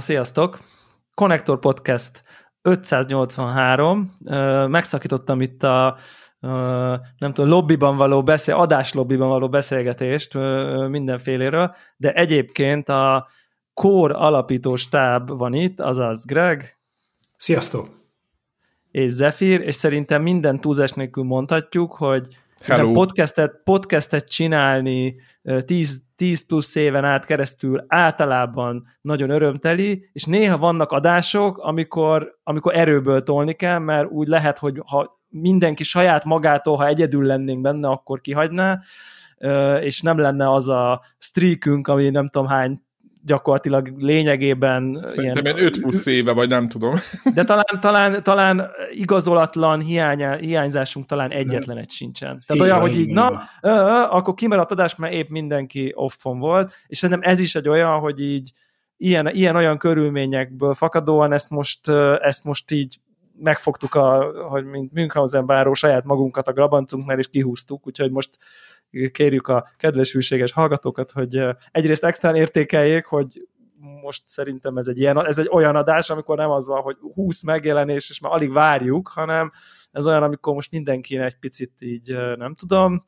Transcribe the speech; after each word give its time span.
Sziasztok! 0.00 0.60
Connector 1.14 1.58
Podcast 1.58 2.22
583. 2.62 4.16
Megszakítottam 4.68 5.40
itt 5.40 5.62
a 5.62 5.96
nem 7.18 7.32
tudom, 7.32 7.50
lobbyban 7.50 7.96
való 7.96 8.22
beszél, 8.22 8.54
adáslobbiban 8.54 9.28
való 9.28 9.48
beszélgetést 9.48 10.34
mindenféléről, 10.88 11.74
de 11.96 12.12
egyébként 12.12 12.88
a 12.88 13.28
Core 13.74 14.14
alapító 14.14 14.76
stáb 14.76 15.38
van 15.38 15.54
itt, 15.54 15.80
azaz 15.80 16.24
Greg. 16.24 16.78
Sziasztok! 17.36 17.88
És 18.90 19.12
Zephyr, 19.12 19.60
és 19.60 19.74
szerintem 19.74 20.22
minden 20.22 20.60
túlzás 20.60 20.92
nélkül 20.92 21.24
mondhatjuk, 21.24 21.94
hogy 21.94 22.28
Hello. 22.66 22.92
Podcastet, 22.92 23.60
podcastet 23.64 24.28
csinálni 24.28 25.16
10, 25.64 26.02
10 26.20 26.46
plusz 26.46 26.74
éven 26.74 27.04
át 27.04 27.24
keresztül 27.24 27.84
általában 27.88 28.86
nagyon 29.00 29.30
örömteli, 29.30 30.08
és 30.12 30.24
néha 30.24 30.58
vannak 30.58 30.92
adások, 30.92 31.58
amikor, 31.58 32.38
amikor 32.42 32.76
erőből 32.76 33.22
tolni 33.22 33.52
kell, 33.54 33.78
mert 33.78 34.10
úgy 34.10 34.28
lehet, 34.28 34.58
hogy 34.58 34.82
ha 34.86 35.20
mindenki 35.28 35.82
saját 35.82 36.24
magától, 36.24 36.76
ha 36.76 36.86
egyedül 36.86 37.24
lennénk 37.24 37.60
benne, 37.60 37.88
akkor 37.88 38.20
kihagyná, 38.20 38.80
és 39.80 40.00
nem 40.00 40.18
lenne 40.18 40.52
az 40.52 40.68
a 40.68 41.02
streakünk, 41.18 41.88
ami 41.88 42.10
nem 42.10 42.28
tudom 42.28 42.48
hány 42.48 42.82
gyakorlatilag 43.24 43.92
lényegében... 43.98 45.02
Szerintem 45.04 45.44
ilyen, 45.44 45.58
5 45.58 45.80
plusz 45.80 46.06
éve, 46.06 46.32
vagy 46.32 46.48
nem 46.48 46.66
tudom. 46.66 46.94
De 47.34 47.44
talán, 47.44 47.64
talán, 47.80 48.22
talán 48.22 48.70
igazolatlan 48.90 49.80
hiány, 49.80 50.38
hiányzásunk 50.38 51.06
talán 51.06 51.30
egyetlen 51.30 51.78
egy 51.78 51.90
sincsen. 51.90 52.42
Tehát 52.46 52.62
olyan, 52.62 52.80
hogy 52.80 52.98
így, 52.98 53.10
na, 53.10 53.42
akkor 54.10 54.34
kimaradt 54.34 54.70
adás, 54.70 54.96
mert 54.96 55.12
épp 55.12 55.28
mindenki 55.28 55.92
offon 55.94 56.38
volt, 56.38 56.74
és 56.86 56.98
szerintem 56.98 57.30
ez 57.30 57.40
is 57.40 57.54
egy 57.54 57.68
olyan, 57.68 57.98
hogy 57.98 58.20
így 58.20 58.50
ilyen, 58.96 59.28
ilyen 59.28 59.56
olyan 59.56 59.78
körülményekből 59.78 60.74
fakadóan 60.74 61.32
ezt 61.32 61.50
most, 61.50 61.88
ezt 62.20 62.44
most 62.44 62.70
így 62.70 63.00
megfogtuk, 63.40 63.94
a, 63.94 64.32
hogy 64.48 64.64
mint 64.64 64.92
Münchhausen 64.92 65.46
báró 65.46 65.74
saját 65.74 66.04
magunkat 66.04 66.48
a 66.48 66.52
grabancunknál, 66.52 67.18
és 67.18 67.28
kihúztuk, 67.28 67.86
úgyhogy 67.86 68.10
most 68.10 68.38
kérjük 69.12 69.48
a 69.48 69.68
kedves 69.76 70.12
hűséges 70.12 70.52
hallgatókat, 70.52 71.10
hogy 71.10 71.44
egyrészt 71.70 72.04
extrán 72.04 72.34
értékeljék, 72.34 73.04
hogy 73.04 73.48
most 74.02 74.22
szerintem 74.26 74.76
ez 74.76 74.86
egy, 74.86 74.98
ilyen, 74.98 75.26
ez 75.26 75.38
egy 75.38 75.48
olyan 75.52 75.76
adás, 75.76 76.10
amikor 76.10 76.36
nem 76.36 76.50
az 76.50 76.66
van, 76.66 76.80
hogy 76.82 76.96
20 77.14 77.42
megjelenés, 77.42 78.10
és 78.10 78.20
már 78.20 78.32
alig 78.32 78.52
várjuk, 78.52 79.08
hanem 79.08 79.50
ez 79.92 80.06
olyan, 80.06 80.22
amikor 80.22 80.54
most 80.54 80.70
mindenkinek 80.70 81.26
egy 81.26 81.38
picit 81.38 81.72
így, 81.80 82.16
nem 82.36 82.54
tudom, 82.54 83.02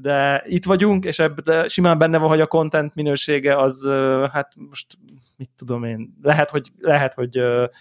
de 0.00 0.44
itt 0.46 0.64
vagyunk, 0.64 1.04
és 1.04 1.18
ebben 1.18 1.68
simán 1.68 1.98
benne 1.98 2.18
van, 2.18 2.28
hogy 2.28 2.40
a 2.40 2.46
content 2.46 2.94
minősége 2.94 3.56
az, 3.56 3.88
hát 4.32 4.52
most 4.68 4.86
mit 5.38 5.50
tudom 5.56 5.84
én, 5.84 6.18
lehet, 6.22 6.50
hogy, 6.50 6.72
lehet, 6.80 7.14
hogy 7.14 7.34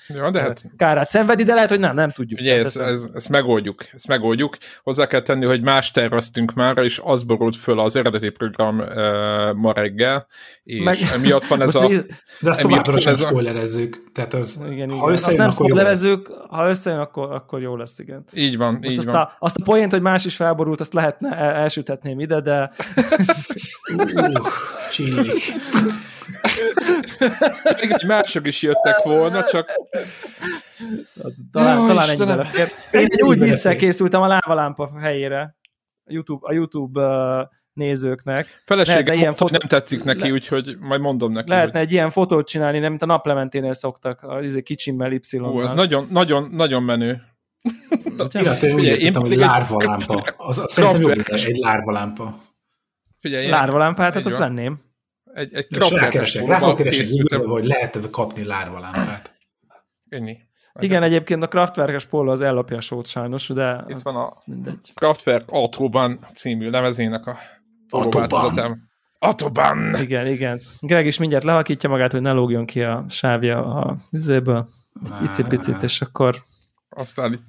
ja, 0.08 0.32
de 0.32 0.42
hát... 0.42 0.64
kárát 0.78 1.08
szenvedi, 1.08 1.44
de 1.44 1.54
lehet, 1.54 1.70
hogy 1.70 1.80
nem, 1.80 1.96
nem 1.96 2.10
tudjuk. 2.10 2.40
Ugye, 2.40 2.60
ezt, 2.60 2.80
ez, 2.80 3.08
ezt 3.14 3.30
megoldjuk, 3.30 3.84
ezt 3.94 4.08
megoldjuk. 4.08 4.58
Hozzá 4.84 5.08
kell 5.08 5.22
tenni, 5.22 5.46
hogy 5.46 5.62
más 5.62 5.92
terveztünk 5.92 6.54
már, 6.54 6.78
és 6.78 7.02
az 7.04 7.24
borult 7.24 7.56
föl 7.56 7.80
az 7.80 7.96
eredeti 7.96 8.30
program 8.30 8.80
uh, 8.80 9.54
ma 9.54 9.74
reggel, 9.74 10.28
és 10.64 10.84
Meg... 10.84 10.98
emiatt 11.14 11.48
van 11.48 11.62
ez 11.62 11.76
a... 11.76 11.88
De 12.40 12.50
azt 12.50 12.62
továbbra 12.62 12.98
sem 12.98 13.16
spoilerezzük. 13.16 14.12
Tehát 14.14 14.34
az, 14.34 14.64
igen, 14.70 14.90
ha 14.90 14.96
igen. 14.96 15.12
Azt 15.12 15.38
nem 15.38 15.52
spoilerezzük, 15.52 16.28
ha 16.50 16.70
összejön, 16.70 17.00
akkor, 17.00 17.32
akkor 17.32 17.62
jó 17.62 17.76
lesz, 17.76 18.00
igen. 18.00 18.26
Így 18.34 18.58
van, 18.58 18.74
Most 18.74 18.92
így 18.92 18.98
azt 18.98 19.08
van. 19.08 19.16
A, 19.16 19.32
azt 19.40 19.58
a 19.58 19.64
poént, 19.64 19.92
hogy 19.92 20.02
más 20.02 20.26
is 20.26 20.36
felborult, 20.36 20.80
azt 20.80 20.94
lehetne, 20.94 21.36
elsüthetném 22.08 22.20
ide, 22.20 22.42
de... 22.42 22.72
uh, 23.94 24.42
Még 27.82 27.92
egy 27.92 28.06
mások 28.08 28.48
is 28.48 28.62
jöttek 28.62 29.04
volna, 29.04 29.44
csak... 29.44 29.72
Talán, 31.52 31.78
Jó, 31.78 31.88
talán 31.88 32.10
ennyi 32.10 32.26
belefér. 32.26 32.72
Én 32.92 33.08
úgy 33.20 33.40
visszakészültem 33.40 34.22
a 34.22 34.28
lávalámpa 34.28 35.00
helyére. 35.00 35.56
A 36.06 36.12
YouTube, 36.12 36.48
a 36.48 36.54
YouTube 36.54 37.02
nézőknek. 37.74 38.62
Felesége 38.66 39.14
ilyen 39.14 39.34
fotó... 39.34 39.58
nem 39.60 39.68
tetszik 39.68 40.04
neki, 40.04 40.28
le... 40.28 40.32
úgyhogy 40.32 40.78
majd 40.80 41.02
mondom 41.02 41.32
neki. 41.32 41.50
Lehetne 41.50 41.80
hogy... 41.80 41.88
egy 41.88 41.94
ilyen 41.94 42.10
fotót 42.10 42.48
csinálni, 42.48 42.80
nem 42.80 42.90
mint 42.90 43.02
a 43.02 43.06
naplementénél 43.06 43.74
szoktak, 43.74 44.22
a 44.22 44.42
izé 44.42 44.62
kicsimmel 44.62 45.12
y 45.12 45.40
Ó, 45.42 45.62
ez 45.62 45.74
nagyon, 45.74 46.08
nagyon, 46.12 46.50
nagyon 46.52 46.84
menő. 46.84 47.22
Illetve 48.32 48.74
úgy 48.74 48.84
értettem, 48.84 49.22
hogy 49.22 49.36
lárvalámpa. 49.36 50.24
Az, 50.38 50.60
az 50.60 50.72
szerintem 50.72 51.10
jó, 51.10 51.24
egy 51.32 51.58
lárvalámpa. 51.58 52.38
Figyelj, 53.20 53.48
lárvalámpát, 53.50 54.14
hát 54.14 54.26
azt 54.26 54.38
venném 54.38 54.86
egy, 55.38 55.54
egy 55.54 55.68
krafterkeresek, 55.68 56.48
rá 56.48 56.60
fog 56.60 56.78
keresni 56.78 57.36
hogy 57.46 57.66
lehet 57.66 58.10
kapni 58.10 58.44
lárvalámpát. 58.44 59.36
Ennyi. 60.10 60.38
Igen, 60.80 61.04
egyébként 61.04 61.44
a 61.44 61.48
Kraftwerkes 61.48 62.06
póló 62.06 62.32
az 62.32 62.42
ellopja 62.42 62.78
a 62.78 62.82
sót 62.82 63.08
sajnos, 63.08 63.48
de 63.48 63.84
Itt 63.88 64.02
van 64.02 64.16
a 64.16 64.34
mindegy. 64.46 64.92
Kraftwerk 64.94 65.50
Autoban 65.52 66.20
című 66.34 66.70
lemezének 66.70 67.26
a 67.26 67.38
változatom. 67.90 68.86
Autoban! 69.20 70.02
Igen, 70.02 70.28
igen. 70.28 70.62
Greg 70.80 71.06
is 71.06 71.18
mindjárt 71.18 71.44
lehakítja 71.44 71.90
magát, 71.90 72.12
hogy 72.12 72.22
ne 72.22 72.32
lógjon 72.32 72.66
ki 72.66 72.84
a 72.84 73.06
sávja 73.10 73.76
a 73.76 73.98
üzéből. 74.12 74.70
Egy 75.22 75.46
picit, 75.48 75.84
és 75.84 76.02
akkor... 76.02 76.44
Aztán, 76.98 77.40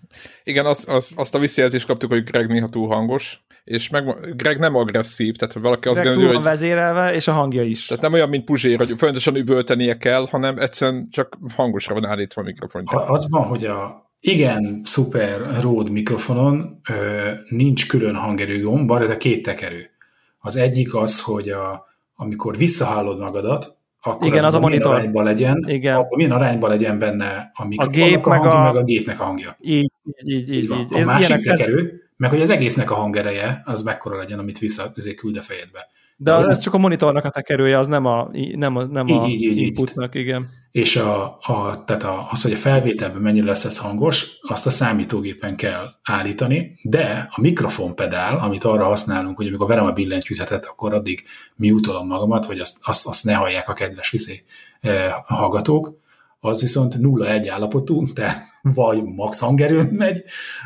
igen, 0.45 0.67
azt, 0.67 0.89
azt, 0.89 1.19
azt 1.19 1.35
a 1.35 1.39
visszajelzést 1.39 1.87
kaptuk, 1.87 2.13
hogy 2.13 2.25
Greg 2.25 2.49
néha 2.49 2.69
túl 2.69 2.89
hangos, 2.89 3.41
és 3.65 3.89
meg, 3.89 4.35
Greg 4.37 4.59
nem 4.59 4.75
agresszív, 4.75 5.37
tehát 5.37 5.55
valaki 5.55 5.89
azt 5.89 6.03
gondolja, 6.03 6.35
hogy... 6.35 6.43
vezérelve, 6.43 7.15
és 7.15 7.29
a 7.29 7.33
hangja 7.33 7.63
is. 7.63 7.87
Tehát 7.87 8.03
nem 8.03 8.13
olyan, 8.13 8.29
mint 8.29 8.45
Puzsér, 8.45 8.77
hogy 8.77 8.87
folyamatosan 8.97 9.37
üvöltenie 9.37 9.97
kell, 9.97 10.27
hanem 10.31 10.59
egyszerűen 10.59 11.09
csak 11.11 11.39
hangosra 11.55 11.95
van 11.95 12.07
állítva 12.07 12.43
a 12.43 12.45
mikrofonja. 12.45 13.05
Az 13.07 13.31
van, 13.31 13.47
hogy 13.47 13.65
a 13.65 14.07
igen, 14.21 14.81
szuper 14.85 15.61
Rode 15.61 15.91
mikrofonon 15.91 16.81
ö, 16.89 17.31
nincs 17.49 17.89
külön 17.89 18.15
hangerő 18.15 18.63
gomb, 18.63 18.91
a 18.91 19.17
két 19.17 19.43
tekerő. 19.43 19.91
Az 20.39 20.57
egyik 20.57 20.95
az, 20.95 21.23
hogy 21.23 21.49
a, 21.49 21.87
amikor 22.15 22.57
visszahallod 22.57 23.19
magadat, 23.19 23.78
akkor 24.01 24.27
Igen, 24.27 24.39
az, 24.39 24.45
az 24.45 24.55
a 24.55 24.61
monitor. 24.61 24.95
arányban 24.95 25.25
legyen, 25.25 25.65
Igen. 25.69 25.97
akkor 25.97 26.17
milyen 26.17 26.33
arányban 26.33 26.71
legyen 26.71 26.99
benne 26.99 27.51
a 27.55 27.67
mikrofonnak 27.67 28.03
a, 28.03 28.09
gép 28.09 28.27
a 28.27 28.31
hangja, 28.31 28.51
meg 28.51 28.59
a... 28.59 28.73
meg 28.73 28.83
a 28.83 28.85
gépnek 28.85 29.21
a 29.21 29.25
hangja. 29.25 29.57
Így, 29.61 29.93
így, 30.05 30.29
így. 30.29 30.55
így, 30.55 30.71
így. 30.71 30.95
A 30.95 30.99
ez 30.99 31.07
másik 31.07 31.37
tekerő, 31.37 31.79
ez 31.79 32.07
meg 32.17 32.31
hogy 32.31 32.41
az 32.41 32.51
egésznek 32.51 32.91
a 32.91 32.95
hangereje 32.95 33.63
az 33.65 33.83
mekkora 33.83 34.17
legyen, 34.17 34.39
amit 34.39 34.59
vissza 34.59 34.93
küld 35.17 35.37
a 35.37 35.41
fejedbe. 35.41 35.89
De, 36.21 36.33
De 36.33 36.49
ez 36.49 36.59
csak 36.59 36.75
a 36.75 36.79
monitornak 36.79 37.25
a 37.25 37.31
tekerője, 37.31 37.79
az 37.79 37.87
nem 37.87 38.05
a, 38.05 38.31
nem 38.55 38.77
a, 38.77 38.85
nem 38.85 39.07
így, 39.07 39.17
a 39.17 39.27
így, 39.27 39.43
így, 39.43 39.59
inputnak, 39.59 40.15
így. 40.15 40.21
igen. 40.21 40.49
És 40.71 40.97
a, 40.97 41.39
a, 41.41 41.85
tehát 41.85 42.03
a, 42.03 42.29
az, 42.31 42.43
hogy 42.43 42.53
a 42.53 42.57
felvételben 42.57 43.21
mennyire 43.23 43.47
lesz 43.47 43.65
ez 43.65 43.79
hangos, 43.79 44.39
azt 44.43 44.67
a 44.67 44.71
számítógépen 44.71 45.57
kell 45.57 45.87
állítani, 46.03 46.79
de 46.83 47.29
a 47.31 47.41
mikrofonpedál, 47.41 48.39
amit 48.39 48.65
arra 48.65 48.85
használunk, 48.85 49.37
hogy 49.37 49.47
amikor 49.47 49.67
verem 49.67 49.87
a 49.87 49.93
billentyűzetet, 49.93 50.67
akkor 50.67 50.95
addig 50.95 51.23
miutolom 51.57 52.07
magamat, 52.07 52.45
hogy 52.45 52.59
azt, 52.59 52.79
azt, 52.83 53.07
azt 53.07 53.25
ne 53.25 53.35
hallják 53.35 53.69
a 53.69 53.73
kedves 53.73 54.11
viszé 54.11 54.43
eh, 54.81 55.13
hallgatók, 55.27 55.99
az 56.41 56.61
viszont 56.61 56.95
0-1 56.99 57.49
állapotú, 57.51 58.07
tehát 58.13 58.43
vagy 58.63 59.03
max 59.05 59.41
hangerőn 59.41 59.87
megy, 59.87 60.23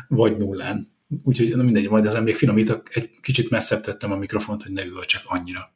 vagy 0.07 0.35
nullán. 0.35 0.92
Úgyhogy 1.23 1.55
na 1.55 1.63
mindegy, 1.63 1.89
majd 1.89 2.05
ezen 2.05 2.23
még 2.23 2.35
finomítok, 2.35 2.95
egy 2.95 3.09
kicsit 3.21 3.49
messzebb 3.49 3.81
tettem 3.81 4.11
a 4.11 4.15
mikrofont, 4.15 4.63
hogy 4.63 4.71
ne 4.71 4.83
csak 5.05 5.21
annyira. 5.25 5.71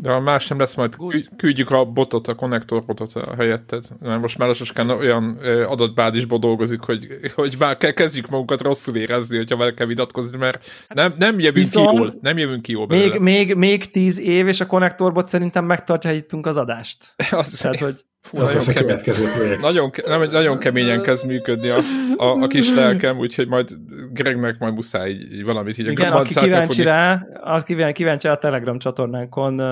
De 0.00 0.10
a 0.10 0.20
más 0.20 0.46
nem 0.46 0.58
lesz, 0.58 0.74
majd 0.74 0.96
küldjük 1.36 1.70
a 1.70 1.84
botot, 1.84 2.28
a 2.28 2.34
konnektorbotot 2.34 3.12
a 3.12 3.34
helyetted. 3.34 3.84
Mert 4.00 4.20
most 4.20 4.38
már 4.38 4.48
lassan 4.48 4.90
olyan 4.90 5.38
adatbázisból 5.66 6.38
dolgozik, 6.38 6.80
hogy, 6.80 7.06
hogy 7.34 7.54
már 7.58 7.76
kezdjük 7.76 8.28
magunkat 8.28 8.60
rosszul 8.60 8.96
érezni, 8.96 9.36
hogyha 9.36 9.56
vele 9.56 9.74
kell 9.74 9.86
vitatkozni, 9.86 10.38
mert 10.38 10.66
nem, 10.88 11.14
nem 11.18 11.38
jövünk 11.38 11.54
Viszont 11.54 11.90
ki 11.90 11.96
jól. 11.96 12.12
Nem 12.20 12.38
jövünk 12.38 12.62
ki 12.62 12.72
jól 12.72 12.86
még, 12.86 13.18
még, 13.18 13.54
még 13.54 13.90
tíz 13.90 14.20
év, 14.20 14.48
és 14.48 14.60
a 14.60 14.66
konnektorbot 14.66 15.28
szerintem 15.28 15.64
megtartja 15.64 16.12
itt 16.12 16.32
az 16.32 16.56
adást. 16.56 17.14
Az 17.30 17.50
Tehát, 17.50 17.80
hogy 17.80 18.04
Fú, 18.28 18.38
az 18.38 18.54
lesz 18.54 18.68
a 18.68 18.72
következő 18.72 19.24
projekt. 19.36 19.60
Nagyon, 19.60 19.90
nem, 20.06 20.22
nagyon 20.30 20.58
keményen 20.58 21.02
kezd 21.02 21.26
működni 21.26 21.68
a, 21.68 21.78
a, 22.16 22.42
a 22.42 22.46
kis 22.46 22.74
lelkem, 22.74 23.18
úgyhogy 23.18 23.48
majd 23.48 23.70
Gregnek 24.12 24.58
majd 24.58 24.74
muszáj 24.74 25.10
így, 25.10 25.32
így 25.32 25.44
valamit 25.44 25.78
így 25.78 25.86
Igen, 25.86 26.12
aki 26.12 26.34
kíváncsi 26.34 26.82
rá, 26.82 27.26
aki 27.42 27.76
kíváncsi 27.92 28.28
a 28.28 28.34
Telegram 28.36 28.78
csatornánkon 28.78 29.62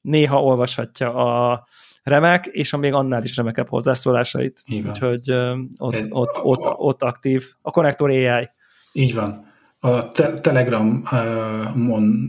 néha 0.00 0.42
olvashatja 0.42 1.14
a 1.14 1.66
remek, 2.02 2.46
és 2.46 2.72
a 2.72 2.76
még 2.76 2.92
annál 2.92 3.22
is 3.22 3.36
remekebb 3.36 3.68
hozzászólásait. 3.68 4.62
Úgyhogy 4.86 5.32
ott, 5.76 5.94
Egy, 5.94 6.06
ott, 6.10 6.38
ott, 6.42 6.42
ott, 6.42 6.74
ott 6.76 7.02
aktív. 7.02 7.44
A 7.62 7.70
Connector 7.70 8.10
AI. 8.10 8.50
Így 8.92 9.14
van. 9.14 9.50
A 9.80 10.08
te- 10.08 10.32
Telegramon 10.32 12.28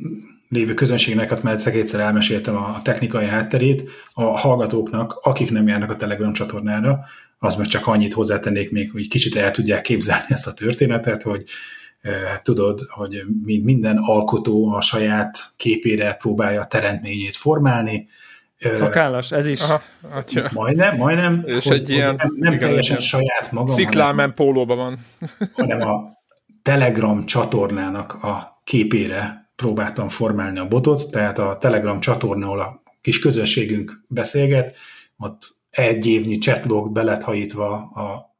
lévő 0.53 0.73
közönségnek, 0.73 1.29
hát 1.29 1.43
mert 1.43 1.67
egyszer 1.67 1.99
elmeséltem 1.99 2.55
a 2.55 2.81
technikai 2.83 3.25
hátterét, 3.25 3.89
a 4.13 4.23
hallgatóknak, 4.23 5.19
akik 5.21 5.51
nem 5.51 5.67
járnak 5.67 5.89
a 5.89 5.95
Telegram 5.95 6.33
csatornára, 6.33 6.99
az 7.39 7.55
meg 7.55 7.67
csak 7.67 7.87
annyit 7.87 8.13
hozzátennék 8.13 8.71
még, 8.71 8.91
hogy 8.91 9.07
kicsit 9.07 9.35
el 9.35 9.51
tudják 9.51 9.81
képzelni 9.81 10.25
ezt 10.27 10.47
a 10.47 10.53
történetet, 10.53 11.21
hogy 11.21 11.43
hát 12.27 12.43
tudod, 12.43 12.79
hogy 12.89 13.23
minden 13.43 13.97
alkotó 13.97 14.73
a 14.73 14.81
saját 14.81 15.37
képére 15.55 16.13
próbálja 16.13 16.61
a 16.61 16.65
teremtményét 16.65 17.35
formálni, 17.35 18.07
Szakállas, 18.73 19.31
ez 19.31 19.47
is. 19.47 19.61
Aha, 19.61 19.81
atya. 20.13 20.49
Majdnem, 20.53 20.97
majdnem. 20.97 21.43
És 21.45 21.67
hogy, 21.67 21.77
egy 21.77 21.89
ilyen, 21.89 22.15
nem, 22.15 22.35
nem 22.39 22.53
igen, 22.53 22.67
teljesen 22.67 22.95
igen. 22.95 23.07
saját 23.07 23.51
magam. 23.51 23.75
Sziklámen 23.75 24.33
pólóban 24.33 24.77
van. 24.77 24.97
hanem 25.53 25.81
a 25.81 26.21
Telegram 26.61 27.25
csatornának 27.25 28.13
a 28.13 28.61
képére 28.63 29.42
próbáltam 29.55 30.09
formálni 30.09 30.59
a 30.59 30.67
botot, 30.67 31.11
tehát 31.11 31.39
a 31.39 31.57
Telegram 31.57 31.99
csatorna, 31.99 32.45
ahol 32.45 32.59
a 32.59 32.83
kis 33.01 33.19
közönségünk 33.19 34.03
beszélget, 34.07 34.75
ott 35.17 35.55
egy 35.69 36.05
évnyi 36.05 36.37
chatlog 36.37 36.91
belethajítva 36.91 37.91
a, 37.91 38.35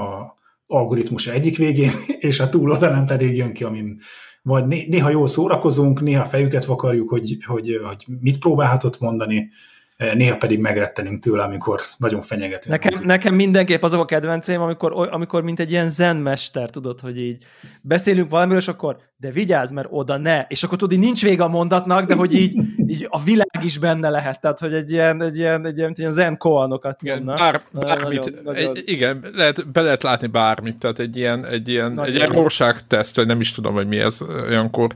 a 0.00 0.36
algoritmus 0.66 1.26
egyik 1.26 1.56
végén, 1.56 1.90
és 2.28 2.40
a 2.40 2.48
túloldalán 2.48 3.06
pedig 3.06 3.36
jön 3.36 3.52
ki, 3.52 3.64
amin 3.64 3.98
vagy 4.42 4.66
néha 4.66 5.10
jól 5.10 5.26
szórakozunk, 5.26 6.00
néha 6.00 6.24
fejüket 6.24 6.64
vakarjuk, 6.64 7.08
hogy, 7.08 7.36
hogy, 7.46 7.80
hogy 7.84 8.04
mit 8.20 8.38
próbálhatott 8.38 9.00
mondani, 9.00 9.50
néha 9.98 10.36
pedig 10.36 10.58
megrettenünk 10.58 11.22
tőle, 11.22 11.42
amikor 11.42 11.80
nagyon 11.96 12.20
fenyegetünk. 12.20 12.82
Nekem, 12.82 13.00
nekem 13.04 13.34
mindenképp 13.34 13.82
azok 13.82 14.00
a 14.00 14.04
kedvenceim, 14.04 14.60
amikor, 14.60 15.08
amikor 15.10 15.42
mint 15.42 15.60
egy 15.60 15.70
ilyen 15.70 15.88
zenmester, 15.88 16.70
tudod, 16.70 17.00
hogy 17.00 17.18
így 17.18 17.44
beszélünk 17.82 18.30
valamiről, 18.30 18.58
és 18.58 18.68
akkor 18.68 18.96
de 19.16 19.30
vigyázz, 19.30 19.70
mert 19.70 19.88
oda 19.90 20.16
ne. 20.16 20.44
És 20.48 20.62
akkor 20.62 20.78
tudod, 20.78 20.92
így 20.98 21.04
nincs 21.04 21.22
vége 21.22 21.42
a 21.42 21.48
mondatnak, 21.48 22.06
de 22.06 22.14
hogy 22.14 22.34
így, 22.34 22.60
így 22.86 23.06
a 23.10 23.22
világ 23.22 23.60
is 23.64 23.78
benne 23.78 24.10
lehet, 24.10 24.40
tehát 24.40 24.58
hogy 24.58 24.72
egy 24.72 24.90
ilyen, 24.92 25.22
egy 25.22 25.38
ilyen, 25.38 25.66
egy 25.66 25.78
ilyen, 25.78 25.90
egy 25.90 25.98
ilyen 25.98 26.12
zen 26.12 26.36
koanokat 26.36 27.02
igen, 27.02 27.24
bár, 27.24 27.60
bármit, 27.72 28.24
nagyon, 28.24 28.40
nagyon... 28.44 28.76
Egy, 28.76 28.82
igen, 28.86 29.24
lehet, 29.34 29.70
be 29.70 29.80
lehet 29.80 30.02
látni 30.02 30.26
bármit, 30.26 30.76
tehát 30.76 30.98
egy 30.98 31.16
ilyen, 31.16 31.44
egy 31.44 31.68
ilyen, 31.68 32.04
egy 32.04 32.14
ilyen 32.14 32.48
teszt, 32.88 33.16
vagy 33.16 33.26
nem 33.26 33.40
is 33.40 33.52
tudom, 33.52 33.74
hogy 33.74 33.86
mi 33.86 33.98
ez 33.98 34.22
olyankor. 34.22 34.92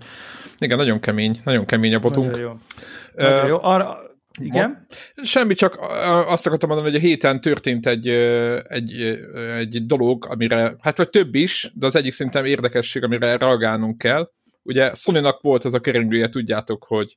Igen, 0.59 0.77
nagyon 0.77 1.01
kemény, 1.01 1.41
nagyon 1.45 1.65
kemény 1.65 1.95
a 1.95 1.99
botunk. 1.99 2.31
Nagyon 2.31 2.43
jó. 2.47 2.53
Nagyon 3.27 3.47
jó. 3.47 3.59
Arra, 3.61 4.11
igen? 4.41 4.87
Semmi, 5.23 5.55
csak 5.55 5.77
azt 6.27 6.47
akartam 6.47 6.69
mondani, 6.69 6.91
hogy 6.91 7.01
a 7.01 7.07
héten 7.07 7.41
történt 7.41 7.87
egy, 7.87 8.09
egy, 8.69 9.21
egy 9.57 9.87
dolog, 9.87 10.27
amire, 10.29 10.77
hát 10.81 10.97
vagy 10.97 11.11
több 11.11 11.35
is, 11.35 11.73
de 11.75 11.87
az 11.87 11.97
egyik 11.97 12.13
szerintem 12.13 12.45
érdekesség, 12.45 13.03
amire 13.03 13.37
reagálnunk 13.37 13.99
kell. 13.99 14.31
Ugye 14.63 14.95
sony 14.95 15.27
volt 15.41 15.65
ez 15.65 15.75
a 15.75 15.81
keringője, 15.81 16.29
tudjátok, 16.29 16.85
hogy 16.85 17.17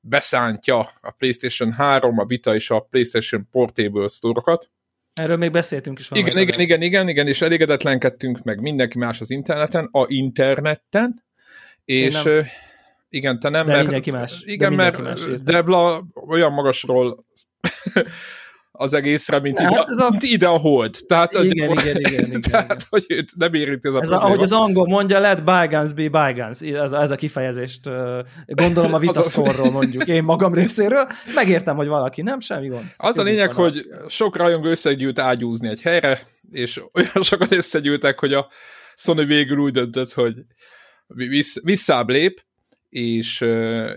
beszántja 0.00 0.90
a 1.00 1.10
PlayStation 1.10 1.72
3, 1.72 2.18
a 2.18 2.24
Vita 2.24 2.54
és 2.54 2.70
a 2.70 2.80
PlayStation 2.80 3.48
Portable 3.50 4.08
store-okat. 4.08 4.70
Erről 5.14 5.36
még 5.36 5.50
beszéltünk 5.50 5.98
is. 5.98 6.08
Igen, 6.10 6.38
igen, 6.38 6.60
igen, 6.60 6.82
igen, 6.82 7.08
igen, 7.08 7.26
és 7.26 7.42
elégedetlenkedtünk 7.42 8.42
meg 8.42 8.60
mindenki 8.60 8.98
más 8.98 9.20
az 9.20 9.30
interneten, 9.30 9.88
a 9.92 10.04
interneten, 10.08 11.24
és 11.84 12.28
igen, 13.14 13.40
te 13.40 13.48
nem, 13.48 13.66
de 13.66 13.72
mert... 13.72 13.82
mindenki 13.82 14.10
más. 14.10 14.42
Igen, 14.44 14.58
de 14.58 14.68
mindenki 14.68 15.02
mert 15.02 15.26
más 15.26 15.40
Debla 15.42 16.04
olyan 16.28 16.52
magasról 16.52 17.24
az 18.76 18.92
egészre, 18.92 19.40
mint, 19.40 19.58
hát 19.58 19.70
ide, 19.70 20.04
a... 20.04 20.10
mint 20.10 20.22
ide 20.22 20.46
a 20.46 20.58
hold. 20.58 20.98
Tehát, 21.06 21.32
igen, 21.32 21.68
hogy, 21.68 21.80
igen, 21.80 21.96
igen, 21.96 22.26
igen, 22.26 22.40
Tehát, 22.40 22.64
igen. 22.64 22.86
hogy 22.88 23.04
őt 23.08 23.36
nem 23.36 23.54
érinti 23.54 23.88
ez 23.88 23.94
a 23.94 24.00
ez 24.00 24.10
a, 24.10 24.24
Ahogy 24.24 24.42
az 24.42 24.52
angol 24.52 24.86
mondja, 24.86 25.18
let 25.18 25.44
bygones 25.44 25.92
be 25.92 26.08
bygones. 26.08 26.60
Ez, 26.60 26.92
ez 26.92 27.10
a 27.10 27.14
kifejezést 27.14 27.80
gondolom 28.46 28.94
a 28.94 28.98
vitaszorról 28.98 29.70
mondjuk 29.80 30.08
én 30.08 30.22
magam 30.22 30.54
részéről. 30.54 31.06
Megértem, 31.34 31.76
hogy 31.76 31.86
valaki 31.86 32.22
nem, 32.22 32.40
semmi 32.40 32.68
gond. 32.68 32.84
Az 32.96 33.18
a 33.18 33.22
lényeg, 33.22 33.54
van 33.54 33.64
hogy 33.64 33.86
sok 34.08 34.36
rajongó 34.36 34.68
összegyűlt 34.68 35.18
ágyúzni 35.18 35.68
egy 35.68 35.82
helyre, 35.82 36.20
és 36.50 36.80
olyan 36.96 37.22
sokat 37.22 37.52
összegyűltek, 37.52 38.18
hogy 38.18 38.32
a 38.32 38.48
Sony 38.94 39.26
végül 39.26 39.58
úgy 39.58 39.72
döntött, 39.72 40.12
hogy 40.12 40.34
vissz, 41.06 41.62
visszább 41.62 42.08
lép, 42.08 42.44
és, 42.94 43.44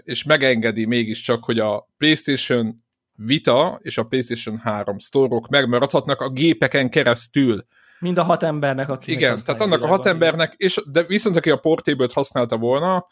és 0.04 0.24
megengedi 0.24 0.86
mégiscsak, 0.86 1.44
hogy 1.44 1.60
a 1.60 1.88
PlayStation 1.98 2.86
Vita 3.16 3.80
és 3.82 3.98
a 3.98 4.04
PlayStation 4.04 4.58
3 4.58 4.98
sztorok 4.98 5.48
megmaradhatnak 5.48 6.22
a 6.22 6.30
gépeken 6.30 6.90
keresztül. 6.90 7.66
Mind 8.00 8.18
a 8.18 8.24
hat 8.24 8.44
embernek, 8.44 8.90
aki 8.90 9.12
Igen, 9.12 9.40
tehát 9.46 9.62
annak 9.62 9.82
a 9.82 9.88
hat 9.88 10.06
embernek, 10.06 10.54
és, 10.58 10.82
de 10.92 11.04
viszont 11.04 11.36
aki 11.36 11.50
a 11.50 11.56
portable 11.56 12.08
használta 12.14 12.58
volna, 12.58 13.08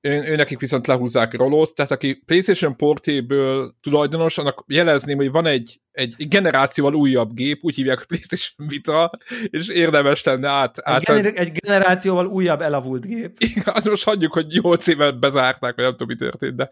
ő, 0.00 0.22
ő 0.22 0.36
nekik 0.36 0.58
viszont 0.58 0.86
lehúzzák 0.86 1.34
rolót, 1.34 1.74
tehát 1.74 1.90
aki 1.90 2.14
PlayStation 2.14 2.76
Portable 2.76 3.70
tulajdonos, 3.80 4.38
annak 4.38 4.64
jelezném, 4.66 5.16
hogy 5.16 5.30
van 5.30 5.46
egy, 5.46 5.80
egy 5.98 6.28
generációval 6.28 6.94
újabb 6.94 7.34
gép, 7.34 7.58
úgy 7.62 7.74
hívják 7.74 8.00
a 8.00 8.04
PlayStation 8.06 8.68
Vita, 8.68 9.10
és 9.46 9.68
érdemes 9.68 10.24
lenne 10.24 10.48
át... 10.48 10.78
át 10.82 11.08
egy, 11.08 11.14
gener- 11.16 11.38
egy 11.38 11.52
generációval 11.52 12.26
újabb 12.26 12.60
elavult 12.60 13.06
gép. 13.06 13.36
Igen, 13.38 13.64
azt 13.66 13.88
most 13.88 14.04
hagyjuk, 14.04 14.32
hogy 14.32 14.46
8 14.62 14.86
éve 14.86 15.10
bezárták, 15.10 15.74
vagy 15.74 15.84
nem 15.84 15.90
tudom, 15.90 16.08
mi 16.08 16.14
történt, 16.16 16.56
de 16.56 16.68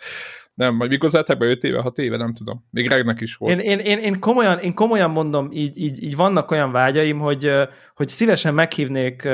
nem, 0.54 0.74
majd 0.74 0.90
mikor 0.90 1.08
zárták 1.08 1.38
be 1.38 1.46
5 1.46 1.64
éve, 1.64 1.80
6 1.80 1.98
éve, 1.98 2.16
nem 2.16 2.34
tudom. 2.34 2.64
Még 2.70 2.88
Regnek 2.88 3.20
is 3.20 3.34
volt. 3.34 3.60
Én, 3.60 3.78
én, 3.78 3.78
én, 3.78 3.98
én, 3.98 4.20
komolyan, 4.20 4.58
én 4.58 4.74
komolyan 4.74 5.10
mondom, 5.10 5.48
így, 5.52 5.78
így, 5.78 6.02
így 6.02 6.16
vannak 6.16 6.50
olyan 6.50 6.72
vágyaim, 6.72 7.18
hogy, 7.18 7.52
hogy 7.94 8.08
szívesen 8.08 8.54
meghívnék 8.54 9.28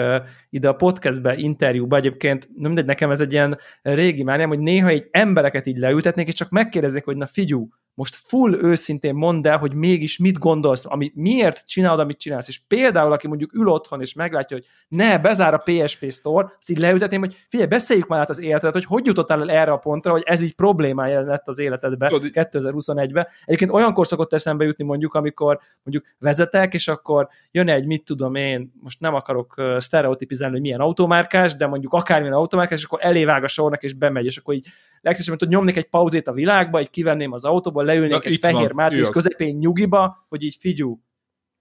ide 0.50 0.68
a 0.68 0.72
podcastbe, 0.74 1.36
interjúba, 1.36 1.96
egyébként 1.96 2.48
nem 2.54 2.66
mindegy, 2.66 2.84
nekem 2.84 3.10
ez 3.10 3.20
egy 3.20 3.32
ilyen 3.32 3.58
régi 3.82 4.22
mániám, 4.22 4.48
hogy 4.48 4.58
néha 4.58 4.88
egy 4.88 5.08
embereket 5.10 5.66
így 5.66 5.76
leültetnék, 5.76 6.28
és 6.28 6.34
csak 6.34 6.50
megkérdeznék, 6.50 7.04
hogy 7.04 7.16
na 7.16 7.26
figyú, 7.26 7.68
most 7.94 8.14
full 8.14 8.54
őszintén 8.54 9.14
mondd 9.14 9.46
el, 9.46 9.58
hogy 9.58 9.74
mégis 9.74 10.18
mit 10.18 10.38
gondolsz, 10.38 10.84
amit, 10.86 11.14
miért 11.14 11.66
csinálod, 11.66 12.00
amit 12.00 12.18
csinálsz. 12.18 12.48
És 12.48 12.60
például, 12.68 13.12
aki 13.12 13.28
mondjuk 13.28 13.54
ül 13.54 13.68
otthon, 13.68 14.00
és 14.00 14.14
meglátja, 14.14 14.56
hogy 14.56 14.66
ne, 14.88 15.18
bezár 15.18 15.54
a 15.54 15.62
PSP 15.64 16.10
Store, 16.10 16.52
azt 16.58 16.70
így 16.70 16.78
leültetném, 16.78 17.20
hogy 17.20 17.36
figyelj, 17.48 17.68
beszéljük 17.68 18.06
már 18.06 18.20
át 18.20 18.30
az 18.30 18.40
életedet, 18.40 18.72
hogy 18.72 18.84
hogy 18.84 19.06
jutottál 19.06 19.40
el 19.40 19.50
erre 19.50 19.72
a 19.72 19.76
pontra, 19.76 20.12
hogy 20.12 20.22
ez 20.24 20.42
így 20.42 20.54
problémája 20.54 21.20
lett 21.20 21.48
az 21.48 21.58
életedbe 21.58 22.10
2021-ben. 22.12 23.26
Egyébként 23.44 23.70
olyankor 23.70 24.06
szokott 24.06 24.32
eszembe 24.32 24.64
jutni 24.64 24.84
mondjuk, 24.84 25.14
amikor 25.14 25.60
mondjuk 25.82 26.14
vezetek, 26.18 26.74
és 26.74 26.88
akkor 26.88 27.28
jön 27.50 27.68
egy, 27.68 27.86
mit 27.86 28.04
tudom 28.04 28.34
én, 28.34 28.72
most 28.80 29.00
nem 29.00 29.14
akarok 29.14 29.62
sztereotipizálni, 29.78 30.54
hogy 30.54 30.62
milyen 30.62 30.80
automárkás, 30.80 31.56
de 31.56 31.66
mondjuk 31.66 31.92
akármilyen 31.92 32.34
automárkás, 32.34 32.78
és 32.78 32.84
akkor 32.84 32.98
elévág 33.02 33.44
a 33.44 33.48
sornak, 33.48 33.82
és 33.82 33.92
bemegy, 33.92 34.24
és 34.24 34.36
akkor 34.36 34.54
így 34.54 34.66
legszívesebben 35.02 35.48
hogy 35.48 35.56
nyomnék 35.56 35.76
egy 35.76 35.88
pauzét 35.88 36.28
a 36.28 36.32
világba, 36.32 36.80
így 36.80 36.90
kivenném 36.90 37.32
az 37.32 37.44
autóból, 37.44 37.81
leülnék 37.82 38.10
Na, 38.10 38.20
egy 38.20 38.38
fehér 38.40 38.72
mátrix 38.72 39.08
közepén 39.08 39.56
nyugiba, 39.56 40.26
hogy 40.28 40.42
így 40.42 40.56
figyú, 40.60 41.02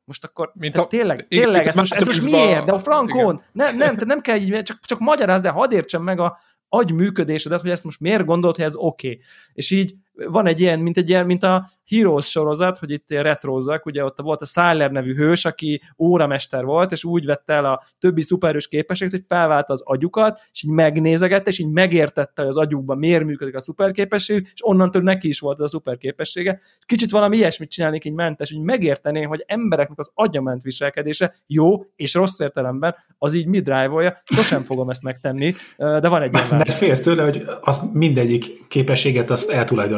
most 0.04 0.24
akkor 0.24 0.52
mint 0.54 0.78
a, 0.78 0.88
tényleg, 0.88 1.28
tényleg, 1.28 1.68
ez 1.68 1.76
most, 1.76 1.94
ez 1.94 2.06
most 2.06 2.26
miért? 2.26 2.66
De 2.66 2.72
a 2.72 2.80
frankon, 2.80 3.42
nem, 3.52 3.78
nem, 3.78 3.96
te 3.96 4.06
nem 4.06 4.22
kell 4.22 4.38
így, 4.38 4.64
csak, 4.64 4.80
csak 4.86 5.00
magyarázd, 5.00 5.44
de 5.44 5.50
hadd 5.50 5.74
értsem 5.74 6.04
meg 6.04 6.20
a 6.20 6.40
agy 6.70 6.92
működésedet, 6.92 7.62
hogy 7.62 7.70
ezt 7.70 7.84
most 7.84 8.00
miért 8.00 8.26
gondolt, 8.26 8.56
hogy 8.56 8.66
ez 8.66 8.76
oké. 8.76 9.08
Okay. 9.08 9.22
És 9.54 9.72
így 9.72 9.96
van 10.14 10.46
egy 10.46 10.60
ilyen, 10.60 10.80
mint 10.80 10.98
egy 10.98 11.10
ilyen, 11.10 11.26
mint 11.26 11.44
a 11.44 11.70
Heroes 11.88 12.30
sorozat, 12.30 12.78
hogy 12.78 12.92
itt 12.92 13.10
retrózzak, 13.10 13.86
ugye 13.86 14.04
ott 14.04 14.22
volt 14.22 14.42
a 14.42 14.46
Syler 14.46 14.92
nevű 14.92 15.16
hős, 15.16 15.46
aki 15.46 15.82
óramester 15.98 16.64
volt, 16.64 16.92
és 16.92 17.04
úgy 17.04 17.26
vette 17.26 17.54
el 17.54 17.66
a 17.66 17.84
többi 18.00 18.22
szuperhős 18.22 18.68
képességet, 18.68 19.14
hogy 19.14 19.24
felválta 19.28 19.74
az 19.74 19.82
agyukat, 19.86 20.42
és 20.52 20.64
így 20.64 20.72
megnézegette, 20.72 21.50
és 21.50 21.60
így 21.60 21.70
megértette, 21.70 22.42
hogy 22.42 22.50
az 22.50 22.58
agyukban 22.58 22.98
miért 22.98 23.24
működik 23.24 23.56
a 23.56 23.62
szuperképesség, 23.62 24.50
és 24.54 24.66
onnantól 24.66 25.02
neki 25.02 25.28
is 25.28 25.40
volt 25.40 25.60
az 25.60 25.64
a 25.64 25.68
szuperképessége. 25.68 26.60
Kicsit 26.86 27.12
valami 27.12 27.38
ilyesmit 27.38 27.70
csinálnék 27.70 28.06
így 28.06 28.14
mentes, 28.14 28.52
hogy 28.52 28.62
megérteném, 28.62 29.30
hogy 29.30 29.44
embereknek 29.48 30.00
az 30.00 30.12
agyament 30.14 30.62
viselkedése 30.62 31.36
jó 31.48 31.84
és 31.96 32.14
rossz 32.14 32.40
értelemben, 32.40 32.96
az 33.18 33.34
így 33.34 33.46
mi 33.46 33.60
drive 33.60 34.22
sosem 34.24 34.64
fogom 34.64 34.90
ezt 34.90 35.04
megtenni, 35.04 35.54
de 35.78 36.08
van 36.08 36.22
egy 36.22 36.34
ilyen 36.34 36.48
Mert 36.50 36.72
félsz 36.72 37.02
tőle, 37.02 37.24
hogy 37.24 37.44
az 37.62 37.90
mindegyik 37.94 38.68
képességet 38.68 39.30
azt 39.30 39.50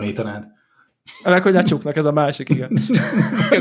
eltulajdonítanád. 0.04 0.63
Meg, 1.24 1.44
hogy 1.44 1.54
lecsuknak, 1.54 1.96
ez 1.96 2.06
a 2.06 2.12
másik, 2.12 2.50
igen. 2.50 2.80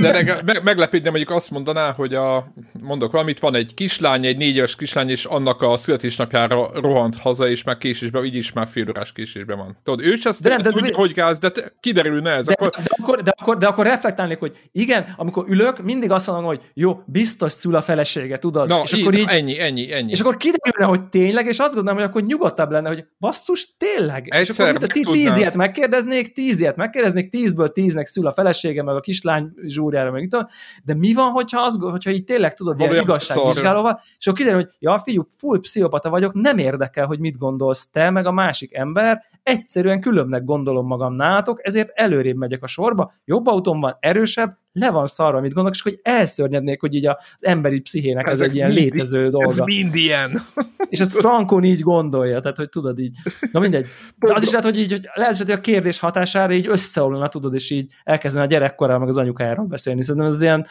De 0.01 0.43
meg, 0.45 0.61
meglepődne, 0.65 1.11
mondjuk 1.11 1.31
azt 1.31 1.51
mondaná, 1.51 1.93
hogy 1.93 2.15
a, 2.15 2.53
mondok 2.81 3.13
valamit, 3.13 3.39
van 3.39 3.55
egy 3.55 3.75
kislány, 3.75 4.27
egy 4.27 4.37
négyes 4.37 4.77
kislány, 4.77 5.09
és 5.09 5.25
annak 5.25 5.63
a 5.63 5.77
születésnapjára 5.77 6.71
rohant 6.75 7.17
haza, 7.17 7.49
és 7.49 7.63
már 7.63 7.79
késésben, 7.79 8.25
így 8.25 8.35
is 8.35 8.53
már 8.53 8.69
fél 8.69 8.89
órás 8.89 9.13
késésben 9.13 9.57
van. 9.57 9.77
Tudod, 9.85 10.07
ő 10.07 10.17
sem 10.17 10.33
de, 10.43 10.57
de, 10.57 10.71
tudja, 10.71 10.91
de, 10.91 10.97
hogy 10.97 11.13
gáz, 11.13 11.39
de 11.39 11.51
te, 11.51 11.73
kiderülne 11.81 12.31
ez. 12.31 12.47
De, 12.47 12.53
akkor... 12.53 12.71
De, 12.71 12.83
akkor, 12.99 13.23
de, 13.23 13.33
akkor, 13.37 13.57
de 13.57 13.67
akkor 13.67 13.87
reflektálnék, 13.87 14.39
hogy 14.39 14.57
igen, 14.73 15.15
amikor 15.17 15.45
ülök, 15.49 15.83
mindig 15.83 16.11
azt 16.11 16.27
mondom, 16.27 16.45
hogy 16.45 16.61
jó, 16.75 17.03
biztos 17.07 17.53
szül 17.53 17.75
a 17.75 17.83
felesége, 17.83 18.39
tudod? 18.39 18.69
Na, 18.69 18.81
és 18.85 18.93
így, 18.93 19.01
akkor 19.01 19.15
így, 19.15 19.27
ennyi, 19.29 19.61
ennyi, 19.61 19.93
ennyi. 19.93 20.11
És 20.11 20.21
akkor 20.21 20.37
kiderülne, 20.37 20.87
hogy 20.87 21.03
tényleg, 21.09 21.47
és 21.47 21.59
azt 21.59 21.75
gondolom, 21.75 21.99
hogy 21.99 22.09
akkor 22.09 22.23
nyugodtabb 22.23 22.71
lenne, 22.71 22.89
hogy 22.89 23.05
basszus, 23.19 23.77
tényleg. 23.79 24.29
Egyszer, 24.29 24.75
és 24.75 24.79
akkor 24.79 24.89
mit, 24.95 25.09
tíz 25.09 25.39
ilyet 25.39 25.55
megkérdeznék, 25.55 26.33
tíz 26.33 26.61
ilyet 26.61 26.77
megkérdeznék, 26.77 27.31
tízből 27.33 27.73
tíznek 27.73 28.07
szül 28.07 28.27
a 28.27 28.33
felesége, 28.33 28.83
meg 28.83 28.95
a 28.95 29.01
kislány 29.01 29.53
zsúrjára, 29.65 30.11
meg 30.11 30.23
itt, 30.23 30.47
de 30.85 30.95
mi 30.95 31.15
van, 31.15 31.31
hogyha, 31.31 31.61
az, 31.61 31.79
hogyha 31.81 32.11
így 32.11 32.25
tényleg 32.25 32.55
tudod, 32.55 32.81
ilyen 32.81 32.97
igazságvizsgálóval, 32.97 34.01
és 34.19 34.27
akkor 34.27 34.39
kiderül, 34.39 34.61
hogy 34.61 34.73
ja, 34.79 34.99
fiú, 34.99 35.27
full 35.37 35.61
pszichopata 35.61 36.11
vagyok, 36.11 36.35
nem 36.35 36.59
érdekel, 36.59 37.07
hogy 37.07 37.19
mit 37.19 37.39
gondolsz 37.39 37.89
te, 37.91 38.11
meg 38.11 38.27
a 38.27 38.33
másik 38.33 38.75
ember, 38.75 39.23
egyszerűen 39.43 40.01
különbnek 40.01 40.45
gondolom 40.45 40.87
magam 40.87 41.15
nálatok, 41.15 41.67
ezért 41.67 41.91
előrébb 41.95 42.37
megyek 42.37 42.63
a 42.63 42.67
sorba, 42.67 43.13
jobb 43.25 43.47
autóm 43.47 43.81
van, 43.81 43.97
erősebb, 44.01 44.59
le 44.73 44.91
van 44.91 45.07
szarva, 45.07 45.41
mit 45.41 45.53
gondolok, 45.53 45.75
és 45.75 45.83
hogy 45.83 46.01
elszörnyednék, 46.03 46.81
hogy 46.81 46.95
így 46.95 47.07
az 47.07 47.17
emberi 47.39 47.81
pszichének 47.81 48.27
ez, 48.27 48.33
ez 48.33 48.41
egy 48.41 48.55
ilyen 48.55 48.69
mind, 48.69 48.81
létező 48.81 49.29
dolga. 49.29 49.49
Ez 49.49 49.59
mind 49.59 49.95
ilyen. 49.95 50.41
És 50.89 51.01
ezt 51.01 51.13
Frankon 51.13 51.65
így 51.65 51.81
gondolja, 51.81 52.41
tehát 52.41 52.57
hogy 52.57 52.69
tudod 52.69 52.99
így, 52.99 53.17
na 53.53 53.61
mindegy. 53.61 53.87
De 54.19 54.33
az 54.35 54.43
is 54.43 54.51
lehet, 54.51 54.65
hogy 54.65 54.79
így, 54.79 54.91
hogy 54.91 55.09
lehet, 55.15 55.37
hogy 55.37 55.51
a 55.51 55.61
kérdés 55.61 55.99
hatására 55.99 56.53
így 56.53 56.67
összeomlana, 56.67 57.29
tudod, 57.29 57.55
és 57.55 57.71
így 57.71 57.93
elkezdene 58.05 58.45
a 58.45 58.49
gyerekkorral 58.49 58.99
meg 58.99 59.09
az 59.09 59.17
anyukájáról 59.17 59.67
beszélni. 59.67 60.03
Szerintem 60.03 60.27
ez 60.27 60.43
ilyen, 60.43 60.67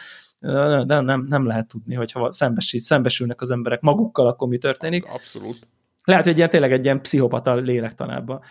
de 0.86 1.00
nem, 1.00 1.24
nem 1.28 1.46
lehet 1.46 1.68
tudni, 1.68 1.94
hogyha 1.94 2.32
szembesít, 2.32 2.80
szembesülnek 2.80 3.40
az 3.40 3.50
emberek 3.50 3.80
magukkal, 3.80 4.26
akkor 4.26 4.48
mi 4.48 4.58
történik. 4.58 5.04
Abszolút. 5.04 5.68
Lehet, 6.04 6.24
hogy 6.24 6.36
ilyen, 6.36 6.50
tényleg 6.50 6.72
egy 6.72 6.84
ilyen 6.84 7.00
pszichopata 7.00 7.54
lélektanába 7.54 8.42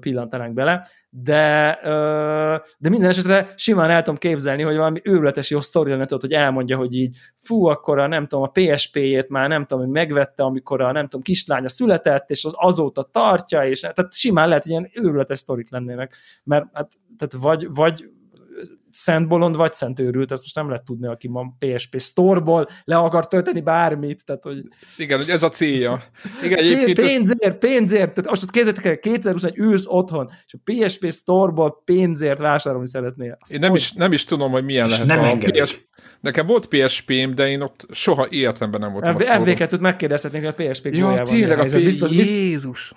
pillantanánk 0.00 0.54
bele, 0.54 0.86
de, 1.10 1.78
de 2.78 2.88
minden 2.88 3.08
esetre 3.08 3.52
simán 3.56 3.90
el 3.90 4.02
tudom 4.02 4.18
képzelni, 4.18 4.62
hogy 4.62 4.76
valami 4.76 5.00
őrületes 5.04 5.50
jó 5.50 5.60
sztori 5.60 5.90
lenne, 5.90 6.06
hogy 6.08 6.32
elmondja, 6.32 6.76
hogy 6.76 6.94
így 6.94 7.16
fú, 7.38 7.64
akkor 7.64 7.98
a, 7.98 8.06
nem 8.06 8.26
tudom, 8.26 8.44
a 8.44 8.50
PSP-jét 8.52 9.28
már 9.28 9.48
nem 9.48 9.66
tudom, 9.66 9.84
hogy 9.84 9.92
megvette, 9.92 10.42
amikor 10.42 10.80
a 10.80 10.92
nem 10.92 11.04
tudom, 11.04 11.22
kislánya 11.22 11.68
született, 11.68 12.30
és 12.30 12.44
az 12.44 12.52
azóta 12.56 13.08
tartja, 13.12 13.66
és 13.66 13.80
tehát 13.80 14.14
simán 14.14 14.48
lehet, 14.48 14.62
hogy 14.62 14.72
ilyen 14.72 14.90
őrületes 14.94 15.38
sztorik 15.38 15.70
lennének, 15.70 16.14
mert 16.44 16.64
hát, 16.72 16.92
tehát 17.18 17.44
vagy, 17.44 17.74
vagy 17.74 18.10
szent 18.96 19.28
bolond 19.28 19.56
vagy 19.56 19.72
szent 19.72 20.00
őrült, 20.00 20.32
ezt 20.32 20.42
most 20.42 20.54
nem 20.54 20.68
lehet 20.68 20.84
tudni, 20.84 21.06
aki 21.06 21.28
ma 21.28 21.56
PSP 21.58 22.00
Store-ból 22.00 22.66
le 22.84 22.96
akar 22.96 23.28
tölteni 23.28 23.60
bármit. 23.60 24.24
Tehát, 24.24 24.42
hogy... 24.44 24.62
Igen, 24.96 25.18
hogy 25.18 25.28
ez 25.28 25.42
a 25.42 25.48
célja. 25.48 26.02
Igen, 26.42 26.58
egyébként 26.58 27.00
pénzért, 27.00 27.58
pénzért, 27.58 28.14
tehát 28.14 28.28
most 28.28 28.50
képzeljétek 28.50 28.84
el, 28.84 28.98
2021 28.98 29.58
ülsz 29.58 29.84
otthon, 29.86 30.30
és 30.46 30.54
a 30.54 30.58
PSP 30.64 31.12
Store-ból 31.12 31.82
pénzért 31.84 32.38
vásárolni 32.38 32.88
szeretnél. 32.88 33.38
Én 33.48 33.58
nem 33.58 33.74
is, 33.74 33.92
nem 33.92 34.12
is 34.12 34.24
tudom, 34.24 34.50
hogy 34.50 34.64
milyen 34.64 34.88
és 34.88 34.98
lehet 34.98 35.22
nem 35.22 35.38
a 35.40 35.62
PS, 35.62 35.86
Nekem 36.26 36.46
volt 36.46 36.66
PSP-m, 36.66 37.34
de 37.34 37.48
én 37.48 37.60
ott 37.60 37.86
soha 37.92 38.26
életemben 38.30 38.80
nem 38.80 38.92
voltam 38.92 39.14
FB2-t 39.18 39.80
megkérdezhetnénk 39.80 40.44
a 40.44 40.52
PSP 40.52 40.86
Ja, 40.86 41.22
tényleg, 41.22 41.58
a 41.58 41.64
P... 41.64 41.70
Biztos, 41.70 42.10
Jézus! 42.10 42.92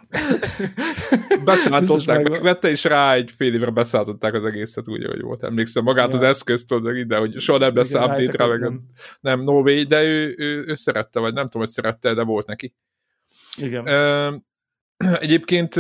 beszálltották, 1.46 2.30
megvette, 2.30 2.70
és 2.70 2.84
rá 2.84 3.14
egy 3.14 3.32
fél 3.38 3.54
évre 3.54 3.70
beszálltották 3.70 4.34
az 4.34 4.46
egészet 4.46 4.88
úgy, 4.88 5.06
hogy 5.06 5.22
volt. 5.22 5.44
Emlékszem 5.44 5.84
magát 5.84 6.10
ja. 6.10 6.16
az 6.16 6.22
eszközt, 6.22 6.68
tudod, 6.68 6.98
ide, 6.98 7.18
hogy 7.18 7.40
soha 7.40 7.60
nem 7.60 7.76
lesz 7.76 7.94
update 7.94 8.38
rá, 8.38 8.46
meg 8.46 8.60
nem, 8.60 8.82
nem 9.20 9.42
no 9.42 9.62
way, 9.62 9.84
de 9.84 10.04
ő, 10.04 10.36
ő, 10.38 10.64
ő, 10.68 10.76
szerette, 10.76 11.20
vagy 11.20 11.34
nem 11.34 11.44
tudom, 11.44 11.62
hogy 11.62 11.72
szerette, 11.72 12.14
de 12.14 12.24
volt 12.24 12.48
neki. 12.48 12.76
Igen. 13.58 13.84
Egyébként 15.20 15.76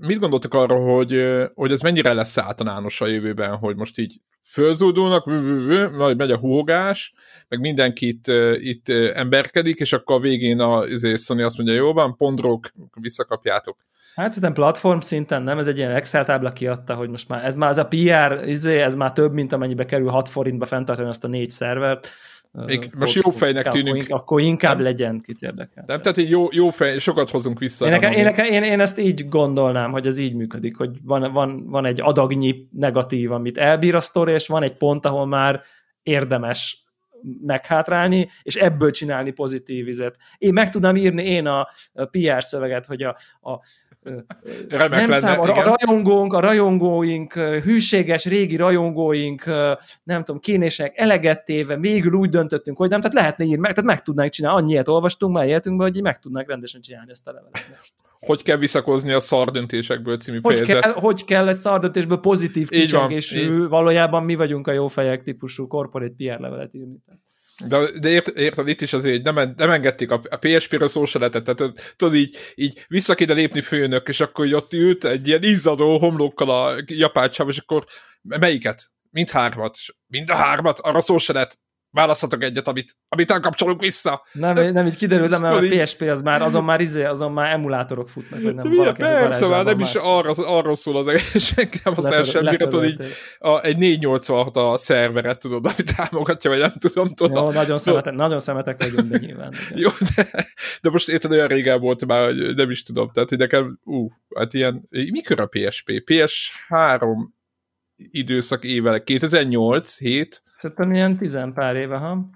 mit 0.00 0.18
gondoltak 0.18 0.54
arra, 0.54 0.74
hogy, 0.74 1.24
hogy 1.54 1.72
ez 1.72 1.80
mennyire 1.80 2.12
lesz 2.12 2.38
általános 2.38 3.00
a 3.00 3.06
jövőben, 3.06 3.56
hogy 3.56 3.76
most 3.76 3.98
így 3.98 4.20
fölzódulnak, 4.44 5.24
majd 5.96 6.16
megy 6.16 6.30
a 6.30 6.38
húgás, 6.38 7.14
meg 7.48 7.60
mindenki 7.60 8.06
itt, 8.06 8.26
itt 8.56 8.88
emberkedik, 9.14 9.78
és 9.80 9.92
akkor 9.92 10.16
a 10.16 10.20
végén 10.20 10.60
a 10.60 10.86
izé, 10.86 11.14
Sony 11.14 11.42
azt 11.42 11.56
mondja, 11.56 11.76
jó 11.76 11.92
van, 11.92 12.16
pondrók, 12.16 12.72
visszakapjátok. 13.00 13.76
Hát 14.14 14.32
szerintem 14.32 14.52
platform 14.52 14.98
szinten 14.98 15.42
nem, 15.42 15.58
ez 15.58 15.66
egy 15.66 15.76
ilyen 15.76 15.94
Excel 15.94 16.24
tábla 16.24 16.52
kiadta, 16.52 16.94
hogy 16.94 17.08
most 17.08 17.28
már 17.28 17.44
ez 17.44 17.56
már 17.56 17.70
ez 17.70 17.78
a 17.78 17.86
PR, 17.86 18.48
izé, 18.48 18.80
ez 18.80 18.94
már 18.94 19.12
több, 19.12 19.32
mint 19.32 19.52
amennyibe 19.52 19.84
kerül 19.84 20.08
6 20.08 20.28
forintba 20.28 20.66
fenntartani 20.66 21.08
azt 21.08 21.24
a 21.24 21.28
négy 21.28 21.50
szervert, 21.50 22.08
még 22.52 22.90
most 22.98 23.14
jó 23.14 23.30
fejnek 23.30 23.68
tűnünk. 23.68 24.02
Akkor, 24.02 24.16
akkor 24.16 24.40
inkább 24.40 24.74
nem, 24.74 24.84
legyen, 24.84 25.20
kit 25.20 25.42
érdekel. 25.42 25.84
Nem, 25.86 26.00
tehát 26.00 26.18
egy 26.18 26.30
jó, 26.30 26.48
jó 26.50 26.70
fej, 26.70 26.98
sokat 26.98 27.30
hozunk 27.30 27.58
vissza. 27.58 27.84
Én, 27.84 27.90
nekem, 27.90 28.12
én, 28.12 28.24
nekem, 28.24 28.44
én, 28.44 28.62
én, 28.62 28.80
ezt 28.80 28.98
így 28.98 29.28
gondolnám, 29.28 29.90
hogy 29.90 30.06
ez 30.06 30.18
így 30.18 30.34
működik, 30.34 30.76
hogy 30.76 30.98
van, 31.02 31.32
van, 31.32 31.68
van 31.68 31.86
egy 31.86 32.00
adagnyi 32.00 32.68
negatív, 32.70 33.32
amit 33.32 33.58
elbír 33.58 33.94
a 33.94 34.00
sztori, 34.00 34.32
és 34.32 34.46
van 34.46 34.62
egy 34.62 34.76
pont, 34.76 35.06
ahol 35.06 35.26
már 35.26 35.62
érdemes 36.02 36.84
meghátrálni, 37.46 38.28
és 38.42 38.56
ebből 38.56 38.90
csinálni 38.90 39.30
pozitív 39.30 39.84
vizet. 39.84 40.16
Én 40.38 40.52
meg 40.52 40.70
tudnám 40.70 40.96
írni 40.96 41.24
én 41.24 41.46
a 41.46 41.68
PR 41.92 42.44
szöveget, 42.44 42.86
hogy 42.86 43.02
a, 43.02 43.16
a 43.40 43.60
Remek 44.68 44.98
nem 44.98 45.08
lenne, 45.08 45.18
szám, 45.18 45.40
a, 45.40 45.42
a 45.42 45.76
rajongónk, 45.76 46.32
a 46.32 46.40
rajongóink, 46.40 47.32
hűséges 47.32 48.24
régi 48.24 48.56
rajongóink, 48.56 49.44
nem 50.02 50.24
tudom, 50.24 50.40
kínések 50.40 50.98
eleget 50.98 51.44
téve, 51.44 51.76
mégül 51.76 52.12
úgy 52.12 52.28
döntöttünk, 52.28 52.76
hogy 52.76 52.88
nem, 52.88 53.00
tehát 53.00 53.16
lehetne 53.16 53.44
írni, 53.44 53.60
meg, 53.60 53.72
tehát 53.72 53.90
meg 53.90 54.02
tudnánk 54.02 54.30
csinálni, 54.30 54.60
annyi 54.60 54.72
ilyet 54.72 54.88
olvastunk 54.88 55.34
már 55.34 55.46
életünkben, 55.48 55.90
hogy 55.90 56.02
meg 56.02 56.18
tudnánk 56.18 56.48
rendesen 56.48 56.80
csinálni 56.80 57.10
ezt 57.10 57.26
a 57.28 57.32
levelet. 57.32 57.92
Hogy 58.20 58.42
kell 58.42 58.56
visszakozni 58.56 59.12
a 59.12 59.20
szardöntésekből 59.20 60.16
című 60.16 60.38
hogy 60.42 60.54
fejezet. 60.54 60.82
Kell, 60.82 60.92
hogy 60.92 61.24
kell 61.24 61.48
egy 61.48 61.54
szardöntésből 61.54 62.18
pozitív 62.18 62.68
kicsengésű, 62.68 63.68
valójában 63.68 64.24
mi 64.24 64.34
vagyunk 64.34 64.66
a 64.66 64.72
jó 64.72 64.88
fejek 64.88 65.22
típusú 65.22 65.66
corporate 65.66 66.14
PR 66.16 66.40
levelet 66.40 66.74
írni. 66.74 67.02
De, 67.66 67.98
de 68.00 68.08
ért, 68.08 68.28
érted, 68.28 68.68
itt 68.68 68.80
is 68.80 68.92
azért 68.92 69.22
nem, 69.22 69.54
nem 69.56 69.70
engedték 69.70 70.10
a, 70.10 70.20
a 70.30 70.36
PSP-ről 70.36 70.88
szó 70.88 71.04
se 71.04 71.18
lehetett, 71.18 71.44
tehát 71.44 71.94
tudod, 71.96 72.14
így, 72.14 72.36
így 72.54 72.84
vissza 72.88 73.14
kéne 73.14 73.32
lépni 73.32 73.60
főnök, 73.60 74.08
és 74.08 74.20
akkor 74.20 74.54
ott 74.54 74.72
ült 74.72 75.04
egy 75.04 75.26
ilyen 75.26 75.42
izzadó 75.42 75.98
homlókkal 75.98 76.50
a 76.50 76.76
japácsáv, 76.86 77.48
és 77.48 77.58
akkor 77.58 77.84
melyiket? 78.22 78.82
Mind 79.10 79.30
hármat. 79.30 79.78
Mind 80.06 80.30
a 80.30 80.34
hármat, 80.34 80.78
arra 80.78 81.00
szó 81.00 81.18
se 81.18 81.32
lett 81.32 81.58
választhatok 81.90 82.42
egyet, 82.42 82.68
amit, 82.68 82.96
amit 83.08 83.30
elkapcsolunk 83.30 83.80
vissza. 83.80 84.22
Nem, 84.32 84.54
de, 84.54 84.70
nem 84.70 84.86
így 84.86 84.96
kiderült, 84.96 85.30
nem, 85.30 85.44
a 85.44 85.58
PSP 85.58 86.00
az 86.00 86.22
már, 86.22 86.42
azon 86.42 86.64
már, 86.64 86.80
izé, 86.80 87.04
azon 87.04 87.32
már 87.32 87.52
emulátorok 87.52 88.08
futnak, 88.08 88.42
vagy 88.42 88.54
nem 88.54 88.74
valaki. 88.74 89.00
Persze, 89.00 89.48
már 89.48 89.64
nem 89.64 89.80
is 89.80 89.94
arra, 89.94 90.30
arról 90.36 90.74
szól 90.74 90.96
az 90.96 91.06
egész, 91.06 91.52
engem 91.56 91.94
az 91.96 92.04
el 92.04 92.22
sem 92.22 92.44
bírja, 92.44 92.68
tudod, 92.68 92.84
így 92.84 93.04
a, 93.38 93.62
egy 93.62 93.76
486 93.76 94.56
a 94.56 94.76
szerveret, 94.76 95.38
tudod, 95.38 95.66
amit 95.66 95.96
támogatja, 95.96 96.50
vagy 96.50 96.60
nem 96.60 96.72
tudom. 96.78 97.08
tudom. 97.08 97.44
Jó, 97.44 97.50
nagyon, 97.50 97.78
szemetek, 97.78 98.14
nagyon 98.14 98.38
szemetek 98.40 98.82
vagyunk, 98.82 99.08
de 99.08 99.18
nyilván. 99.18 99.52
Jó, 99.74 99.90
de, 100.14 100.46
de 100.82 100.90
most 100.90 101.08
érted, 101.08 101.30
olyan 101.30 101.48
régen 101.48 101.80
volt 101.80 102.06
már, 102.06 102.24
hogy 102.24 102.54
nem 102.54 102.70
is 102.70 102.82
tudom, 102.82 103.10
tehát 103.12 103.28
hogy 103.28 103.38
nekem, 103.38 103.78
ú, 103.84 104.10
hát 104.36 104.54
ilyen, 104.54 104.88
mikor 104.90 105.40
a 105.40 105.46
PSP? 105.46 106.02
PS3 106.06 107.06
időszak 108.10 108.64
éve, 108.64 109.02
2008, 109.02 109.98
7? 109.98 110.42
Szerintem 110.52 110.92
ilyen 110.92 111.16
tizen 111.16 111.52
pár 111.52 111.76
éve, 111.76 111.96
ha? 111.96 112.30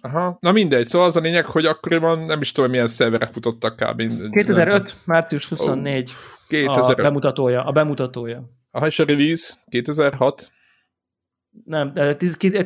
Aha, 0.00 0.36
na 0.40 0.52
mindegy, 0.52 0.86
szóval 0.86 1.06
az 1.06 1.16
a 1.16 1.20
lényeg, 1.20 1.44
hogy 1.44 1.66
akkoriban 1.66 2.18
nem 2.18 2.40
is 2.40 2.52
tudom, 2.52 2.70
milyen 2.70 2.86
szerverek 2.86 3.32
futottak 3.32 3.76
kb. 3.76 4.02
2005. 4.30 4.66
Nem. 4.66 4.86
március 5.04 5.48
24 5.48 6.10
oh, 6.10 6.16
2005. 6.48 6.98
a 6.98 7.02
bemutatója, 7.02 7.64
a 7.64 7.72
bemutatója. 7.72 8.42
Aha, 8.70 8.86
és 8.86 8.98
a 8.98 9.04
release 9.04 9.54
2006 9.68 10.50
nem, 11.64 11.92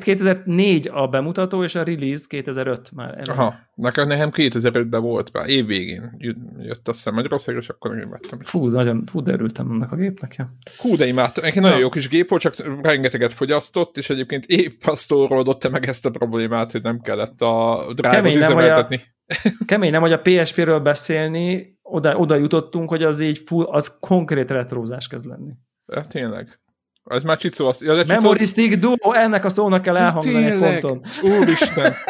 2004 0.00 0.88
a 0.92 1.08
bemutató, 1.08 1.64
és 1.64 1.74
a 1.74 1.82
release 1.82 2.24
2005 2.28 2.90
már. 2.94 3.08
Elő. 3.08 3.32
Aha, 3.38 3.54
nekem, 3.74 4.08
nekem 4.08 4.30
2005-ben 4.32 5.02
volt, 5.02 5.32
már 5.32 5.48
év 5.48 5.66
végén 5.66 6.16
jött 6.58 6.88
a 6.88 6.92
szem 6.92 7.14
Magyarországra, 7.14 7.60
és 7.60 7.68
akkor 7.68 7.98
én 7.98 8.10
vettem. 8.10 8.38
Fú, 8.42 8.66
nagyon, 8.66 9.04
fú, 9.06 9.22
de 9.22 9.32
örültem 9.32 9.70
annak 9.70 9.92
a 9.92 9.96
gépnek, 9.96 10.34
ja. 10.34 10.54
Hú, 10.76 10.96
de 10.96 11.06
imádtam. 11.06 11.44
Egy 11.44 11.60
nagyon 11.60 11.78
jó 11.78 11.88
kis 11.88 12.08
gép 12.08 12.28
volt, 12.28 12.42
csak 12.42 12.54
rengeteget 12.82 13.32
fogyasztott, 13.32 13.96
és 13.96 14.10
egyébként 14.10 14.46
épp 14.46 14.80
azt 14.84 15.12
oldott 15.12 15.70
meg 15.70 15.86
ezt 15.86 16.06
a 16.06 16.10
problémát, 16.10 16.72
hogy 16.72 16.82
nem 16.82 17.00
kellett 17.00 17.40
a 17.40 17.84
drive-ot 17.94 18.34
üzemeltetni. 18.34 19.00
A, 19.26 19.64
kemény 19.66 19.90
nem, 19.90 20.00
hogy 20.00 20.12
a 20.12 20.20
PSP-ről 20.26 20.80
beszélni, 20.80 21.78
oda, 21.82 22.16
oda 22.16 22.34
jutottunk, 22.34 22.88
hogy 22.88 23.02
az 23.02 23.20
így 23.20 23.38
full, 23.38 23.64
az 23.64 23.96
konkrét 24.00 24.50
retrózás 24.50 25.08
kezd 25.08 25.26
lenni. 25.26 25.52
Ja, 25.86 26.00
tényleg. 26.00 26.60
Ez 27.04 27.22
már 27.22 27.36
Csicó 27.36 27.66
azt... 27.66 27.82
Ja, 27.82 27.96
Csicó... 27.96 28.14
Memory 28.14 28.44
Stick 28.44 28.78
Duo, 28.78 29.12
ennek 29.12 29.44
a 29.44 29.48
szónak 29.48 29.82
kell 29.82 29.96
elhangzani 29.96 30.44
egy 30.44 30.58
ponton. 30.58 31.00
Úristen! 31.22 31.94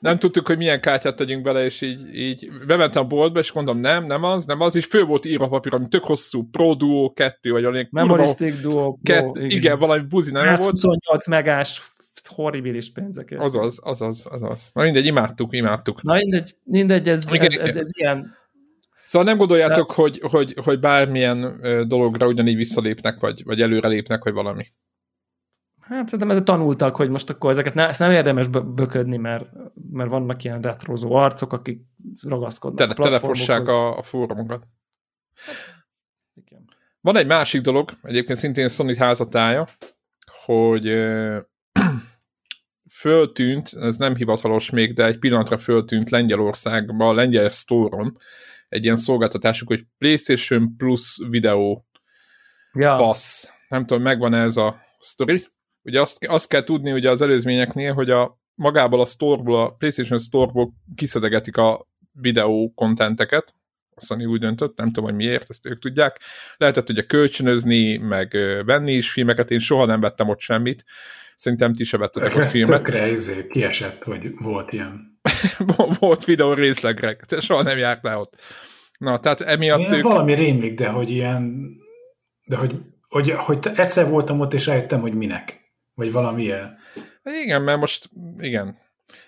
Nem 0.00 0.18
tudtuk, 0.18 0.46
hogy 0.46 0.56
milyen 0.56 0.80
kártyát 0.80 1.16
tegyünk 1.16 1.42
bele, 1.42 1.64
és 1.64 1.80
így, 1.80 2.14
így 2.14 2.50
bementem 2.66 3.02
a 3.02 3.06
boltba, 3.06 3.38
és 3.38 3.52
mondom, 3.52 3.78
nem, 3.78 4.04
nem 4.04 4.24
az, 4.24 4.44
nem 4.44 4.60
az, 4.60 4.74
és 4.74 4.84
fő 4.84 5.04
volt 5.04 5.26
írva 5.26 5.48
papír, 5.48 5.74
ami 5.74 5.88
tök 5.88 6.04
hosszú, 6.04 6.48
Pro 6.50 6.74
Duo 6.74 7.12
2, 7.12 7.50
vagy 7.50 7.64
olyan 7.64 8.26
Stick 8.26 8.60
Duo. 8.60 8.98
Kett, 9.02 9.36
igen. 9.36 9.50
igen, 9.50 9.78
valami 9.78 10.02
buzi 10.02 10.30
nem 10.30 10.44
volt. 10.44 10.70
28 10.70 11.26
megás 11.26 11.92
horribilis 12.28 12.92
pénzekért. 12.92 13.40
Azaz, 13.40 13.78
azaz, 13.82 14.26
azaz. 14.30 14.70
Na 14.74 14.82
mindegy, 14.82 15.06
imádtuk, 15.06 15.56
imádtuk. 15.56 16.02
Na 16.02 16.14
mindegy, 16.14 16.54
mindegy 16.64 17.08
ez, 17.08 17.32
ez, 17.32 17.40
ez, 17.40 17.56
ez, 17.56 17.76
ez 17.76 17.90
ilyen 17.98 18.36
Szóval 19.08 19.28
nem 19.28 19.38
gondoljátok, 19.38 19.88
De... 19.88 19.94
hogy, 19.94 20.20
hogy, 20.22 20.54
hogy 20.64 20.80
bármilyen 20.80 21.60
dologra 21.88 22.26
ugyanígy 22.26 22.56
visszalépnek, 22.56 23.20
vagy, 23.20 23.44
vagy 23.44 23.60
előrelépnek, 23.60 24.24
vagy 24.24 24.32
valami? 24.32 24.66
Hát 25.80 26.04
szerintem 26.04 26.30
ezzel 26.30 26.42
tanultak, 26.42 26.96
hogy 26.96 27.10
most 27.10 27.30
akkor 27.30 27.50
ezeket 27.50 27.74
ne, 27.74 27.88
ezt 27.88 27.98
nem 27.98 28.10
érdemes 28.10 28.46
böködni, 28.46 29.16
mert, 29.16 29.46
mert 29.90 30.10
vannak 30.10 30.44
ilyen 30.44 30.60
retrozó 30.60 31.14
arcok, 31.14 31.52
akik 31.52 31.80
ragaszkodnak 32.22 32.78
Tele, 32.78 32.92
a 32.92 33.02
Telefossák 33.02 33.68
a, 33.68 33.98
a 33.98 34.02
fórumokat. 34.02 34.66
Van 37.00 37.16
egy 37.16 37.26
másik 37.26 37.60
dolog, 37.60 37.90
egyébként 38.02 38.38
szintén 38.38 38.68
Sony 38.68 38.96
házatája, 38.96 39.68
hogy 40.44 40.86
föltűnt, 43.00 43.70
ez 43.80 43.96
nem 43.96 44.16
hivatalos 44.16 44.70
még, 44.70 44.94
de 44.94 45.04
egy 45.04 45.18
pillanatra 45.18 45.58
föltűnt 45.58 46.10
Lengyelországban, 46.10 47.08
a 47.08 47.14
Lengyel 47.14 47.50
Store-on, 47.50 48.16
egy 48.68 48.84
ilyen 48.84 48.96
szolgáltatásuk, 48.96 49.68
hogy 49.68 49.84
PlayStation 49.98 50.76
Plus 50.76 51.18
videó 51.28 51.86
ja. 52.72 52.96
passz. 52.96 53.48
Nem 53.68 53.84
tudom, 53.84 54.02
megvan 54.02 54.34
-e 54.34 54.42
ez 54.42 54.56
a 54.56 54.76
sztori? 55.00 55.44
ugye 55.88 56.00
azt, 56.00 56.24
azt 56.24 56.48
kell 56.48 56.64
tudni 56.64 56.92
ugye 56.92 57.10
az 57.10 57.22
előzményeknél, 57.22 57.92
hogy 57.92 58.10
a 58.10 58.38
magából 58.54 59.00
a 59.00 59.04
storeból, 59.04 59.60
a 59.60 59.70
PlayStation 59.70 60.18
Storeból 60.18 60.72
kiszedegetik 60.94 61.56
a 61.56 61.86
videó 62.12 62.72
kontenteket, 62.74 63.54
a 63.94 64.00
Sony 64.00 64.24
úgy 64.24 64.40
döntött, 64.40 64.76
nem 64.76 64.86
tudom, 64.86 65.04
hogy 65.04 65.14
miért, 65.14 65.50
ezt 65.50 65.66
ők 65.66 65.78
tudják. 65.78 66.20
Lehetett 66.56 66.88
ugye 66.88 67.02
kölcsönözni, 67.02 67.96
meg 67.96 68.32
venni 68.64 68.92
is 68.92 69.10
filmeket, 69.10 69.50
én 69.50 69.58
soha 69.58 69.84
nem 69.84 70.00
vettem 70.00 70.28
ott 70.28 70.40
semmit. 70.40 70.84
Szerintem 71.36 71.72
ti 71.72 71.84
se 71.84 71.96
vettetek 71.96 72.36
ott 72.36 72.50
filmet. 72.50 72.82
Tökre 72.82 73.10
izé, 73.10 73.46
kiesett, 73.46 74.04
hogy 74.04 74.30
volt 74.38 74.72
ilyen. 74.72 75.17
volt 75.98 76.24
videó 76.24 76.52
részlegre, 76.52 77.16
soha 77.40 77.62
nem 77.62 77.78
járt 77.78 78.02
le 78.02 78.16
ott. 78.16 78.36
Na, 78.98 79.18
tehát 79.18 79.40
emiatt 79.40 79.92
ők... 79.92 80.02
Valami 80.02 80.34
rémlik, 80.34 80.74
de 80.74 80.88
hogy 80.88 81.10
ilyen, 81.10 81.70
de 82.46 82.56
hogy, 82.56 82.80
hogy, 83.08 83.30
hogy 83.30 83.58
egyszer 83.74 84.08
voltam 84.08 84.40
ott, 84.40 84.54
és 84.54 84.66
rájöttem, 84.66 85.00
hogy 85.00 85.14
minek. 85.14 85.72
Vagy 85.94 86.12
valami 86.12 86.42
ilyen. 86.42 86.78
Igen, 87.22 87.62
mert 87.62 87.78
most, 87.78 88.10
igen. 88.38 88.78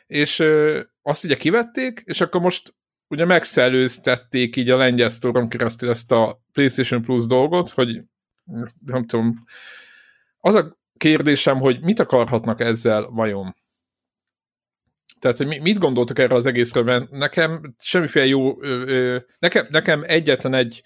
És 0.06 0.38
ö, 0.38 0.80
azt 1.02 1.24
ugye 1.24 1.36
kivették, 1.36 2.02
és 2.04 2.20
akkor 2.20 2.40
most 2.40 2.74
ugye 3.08 3.24
megszellőztették 3.24 4.56
így 4.56 4.70
a 4.70 4.76
lengyel 4.76 5.08
sztoron 5.08 5.48
keresztül 5.48 5.90
ezt 5.90 6.12
a 6.12 6.42
PlayStation 6.52 7.02
Plus 7.02 7.26
dolgot, 7.26 7.68
hogy 7.68 8.02
nem 8.86 9.06
tudom, 9.06 9.44
az 10.40 10.54
a 10.54 10.78
kérdésem, 10.96 11.58
hogy 11.58 11.84
mit 11.84 12.00
akarhatnak 12.00 12.60
ezzel 12.60 13.08
vajon? 13.10 13.54
Tehát, 15.20 15.36
hogy 15.36 15.60
mit 15.62 15.78
gondoltok 15.78 16.18
erre 16.18 16.34
az 16.34 16.46
egészről, 16.46 16.82
mert 16.82 17.10
nekem 17.10 17.74
semmiféle 17.78 18.26
jó, 18.26 18.62
nekem, 19.38 19.66
nekem 19.68 20.02
egyetlen 20.06 20.54
egy 20.54 20.82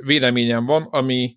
véleményem 0.00 0.66
van, 0.66 0.82
ami 0.82 1.36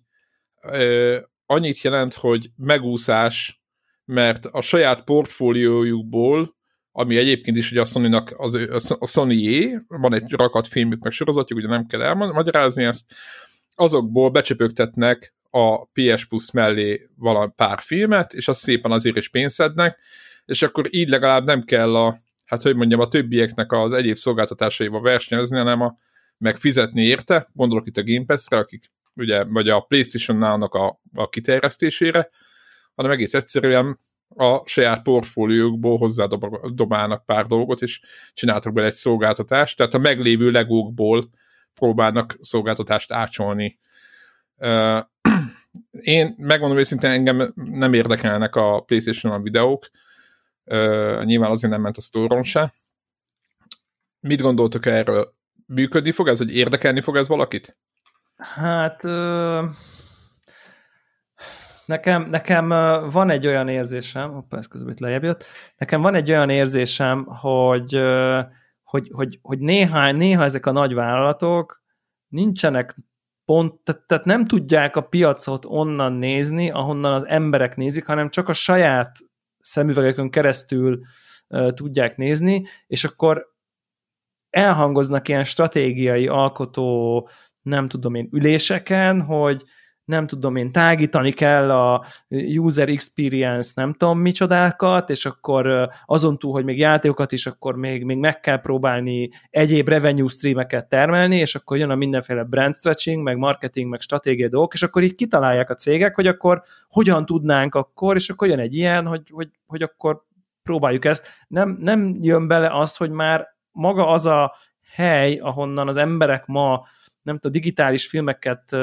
annyit 1.46 1.80
jelent, 1.80 2.14
hogy 2.14 2.50
megúszás, 2.56 3.62
mert 4.04 4.46
a 4.46 4.60
saját 4.60 5.04
portfóliójukból 5.04 6.58
ami 6.92 7.16
egyébként 7.16 7.56
is 7.56 7.70
ugye 7.70 7.80
a 7.80 7.84
sony 7.84 8.14
az, 8.14 8.96
a 8.98 9.06
sony 9.06 9.70
van 9.88 10.14
egy 10.14 10.32
rakat 10.32 10.68
filmük, 10.68 11.02
meg 11.02 11.12
sorozatjuk, 11.12 11.58
ugye 11.58 11.68
nem 11.68 11.86
kell 11.86 12.02
elmagyarázni 12.02 12.84
ezt, 12.84 13.14
azokból 13.74 14.30
becsöpögtetnek 14.30 15.34
a 15.50 15.84
PS 15.84 16.24
Plus 16.24 16.50
mellé 16.50 17.08
valami 17.16 17.52
pár 17.56 17.80
filmet, 17.80 18.32
és 18.32 18.48
azt 18.48 18.60
szépen 18.60 18.90
azért 18.90 19.16
is 19.16 19.28
pénzednek, 19.28 19.98
és 20.44 20.62
akkor 20.62 20.86
így 20.90 21.08
legalább 21.08 21.44
nem 21.44 21.62
kell 21.62 21.96
a, 21.96 22.16
hát 22.50 22.62
hogy 22.62 22.76
mondjam, 22.76 23.00
a 23.00 23.08
többieknek 23.08 23.72
az 23.72 23.92
egyéb 23.92 24.16
szolgáltatásaiba 24.16 25.00
versenyezni, 25.00 25.56
hanem 25.56 25.80
a, 25.80 25.96
meg 26.38 26.56
fizetni 26.56 27.02
érte, 27.02 27.48
gondolok 27.52 27.86
itt 27.86 27.96
a 27.96 28.04
Game 28.04 28.24
Pass-re, 28.24 28.56
akik 28.56 28.84
ugye, 29.14 29.44
vagy 29.44 29.68
a 29.68 29.80
PlayStation 29.80 30.36
Now-nak 30.36 30.74
a, 30.74 31.00
a 31.14 31.28
kiterjesztésére, 31.28 32.30
hanem 32.94 33.10
egész 33.10 33.34
egyszerűen 33.34 33.98
a 34.28 34.62
saját 34.64 35.02
portfóliókból 35.02 35.98
hozzádobálnak 35.98 37.24
pár 37.24 37.46
dolgot, 37.46 37.82
és 37.82 38.00
csináltak 38.34 38.72
bele 38.72 38.86
egy 38.86 38.92
szolgáltatást, 38.92 39.76
tehát 39.76 39.94
a 39.94 39.98
meglévő 39.98 40.50
legókból 40.50 41.30
próbálnak 41.74 42.36
szolgáltatást 42.40 43.12
ácsolni. 43.12 43.78
Én 45.90 46.34
megmondom 46.36 46.78
őszintén, 46.78 47.10
engem 47.10 47.52
nem 47.54 47.92
érdekelnek 47.92 48.54
a 48.54 48.80
PlayStation-on 48.80 49.42
videók, 49.42 49.90
nyilván 51.24 51.50
azért 51.50 51.72
nem 51.72 51.80
ment 51.80 51.96
a 51.96 52.00
store 52.00 52.42
se. 52.42 52.72
Mit 54.20 54.40
gondoltok 54.40 54.86
erről? 54.86 55.34
Működni 55.66 56.12
fog 56.12 56.28
ez, 56.28 56.38
hogy 56.38 56.54
érdekelni 56.54 57.00
fog 57.00 57.16
ez 57.16 57.28
valakit? 57.28 57.78
Hát... 58.36 59.04
Ö- 59.04 59.64
Nekem, 61.90 62.28
nekem 62.30 62.68
van 63.10 63.30
egy 63.30 63.46
olyan 63.46 63.68
érzésem, 63.68 64.32
hoppá, 64.32 64.58
ez 64.58 64.66
közben 64.66 64.92
itt 64.92 64.98
lejjebb 64.98 65.22
jött, 65.22 65.44
nekem 65.76 66.00
van 66.00 66.14
egy 66.14 66.30
olyan 66.30 66.50
érzésem, 66.50 67.24
hogy, 67.24 68.00
hogy, 68.82 69.10
hogy, 69.12 69.38
hogy 69.42 69.58
néha, 69.58 70.12
néha 70.12 70.44
ezek 70.44 70.66
a 70.66 70.72
nagy 70.72 70.94
vállalatok 70.94 71.82
nincsenek 72.28 72.96
pont, 73.44 73.80
tehát, 73.80 74.02
tehát 74.06 74.24
nem 74.24 74.46
tudják 74.46 74.96
a 74.96 75.00
piacot 75.00 75.64
onnan 75.64 76.12
nézni, 76.12 76.70
ahonnan 76.70 77.12
az 77.12 77.26
emberek 77.26 77.76
nézik, 77.76 78.06
hanem 78.06 78.30
csak 78.30 78.48
a 78.48 78.52
saját 78.52 79.18
szemüvegekön 79.60 80.30
keresztül 80.30 81.00
tudják 81.74 82.16
nézni, 82.16 82.66
és 82.86 83.04
akkor 83.04 83.48
elhangoznak 84.50 85.28
ilyen 85.28 85.44
stratégiai 85.44 86.28
alkotó, 86.28 87.28
nem 87.62 87.88
tudom 87.88 88.14
én, 88.14 88.28
üléseken, 88.32 89.20
hogy 89.22 89.64
nem 90.10 90.26
tudom 90.26 90.56
én, 90.56 90.72
tágítani 90.72 91.32
kell 91.32 91.70
a 91.70 92.04
user 92.56 92.88
experience, 92.88 93.72
nem 93.74 93.92
tudom 93.92 94.18
micsodákat, 94.18 95.10
és 95.10 95.26
akkor 95.26 95.90
azon 96.06 96.38
túl, 96.38 96.52
hogy 96.52 96.64
még 96.64 96.78
játékokat 96.78 97.32
is, 97.32 97.46
akkor 97.46 97.76
még, 97.76 98.04
még 98.04 98.16
meg 98.16 98.40
kell 98.40 98.60
próbálni 98.60 99.30
egyéb 99.50 99.88
revenue 99.88 100.28
streameket 100.28 100.88
termelni, 100.88 101.36
és 101.36 101.54
akkor 101.54 101.76
jön 101.76 101.90
a 101.90 101.94
mindenféle 101.94 102.44
brand 102.44 102.76
stretching, 102.76 103.22
meg 103.22 103.36
marketing, 103.36 103.90
meg 103.90 104.00
stratégiai 104.00 104.48
dolgok, 104.48 104.74
és 104.74 104.82
akkor 104.82 105.02
így 105.02 105.14
kitalálják 105.14 105.70
a 105.70 105.74
cégek, 105.74 106.14
hogy 106.14 106.26
akkor 106.26 106.62
hogyan 106.88 107.26
tudnánk 107.26 107.74
akkor, 107.74 108.14
és 108.14 108.30
akkor 108.30 108.48
jön 108.48 108.58
egy 108.58 108.74
ilyen, 108.74 109.06
hogy, 109.06 109.22
hogy, 109.30 109.48
hogy 109.66 109.82
akkor 109.82 110.22
próbáljuk 110.62 111.04
ezt. 111.04 111.28
Nem, 111.48 111.76
nem 111.80 112.16
jön 112.20 112.48
bele 112.48 112.78
az, 112.78 112.96
hogy 112.96 113.10
már 113.10 113.46
maga 113.72 114.08
az 114.08 114.26
a 114.26 114.54
hely, 114.94 115.36
ahonnan 115.36 115.88
az 115.88 115.96
emberek 115.96 116.46
ma 116.46 116.82
nem 117.22 117.34
tudom, 117.34 117.52
digitális 117.52 118.06
filmeket 118.06 118.76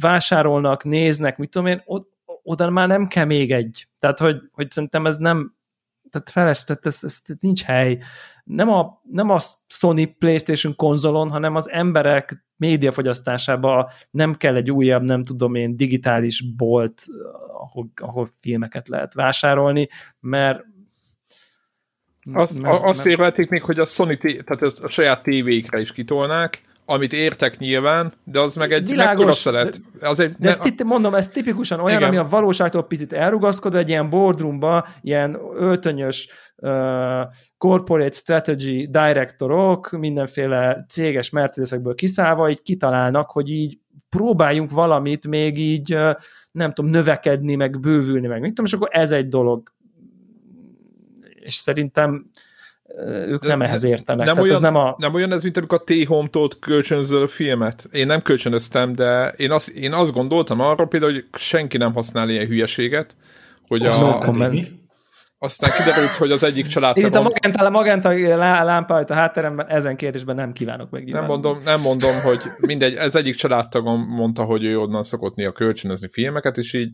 vásárolnak, 0.00 0.84
néznek, 0.84 1.36
mit 1.36 1.50
tudom 1.50 1.66
én, 1.66 1.82
oda 2.42 2.70
már 2.70 2.88
nem 2.88 3.06
kell 3.06 3.24
még 3.24 3.52
egy. 3.52 3.88
Tehát, 3.98 4.18
hogy, 4.18 4.40
hogy 4.52 4.70
szerintem 4.70 5.06
ez 5.06 5.16
nem, 5.16 5.54
tehát 6.10 6.30
feles, 6.30 6.64
tehát 6.64 6.86
ez, 6.86 6.98
ez, 7.02 7.20
ez 7.24 7.36
nincs 7.40 7.62
hely. 7.62 7.98
Nem 8.44 8.68
a, 8.68 9.00
nem 9.10 9.30
a 9.30 9.38
Sony 9.66 10.16
PlayStation 10.18 10.76
konzolon, 10.76 11.30
hanem 11.30 11.54
az 11.54 11.70
emberek 11.70 12.44
médiafogyasztásába 12.56 13.92
nem 14.10 14.34
kell 14.34 14.56
egy 14.56 14.70
újabb, 14.70 15.02
nem 15.02 15.24
tudom 15.24 15.54
én, 15.54 15.76
digitális 15.76 16.54
bolt, 16.56 17.04
ahol, 17.52 17.90
ahol 17.94 18.28
filmeket 18.40 18.88
lehet 18.88 19.14
vásárolni, 19.14 19.88
mert 20.20 20.64
azt, 22.32 22.60
mert, 22.60 22.84
azt 22.84 23.04
mert... 23.04 23.16
érvelték 23.16 23.48
még, 23.48 23.62
hogy 23.62 23.78
a 23.78 23.86
Sony, 23.86 24.18
tehát 24.18 24.62
a 24.62 24.88
saját 24.88 25.22
tévékre 25.22 25.80
is 25.80 25.92
kitolnák, 25.92 26.62
amit 26.90 27.12
értek 27.12 27.58
nyilván, 27.58 28.12
de 28.24 28.40
az 28.40 28.54
meg 28.54 28.72
egy 28.72 28.88
Világos, 28.88 29.34
szelet. 29.34 29.80
Az 30.00 30.20
egy, 30.20 30.32
de 30.38 30.48
ezt 30.48 30.74
ne, 30.78 30.84
mondom, 30.84 31.14
ez 31.14 31.28
tipikusan 31.28 31.80
olyan, 31.80 31.96
igen. 31.96 32.08
ami 32.08 32.18
a 32.18 32.28
valóságtól 32.28 32.86
picit 32.86 33.12
elrugaszkodva, 33.12 33.78
egy 33.78 33.88
ilyen 33.88 34.10
boardroomba, 34.10 34.86
ilyen 35.00 35.38
öltönyös 35.54 36.28
uh, 36.56 36.70
corporate 37.58 38.16
strategy 38.16 38.90
directorok, 38.90 39.90
mindenféle 39.90 40.84
céges 40.88 41.30
Mercedesekből 41.30 41.94
kiszállva, 41.94 42.50
így 42.50 42.62
kitalálnak, 42.62 43.30
hogy 43.30 43.50
így 43.50 43.78
próbáljunk 44.08 44.70
valamit 44.70 45.26
még 45.26 45.58
így, 45.58 45.94
uh, 45.94 46.10
nem 46.50 46.72
tudom, 46.72 46.90
növekedni, 46.90 47.54
meg 47.54 47.80
bővülni, 47.80 48.26
meg 48.26 48.40
mit 48.40 48.48
tudom, 48.48 48.64
és 48.64 48.72
akkor 48.72 48.88
ez 48.92 49.12
egy 49.12 49.28
dolog. 49.28 49.72
És 51.40 51.54
szerintem 51.54 52.30
ők 53.26 53.46
nem 53.46 53.62
ehhez 53.62 53.84
értenek. 53.84 54.26
Nem, 54.26 54.38
olyan, 54.38 54.54
ez 54.54 54.60
nem, 54.60 54.76
a... 54.76 54.94
nem 54.98 55.14
olyan 55.14 55.32
ez, 55.32 55.42
mint 55.42 55.56
amikor 55.56 55.80
a 55.80 55.92
T-Home-tól 55.92 56.48
kölcsönzöl 56.60 57.22
a 57.22 57.26
filmet. 57.26 57.88
Én 57.92 58.06
nem 58.06 58.22
kölcsönöztem, 58.22 58.92
de 58.92 59.28
én 59.28 59.50
azt, 59.50 59.68
én 59.68 59.92
azt 59.92 60.12
gondoltam 60.12 60.60
arra 60.60 60.84
például, 60.84 61.12
hogy 61.12 61.24
senki 61.32 61.76
nem 61.76 61.92
használ 61.92 62.28
ilyen 62.28 62.46
hülyeséget, 62.46 63.16
hogy 63.66 63.86
a... 63.86 64.16
a 64.16 64.18
komment. 64.18 64.78
Aztán 65.42 65.70
kiderült, 65.76 66.10
hogy 66.10 66.30
az 66.30 66.42
egyik 66.42 66.66
családtagon... 66.66 67.10
Itt 67.10 67.16
a 67.16 67.22
Magenta, 67.22 67.64
a 67.64 67.70
Magenta 67.70 68.36
lámpa 68.64 68.94
a 68.94 69.14
hátteremben 69.14 69.66
ezen 69.68 69.96
kérdésben 69.96 70.36
nem 70.36 70.52
kívánok 70.52 70.90
meg. 70.90 71.10
Nem 71.10 71.24
mondom, 71.24 71.60
nem 71.64 71.80
mondom, 71.80 72.20
hogy 72.20 72.40
mindegy, 72.66 72.94
ez 72.94 73.14
egyik 73.14 73.34
családtagom 73.34 74.00
mondta, 74.08 74.44
hogy 74.44 74.64
ő 74.64 74.78
onnan 74.78 75.02
szokott 75.02 75.34
néha 75.34 75.52
kölcsönözni 75.52 76.08
filmeket, 76.12 76.58
és 76.58 76.72
így 76.72 76.90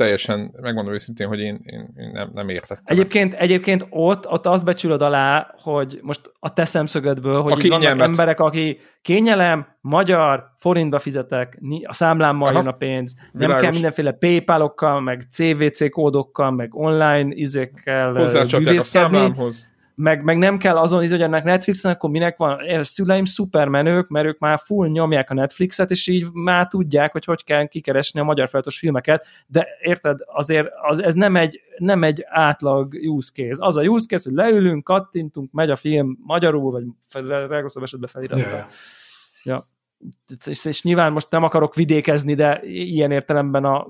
teljesen, 0.00 0.54
megmondom 0.60 0.92
őszintén, 0.92 1.26
hogy 1.26 1.40
én, 1.40 1.60
én, 1.64 1.88
én 1.96 2.10
nem, 2.12 2.30
nem 2.34 2.48
értettem. 2.48 2.84
Egyébként, 2.84 3.32
ezt. 3.32 3.42
egyébként 3.42 3.86
ott, 3.90 4.28
ott 4.28 4.46
azt 4.46 4.64
becsülöd 4.64 5.02
alá, 5.02 5.54
hogy 5.62 5.98
most 6.02 6.32
a 6.38 6.52
te 6.52 6.64
szemszögödből, 6.64 7.42
hogy 7.42 7.68
vannak 7.68 8.00
emberek, 8.00 8.40
aki 8.40 8.78
kényelem, 9.02 9.66
magyar, 9.80 10.44
forintba 10.58 10.98
fizetek, 10.98 11.58
a 11.82 11.92
számlámmal 11.92 12.52
jön 12.52 12.66
a 12.66 12.72
pénz, 12.72 13.14
nem 13.16 13.28
Világos. 13.32 13.62
kell 13.62 13.72
mindenféle 13.72 14.12
PayPal-okkal, 14.12 15.00
meg 15.00 15.22
CVC 15.30 15.90
kódokkal, 15.90 16.50
meg 16.50 16.74
online 16.74 17.28
izékkel 17.34 18.12
Hozzácsapják 18.12 18.78
a 18.78 18.80
számlámhoz 18.80 19.68
meg, 20.00 20.22
meg 20.22 20.38
nem 20.38 20.58
kell 20.58 20.76
azon 20.76 21.08
hogy 21.08 21.22
ennek 21.22 21.44
Netflixen, 21.44 21.92
akkor 21.92 22.10
minek 22.10 22.36
van, 22.36 22.58
a 22.68 22.82
szüleim 22.82 23.24
szupermenők, 23.24 24.08
mert 24.08 24.26
ők 24.26 24.38
már 24.38 24.58
full 24.58 24.88
nyomják 24.88 25.30
a 25.30 25.34
Netflixet, 25.34 25.90
és 25.90 26.06
így 26.06 26.26
már 26.32 26.66
tudják, 26.66 27.12
hogy 27.12 27.24
hogy 27.24 27.44
kell 27.44 27.66
kikeresni 27.66 28.20
a 28.20 28.24
magyar 28.24 28.48
feltos 28.48 28.78
filmeket, 28.78 29.26
de 29.46 29.66
érted, 29.80 30.18
azért 30.26 30.68
az, 30.82 31.02
ez 31.02 31.14
nem 31.14 31.36
egy, 31.36 31.60
nem 31.78 32.02
egy 32.02 32.24
átlag 32.28 32.94
use 32.94 33.30
case. 33.34 33.66
Az 33.66 33.76
a 33.76 33.82
use 33.82 34.06
case, 34.06 34.28
hogy 34.28 34.38
leülünk, 34.38 34.84
kattintunk, 34.84 35.52
megy 35.52 35.70
a 35.70 35.76
film 35.76 36.18
magyarul, 36.22 36.70
vagy 36.70 36.84
legrosszabb 37.26 37.82
esetben 37.82 38.08
felirattal. 38.08 38.52
Yeah. 38.52 38.66
Ja. 39.42 39.68
És, 40.44 40.64
és 40.64 40.82
nyilván 40.82 41.12
most 41.12 41.30
nem 41.30 41.42
akarok 41.42 41.74
vidékezni, 41.74 42.34
de 42.34 42.60
ilyen 42.62 43.10
értelemben 43.10 43.64
a 43.64 43.86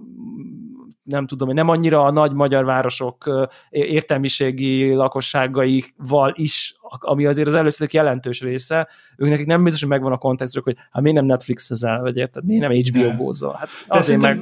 nem 1.10 1.26
tudom, 1.26 1.52
nem 1.52 1.68
annyira 1.68 2.04
a 2.04 2.10
nagy 2.10 2.32
magyar 2.32 2.64
városok 2.64 3.48
értelmiségi 3.70 4.92
lakosságaival 4.94 6.32
is, 6.36 6.74
ami 6.80 7.26
azért 7.26 7.48
az 7.48 7.54
először 7.54 7.88
jelentős 7.92 8.40
része, 8.40 8.88
ők 9.16 9.28
nekik 9.28 9.46
nem 9.46 9.62
biztos, 9.62 9.80
hogy 9.80 9.90
megvan 9.90 10.12
a 10.12 10.18
kontextusok, 10.18 10.64
hogy 10.64 10.76
hát 10.90 11.02
miért 11.02 11.16
nem 11.16 11.26
Netflix 11.26 11.70
ezzel, 11.70 12.00
vagy 12.00 12.16
érted, 12.16 12.44
miért 12.44 12.68
nem 12.68 12.72
HBO 12.72 13.16
gózol. 13.16 13.52
Hát 13.58 13.68
azért 13.88 14.20
meg 14.20 14.40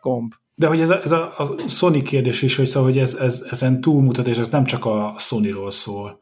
komp. 0.00 0.34
De 0.54 0.66
hogy 0.66 0.80
ez 0.80 0.90
a, 0.90 1.02
ez 1.02 1.12
a, 1.12 1.32
a 1.38 1.54
Sony 1.68 2.02
kérdés 2.02 2.42
is, 2.42 2.56
hogy, 2.56 2.66
szóval, 2.66 2.88
hogy 2.88 2.98
ez, 2.98 3.14
ez, 3.14 3.46
ezen 3.50 3.80
túlmutat, 3.80 4.26
és 4.26 4.36
ez 4.36 4.48
nem 4.48 4.64
csak 4.64 4.84
a 4.84 5.14
Sony-ról 5.18 5.70
szól, 5.70 6.20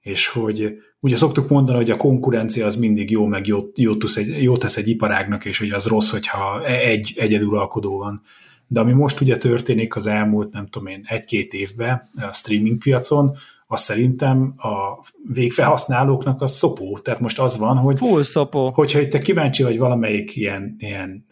és 0.00 0.28
hogy 0.28 0.76
ugye 1.00 1.16
szoktuk 1.16 1.48
mondani, 1.48 1.78
hogy 1.78 1.90
a 1.90 1.96
konkurencia 1.96 2.66
az 2.66 2.76
mindig 2.76 3.10
jó, 3.10 3.26
meg 3.26 3.46
jót, 3.46 3.78
jót, 3.78 3.98
tesz 3.98 4.16
egy, 4.16 4.42
jót 4.42 4.60
tesz 4.60 4.76
egy 4.76 4.88
iparágnak, 4.88 5.44
és 5.44 5.58
hogy 5.58 5.70
az 5.70 5.86
rossz, 5.86 6.10
hogyha 6.10 6.64
egy 6.66 7.14
egyedülalkodó 7.16 7.98
van. 7.98 8.22
De 8.66 8.80
ami 8.80 8.92
most 8.92 9.20
ugye 9.20 9.36
történik 9.36 9.96
az 9.96 10.06
elmúlt, 10.06 10.52
nem 10.52 10.66
tudom 10.66 10.88
én, 10.88 11.04
egy-két 11.08 11.52
évben 11.52 12.08
a 12.16 12.32
streaming 12.32 12.78
piacon, 12.78 13.36
az 13.66 13.80
szerintem 13.80 14.54
a 14.56 15.06
végfelhasználóknak 15.32 16.42
a 16.42 16.46
szopó. 16.46 16.98
Tehát 16.98 17.20
most 17.20 17.38
az 17.38 17.58
van, 17.58 17.76
hogy 17.76 17.98
Full 17.98 18.22
szopó. 18.22 18.70
hogyha 18.74 19.08
te 19.08 19.18
kíváncsi 19.18 19.62
vagy 19.62 19.78
valamelyik 19.78 20.36
ilyen, 20.36 20.74
ilyen 20.78 21.24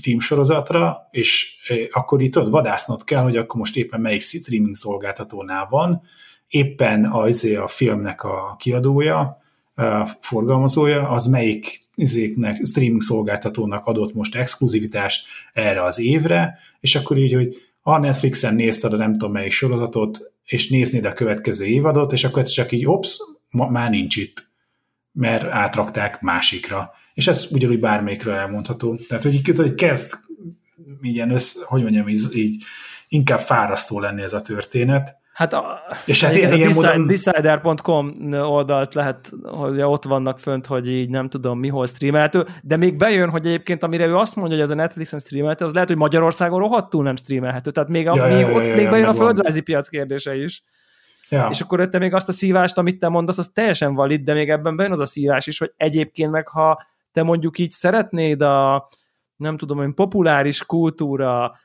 filmsorozatra, 0.00 1.08
és 1.10 1.56
akkor 1.90 2.20
itt 2.20 2.38
ott 2.38 2.48
vadásznod 2.48 3.04
kell, 3.04 3.22
hogy 3.22 3.36
akkor 3.36 3.58
most 3.60 3.76
éppen 3.76 4.00
melyik 4.00 4.20
streaming 4.20 4.74
szolgáltatónál 4.74 5.66
van, 5.70 6.02
éppen 6.48 7.04
az 7.04 7.44
a 7.62 7.68
filmnek 7.68 8.24
a 8.24 8.56
kiadója, 8.58 9.38
a 9.74 10.06
forgalmazója, 10.20 11.08
az 11.08 11.26
melyik 11.26 11.80
izéknek, 12.00 12.64
streaming 12.64 13.00
szolgáltatónak 13.00 13.86
adott 13.86 14.14
most 14.14 14.34
exkluzivitást 14.34 15.26
erre 15.52 15.82
az 15.82 16.00
évre, 16.00 16.58
és 16.80 16.94
akkor 16.94 17.16
így, 17.16 17.32
hogy 17.32 17.56
a 17.82 17.98
Netflixen 17.98 18.54
nézted 18.54 18.92
a 18.92 18.96
nem 18.96 19.12
tudom 19.12 19.32
melyik 19.32 19.52
sorozatot, 19.52 20.18
és 20.44 20.68
néznéd 20.68 21.04
a 21.04 21.12
következő 21.12 21.64
évadot, 21.64 22.12
és 22.12 22.24
akkor 22.24 22.42
ez 22.42 22.50
csak 22.50 22.72
így, 22.72 22.86
ops, 22.86 23.18
már 23.50 23.90
nincs 23.90 24.16
itt, 24.16 24.50
mert 25.12 25.44
átrakták 25.44 26.20
másikra. 26.20 26.90
És 27.14 27.26
ez 27.26 27.46
ugyanúgy 27.50 27.80
bármelyikről 27.80 28.34
elmondható. 28.34 28.96
Tehát, 28.96 29.22
hogy 29.22 29.34
így, 29.34 29.52
hogy 29.56 29.74
kezd 29.74 30.12
ilyen 31.02 31.30
össz, 31.30 31.62
hogy 31.62 31.82
mondjam, 31.82 32.08
így, 32.08 32.34
így 32.34 32.62
inkább 33.08 33.40
fárasztó 33.40 34.00
lenni 34.00 34.22
ez 34.22 34.32
a 34.32 34.42
történet, 34.42 35.19
Hát, 35.40 35.52
a, 35.52 35.80
és 36.04 36.24
hát 36.24 36.34
ilyen, 36.34 36.72
módon... 36.74 37.06
Decider.com 37.06 38.32
oldalt 38.32 38.94
lehet, 38.94 39.32
hogy 39.42 39.80
ott 39.80 40.04
vannak 40.04 40.38
fönt, 40.38 40.66
hogy 40.66 40.88
így 40.88 41.08
nem 41.10 41.28
tudom 41.28 41.58
mihol 41.58 41.86
streamelhető, 41.86 42.46
de 42.62 42.76
még 42.76 42.96
bejön, 42.96 43.30
hogy 43.30 43.46
egyébként 43.46 43.82
amire 43.82 44.06
ő 44.06 44.16
azt 44.16 44.36
mondja, 44.36 44.54
hogy 44.54 44.64
ez 44.64 44.70
a 44.70 44.74
Netflixen 44.74 45.18
streamelhető, 45.18 45.64
az 45.64 45.72
lehet, 45.72 45.88
hogy 45.88 45.96
Magyarországon 45.96 46.58
rohadtul 46.58 47.02
nem 47.02 47.16
streamelhető. 47.16 47.70
Tehát 47.70 47.88
még, 47.88 48.08
a, 48.08 48.16
ja, 48.16 48.26
még, 48.26 48.38
ja, 48.38 48.52
ott 48.52 48.62
ja, 48.62 48.74
még 48.74 48.84
ja, 48.84 48.90
bejön 48.90 49.08
a 49.08 49.14
földrajzi 49.14 49.60
piac 49.60 49.88
kérdése 49.88 50.36
is. 50.36 50.62
Ja. 51.28 51.48
És 51.50 51.60
akkor 51.60 51.88
te 51.88 51.98
még 51.98 52.14
azt 52.14 52.28
a 52.28 52.32
szívást, 52.32 52.78
amit 52.78 52.98
te 52.98 53.08
mondasz, 53.08 53.38
az 53.38 53.50
teljesen 53.54 53.94
valid, 53.94 54.24
de 54.24 54.32
még 54.32 54.50
ebben 54.50 54.76
bejön 54.76 54.92
az 54.92 55.00
a 55.00 55.06
szívás 55.06 55.46
is, 55.46 55.58
hogy 55.58 55.72
egyébként 55.76 56.30
meg 56.30 56.48
ha 56.48 56.82
te 57.12 57.22
mondjuk 57.22 57.58
így 57.58 57.70
szeretnéd 57.70 58.42
a 58.42 58.88
nem 59.36 59.56
tudom, 59.56 59.78
hogy 59.78 59.94
populáris 59.94 60.66
kultúra 60.66 61.58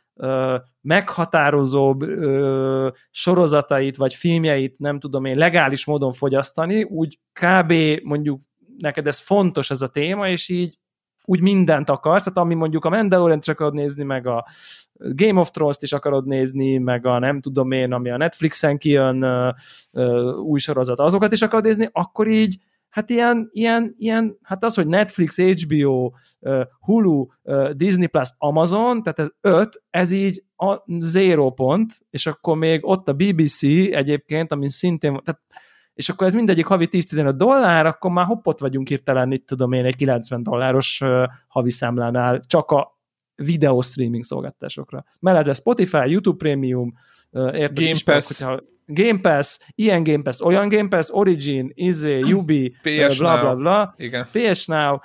meghatározóbb 0.81 2.01
ö, 2.01 2.89
sorozatait 3.09 3.97
vagy 3.97 4.13
filmjeit 4.13 4.79
nem 4.79 4.99
tudom 4.99 5.25
én 5.25 5.37
legális 5.37 5.85
módon 5.85 6.13
fogyasztani, 6.13 6.83
úgy 6.83 7.19
kb. 7.33 7.73
mondjuk 8.03 8.41
neked 8.77 9.07
ez 9.07 9.19
fontos 9.19 9.69
ez 9.69 9.81
a 9.81 9.87
téma, 9.87 10.29
és 10.29 10.49
így 10.49 10.77
úgy 11.25 11.41
mindent 11.41 11.89
akarsz, 11.89 12.23
tehát 12.23 12.37
ami 12.37 12.53
mondjuk 12.53 12.85
a 12.85 12.89
Mandalorian 12.89 13.39
is 13.41 13.47
akarod 13.47 13.73
nézni, 13.73 14.03
meg 14.03 14.27
a 14.27 14.45
Game 14.93 15.39
of 15.39 15.49
Thrones-t 15.49 15.83
is 15.83 15.93
akarod 15.93 16.25
nézni, 16.25 16.77
meg 16.77 17.05
a 17.05 17.19
nem 17.19 17.41
tudom 17.41 17.71
én, 17.71 17.93
ami 17.93 18.09
a 18.09 18.17
Netflixen 18.17 18.77
kijön 18.77 19.21
ö, 19.21 19.49
ö, 19.91 20.31
új 20.31 20.59
sorozat, 20.59 20.99
azokat 20.99 21.31
is 21.31 21.41
akarod 21.41 21.65
nézni, 21.65 21.89
akkor 21.91 22.27
így 22.27 22.57
hát 22.95 23.09
ilyen, 23.09 23.49
ilyen, 23.51 23.93
ilyen, 23.97 24.37
hát 24.41 24.63
az, 24.63 24.75
hogy 24.75 24.87
Netflix, 24.87 25.37
HBO, 25.37 26.11
Hulu, 26.79 27.25
Disney 27.71 28.07
Plus, 28.07 28.29
Amazon, 28.37 29.03
tehát 29.03 29.19
ez 29.19 29.27
öt, 29.41 29.83
ez 29.89 30.11
így 30.11 30.43
a 30.55 30.83
zero 30.99 31.51
pont, 31.51 31.93
és 32.09 32.25
akkor 32.25 32.57
még 32.57 32.85
ott 32.85 33.07
a 33.07 33.13
BBC 33.13 33.63
egyébként, 33.91 34.51
ami 34.51 34.69
szintén, 34.69 35.19
tehát 35.23 35.41
és 35.93 36.09
akkor 36.09 36.27
ez 36.27 36.33
mindegyik 36.33 36.65
havi 36.65 36.87
10-15 36.91 37.33
dollár, 37.35 37.85
akkor 37.85 38.11
már 38.11 38.25
hoppot 38.25 38.59
vagyunk 38.59 38.87
hirtelen, 38.87 39.31
itt 39.31 39.47
tudom 39.47 39.71
én, 39.71 39.85
egy 39.85 39.95
90 39.95 40.43
dolláros 40.43 41.01
havi 41.47 41.71
számlánál, 41.71 42.41
csak 42.47 42.71
a 42.71 42.99
videó 43.35 43.81
streaming 43.81 44.23
szolgáltatásokra. 44.23 45.03
Mellette 45.19 45.53
Spotify, 45.53 46.11
YouTube 46.11 46.37
Premium, 46.37 46.93
érted? 47.35 47.79
Game 47.79 47.99
Pass. 48.05 48.43
Meg, 48.43 48.59
Game 48.85 49.19
Pass, 49.19 49.59
ilyen 49.75 50.03
Game 50.03 50.21
Pass, 50.21 50.41
olyan 50.41 50.69
Game 50.69 50.87
Pass, 50.87 51.07
Origin, 51.11 51.71
Izé, 51.73 52.21
Ubi, 52.33 52.75
PS 52.81 53.17
bla 53.17 53.39
bla 53.39 53.55
bla, 53.55 53.93
Igen. 53.97 54.27
PS 54.31 54.65
Now, 54.65 54.97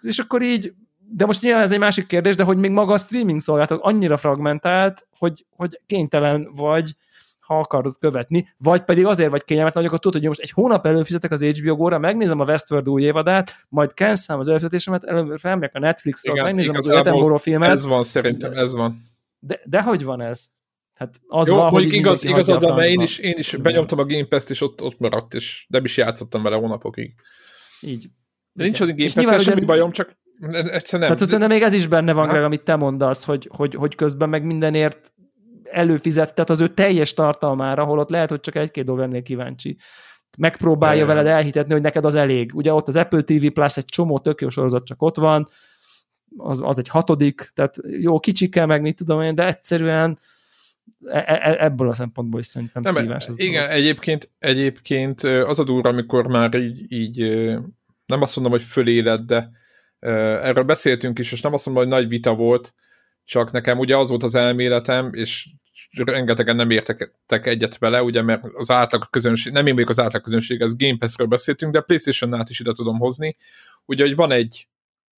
és 0.00 0.18
akkor 0.18 0.42
így, 0.42 0.72
de 0.98 1.26
most 1.26 1.42
nyilván 1.42 1.62
ez 1.62 1.72
egy 1.72 1.78
másik 1.78 2.06
kérdés, 2.06 2.34
de 2.34 2.42
hogy 2.42 2.56
még 2.56 2.70
maga 2.70 2.92
a 2.92 2.98
streaming 2.98 3.40
szolgáltató 3.40 3.80
annyira 3.84 4.16
fragmentált, 4.16 5.06
hogy, 5.18 5.46
hogy 5.50 5.80
kénytelen 5.86 6.48
vagy, 6.54 6.94
ha 7.38 7.58
akarod 7.58 7.98
követni, 7.98 8.54
vagy 8.56 8.82
pedig 8.82 9.06
azért 9.06 9.30
vagy 9.30 9.44
kényelmetlen, 9.44 9.82
hogy 9.82 9.92
akkor 9.92 10.04
tudod, 10.04 10.18
hogy 10.18 10.28
most 10.28 10.40
egy 10.40 10.50
hónap 10.50 10.86
előfizetek 10.86 11.30
az 11.30 11.42
HBO 11.42 11.76
Go-ra, 11.76 11.98
megnézem 11.98 12.40
a 12.40 12.44
Westworld 12.44 12.88
új 12.88 13.02
évadát, 13.02 13.54
majd 13.68 13.90
cancelem 13.90 14.40
az 14.40 14.48
előfizetésemet, 14.48 15.04
előbb 15.04 15.38
felmegyek 15.38 15.74
a 15.74 15.78
Netflix-ra, 15.78 16.42
megnézem 16.42 16.74
az 16.74 16.88
Attenborough 16.88 17.42
filmet. 17.42 17.70
Ez 17.70 17.86
van, 17.86 18.04
szerintem, 18.04 18.52
ez 18.52 18.74
van. 18.74 19.02
De, 19.38 19.60
de 19.64 19.82
hogy 19.82 20.04
van 20.04 20.20
ez? 20.20 20.48
Hát 20.94 21.20
az 21.26 21.48
Jó, 21.48 21.56
van, 21.56 21.70
hogy 21.70 21.92
igaz, 21.92 22.24
igazad 22.24 22.74
mert 22.74 22.88
én 22.88 23.00
is, 23.00 23.18
én 23.18 23.34
is 23.36 23.56
benyomtam 23.56 23.98
a 23.98 24.04
Game 24.04 24.24
Pass-t, 24.24 24.50
és 24.50 24.60
ott, 24.60 24.82
ott 24.82 24.98
maradt, 24.98 25.34
és 25.34 25.66
nem 25.68 25.84
is 25.84 25.96
játszottam 25.96 26.42
vele 26.42 26.56
hónapokig. 26.56 27.14
Így. 27.80 28.08
De 28.52 28.62
nincs 28.62 28.80
az 28.80 28.88
Game 28.94 29.28
Pass, 29.28 29.42
semmi 29.42 29.60
de... 29.60 29.66
bajom, 29.66 29.92
csak 29.92 30.18
egyszer 30.50 31.00
nem. 31.00 31.16
Tehát 31.16 31.38
de 31.38 31.46
még 31.46 31.62
ez 31.62 31.74
is 31.74 31.86
benne 31.86 32.12
van, 32.12 32.28
Greg, 32.28 32.42
amit 32.42 32.62
te 32.62 32.76
mondasz, 32.76 33.24
hogy, 33.24 33.48
hogy, 33.52 33.74
hogy 33.74 33.94
közben 33.94 34.28
meg 34.28 34.44
mindenért 34.44 35.12
előfizettet 35.64 36.50
az 36.50 36.60
ő 36.60 36.68
teljes 36.68 37.14
tartalmára, 37.14 37.84
holott 37.84 38.10
lehet, 38.10 38.30
hogy 38.30 38.40
csak 38.40 38.54
egy-két 38.54 38.84
dolog 38.84 39.00
lennél 39.00 39.22
kíváncsi. 39.22 39.76
Megpróbálja 40.38 41.06
de... 41.06 41.12
veled 41.14 41.26
elhitetni, 41.26 41.72
hogy 41.72 41.82
neked 41.82 42.04
az 42.04 42.14
elég. 42.14 42.54
Ugye 42.54 42.72
ott 42.72 42.88
az 42.88 42.96
Apple 42.96 43.22
TV 43.22 43.46
Plus 43.46 43.76
egy 43.76 43.84
csomó 43.84 44.18
tök 44.18 44.40
jó 44.40 44.48
sorozat 44.48 44.84
csak 44.84 45.02
ott 45.02 45.16
van, 45.16 45.48
az, 46.36 46.60
az 46.62 46.78
egy 46.78 46.88
hatodik, 46.88 47.50
tehát 47.54 47.76
jó, 48.00 48.20
kicsike, 48.20 48.66
meg 48.66 48.80
mit 48.80 48.96
tudom 48.96 49.22
én, 49.22 49.34
de 49.34 49.46
egyszerűen 49.46 50.18
E, 51.04 51.18
e, 51.18 51.40
e, 51.42 51.64
ebből 51.64 51.88
a 51.88 51.94
szempontból 51.94 52.40
is 52.40 52.46
szerintem 52.46 52.82
nem, 52.82 52.92
szívás. 52.92 53.26
Az 53.26 53.40
igen, 53.40 53.62
dolog. 53.62 53.78
egyébként, 53.78 54.30
egyébként 54.38 55.22
az 55.22 55.58
a 55.58 55.64
durva, 55.64 55.88
amikor 55.88 56.26
már 56.26 56.54
így, 56.54 56.92
így 56.92 57.18
nem 58.06 58.22
azt 58.22 58.36
mondom, 58.36 58.52
hogy 58.52 58.62
föléled, 58.62 59.20
de 59.20 59.50
erről 59.98 60.64
beszéltünk 60.64 61.18
is, 61.18 61.32
és 61.32 61.40
nem 61.40 61.52
azt 61.52 61.66
mondom, 61.66 61.84
hogy 61.84 61.92
nagy 61.92 62.08
vita 62.08 62.34
volt, 62.34 62.74
csak 63.24 63.52
nekem 63.52 63.78
ugye 63.78 63.96
az 63.96 64.08
volt 64.08 64.22
az 64.22 64.34
elméletem, 64.34 65.14
és 65.14 65.48
rengetegen 66.04 66.56
nem 66.56 66.70
értek 66.70 67.46
egyet 67.46 67.78
vele, 67.78 68.02
ugye, 68.02 68.22
mert 68.22 68.42
az 68.54 68.70
átlag 68.70 69.10
közönség, 69.10 69.52
nem 69.52 69.66
én 69.66 69.74
vagyok 69.74 69.88
az 69.88 70.00
átlag 70.00 70.22
közönség, 70.22 70.60
ez 70.60 70.76
Game 70.76 70.96
Pass-ről 70.98 71.26
beszéltünk, 71.26 71.72
de 71.72 71.80
PlayStation-nál 71.80 72.44
is 72.48 72.60
ide 72.60 72.72
tudom 72.72 72.98
hozni, 72.98 73.36
ugye, 73.84 74.04
hogy 74.04 74.16
van 74.16 74.30
egy 74.30 74.68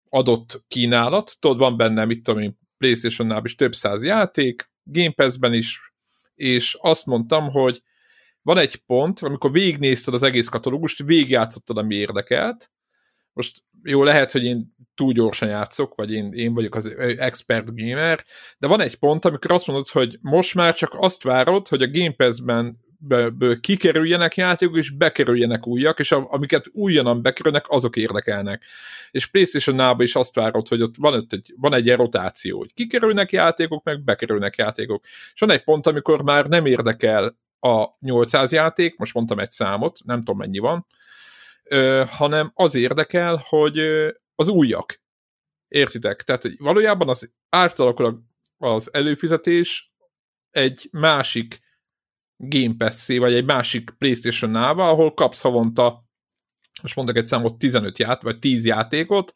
adott 0.09 0.65
kínálat, 0.69 1.37
tudod, 1.41 1.59
van 1.59 1.77
benne, 1.77 2.05
mit 2.05 2.23
tudom 2.23 2.43
én, 2.43 2.59
PlayStation-nál 2.79 3.45
is 3.45 3.55
több 3.55 3.75
száz 3.75 4.03
játék, 4.03 4.71
Game 4.87 5.13
Pass-ben 5.13 5.53
is, 5.53 5.93
és 6.35 6.77
azt 6.81 7.07
mondtam, 7.07 7.51
hogy 7.51 7.83
van 8.43 8.59
egy 8.59 8.77
pont, 8.77 9.21
amikor 9.21 9.53
végignézted 9.53 10.15
az 10.15 10.23
egész 10.23 10.49
katalógust, 10.49 11.03
végigjátszottad, 11.03 11.77
ami 11.77 11.95
érdekelt, 11.95 12.71
most 13.33 13.63
jó, 13.83 14.03
lehet, 14.03 14.33
hogy 14.33 14.45
én 14.45 14.75
túl 14.95 15.13
gyorsan 15.13 15.49
játszok, 15.49 15.95
vagy 15.95 16.13
én, 16.13 16.33
én 16.33 16.55
vagyok 16.55 16.75
az 16.75 16.87
expert 16.99 17.75
gamer, 17.75 18.25
de 18.59 18.67
van 18.67 18.81
egy 18.81 18.97
pont, 18.97 19.25
amikor 19.25 19.53
azt 19.53 19.67
mondod, 19.67 19.89
hogy 19.89 20.19
most 20.21 20.55
már 20.55 20.75
csak 20.75 20.95
azt 20.95 21.23
várod, 21.23 21.69
hogy 21.69 21.83
a 21.83 21.91
Game 21.91 22.13
Pass-ben 22.13 22.79
kikerüljenek 23.61 24.37
játékok, 24.37 24.77
és 24.77 24.91
bekerüljenek 24.91 25.67
újak, 25.67 25.99
és 25.99 26.13
amiket 26.13 26.71
újonnan 26.73 27.23
bekerülnek, 27.23 27.65
azok 27.69 27.97
érdekelnek. 27.97 28.65
És 29.11 29.27
playstation 29.27 30.01
is 30.01 30.15
azt 30.15 30.35
várod, 30.35 30.69
hogy 30.69 30.83
ott 30.83 30.95
van, 30.99 31.15
ott 31.15 31.33
egy, 31.33 31.55
van 31.57 31.75
egy 31.75 31.93
rotáció, 31.93 32.59
hogy 32.59 32.73
kikerülnek 32.73 33.33
játékok, 33.33 33.85
meg 33.85 34.05
bekerülnek 34.05 34.57
játékok. 34.57 35.05
És 35.05 35.41
van 35.41 35.51
egy 35.51 35.65
pont, 35.65 35.87
amikor 35.87 36.23
már 36.23 36.47
nem 36.47 36.67
érdekel 36.67 37.39
a 37.61 37.87
800 38.01 38.53
játék, 38.53 38.97
most 38.97 39.15
mondtam 39.15 39.39
egy 39.39 39.51
számot, 39.51 39.99
nem 40.05 40.19
tudom 40.19 40.37
mennyi 40.37 40.59
van, 40.59 40.87
hanem 42.09 42.51
az 42.55 42.75
érdekel, 42.75 43.43
hogy 43.49 43.79
az 44.35 44.49
újak. 44.49 45.01
Értitek? 45.69 46.23
Tehát 46.23 46.49
valójában 46.59 47.09
az 47.09 47.33
átalakul 47.49 48.23
az 48.59 48.95
előfizetés 48.95 49.93
egy 50.51 50.89
másik 50.93 51.61
Game 52.37 52.75
pass 52.79 53.07
vagy 53.07 53.35
egy 53.35 53.45
másik 53.45 53.91
playstation 53.99 54.51
nába, 54.51 54.89
ahol 54.89 55.15
kapsz 55.15 55.41
havonta, 55.41 56.05
most 56.83 56.97
mondok 56.97 57.17
egy 57.17 57.27
számot, 57.27 57.59
15 57.59 57.99
ját, 57.99 58.23
vagy 58.23 58.39
10 58.39 58.67
játékot, 58.67 59.33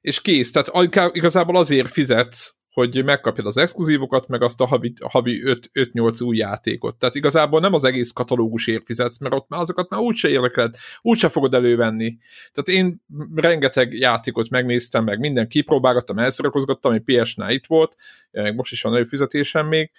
és 0.00 0.20
kész. 0.20 0.50
Tehát 0.52 0.94
igazából 1.14 1.56
azért 1.56 1.90
fizetsz, 1.90 2.54
hogy 2.70 3.04
megkapjad 3.04 3.46
az 3.46 3.56
exkluzívokat, 3.56 4.28
meg 4.28 4.42
azt 4.42 4.60
a 4.60 4.66
havi, 4.66 4.94
havi 5.08 5.42
5-8 5.44 6.24
új 6.24 6.36
játékot. 6.36 6.98
Tehát 6.98 7.14
igazából 7.14 7.60
nem 7.60 7.72
az 7.72 7.84
egész 7.84 8.10
katalógusért 8.10 8.84
fizetsz, 8.84 9.18
mert 9.18 9.34
ott 9.34 9.48
már 9.48 9.60
azokat 9.60 9.90
már 9.90 10.00
úgyse 10.00 10.28
érdekled, 10.28 10.76
úgyse 11.00 11.28
fogod 11.28 11.54
elővenni. 11.54 12.16
Tehát 12.52 12.80
én 12.80 13.02
rengeteg 13.34 13.92
játékot 13.92 14.48
megnéztem, 14.48 15.04
meg 15.04 15.18
minden 15.18 15.48
kipróbálgattam, 15.48 16.18
elszorakozgattam, 16.18 16.90
ami 16.92 17.00
PS-nál 17.00 17.50
itt 17.50 17.66
volt, 17.66 17.96
meg 18.30 18.54
most 18.54 18.72
is 18.72 18.82
van 18.82 18.94
előfizetésem 18.94 19.66
még, 19.66 19.90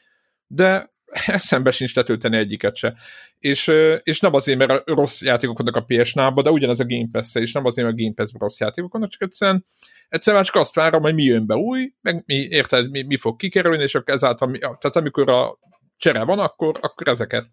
de 0.48 0.96
eszembe 1.26 1.72
sincs 1.72 1.96
letölteni 1.96 2.38
egyiket 2.38 2.76
se. 2.76 2.96
És, 3.40 3.72
és 4.04 4.20
nem 4.20 4.34
azért, 4.34 4.58
mert 4.58 4.72
a 4.72 4.94
rossz 4.94 5.22
játékok 5.22 5.58
vannak 5.58 5.76
a 5.76 5.86
ps 5.88 6.14
de 6.14 6.52
ugyanez 6.52 6.80
a 6.80 6.86
Game 6.86 7.08
pass 7.12 7.36
és 7.36 7.52
nem 7.52 7.66
azért, 7.66 7.88
mert 7.88 8.00
a 8.00 8.02
Game 8.02 8.14
pass 8.14 8.30
rossz 8.40 8.60
játékok 8.60 8.94
vannak, 8.94 9.10
csak 9.10 9.22
egyszerűen, 9.22 9.66
egyszerűen 10.10 10.44
csak 10.44 10.56
azt 10.56 10.76
várom, 10.76 11.02
hogy 11.02 11.14
mi 11.14 11.24
jön 11.24 11.46
be 11.46 11.56
új, 11.56 11.94
meg 12.02 12.24
mi, 12.26 12.36
érted, 12.36 12.90
mi, 12.90 13.02
mi 13.02 13.18
fog 13.18 13.36
kikerülni, 13.36 13.84
és 13.84 13.96
akkor 13.96 14.14
ezáltal, 14.14 14.52
tehát 14.58 14.96
amikor 14.96 15.30
a 15.30 15.60
csere 15.98 16.24
van, 16.24 16.40
akkor, 16.40 16.78
akkor 16.82 17.08
ezeket. 17.08 17.50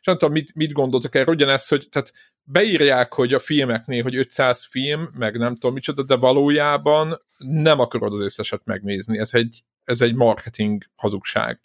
És 0.00 0.06
nem 0.06 0.18
tudom, 0.18 0.34
mit, 0.34 0.54
mit 0.54 0.72
gondoltok 0.72 1.14
erről, 1.14 1.34
ugyanez, 1.34 1.68
hogy 1.68 1.88
tehát 1.90 2.12
beírják, 2.42 3.12
hogy 3.12 3.34
a 3.34 3.38
filmeknél, 3.38 4.02
hogy 4.02 4.16
500 4.16 4.66
film, 4.70 5.10
meg 5.18 5.38
nem 5.38 5.54
tudom 5.54 5.74
micsoda, 5.74 6.02
de 6.02 6.16
valójában 6.16 7.22
nem 7.38 7.80
akarod 7.80 8.12
az 8.12 8.20
összeset 8.20 8.64
megnézni. 8.64 9.18
Ez 9.18 9.34
egy, 9.34 9.64
ez 9.84 10.00
egy 10.00 10.14
marketing 10.14 10.82
hazugság 10.96 11.60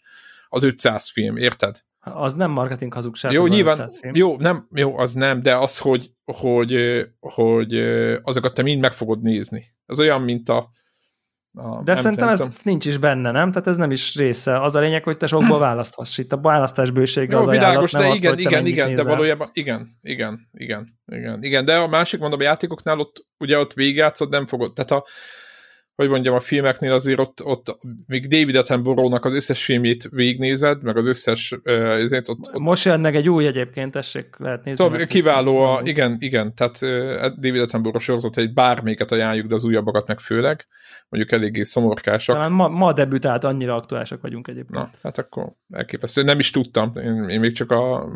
az 0.55 0.63
500 0.63 1.09
film, 1.09 1.37
érted? 1.37 1.75
Az 1.99 2.33
nem 2.33 2.51
marketing 2.51 2.93
hazugság. 2.93 3.31
Jó, 3.31 3.47
nyilván, 3.47 3.89
jó, 4.11 4.37
nem, 4.37 4.67
jó, 4.75 4.97
az 4.97 5.13
nem, 5.13 5.41
de 5.41 5.55
az, 5.55 5.77
hogy, 5.77 6.11
hogy, 6.25 7.01
hogy 7.19 7.73
azokat 8.21 8.53
te 8.53 8.61
mind 8.61 8.81
meg 8.81 8.93
fogod 8.93 9.21
nézni. 9.21 9.73
Ez 9.85 9.99
olyan, 9.99 10.21
mint 10.21 10.49
a, 10.49 10.69
a 11.53 11.83
de 11.83 11.95
szerintem 11.95 12.27
ez 12.27 12.47
nincs 12.63 12.85
is 12.85 12.97
benne, 12.97 13.31
nem? 13.31 13.51
Tehát 13.51 13.67
ez 13.67 13.77
nem 13.77 13.91
is 13.91 14.15
része. 14.15 14.61
Az 14.61 14.75
a 14.75 14.79
lényeg, 14.79 15.03
hogy 15.03 15.17
te 15.17 15.27
sokból 15.27 15.59
választhass. 15.59 16.17
Itt 16.17 16.31
a 16.31 16.37
választás 16.37 16.91
bősége 16.91 17.33
Jó, 17.33 17.39
az 17.39 17.49
világos, 17.49 17.93
ajánlat, 17.93 18.19
de 18.19 18.19
igen, 18.19 18.33
az, 18.33 18.39
igen, 18.39 18.65
igen, 18.65 18.89
nézel. 18.89 19.03
de 19.03 19.09
valójában 19.09 19.49
igen, 19.53 19.89
igen, 20.01 20.49
igen, 20.53 20.99
igen, 21.05 21.43
igen, 21.43 21.65
de 21.65 21.77
a 21.77 21.87
másik 21.87 22.19
mondom, 22.19 22.39
a 22.39 22.43
játékoknál 22.43 22.99
ott 22.99 23.27
ugye 23.37 23.59
ott 23.59 23.73
végigjátszod, 23.73 24.29
nem 24.29 24.45
fogod, 24.45 24.73
tehát 24.73 24.91
a, 24.91 25.05
hogy 25.95 26.09
mondjam, 26.09 26.35
a 26.35 26.39
filmeknél 26.39 26.91
azért 26.91 27.19
ott, 27.19 27.43
ott 27.43 27.77
még 28.07 28.27
David 28.27 28.55
Attenborough-nak 28.55 29.25
az 29.25 29.33
összes 29.33 29.63
filmjét 29.63 30.07
végignézed, 30.11 30.83
meg 30.83 30.97
az 30.97 31.07
összes 31.07 31.55
ezért 31.63 32.29
ott, 32.29 32.39
ott... 32.53 32.59
Most 32.59 32.85
jön 32.85 32.99
meg 32.99 33.15
egy 33.15 33.29
új 33.29 33.45
egyébként, 33.45 33.91
tessék, 33.91 34.35
lehet 34.37 34.63
nézni. 34.63 34.83
Szóval 34.83 35.05
kiváló, 35.05 35.57
a, 35.57 35.79
igen, 35.83 36.15
igen, 36.19 36.55
tehát 36.55 36.79
David 37.39 37.61
Attenborough 37.61 38.03
sorozat, 38.03 38.35
hogy 38.35 38.53
bármelyiket 38.53 39.11
ajánljuk, 39.11 39.47
de 39.47 39.55
az 39.55 39.63
újabbakat 39.63 40.07
meg 40.07 40.19
főleg, 40.19 40.67
mondjuk 41.09 41.31
eléggé 41.31 41.63
szomorkásak. 41.63 42.35
Talán 42.35 42.51
ma, 42.51 42.67
ma 42.67 42.93
debütált, 42.93 43.43
annyira 43.43 43.75
aktuálisak 43.75 44.21
vagyunk 44.21 44.47
egyébként. 44.47 44.79
Na, 44.79 44.89
hát 45.03 45.17
akkor 45.17 45.51
elképesztő. 45.69 46.23
Nem 46.23 46.39
is 46.39 46.49
tudtam, 46.49 46.91
én, 46.95 47.29
én 47.29 47.39
még 47.39 47.53
csak 47.53 47.71
a 47.71 48.09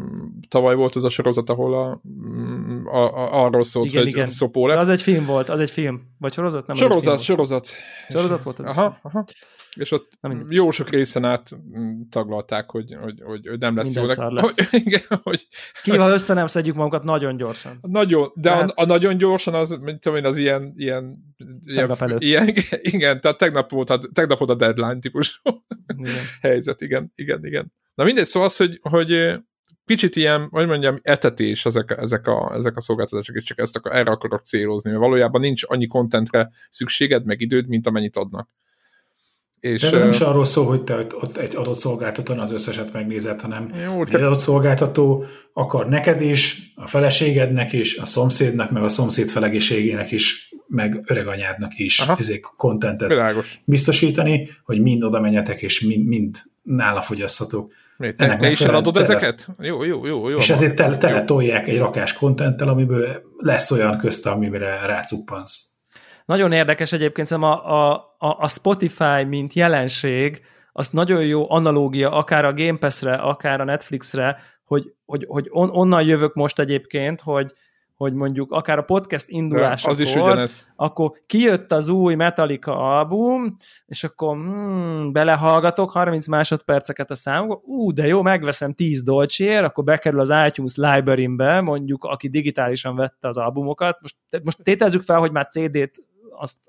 tavaly 0.47 0.75
volt 0.75 0.95
az 0.95 1.03
a 1.03 1.09
sorozat, 1.09 1.49
ahol 1.49 1.73
a, 1.73 2.01
a, 2.91 3.15
a 3.15 3.43
arról 3.43 3.63
szólt, 3.63 3.89
igen, 3.89 4.03
hogy 4.03 4.11
igen. 4.11 4.27
szopó 4.27 4.67
lesz. 4.67 4.77
De 4.77 4.83
az 4.83 4.89
egy 4.89 5.01
film 5.01 5.25
volt, 5.25 5.49
az 5.49 5.59
egy 5.59 5.69
film. 5.69 6.01
Vagy 6.17 6.33
sorozat? 6.33 6.67
Nem 6.67 6.75
sorozat, 6.75 7.21
sorozat. 7.21 7.68
Sorozat 8.09 8.43
volt 8.43 8.59
aha, 8.59 8.99
aha. 9.01 9.25
És 9.75 9.91
ott 9.91 10.11
nem 10.21 10.43
jó 10.49 10.71
sok 10.71 10.89
részen 10.89 11.25
át 11.25 11.49
taglalták, 12.09 12.69
hogy, 12.71 12.95
hogy, 13.01 13.21
hogy, 13.25 13.47
hogy 13.47 13.59
nem 13.59 13.75
lesz 13.75 13.93
Minden 13.93 14.15
jó. 14.21 14.29
Lesz. 14.35 14.69
Hogy, 14.69 14.81
igen, 14.85 15.01
hogy... 15.23 15.47
Kiva 15.83 16.09
össze 16.09 16.33
nem 16.33 16.47
szedjük 16.47 16.75
magunkat 16.75 17.03
nagyon 17.03 17.37
gyorsan. 17.37 17.77
Nagyon, 17.81 18.31
de 18.35 18.49
tehát... 18.49 18.69
a, 18.69 18.81
a, 18.81 18.85
nagyon 18.85 19.17
gyorsan 19.17 19.53
az, 19.53 19.69
mint 19.69 19.99
tudom 19.99 20.17
én, 20.17 20.25
az 20.25 20.37
ilyen, 20.37 20.73
ilyen, 20.75 21.35
ilyen, 21.65 22.17
ilyen 22.17 22.47
igen, 22.95 23.21
tehát 23.21 23.37
tegnap 23.37 23.71
volt 23.71 23.89
a, 23.89 23.99
tegnap 24.13 24.37
volt 24.37 24.51
a 24.51 24.55
deadline 24.55 24.99
típusú 24.99 25.39
igen. 25.97 26.13
helyzet, 26.41 26.81
igen, 26.81 27.11
igen, 27.15 27.45
igen. 27.45 27.73
Na 27.95 28.03
mindegy, 28.03 28.25
szóval 28.25 28.47
az, 28.47 28.57
hogy, 28.57 28.79
hogy 28.81 29.39
kicsit 29.89 30.15
ilyen, 30.15 30.47
hogy 30.51 30.67
mondjam, 30.67 30.99
etetés 31.01 31.65
ezek, 31.65 31.95
ezek, 31.97 32.27
a, 32.27 32.53
ezek 32.55 32.77
a 32.77 32.81
szolgáltatások, 32.81 33.35
és 33.35 33.43
csak 33.43 33.59
ezt 33.59 33.75
akar, 33.75 33.95
erre 33.95 34.11
akarok 34.11 34.41
célozni, 34.41 34.89
mert 34.89 35.01
valójában 35.01 35.41
nincs 35.41 35.63
annyi 35.67 35.87
kontentre 35.87 36.49
szükséged, 36.69 37.25
meg 37.25 37.41
időd, 37.41 37.67
mint 37.67 37.87
amennyit 37.87 38.17
adnak. 38.17 38.49
És, 39.59 39.81
De 39.81 39.87
ez 39.87 39.93
nem 39.93 40.09
is 40.09 40.19
arról 40.19 40.45
szól, 40.45 40.65
hogy 40.65 40.83
te 40.83 40.95
ott 40.95 41.37
egy 41.37 41.55
adott 41.55 41.77
szolgáltatón 41.77 42.39
az 42.39 42.51
összeset 42.51 42.93
megnézed, 42.93 43.41
hanem 43.41 43.71
jó, 43.83 44.05
egy 44.05 44.13
adott 44.13 44.37
szolgáltató 44.37 45.25
akar 45.53 45.89
neked 45.89 46.21
is, 46.21 46.71
a 46.75 46.87
feleségednek 46.87 47.73
is, 47.73 47.97
a 47.97 48.05
szomszédnak, 48.05 48.71
meg 48.71 48.83
a 48.83 48.87
szomszéd 48.87 49.29
feleségének 49.29 50.11
is, 50.11 50.53
meg 50.67 51.01
öreganyádnak 51.05 51.77
is 51.77 51.99
ezért 51.99 52.41
kontentet 52.57 53.33
biztosítani, 53.65 54.49
hogy 54.63 54.81
mind 54.81 55.03
oda 55.03 55.19
menjetek, 55.19 55.61
és 55.61 55.81
mind, 55.81 56.07
mind 56.07 56.37
nála 56.61 57.01
fogyaszthatók. 57.01 57.73
Te, 57.99 58.35
te 58.37 58.49
is 58.49 58.61
eladod 58.61 58.93
tele, 58.93 59.05
ezeket? 59.05 59.47
Jó, 59.59 59.83
jó, 59.83 60.05
jó. 60.05 60.29
jó 60.29 60.37
és 60.37 60.49
ezért 60.49 60.75
tele, 60.75 60.97
tele 60.97 61.23
tolják 61.23 61.67
egy 61.67 61.77
rakás 61.77 62.13
kontenttel, 62.13 62.67
amiből 62.67 63.21
lesz 63.37 63.71
olyan 63.71 63.97
közt, 63.97 64.25
amire 64.25 64.85
rácuppansz. 64.85 65.65
Nagyon 66.25 66.51
érdekes 66.51 66.91
egyébként 66.91 67.27
szerintem 67.27 67.51
a, 67.51 67.93
a, 68.17 68.37
a 68.39 68.47
Spotify, 68.47 69.23
mint 69.27 69.53
jelenség, 69.53 70.41
az 70.71 70.89
nagyon 70.89 71.25
jó 71.25 71.51
analógia 71.51 72.11
akár 72.11 72.45
a 72.45 72.53
Game 72.53 72.77
Pass-re, 72.77 73.13
akár 73.13 73.61
a 73.61 73.63
Netflixre, 73.63 74.37
hogy, 74.63 74.93
hogy, 75.05 75.25
hogy 75.27 75.47
on, 75.49 75.69
onnan 75.69 76.03
jövök 76.03 76.33
most 76.33 76.59
egyébként, 76.59 77.21
hogy, 77.21 77.53
hogy 77.99 78.13
mondjuk 78.13 78.51
akár 78.51 78.77
a 78.77 78.81
podcast 78.81 79.29
indulásakor, 79.29 79.93
az 79.93 79.99
is 79.99 80.15
ugyanez. 80.15 80.67
akkor 80.75 81.11
kijött 81.25 81.71
az 81.71 81.89
új 81.89 82.15
Metallica 82.15 82.77
album, 82.77 83.57
és 83.85 84.03
akkor 84.03 84.35
hmm, 84.35 85.11
belehallgatok 85.11 85.91
30 85.91 86.27
másodperceket 86.27 87.11
a 87.11 87.15
számokba, 87.15 87.61
ú, 87.65 87.91
de 87.91 88.07
jó, 88.07 88.21
megveszem 88.21 88.73
10 88.73 89.03
dolcsiért, 89.03 89.63
akkor 89.63 89.83
bekerül 89.83 90.19
az 90.19 90.33
iTunes 90.47 90.75
library-be, 90.75 91.61
mondjuk 91.61 92.03
aki 92.03 92.29
digitálisan 92.29 92.95
vette 92.95 93.27
az 93.27 93.37
albumokat, 93.37 93.97
most, 94.01 94.15
most 94.43 94.63
tétezzük 94.63 95.01
fel, 95.01 95.19
hogy 95.19 95.31
már 95.31 95.47
CD-t 95.47 95.91
azt, 96.41 96.59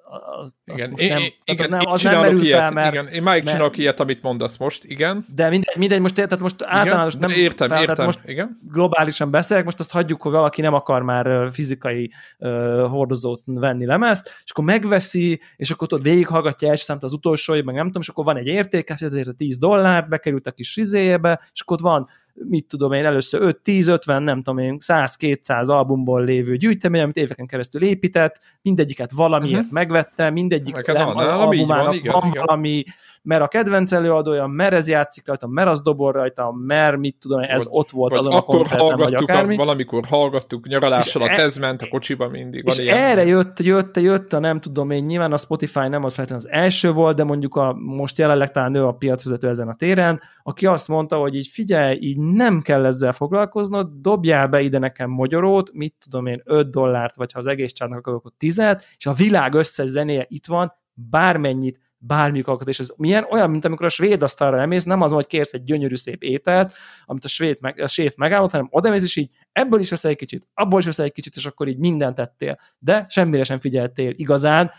azt, 0.41 0.55
igen. 0.65 0.93
Azt 0.93 1.09
nem, 1.09 1.23
igen, 1.45 1.65
az 1.65 1.69
nem, 1.71 1.93
az 1.93 2.03
nem 2.03 2.21
merül 2.21 2.43
ilyet, 2.43 2.59
fel, 2.59 2.71
mert... 2.71 2.93
Igen, 2.93 3.07
én 3.07 3.23
máig 3.23 3.43
mert, 3.43 3.55
csinálok 3.55 3.77
ilyet, 3.77 4.01
amit 4.01 4.23
mondasz 4.23 4.57
most, 4.57 4.85
igen. 4.85 5.25
De 5.35 5.49
mindegy, 5.49 5.77
mindegy 5.77 6.01
most, 6.01 6.15
tehát 6.15 6.39
most 6.39 6.63
általános 6.63 7.15
nem... 7.15 7.31
Értem, 7.31 7.69
fel, 7.69 7.83
értem, 7.83 8.05
most 8.05 8.21
igen. 8.27 8.59
globálisan 8.73 9.31
beszélek, 9.31 9.65
most 9.65 9.81
azt 9.81 9.91
hagyjuk, 9.91 10.23
hogy 10.23 10.33
valaki 10.33 10.61
nem 10.61 10.75
akar 10.75 11.03
már 11.03 11.53
fizikai 11.53 12.11
uh, 12.39 12.89
hordozót 12.89 13.43
venni 13.45 13.87
lemezt, 13.87 14.31
és 14.45 14.51
akkor 14.51 14.65
megveszi, 14.65 15.41
és 15.57 15.71
akkor 15.71 15.93
ott 15.93 16.03
végighallgatja 16.03 16.69
első 16.69 16.85
számt 16.85 17.03
az 17.03 17.13
utolsó, 17.13 17.53
meg 17.53 17.75
nem 17.75 17.87
tudom, 17.87 18.03
és 18.03 18.09
akkor 18.09 18.25
van 18.25 18.37
egy 18.37 18.47
érték, 18.47 18.91
ezért 18.91 19.37
10 19.37 19.59
dollár, 19.59 20.09
bekerült 20.09 20.47
a 20.47 20.53
kis 20.53 20.77
rizéjébe, 20.77 21.41
és 21.53 21.61
akkor 21.61 21.77
ott 21.77 21.83
van 21.83 22.09
mit 22.49 22.67
tudom 22.67 22.93
én, 22.93 23.05
először 23.05 23.43
5, 23.43 23.59
10, 23.59 23.89
50, 23.89 24.23
nem 24.23 24.43
tudom 24.43 24.59
én, 24.59 24.77
100-200 24.87 25.67
albumból 25.67 26.25
lévő 26.25 26.57
gyűjtemény, 26.57 27.01
amit 27.01 27.17
éveken 27.17 27.47
keresztül 27.47 27.83
épített, 27.83 28.41
mindegyiket 28.63 29.13
valamiért 29.13 29.59
uh-huh. 29.59 29.73
megvette, 29.73 30.31
mindegyik 30.31 30.89
albumának 30.89 31.85
van, 31.85 31.95
igen, 31.95 32.13
van 32.13 32.27
igen. 32.27 32.43
valami 32.47 32.85
mert 33.23 33.43
a 33.43 33.49
kedvenc 33.49 33.93
előadója, 33.93 34.47
mert 34.47 34.73
ez 34.73 34.89
játszik 34.89 35.27
rajta, 35.27 35.47
mert 35.47 35.69
az 35.69 35.83
dobol 35.83 36.13
rajta, 36.13 36.53
mert 36.53 36.97
mit 36.97 37.17
tudom, 37.19 37.41
ez 37.41 37.65
vagy, 37.65 37.67
ott 37.71 37.91
volt 37.91 38.15
azon 38.15 38.33
a 38.33 38.41
koncerten, 38.41 38.97
vagy 38.97 39.15
akármi. 39.15 39.55
A, 39.55 39.57
valamikor 39.57 40.05
hallgattuk, 40.07 40.67
nyaralással 40.67 41.23
a 41.23 41.31
e- 41.31 41.37
tezment, 41.37 41.83
a 41.83 41.89
kocsiba 41.89 42.29
mindig. 42.29 42.65
Van 42.65 42.75
és 42.75 42.81
ilyen. 42.81 42.97
erre 42.97 43.25
jött, 43.25 43.61
jött, 43.61 43.97
jött 43.97 44.33
a 44.33 44.39
nem 44.39 44.61
tudom 44.61 44.91
én, 44.91 45.05
nyilván 45.05 45.33
a 45.33 45.37
Spotify 45.37 45.89
nem 45.89 46.05
az 46.05 46.15
feltétlenül 46.15 46.47
az 46.47 46.63
első 46.63 46.93
volt, 46.93 47.17
de 47.17 47.25
mondjuk 47.25 47.57
a, 47.57 47.73
most 47.73 48.19
jelenleg 48.19 48.51
talán 48.51 48.75
ő 48.75 48.87
a 48.87 48.93
piacvezető 48.93 49.49
ezen 49.49 49.69
a 49.69 49.75
téren, 49.75 50.21
aki 50.43 50.67
azt 50.67 50.89
mondta, 50.89 51.17
hogy 51.17 51.35
így 51.35 51.49
figyelj, 51.49 51.99
így 52.01 52.19
nem 52.19 52.61
kell 52.63 52.85
ezzel 52.85 53.13
foglalkoznod, 53.13 53.89
dobjál 54.01 54.47
be 54.47 54.61
ide 54.61 54.79
nekem 54.79 55.11
magyarót, 55.11 55.73
mit 55.73 55.95
tudom 55.99 56.27
én, 56.27 56.43
5 56.45 56.71
dollárt, 56.71 57.17
vagy 57.17 57.33
ha 57.33 57.39
az 57.39 57.47
egész 57.47 57.73
csárnak 57.73 57.99
akarok, 57.99 58.19
akkor 58.19 58.33
10 58.39 58.63
és 58.97 59.07
a 59.07 59.13
világ 59.13 59.55
összes 59.55 59.89
zenéje 59.89 60.25
itt 60.29 60.47
van, 60.47 60.73
bármennyit 60.95 61.81
bármilyen 62.03 62.47
alkot, 62.47 62.69
és 62.69 62.79
ez 62.79 62.91
milyen 62.97 63.27
olyan, 63.31 63.51
mint 63.51 63.65
amikor 63.65 63.87
a 63.87 63.89
svéd 63.89 64.23
asztalra 64.23 64.61
emész, 64.61 64.85
nem 64.85 65.03
az, 65.03 65.13
hogy 65.13 65.27
kérsz 65.27 65.53
egy 65.53 65.65
gyönyörű 65.65 65.95
szép 65.95 66.23
ételt, 66.23 66.73
amit 67.05 67.25
a, 67.25 67.29
svéd 67.29 67.57
meg, 67.61 67.81
a 67.81 67.87
séf 67.87 68.15
megállott, 68.17 68.51
hanem 68.51 68.69
odamész, 68.71 69.05
és 69.05 69.17
így 69.17 69.31
ebből 69.53 69.81
is 69.81 69.91
veszel 69.91 70.11
egy 70.11 70.17
kicsit, 70.17 70.49
abból 70.55 70.79
is 70.79 70.85
veszel 70.85 71.05
egy 71.05 71.13
kicsit, 71.13 71.37
és 71.37 71.47
akkor 71.47 71.69
így 71.69 71.79
mindent 71.79 72.15
tettél. 72.15 72.59
De 72.79 73.07
semmire 73.09 73.45
sem 73.45 73.61
figyeltél 73.61 74.13
igazán, 74.17 74.71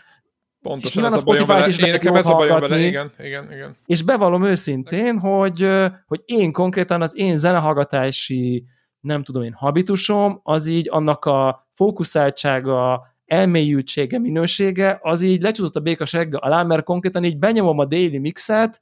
Pontosan 0.62 1.04
ez 1.04 1.12
a, 1.12 1.18
a 1.18 1.22
bajom 1.22 1.46
vele. 1.46 1.66
Is 1.66 1.78
én 1.78 1.90
nekem 1.90 2.14
ez 2.14 2.26
a 2.26 2.34
bajom 2.34 2.60
vele, 2.60 2.78
igen, 2.78 3.10
igen, 3.18 3.52
igen. 3.52 3.76
És 3.86 4.02
bevallom 4.02 4.44
őszintén, 4.44 5.18
hogy, 5.18 5.68
hogy 6.06 6.22
én 6.24 6.52
konkrétan 6.52 7.02
az 7.02 7.16
én 7.16 7.36
zenehallgatási 7.36 8.64
nem 9.00 9.22
tudom 9.22 9.42
én, 9.42 9.52
habitusom, 9.52 10.40
az 10.42 10.66
így 10.66 10.88
annak 10.90 11.24
a 11.24 11.68
fókuszáltsága, 11.72 13.06
elmélyültsége, 13.26 14.18
minősége, 14.18 14.98
az 15.02 15.22
így 15.22 15.42
lecsúszott 15.42 15.76
a 15.76 15.80
béka 15.80 16.04
segge 16.04 16.36
alá, 16.36 16.62
mert 16.62 16.84
konkrétan 16.84 17.24
így 17.24 17.38
benyomom 17.38 17.78
a 17.78 17.84
daily 17.84 18.18
mixet, 18.18 18.80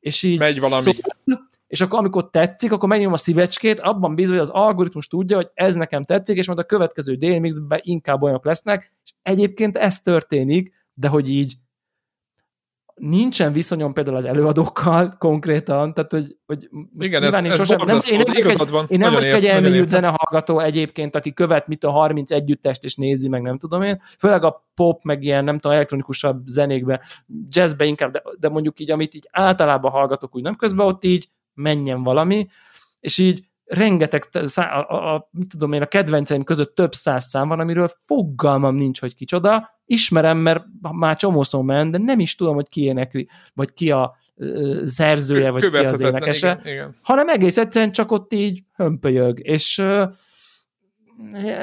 és 0.00 0.22
így 0.22 0.38
Megy 0.38 0.60
valami. 0.60 0.82
Szól, 0.82 0.94
és 1.66 1.80
akkor 1.80 1.98
amikor 1.98 2.30
tetszik, 2.30 2.72
akkor 2.72 2.88
megnyomom 2.88 3.12
a 3.12 3.16
szívecskét, 3.16 3.80
abban 3.80 4.14
bízom, 4.14 4.32
hogy 4.32 4.42
az 4.42 4.48
algoritmus 4.48 5.06
tudja, 5.06 5.36
hogy 5.36 5.50
ez 5.54 5.74
nekem 5.74 6.04
tetszik, 6.04 6.36
és 6.36 6.46
majd 6.46 6.58
a 6.58 6.64
következő 6.64 7.14
daily 7.14 7.38
mixben 7.38 7.80
inkább 7.82 8.22
olyanok 8.22 8.44
lesznek, 8.44 8.92
és 9.04 9.12
egyébként 9.22 9.76
ez 9.76 10.00
történik, 10.00 10.72
de 10.94 11.08
hogy 11.08 11.30
így 11.30 11.54
nincsen 12.98 13.52
viszonyom 13.52 13.92
például 13.92 14.16
az 14.16 14.24
előadókkal 14.24 15.16
konkrétan, 15.18 15.94
tehát 15.94 16.10
hogy, 16.12 16.36
hogy 16.46 16.68
Igen, 16.98 17.22
ez, 17.22 17.34
ez 17.34 17.54
sosem, 17.54 17.78
nem, 17.86 17.98
én 18.10 18.22
nem 18.26 18.36
igazad 18.36 18.70
van. 18.70 18.84
Én 18.88 18.98
nem 18.98 19.12
vagyok 19.12 19.34
egy 19.34 19.46
elmélyült 19.46 19.88
zenehallgató 19.88 20.58
egyébként, 20.58 21.16
aki 21.16 21.32
követ 21.32 21.66
mit 21.66 21.84
a 21.84 21.90
30 21.90 22.30
együttest 22.30 22.84
és 22.84 22.94
nézi, 22.94 23.28
meg 23.28 23.42
nem 23.42 23.58
tudom 23.58 23.82
én, 23.82 24.02
főleg 24.18 24.44
a 24.44 24.66
pop, 24.74 25.02
meg 25.02 25.22
ilyen, 25.22 25.44
nem 25.44 25.58
tudom, 25.58 25.76
elektronikusabb 25.76 26.46
zenékbe, 26.46 27.00
jazzbe 27.48 27.84
inkább, 27.84 28.12
de, 28.12 28.22
de 28.38 28.48
mondjuk 28.48 28.80
így, 28.80 28.90
amit 28.90 29.14
így 29.14 29.28
általában 29.30 29.90
hallgatok, 29.90 30.36
úgy 30.36 30.42
nem 30.42 30.56
közben 30.56 30.86
ott 30.86 31.04
így 31.04 31.28
menjen 31.54 32.02
valami, 32.02 32.48
és 33.00 33.18
így 33.18 33.44
rengeteg, 33.68 34.24
a, 34.54 34.60
a, 34.62 35.14
a, 35.14 35.28
mit 35.30 35.48
tudom 35.48 35.72
én, 35.72 35.82
a 35.82 35.86
kedvenceim 35.86 36.44
között 36.44 36.74
több 36.74 36.92
száz 36.92 37.24
szám 37.24 37.48
van, 37.48 37.60
amiről 37.60 37.90
fogalmam 38.06 38.74
nincs, 38.74 39.00
hogy 39.00 39.14
kicsoda, 39.14 39.80
ismerem, 39.84 40.38
mert 40.38 40.64
már 40.80 41.16
csomószor 41.16 41.62
ment, 41.64 41.90
de 41.90 41.98
nem 41.98 42.20
is 42.20 42.34
tudom, 42.34 42.54
hogy 42.54 42.68
ki 42.68 42.82
énekli, 42.82 43.28
vagy 43.54 43.72
ki 43.72 43.90
a 43.90 44.16
ö, 44.36 44.82
szerzője, 44.84 45.50
vagy 45.50 45.70
ki 45.70 45.76
az 45.76 46.00
énekese, 46.00 46.58
igen, 46.60 46.72
igen. 46.72 46.96
hanem 47.02 47.28
egész 47.28 47.56
egyszerűen 47.56 47.92
csak 47.92 48.12
ott 48.12 48.32
így 48.32 48.62
hömpölyög, 48.74 49.38
és 49.42 49.78
ö, 49.78 50.04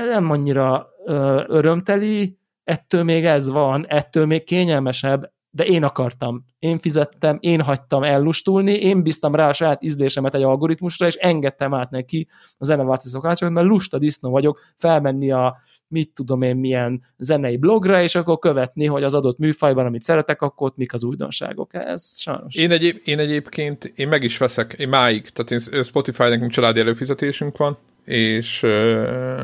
nem 0.10 0.30
annyira 0.30 0.88
ö, 1.06 1.44
örömteli, 1.48 2.38
ettől 2.64 3.04
még 3.04 3.26
ez 3.26 3.50
van, 3.50 3.86
ettől 3.88 4.26
még 4.26 4.44
kényelmesebb, 4.44 5.34
de 5.56 5.66
én 5.66 5.84
akartam, 5.84 6.46
én 6.60 6.80
fizettem, 6.80 7.38
én 7.40 7.62
hagytam 7.62 8.04
ellustulni, 8.04 8.74
én 8.74 9.04
bíztam 9.04 9.36
rá 9.36 9.50
a 9.50 9.54
saját 9.54 9.84
ízlésemet 9.84 10.36
egy 10.36 10.42
algoritmusra, 10.42 11.08
és 11.08 11.16
engedtem 11.16 11.74
át 11.74 11.90
neki 11.90 12.28
a 12.58 12.66
zeneválci 12.66 13.10
szokásokat, 13.10 13.54
mert 13.54 13.68
lusta 13.68 13.98
disznó 13.98 14.30
vagyok 14.30 14.60
felmenni 14.76 15.32
a 15.32 15.58
mit 15.88 16.12
tudom 16.14 16.42
én 16.42 16.56
milyen 16.56 17.02
zenei 17.18 17.58
blogra, 17.58 18.02
és 18.02 18.16
akkor 18.16 18.40
követni, 18.40 18.86
hogy 18.86 19.04
az 19.04 19.14
adott 19.14 19.38
műfajban, 19.38 19.86
amit 19.86 20.02
szeretek, 20.02 20.42
akkor 20.42 20.68
ott 20.68 20.78
mik 20.78 20.94
az 20.94 21.04
újdonságok. 21.04 21.74
Ez 21.74 22.20
sajnos. 22.20 22.56
Én, 22.56 22.72
egyéb, 22.72 23.02
én 23.04 23.20
egyébként, 23.20 23.86
én 23.96 24.08
meg 24.08 24.24
is 24.24 24.38
veszek, 24.38 24.74
én 24.74 24.90
máig, 24.90 25.30
tehát 25.30 25.52
én 25.76 25.84
Spotify 25.84 26.24
nekünk 26.24 26.52
családi 26.52 26.80
előfizetésünk 26.80 27.58
van, 27.58 27.78
és 28.04 28.64
uh, 28.64 29.44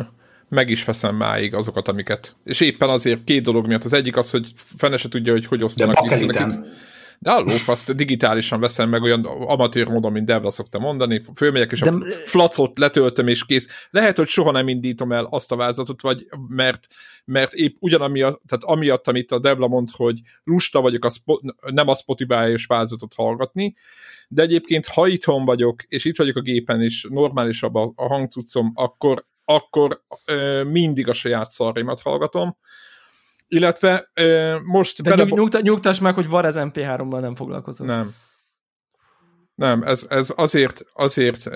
meg 0.52 0.70
is 0.70 0.84
veszem 0.84 1.16
máig 1.16 1.54
azokat, 1.54 1.88
amiket. 1.88 2.38
És 2.44 2.60
éppen 2.60 2.90
azért 2.90 3.24
két 3.24 3.44
dolog 3.44 3.68
miatt. 3.68 3.84
Az 3.84 3.94
egyik 3.94 4.18
az, 4.18 4.32
hogy 4.32 4.54
fene 4.56 4.98
se 4.98 5.10
tudja, 5.10 5.32
hogy 5.32 5.46
hogy 5.46 5.64
osztanak 5.64 6.02
vissza 6.02 6.26
de 7.22 7.32
a 7.32 7.40
lófaszt 7.40 7.96
digitálisan 7.96 8.60
veszem 8.60 8.90
meg 8.90 9.02
olyan 9.02 9.26
amatőr 9.26 9.88
módon, 9.88 10.12
mint 10.12 10.26
Devla 10.26 10.50
szokta 10.50 10.80
mondani, 10.80 11.22
fölmegyek 11.36 11.72
és 11.72 11.80
De... 11.80 11.90
a 11.90 12.06
flacot 12.24 12.80
letöltöm 12.80 13.28
és 13.28 13.46
kész. 13.46 13.88
Lehet, 13.90 14.18
hogy 14.18 14.28
soha 14.28 14.52
nem 14.52 14.68
indítom 14.68 15.12
el 15.12 15.26
azt 15.30 15.52
a 15.52 15.56
vázatot, 15.56 16.02
vagy 16.02 16.28
mert, 16.48 16.88
mert 17.26 17.54
épp 17.54 17.76
ugyanamiatt, 17.80 18.42
tehát 18.48 18.64
amiatt, 18.64 19.08
amit 19.08 19.32
a 19.32 19.40
Devla 19.40 19.68
mond, 19.68 19.90
hogy 19.92 20.20
lusta 20.44 20.82
vagyok 20.82 21.06
a 21.06 21.10
spo- 21.10 21.42
nem 21.62 21.88
a 21.88 21.96
Spotify-os 21.96 22.66
vázatot 22.66 23.14
hallgatni, 23.14 23.76
de 24.28 24.42
egyébként 24.42 24.86
ha 24.88 25.08
itthon 25.08 25.46
vagyok, 25.46 25.84
és 25.88 26.06
itt 26.06 26.18
vagyok 26.18 26.36
a 26.36 26.42
gépen, 26.42 26.82
és 26.82 27.08
normálisabb 27.10 27.76
a, 27.76 27.92
a 27.96 28.08
hangcuccom, 28.08 28.72
akkor, 28.76 29.26
akkor 29.54 30.02
ö, 30.26 30.64
mindig 30.64 31.08
a 31.10 31.14
saját 31.14 31.52
szarrimat 31.52 32.02
hallgatom, 32.02 32.58
illetve 33.48 34.10
ö, 34.14 34.58
most... 34.66 35.02
De 35.02 35.10
bele... 35.10 35.24
nyugta, 35.30 35.62
nyugtass 35.62 36.00
meg, 36.00 36.14
hogy 36.14 36.30
Varez 36.30 36.56
MP3-ban 36.58 37.20
nem 37.20 37.36
foglalkozom. 37.36 37.88
Nem. 37.88 38.16
Nem, 39.56 39.84
ez, 39.84 40.06
ez 40.10 40.34
azért, 40.36 40.86
azért 40.94 41.50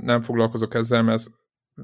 nem 0.00 0.22
foglalkozok 0.22 0.74
ezzel, 0.74 1.02
mert 1.02 1.18
ez 1.18 1.26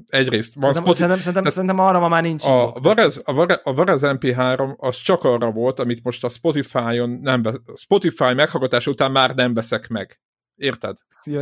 egyrészt 0.07 0.53
van 0.53 0.73
szerintem, 0.73 0.93
Spotify, 0.93 0.97
szerintem, 0.97 1.19
szerintem, 1.19 1.51
szerintem 1.51 1.79
arra 1.79 1.99
ma 1.99 2.07
már 2.07 2.23
nincs. 2.23 2.45
A 2.45 2.71
Varez, 2.81 3.21
a, 3.25 3.33
Varez, 3.33 3.59
a 3.63 3.73
Varez 3.73 4.01
MP3 4.03 4.77
az 4.77 4.97
csak 4.97 5.23
arra 5.23 5.51
volt, 5.51 5.79
amit 5.79 6.03
most 6.03 6.23
a 6.23 6.29
Spotify-on 6.29 7.09
nem 7.09 7.41
vesz, 7.41 7.59
Spotify 7.73 8.33
meghallgatás 8.33 8.87
után 8.87 9.11
már 9.11 9.35
nem 9.35 9.53
veszek 9.53 9.87
meg. 9.87 10.19
Érted? 10.55 10.97
Ja, 11.25 11.41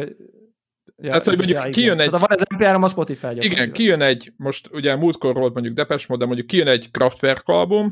Ja, 1.02 1.10
Tehát, 1.10 1.26
hogy 1.26 1.38
mondjuk 1.38 1.64
ja, 1.64 1.70
kijön 1.70 2.00
egy... 2.00 2.10
Tehát 2.10 2.28
van 2.28 2.38
az 2.38 2.46
MP3 2.56 2.84
a 2.84 2.90
Spotify 2.90 3.28
Igen, 3.40 3.72
kijön 3.72 4.02
egy, 4.02 4.34
most 4.38 4.70
ugye 4.72 4.96
múltkor 4.96 5.34
volt 5.34 5.54
mondjuk 5.54 5.88
Mode, 6.08 6.18
de 6.18 6.26
mondjuk 6.26 6.48
kijön 6.48 6.68
egy 6.68 6.92
Kraftwerk 6.92 7.48
album, 7.48 7.88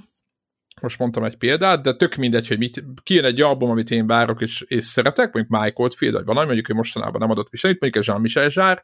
most 0.82 1.00
mondtam 1.00 1.24
egy 1.24 1.36
példát, 1.36 1.82
de 1.82 1.94
tök 1.94 2.16
mindegy, 2.16 2.48
hogy 2.48 2.58
mit, 2.58 2.84
kijön 3.04 3.26
egy 3.26 3.42
album, 3.42 3.70
amit 3.70 3.92
én 3.92 4.08
várok 4.08 4.42
és, 4.42 4.66
és 4.68 4.84
szeretek, 4.84 5.34
mondjuk 5.34 5.62
Mike 5.62 5.82
Oldfield, 5.82 6.16
vagy 6.16 6.26
valami, 6.26 6.46
mondjuk, 6.46 6.66
hogy 6.66 6.76
mostanában 6.76 7.20
nem 7.20 7.30
adott 7.30 7.50
visenyt, 7.50 7.80
mondjuk 7.80 8.04
egy 8.04 8.10
Jean-Michel 8.10 8.50
Zsár, 8.50 8.84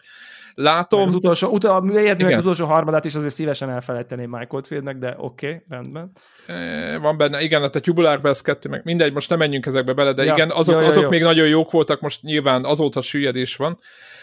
látom. 0.56 1.02
az 1.02 1.16
utolsó, 1.16 1.50
utal, 1.50 1.90
értni 1.90 2.24
meg 2.24 2.34
az 2.34 2.44
utolsó 2.44 2.66
harmadát 2.66 3.06
is 3.06 3.16
azért 3.16 3.34
szívesen 3.34 3.70
elfelejteném 3.70 4.30
Mike 4.30 4.56
Oldfieldnek, 4.56 4.98
de 4.98 5.16
oké, 5.18 5.48
okay, 5.48 5.62
rendben. 5.70 6.12
E, 6.48 6.98
van 6.98 7.18
benne, 7.18 7.42
igen, 7.42 7.62
hát 7.62 7.76
a 7.76 7.80
Tubular 7.80 8.22
Bells 8.22 8.42
2, 8.42 8.70
meg 8.70 8.82
mindegy, 8.84 9.14
most 9.14 9.30
nem 9.30 9.38
menjünk 9.38 9.66
ezekbe 9.66 9.94
bele, 9.94 10.14
de 10.14 10.24
ja, 10.24 10.34
igen, 10.34 10.50
azok, 10.50 10.76
jó, 10.76 10.82
jó, 10.82 10.88
azok 10.88 11.04
jó. 11.04 11.10
még 11.10 11.22
nagyon 11.22 11.48
jók 11.48 11.72
voltak, 11.72 12.02
most 12.02 12.22
nyilván 12.22 12.66
azóta 12.66 13.02
süllyedés 13.02 13.56
van, 13.56 13.80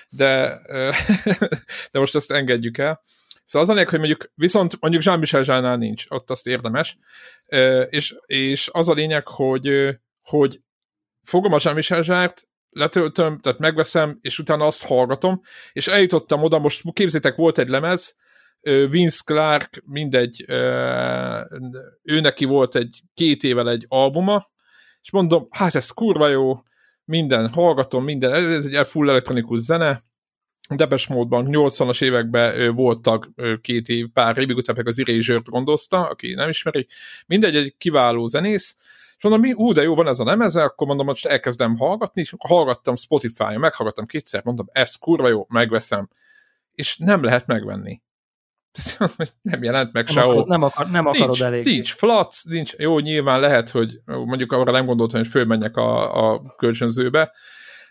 de, 0.08 0.60
de 1.92 1.98
most 1.98 2.14
ezt 2.14 2.30
engedjük 2.30 2.78
el. 2.78 3.02
Szóval 3.48 3.62
az 3.62 3.68
a 3.68 3.72
lényeg, 3.72 3.88
hogy 3.88 3.98
mondjuk, 3.98 4.30
viszont 4.34 4.80
mondjuk 4.80 5.02
Jean-Michel 5.02 5.42
Zsánál 5.42 5.76
nincs, 5.76 6.04
ott 6.08 6.30
azt 6.30 6.46
érdemes, 6.46 6.98
és, 7.88 8.14
és 8.26 8.68
az 8.72 8.88
a 8.88 8.92
lényeg, 8.92 9.26
hogy, 9.26 9.96
hogy 10.22 10.60
fogom 11.22 11.52
a 11.52 11.58
Jean-Michel 11.60 12.02
Zsárt, 12.02 12.48
letöltöm, 12.70 13.38
tehát 13.38 13.58
megveszem, 13.58 14.18
és 14.20 14.38
utána 14.38 14.64
azt 14.64 14.84
hallgatom, 14.84 15.40
és 15.72 15.88
eljutottam 15.88 16.42
oda, 16.42 16.58
most 16.58 16.92
képzétek, 16.92 17.36
volt 17.36 17.58
egy 17.58 17.68
lemez, 17.68 18.16
Vince 18.60 19.22
Clark, 19.24 19.82
mindegy, 19.84 20.44
ő 22.02 22.20
neki 22.20 22.44
volt 22.44 22.74
egy 22.74 23.02
két 23.14 23.42
évvel 23.42 23.70
egy 23.70 23.84
albuma, 23.88 24.46
és 25.02 25.10
mondom, 25.10 25.46
hát 25.50 25.74
ez 25.74 25.90
kurva 25.90 26.28
jó, 26.28 26.56
minden, 27.04 27.48
hallgatom, 27.48 28.04
minden, 28.04 28.32
ez 28.32 28.64
egy 28.64 28.88
full 28.88 29.08
elektronikus 29.08 29.60
zene, 29.60 30.00
Debes 30.68 31.06
módban 31.06 31.46
80-as 31.48 32.02
években 32.02 32.74
voltak 32.74 33.28
két 33.60 33.88
év, 33.88 34.06
pár 34.12 34.38
évig 34.38 34.56
után 34.56 34.86
az 34.86 34.98
erasure 34.98 35.40
gondozta, 35.44 36.08
aki 36.08 36.34
nem 36.34 36.48
ismeri. 36.48 36.86
Mindegy, 37.26 37.56
egy 37.56 37.74
kiváló 37.78 38.26
zenész, 38.26 38.76
és 39.16 39.24
mondom, 39.24 39.40
mi, 39.40 39.52
ú, 39.52 39.72
de 39.72 39.82
jó, 39.82 39.94
van 39.94 40.08
ez 40.08 40.20
a 40.20 40.24
lemeze, 40.24 40.62
akkor 40.62 40.86
mondom, 40.86 41.06
most 41.06 41.26
elkezdem 41.26 41.76
hallgatni, 41.76 42.20
és 42.20 42.34
hallgattam 42.38 42.96
Spotify-on, 42.96 43.60
meghallgattam 43.60 44.06
kétszer, 44.06 44.44
mondom, 44.44 44.66
ez 44.72 44.94
kurva 44.94 45.28
jó, 45.28 45.46
megveszem. 45.48 46.08
És 46.72 46.96
nem 46.96 47.22
lehet 47.22 47.46
megvenni. 47.46 48.02
nem 49.42 49.62
jelent 49.62 49.92
meg 49.92 50.04
nem 50.04 50.14
sehol. 50.14 50.32
Akar, 50.34 50.46
nem, 50.46 50.62
akar, 50.62 50.90
nem 50.90 51.06
akarod 51.06 51.26
nincs, 51.26 51.42
elég. 51.42 51.64
Nincs, 51.64 51.92
flac, 51.92 52.42
nincs, 52.42 52.72
jó, 52.76 52.98
nyilván 52.98 53.40
lehet, 53.40 53.70
hogy 53.70 54.00
mondjuk 54.04 54.52
arra 54.52 54.70
nem 54.70 54.86
gondoltam, 54.86 55.20
hogy 55.20 55.28
fölmenjek 55.28 55.76
a, 55.76 56.32
a 56.32 56.54
kölcsönzőbe, 56.56 57.32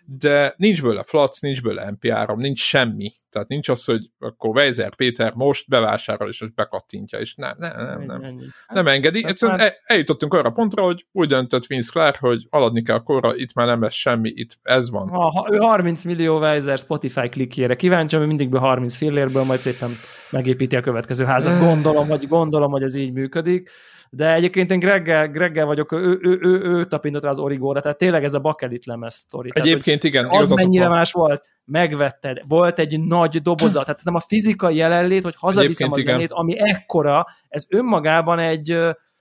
de 0.09 0.53
nincs 0.57 0.81
bőle 0.81 1.03
flac, 1.03 1.39
nincs 1.39 1.61
bőle 1.61 1.93
MP3, 1.99 2.35
nincs 2.35 2.59
semmi. 2.59 3.11
Tehát 3.29 3.47
nincs 3.47 3.69
az, 3.69 3.85
hogy 3.85 4.11
akkor 4.19 4.55
Weiser 4.55 4.95
Péter 4.95 5.33
most 5.33 5.69
bevásárol, 5.69 6.29
és 6.29 6.41
most 6.41 6.53
bekattintja, 6.53 7.19
és 7.19 7.35
nem, 7.35 7.55
nem, 7.57 7.71
nem, 7.75 8.01
nem, 8.05 8.21
nem, 8.21 8.39
nem 8.73 8.87
engedi. 8.87 9.25
Egyszerűen 9.25 9.57
már... 9.57 9.73
eljutottunk 9.83 10.33
arra 10.33 10.51
pontra, 10.51 10.83
hogy 10.83 11.05
úgy 11.11 11.27
döntött 11.27 11.65
Vince 11.65 11.91
Clark, 11.91 12.17
hogy 12.19 12.47
aladni 12.49 12.81
kell 12.81 13.03
korra, 13.03 13.35
itt 13.35 13.53
már 13.53 13.67
nem 13.67 13.81
lesz 13.81 13.93
semmi, 13.93 14.31
itt 14.35 14.57
ez 14.61 14.89
van. 14.89 15.09
Ha, 15.09 15.47
ő 15.51 15.57
30 15.57 16.03
millió 16.03 16.39
Weiser 16.39 16.77
Spotify 16.77 17.29
klikjére 17.29 17.75
kíváncsi, 17.75 18.15
ami 18.15 18.25
mindig 18.25 18.49
be 18.49 18.59
30 18.59 18.95
fillérből, 18.95 19.43
majd 19.43 19.59
szépen 19.59 19.89
megépíti 20.31 20.75
a 20.75 20.81
következő 20.81 21.25
házat. 21.25 21.59
Gondolom, 21.59 22.07
hogy 22.07 22.27
gondolom, 22.27 22.71
hogy 22.71 22.83
ez 22.83 22.95
így 22.95 23.13
működik 23.13 23.69
de 24.09 24.33
egyébként 24.33 24.71
én 24.71 24.79
Greggel, 24.79 25.27
Greggel 25.27 25.65
vagyok, 25.65 25.91
ő, 25.91 26.19
ő, 26.21 26.39
ő, 26.41 26.61
ő 26.61 26.85
tapintott 26.85 27.23
rá 27.23 27.29
az 27.29 27.39
origóra, 27.39 27.81
tehát 27.81 27.97
tényleg 27.97 28.23
ez 28.23 28.33
a 28.33 28.39
bakelit 28.39 28.85
lemez 28.85 29.15
sztori. 29.15 29.49
Egyébként 29.53 30.01
tehát, 30.01 30.27
igen. 30.27 30.39
Az 30.39 30.49
mennyire 30.49 30.87
van. 30.87 30.97
más 30.97 31.11
volt, 31.11 31.43
megvetted, 31.65 32.41
volt 32.47 32.79
egy 32.79 32.99
nagy 32.99 33.41
doboza, 33.41 33.81
tehát 33.83 34.03
nem 34.03 34.15
a 34.15 34.19
fizikai 34.19 34.75
jelenlét, 34.75 35.23
hogy 35.23 35.35
hazaviszem 35.37 35.91
a 35.91 35.99
zenét, 35.99 36.31
ami 36.31 36.59
ekkora, 36.59 37.27
ez 37.49 37.65
önmagában 37.69 38.39
egy, 38.39 38.77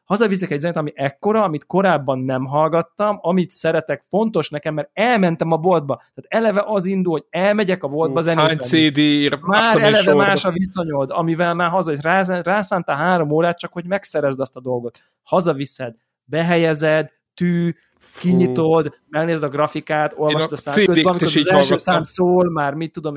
hazaviszek 0.07 0.51
egy 0.51 0.59
zenét, 0.59 0.77
ami 0.77 0.93
ekkora, 0.95 1.43
amit 1.43 1.67
korábban 1.67 2.19
nem 2.19 2.45
hallgattam, 2.45 3.19
amit 3.21 3.51
szeretek, 3.51 4.05
fontos 4.09 4.51
nekem, 4.51 4.75
mert 4.75 4.91
elmentem 4.93 5.53
a 5.53 5.57
boltba. 5.57 5.97
Tehát 5.97 6.47
eleve 6.47 6.63
az 6.67 6.87
indul, 6.87 7.13
hogy 7.13 7.25
elmegyek 7.31 7.83
a 7.83 7.89
boltba 7.89 8.21
zenét. 8.21 8.45
Hány 8.45 8.59
CD 8.59 9.01
Már 9.41 9.77
eleve 9.77 10.03
sorba. 10.03 10.25
más 10.25 10.45
a 10.45 10.51
viszonyod, 10.51 11.11
amivel 11.11 11.55
már 11.55 11.71
haza, 11.71 11.93
és 11.93 11.99
rászántál 12.43 12.97
három 12.97 13.31
órát, 13.31 13.59
csak 13.59 13.73
hogy 13.73 13.87
megszerezd 13.87 14.41
azt 14.41 14.57
a 14.57 14.61
dolgot. 14.61 14.99
Hazaviszed, 15.23 15.95
behelyezed, 16.25 17.11
tű, 17.35 17.75
kinyitod, 18.19 18.95
megnézed 19.09 19.43
a 19.43 19.49
grafikát, 19.49 20.15
olvasd 20.17 20.53
a 20.53 20.57
szám 20.57 20.85
közben, 20.85 21.05
amikor 21.05 21.29
az 21.37 21.49
első 21.49 21.79
szám 21.79 22.03
szól, 22.03 22.51
már 22.51 22.75
mit 22.75 22.93
tudom, 22.93 23.15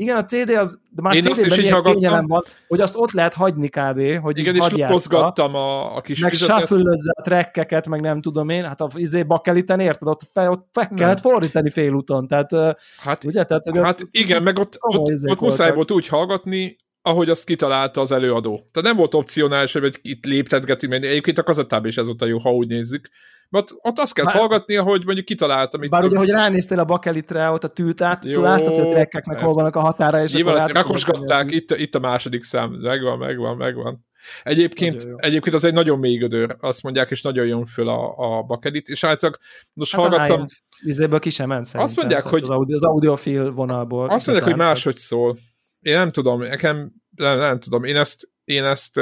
igen, 0.00 0.16
a 0.16 0.24
CD 0.24 0.48
az, 0.50 0.78
de 0.90 1.02
már 1.02 1.14
CD-ben 1.14 1.60
ilyen 1.60 1.82
kényelem 1.82 2.26
van, 2.26 2.42
hogy 2.68 2.80
azt 2.80 2.96
ott 2.96 3.12
lehet 3.12 3.34
hagyni 3.34 3.68
kb. 3.68 4.20
Hogy 4.20 4.38
Igen, 4.38 4.54
és 4.54 4.68
lapozgattam 4.70 5.54
a, 5.54 5.96
a 5.96 6.00
kis 6.00 6.18
Meg 6.18 6.32
shuffle 6.32 6.92
a 7.14 7.22
trekkeket, 7.22 7.88
meg 7.88 8.00
nem 8.00 8.20
tudom 8.20 8.48
én, 8.48 8.64
hát 8.64 8.80
a 8.80 8.88
izé 8.94 9.22
bakeliten 9.22 9.80
érted, 9.80 10.08
ott, 10.08 10.20
fe, 10.32 10.50
ott 10.50 10.68
fel 10.72 10.88
kellett 10.88 11.20
fordítani 11.20 11.70
félúton, 11.70 12.28
tehát 12.28 12.78
hát, 12.96 13.24
ugye? 13.24 13.44
Tehát, 13.44 13.64
hogy 13.64 13.78
hát 13.78 14.00
ott, 14.00 14.08
igen, 14.10 14.42
meg 14.42 14.58
ott, 14.58 14.76
ott, 14.80 15.10
ott 15.24 15.40
muszáj 15.40 15.74
volt 15.74 15.90
úgy 15.90 16.06
hallgatni, 16.06 16.76
ahogy 17.02 17.30
azt 17.30 17.44
kitalálta 17.44 18.00
az 18.00 18.12
előadó. 18.12 18.68
Tehát 18.72 18.88
nem 18.88 18.96
volt 18.96 19.14
opcionális, 19.14 19.72
hogy 19.72 19.98
itt 20.02 20.24
léptetgetünk, 20.24 20.92
mert 20.92 21.04
egyébként 21.04 21.38
a 21.38 21.42
kazettában 21.42 21.88
is 21.88 21.96
ez 21.96 22.06
volt 22.06 22.22
a 22.22 22.26
jó, 22.26 22.38
ha 22.38 22.52
úgy 22.52 22.68
nézzük. 22.68 23.08
Mert 23.50 23.70
ott, 23.80 23.98
azt 23.98 24.14
kell 24.14 24.24
hallgatni, 24.24 24.74
hogy 24.74 25.04
mondjuk 25.04 25.26
kitaláltam. 25.26 25.80
Bár 25.88 26.04
ugye, 26.04 26.18
hogy 26.18 26.28
ránéztél 26.28 26.78
a 26.78 26.84
bakelitre, 26.84 27.50
ott 27.50 27.64
a 27.64 27.68
tűt 27.68 28.00
át, 28.00 28.24
Jó, 28.24 28.42
láttad, 28.42 28.74
hogy 28.74 28.86
a 28.86 28.90
trekkeknek 28.90 29.38
hol 29.38 29.54
vannak 29.54 29.76
a 29.76 29.80
határa, 29.80 30.22
és 30.22 30.32
Nyilván, 30.32 30.56
akkor 30.56 30.74
rakosgatták, 30.74 31.50
itt, 31.50 31.70
itt 31.70 31.94
a 31.94 31.98
második 31.98 32.42
szám, 32.42 32.70
megvan, 32.70 33.18
megvan, 33.18 33.56
megvan. 33.56 34.08
Egyébként, 34.42 35.08
egyébként 35.16 35.54
az 35.54 35.64
egy 35.64 35.72
nagyon 35.72 35.98
mély 35.98 36.16
gödör, 36.16 36.56
azt 36.60 36.82
mondják, 36.82 37.10
és 37.10 37.22
nagyon 37.22 37.46
jön 37.46 37.66
föl 37.66 37.88
a, 37.88 38.14
a 38.16 38.42
bakelit, 38.42 38.88
és 38.88 39.04
általában 39.04 39.40
most 39.74 39.94
hát 39.94 40.00
hallgattam... 40.00 40.44
Vizéből 40.82 41.18
ki 41.18 41.30
sem 41.30 41.48
ment 41.48 41.68
Azt 41.72 41.96
mondják, 41.96 42.22
hogy... 42.22 42.42
Az, 42.42 42.48
audio, 42.48 42.76
az 42.76 42.84
audiofil 42.84 43.50
vonalból. 43.50 44.08
Azt 44.08 44.26
mondják, 44.26 44.48
hogy 44.48 44.58
máshogy 44.58 44.96
szól. 44.96 45.36
Én 45.80 45.94
nem 45.94 46.10
tudom, 46.10 46.40
nekem 46.40 46.92
nem, 47.16 47.38
nem 47.38 47.58
tudom, 47.58 47.84
én 47.84 47.96
ezt, 47.96 48.28
én 48.50 48.64
ezt 48.64 48.96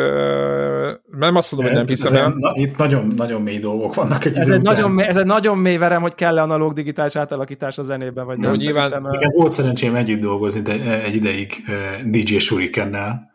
nem 1.10 1.36
azt 1.36 1.52
mondom, 1.52 1.70
hogy 1.70 1.78
nem 1.78 1.86
hiszem 1.86 2.14
el. 2.14 2.34
Na, 2.36 2.52
itt 2.54 2.76
nagyon, 2.76 3.12
nagyon 3.16 3.42
mély 3.42 3.58
dolgok 3.58 3.94
vannak 3.94 4.24
egy 4.24 4.36
ez 4.36 4.50
egy, 4.50 4.62
nagyon 4.62 4.90
mély, 4.90 5.06
ez 5.06 5.16
egy 5.16 5.26
nagyon 5.26 5.58
mély 5.58 5.76
verem, 5.76 6.02
hogy 6.02 6.14
kell-e 6.14 6.42
analóg 6.42 6.72
digitális 6.72 7.16
átalakítás 7.16 7.78
a 7.78 7.82
zenében, 7.82 8.26
vagy 8.26 8.38
nem. 8.38 8.54
Nyilván... 8.54 8.90
Nekem 8.90 9.30
volt 9.30 9.52
szerencsém 9.52 9.94
együtt 9.94 10.20
dolgozni 10.20 10.60
de 10.60 11.02
egy 11.02 11.14
ideig 11.14 11.54
DJ 12.04 12.36
Shurikennel, 12.36 13.30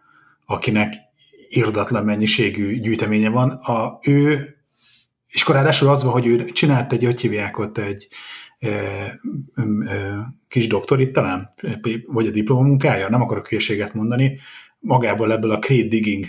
akinek 0.46 0.94
irdatlan 1.50 2.04
mennyiségű 2.04 2.80
gyűjteménye 2.80 3.30
van. 3.30 3.50
A, 3.50 4.00
ő, 4.02 4.56
és 5.28 5.48
ráadásul 5.48 5.90
az 5.90 6.04
van, 6.04 6.12
hogy 6.12 6.28
ő 6.28 6.46
csinált 6.46 6.94
egy, 6.94 7.04
hogy 7.04 7.22
hívják 7.22 7.58
ott 7.58 7.78
egy 7.78 8.08
e, 8.60 8.70
e, 8.70 9.20
kis 10.48 10.68
doktorit 10.68 11.12
talán, 11.12 11.54
vagy 12.06 12.28
a 12.28 12.32
diplomamunkája, 12.32 13.10
nem 13.10 13.22
akarok 13.22 13.48
hülyeséget 13.48 13.94
mondani, 13.94 14.40
magából 14.84 15.32
ebből 15.32 15.52
a 15.52 15.60
crate 15.60 15.88
digging 15.88 16.26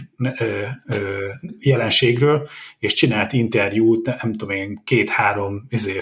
jelenségről, 1.59 2.49
és 2.79 2.95
csinált 2.95 3.33
interjút, 3.33 4.07
nem 4.23 4.33
tudom 4.33 4.57
én, 4.57 4.81
két-három 4.85 5.67
izé, 5.69 5.99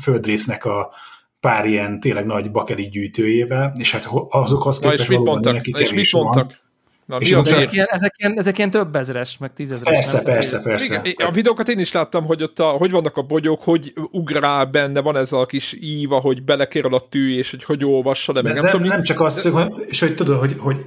földrésznek 0.00 0.64
a 0.64 0.92
pár 1.40 1.66
ilyen 1.66 2.00
tényleg 2.00 2.26
nagy 2.26 2.50
bakeli 2.50 2.88
gyűjtőjével, 2.88 3.72
és 3.78 3.92
hát 3.92 4.08
azokhoz 4.28 4.78
képest 4.78 5.02
és 5.02 5.08
mit 5.08 5.18
mondtak? 5.18 5.66
és 5.66 5.92
mit 5.92 6.12
mondtak? 6.12 6.62
Na, 7.06 7.16
és 7.16 7.30
mi 7.30 7.36
ezek, 7.36 7.72
ilyen, 7.72 7.86
ezek, 7.90 8.14
ilyen, 8.16 8.38
ezek 8.38 8.58
ilyen 8.58 8.70
több 8.70 8.96
ezres, 8.96 9.38
meg 9.38 9.52
tízezres. 9.52 9.94
Persze, 9.94 10.16
nem? 10.16 10.24
persze, 10.24 10.60
persze. 10.60 11.00
Igen, 11.04 11.28
a 11.28 11.30
videókat 11.30 11.68
én 11.68 11.78
is 11.78 11.92
láttam, 11.92 12.24
hogy 12.24 12.42
ott 12.42 12.58
a, 12.58 12.64
hogy 12.68 12.90
vannak 12.90 13.16
a 13.16 13.22
bogyók, 13.22 13.62
hogy 13.62 13.92
ugrál 14.10 14.64
benne, 14.64 15.00
van 15.00 15.16
ez 15.16 15.32
a 15.32 15.46
kis 15.46 15.76
íva, 15.80 16.20
hogy 16.20 16.44
belekerül 16.44 16.94
a 16.94 17.08
tű, 17.08 17.36
és 17.36 17.50
hogy 17.50 17.64
hogy 17.64 17.84
olvassa, 17.84 18.32
de, 18.32 18.42
de 18.42 18.48
meg 18.48 18.54
nem, 18.56 18.64
nem 18.64 18.72
tudom. 18.72 18.86
Nem 18.86 19.02
csak 19.02 19.20
azt, 19.20 19.42
de... 19.42 19.50
hogy, 19.50 19.84
és 19.86 20.00
hogy 20.00 20.14
tudod, 20.14 20.38
hogy, 20.38 20.54
hogy 20.58 20.84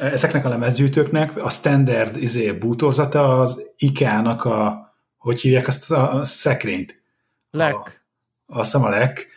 ezeknek 0.00 0.44
a 0.44 0.48
lemezgyűjtőknek 0.48 1.44
a 1.44 1.50
standard 1.50 2.16
izé, 2.16 2.52
bútorzata 2.52 3.40
az 3.40 3.62
IKEA-nak 3.78 4.44
a, 4.44 4.88
hogy 5.18 5.40
hívják 5.40 5.68
azt 5.68 5.90
a, 5.90 6.12
a 6.12 6.24
szekrényt? 6.24 7.02
Lek. 7.50 7.74
A, 7.74 8.58
azt 8.58 8.72
hiszem 8.72 8.86
a 8.86 8.88
lek. 8.88 9.28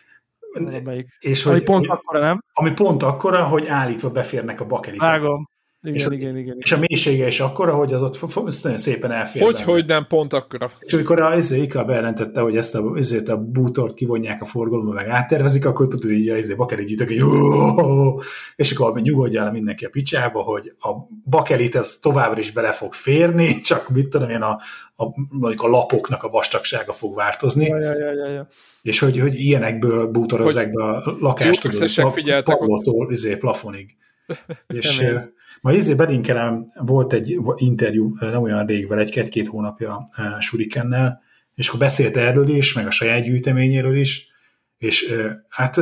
És 1.20 1.46
ami 1.46 1.56
hogy, 1.56 1.64
pont 1.64 1.88
akkora, 1.88 2.20
nem? 2.20 2.44
Ami 2.54 2.72
pont 2.72 3.04
akkora, 3.04 3.44
hogy 3.44 3.68
állítva 3.68 4.10
beférnek 4.10 4.62
a 4.62 4.66
bakelitek. 4.66 5.08
Vágom. 5.08 5.52
Igen, 5.86 5.96
és, 5.96 6.08
igen, 6.10 6.38
igen, 6.38 6.56
és 6.60 6.72
a 6.72 6.78
mélysége 6.80 7.28
is 7.28 7.40
akkora, 7.40 7.76
hogy 7.76 7.94
az 7.94 8.02
ott 8.02 8.20
nagyon 8.64 8.78
szépen 8.78 9.12
elfér. 9.12 9.42
Hogy, 9.42 9.54
benne. 9.54 9.66
hogy 9.66 9.86
nem 9.86 10.06
pont 10.08 10.34
akkora. 10.34 10.72
És 10.80 10.94
amikor 10.94 11.22
a 11.22 11.38
izé, 11.38 11.62
IKA 11.62 11.84
bejelentette, 11.84 12.42
hogy 12.42 12.58
ezt 12.58 12.76
a, 12.76 12.94
ezért 12.98 13.30
a 13.30 13.38
bútort 13.38 13.94
kivonják 13.94 14.42
a 14.42 14.46
forgalomba, 14.46 14.92
meg 14.92 15.08
áttervezik, 15.08 15.66
akkor 15.66 15.88
tudod, 15.88 16.12
hogy 16.12 16.30
a 16.30 16.38
izé, 16.38 16.54
bakeli 16.54 16.84
gyűjtök, 16.84 17.08
hogy 17.08 17.16
jó, 17.16 18.20
és 18.56 18.72
akkor 18.72 19.02
nyugodjál 19.02 19.52
mindenki 19.52 19.86
a 19.86 19.90
picsába, 19.90 20.42
hogy 20.42 20.74
a 20.80 20.90
bakelit 21.30 21.76
ez 21.76 21.98
továbbra 22.02 22.40
is 22.40 22.52
bele 22.52 22.72
fog 22.72 22.94
férni, 22.94 23.60
csak 23.70 23.90
mit 23.90 24.08
tudom 24.08 24.30
én, 24.30 24.42
a, 24.42 24.60
a, 24.96 25.06
a 25.56 25.68
lapoknak 25.68 26.24
a 26.24 26.28
vastagsága 26.28 26.92
fog 26.92 27.16
változni. 27.16 27.66
Ja, 27.66 27.80
ja, 27.80 27.94
ja, 27.94 28.30
ja. 28.30 28.48
És 28.82 29.00
hogy, 29.00 29.20
hogy 29.20 29.36
ilyenekből 29.36 30.08
bútorozzák 30.08 30.72
be 30.72 30.84
a 30.84 31.16
lakást, 31.20 31.62
tudod, 31.62 32.44
padlótól 32.44 33.12
izé, 33.12 33.36
plafonig. 33.36 33.96
és 34.68 35.04
Ma 35.64 35.72
ezért 35.72 35.98
belinkelem, 35.98 36.72
volt 36.76 37.14
egy 37.14 37.40
interjú 37.56 38.16
nem 38.20 38.42
olyan 38.42 38.66
rég 38.66 38.88
vele, 38.88 39.02
egy-két 39.02 39.48
hónapja 39.48 40.04
Surikennel, 40.40 41.22
és 41.56 41.68
akkor 41.68 41.80
beszélt 41.80 42.18
erről 42.18 42.50
is, 42.50 42.74
meg 42.74 42.88
a 42.88 42.92
saját 42.92 43.24
gyűjteményéről 43.24 43.98
is, 43.98 44.28
és 44.78 45.14
hát 45.50 45.80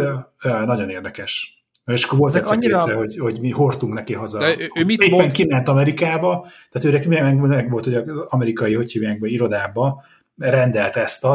nagyon 0.66 0.90
érdekes. 0.90 1.64
És 1.86 2.04
akkor 2.04 2.18
volt 2.18 2.36
egyszer 2.36 2.58
annyira... 2.58 2.78
kétszer, 2.78 2.96
hogy, 2.96 3.18
hogy 3.18 3.40
mi 3.40 3.50
hordtunk 3.50 3.94
neki 3.94 4.14
haza. 4.14 4.40
De 4.40 4.56
ő, 4.60 4.70
ő 4.76 4.86
mit 4.86 5.02
Éppen 5.04 5.20
mond? 5.20 5.32
kiment 5.32 5.68
Amerikába, 5.68 6.48
tehát 6.72 6.88
őre 6.88 7.22
meg, 7.22 7.40
meg 7.40 7.70
volt, 7.70 7.84
hogy 7.84 7.96
az 7.96 8.08
amerikai, 8.28 8.74
hogy 8.74 8.92
hívják 8.92 9.20
be, 9.20 9.28
irodába 9.28 10.04
rendelt 10.38 10.96
ezt, 10.96 11.28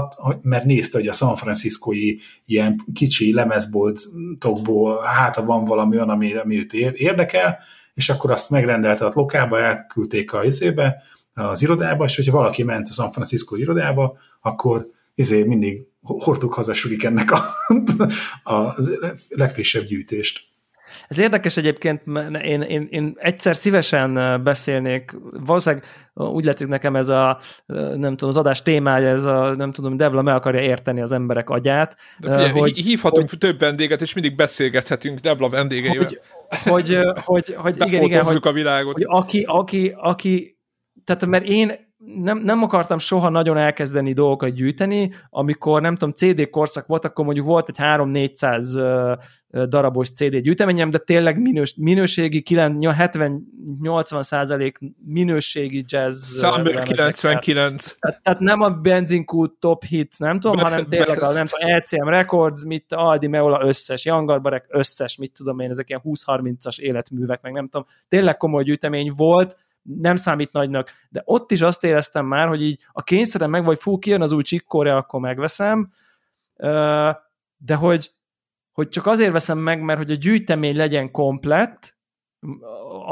mert 0.43 0.65
nézte, 0.65 0.99
hogy 0.99 1.09
a 1.09 1.13
San 1.13 1.37
Franciscoi 1.37 2.21
ilyen 2.45 2.77
kicsi 2.95 3.33
lemezboltokból 3.35 5.03
hát 5.03 5.37
van 5.37 5.65
valami 5.65 5.97
olyan, 5.97 6.11
ami, 6.11 6.35
ami 6.35 6.59
őt 6.59 6.73
érdekel, 6.73 7.59
és 7.97 8.09
akkor 8.09 8.31
azt 8.31 8.51
megrendelte 8.51 9.05
a 9.05 9.13
lokába, 9.15 9.61
elküldték 9.61 10.33
a 10.33 10.45
izébe, 10.45 11.03
az 11.35 11.63
irodába, 11.63 12.05
és 12.05 12.17
hogyha 12.17 12.33
valaki 12.33 12.63
ment 12.63 12.89
a 12.89 12.93
San 12.93 13.13
Francisco 13.13 13.57
irodába, 13.57 14.19
akkor 14.41 14.91
izé 15.15 15.43
mindig 15.43 15.87
hordtuk 16.01 16.55
haza 16.55 16.73
ennek 16.99 17.33
a, 17.33 17.45
a 18.55 18.75
legfrissebb 19.29 19.85
gyűjtést. 19.85 20.41
Ez 21.09 21.19
érdekes 21.19 21.57
egyébként, 21.57 22.05
mert 22.05 22.45
én, 22.45 22.63
én, 22.63 22.87
én 22.91 23.15
egyszer 23.19 23.57
szívesen 23.57 24.43
beszélnék, 24.43 25.17
valószínűleg 25.31 25.85
úgy 26.15 26.45
látszik 26.45 26.69
nekem 26.69 26.97
ez 26.97 27.09
a, 27.09 27.41
nem 27.67 28.11
tudom, 28.11 28.29
az 28.29 28.37
adás 28.37 28.63
témája, 28.63 29.09
ez 29.09 29.25
a, 29.25 29.55
nem 29.55 29.73
tudom, 29.73 29.97
Devla 29.97 30.23
meg 30.23 30.35
akarja 30.35 30.61
érteni 30.61 31.01
az 31.01 31.13
emberek 31.13 31.51
agyát. 31.51 31.97
De 32.19 32.31
figyelj, 32.31 32.51
hogy, 32.51 32.79
hívhatunk 32.79 33.29
hogy, 33.29 33.39
több 33.39 33.59
vendéget, 33.59 34.03
és 34.03 34.13
mindig 34.15 34.37
beszélgethetünk 34.37 35.19
Devla 35.19 35.49
vendégeivel. 35.49 35.99
Hogy, 35.99 36.21
hogy, 36.65 36.99
hogy, 37.25 37.55
hogy 37.55 37.77
igen, 37.77 38.03
igen, 38.03 38.25
hogy, 38.25 38.39
a 38.43 38.53
világot. 38.53 38.93
Hogy 38.93 39.05
aki, 39.09 39.45
aki, 39.47 39.95
aki, 39.97 40.59
tehát 41.05 41.27
mert 41.27 41.45
én 41.45 41.73
nem, 42.15 42.39
nem 42.39 42.63
akartam 42.63 42.99
soha 42.99 43.29
nagyon 43.29 43.57
elkezdeni 43.57 44.13
dolgokat 44.13 44.53
gyűjteni, 44.53 45.15
amikor 45.31 45.81
nem 45.81 45.97
tudom, 45.97 46.15
CD 46.15 46.51
korszak 46.51 46.87
volt, 46.87 47.05
akkor 47.05 47.25
mondjuk 47.25 47.47
volt 47.47 47.69
egy 47.69 47.77
3-400 47.79 49.19
darabos 49.69 50.11
CD 50.11 50.37
gyűjteményem, 50.37 50.91
de 50.91 50.99
tényleg 50.99 51.41
minős, 51.41 51.75
minőségi 51.77 52.43
70-80 52.47 54.23
százalék 54.23 54.79
minőségi 55.05 55.85
jazz. 55.87 56.39
Summer 56.39 56.83
99. 56.83 57.97
Tehát, 57.99 58.23
tehát, 58.23 58.41
nem 58.41 58.61
a 58.61 58.69
benzinkút 58.69 59.53
top 59.59 59.85
hits, 59.85 60.19
nem 60.19 60.41
tudom, 60.41 60.57
Be- 60.57 60.63
hanem 60.63 60.87
tényleg 60.89 61.23
a 61.23 61.33
nem 61.33 61.47
tudom, 61.47 61.69
ECM 61.69 62.09
Records, 62.09 62.65
mit 62.65 62.93
Aldi 62.93 63.27
Meola 63.27 63.67
összes, 63.67 64.05
Young 64.05 64.29
Garbarek 64.29 64.67
összes, 64.69 65.17
mit 65.17 65.33
tudom 65.33 65.61
én, 65.61 65.71
ezek 65.71 65.89
ilyen 65.89 66.03
20-30-as 66.05 66.79
életművek, 66.79 67.43
meg 67.43 67.53
nem 67.53 67.69
tudom, 67.69 67.87
tényleg 68.09 68.37
komoly 68.37 68.63
gyűjtemény 68.63 69.13
volt, 69.17 69.57
nem 69.87 70.17
számít 70.17 70.53
nagynak, 70.53 70.93
de 71.09 71.23
ott 71.25 71.53
is 71.53 71.61
azt 71.61 71.85
éreztem 71.85 72.27
már, 72.27 72.49
hogy 72.49 72.63
így 72.63 72.87
a 72.93 73.03
kényszerem 73.03 73.51
meg, 73.51 73.65
vagy 73.65 73.79
fú, 73.79 73.99
kijön 73.99 74.23
az 74.23 74.33
új 74.33 74.43
csikkóre, 74.43 74.97
akkor 74.97 75.21
megveszem, 75.21 75.91
de 77.57 77.75
hogy, 77.75 78.13
hogy 78.73 78.89
csak 78.89 79.07
azért 79.07 79.33
veszem 79.33 79.59
meg, 79.59 79.81
mert 79.81 79.99
hogy 79.99 80.11
a 80.11 80.15
gyűjtemény 80.15 80.77
legyen 80.77 81.11
komplett, 81.11 81.97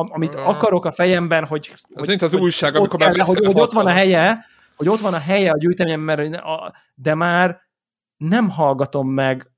amit 0.09 0.35
akarok 0.35 0.85
a 0.85 0.91
fejemben, 0.91 1.47
hogy... 1.47 1.75
Az 1.95 2.07
hogy, 2.07 2.25
az 2.25 2.35
újság, 2.35 2.75
amikor 2.75 3.01
már 3.01 3.19
hogy, 3.19 3.45
hogy 3.45 3.61
ott 3.61 3.73
van 3.73 3.87
a 3.87 3.93
helye, 3.93 4.47
hogy 4.77 4.89
ott 4.89 5.01
van 5.01 5.15
a 5.15 5.19
helye 5.19 5.51
a 5.51 5.59
gyűjteményem, 5.59 6.01
mert 6.01 6.43
de 6.95 7.15
már 7.15 7.61
nem 8.17 8.51
hallgatom 8.51 9.09
meg 9.09 9.51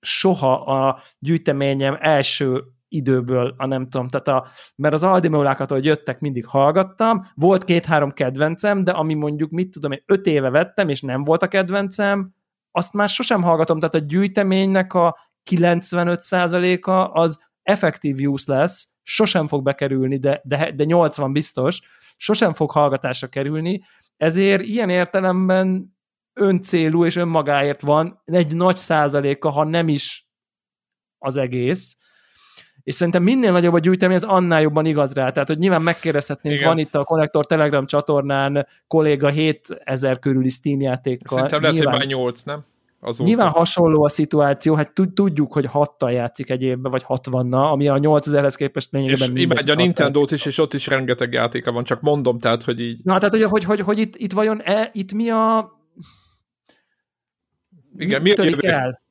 soha 0.00 0.52
a 0.52 1.02
gyűjteményem 1.18 1.96
első 2.00 2.64
időből, 2.94 3.54
a 3.56 3.66
nem 3.66 3.88
tudom, 3.88 4.08
tehát 4.08 4.28
a, 4.28 4.48
mert 4.76 4.94
az 4.94 5.04
Aldimeulákat, 5.04 5.70
hogy 5.70 5.84
jöttek, 5.84 6.20
mindig 6.20 6.46
hallgattam, 6.46 7.26
volt 7.34 7.64
két-három 7.64 8.12
kedvencem, 8.12 8.84
de 8.84 8.90
ami 8.90 9.14
mondjuk, 9.14 9.50
mit 9.50 9.70
tudom, 9.70 9.92
én 9.92 10.02
öt 10.06 10.26
éve 10.26 10.50
vettem, 10.50 10.88
és 10.88 11.00
nem 11.00 11.24
volt 11.24 11.42
a 11.42 11.48
kedvencem, 11.48 12.34
azt 12.70 12.92
már 12.92 13.08
sosem 13.08 13.42
hallgatom, 13.42 13.78
tehát 13.78 13.94
a 13.94 13.98
gyűjteménynek 13.98 14.94
a 14.94 15.16
95%-a 15.50 16.90
az 17.20 17.40
effektív 17.62 18.16
use 18.18 18.52
lesz, 18.52 18.88
sosem 19.02 19.48
fog 19.48 19.62
bekerülni, 19.62 20.18
de, 20.18 20.40
de, 20.44 20.72
de 20.72 20.84
80 20.84 21.32
biztos, 21.32 21.80
sosem 22.16 22.52
fog 22.52 22.70
hallgatásra 22.70 23.26
kerülni, 23.26 23.82
ezért 24.16 24.62
ilyen 24.62 24.90
értelemben 24.90 25.96
öncélú 26.32 27.04
és 27.04 27.16
önmagáért 27.16 27.80
van 27.80 28.22
egy 28.24 28.56
nagy 28.56 28.76
százaléka, 28.76 29.50
ha 29.50 29.64
nem 29.64 29.88
is 29.88 30.28
az 31.18 31.36
egész, 31.36 31.96
és 32.84 32.94
szerintem 32.94 33.22
minél 33.22 33.52
nagyobb 33.52 33.74
a 33.74 33.78
gyűjtemény, 33.78 34.16
az 34.16 34.24
annál 34.24 34.60
jobban 34.60 34.86
igaz 34.86 35.14
rá. 35.14 35.30
Tehát, 35.30 35.48
hogy 35.48 35.58
nyilván 35.58 35.82
megkérdezhetnénk, 35.82 36.56
Igen. 36.56 36.68
van 36.68 36.78
itt 36.78 36.94
a 36.94 37.04
Connector 37.04 37.46
Telegram 37.46 37.86
csatornán 37.86 38.66
kolléga 38.86 39.28
7000 39.28 40.18
körüli 40.18 40.48
Steam 40.48 40.80
játékkal. 40.80 41.36
Szerintem 41.36 41.60
lehet, 41.60 41.76
nyilván... 41.76 41.94
hogy 41.94 42.06
már 42.06 42.16
8, 42.16 42.42
nem? 42.42 42.64
azóta. 43.04 43.28
Nyilván 43.28 43.50
hasonló 43.50 44.04
a 44.04 44.08
szituáció, 44.08 44.74
hát 44.74 44.92
tudjuk, 45.14 45.52
hogy 45.52 45.66
hattal 45.66 46.12
játszik 46.12 46.50
egy 46.50 46.62
évben, 46.62 46.90
vagy 46.90 47.02
hatvanna, 47.02 47.70
ami 47.70 47.88
a 47.88 47.98
8000-hez 47.98 48.54
képest 48.56 48.92
lényegében 48.92 49.36
És 49.36 49.42
imádja 49.42 49.72
a 49.72 49.76
Nintendo-t 49.76 50.30
is, 50.30 50.46
és 50.46 50.58
ott 50.58 50.74
is 50.74 50.86
rengeteg 50.86 51.32
játéka 51.32 51.72
van, 51.72 51.84
csak 51.84 52.00
mondom, 52.00 52.38
tehát, 52.38 52.62
hogy 52.62 52.80
így... 52.80 53.00
Na, 53.04 53.18
tehát, 53.18 53.34
hogy, 53.34 53.42
hogy, 53.42 53.64
hogy, 53.64 53.80
hogy 53.80 53.98
itt, 53.98 54.16
itt 54.16 54.32
vajon 54.32 54.60
e, 54.62 54.90
itt 54.92 55.12
mi 55.12 55.30
a... 55.30 55.72
Igen, 57.96 58.22
mi, 58.22 58.32
mi 58.36 58.42
a 58.42 58.44
jövő? 58.44 58.68
El? 58.68 59.02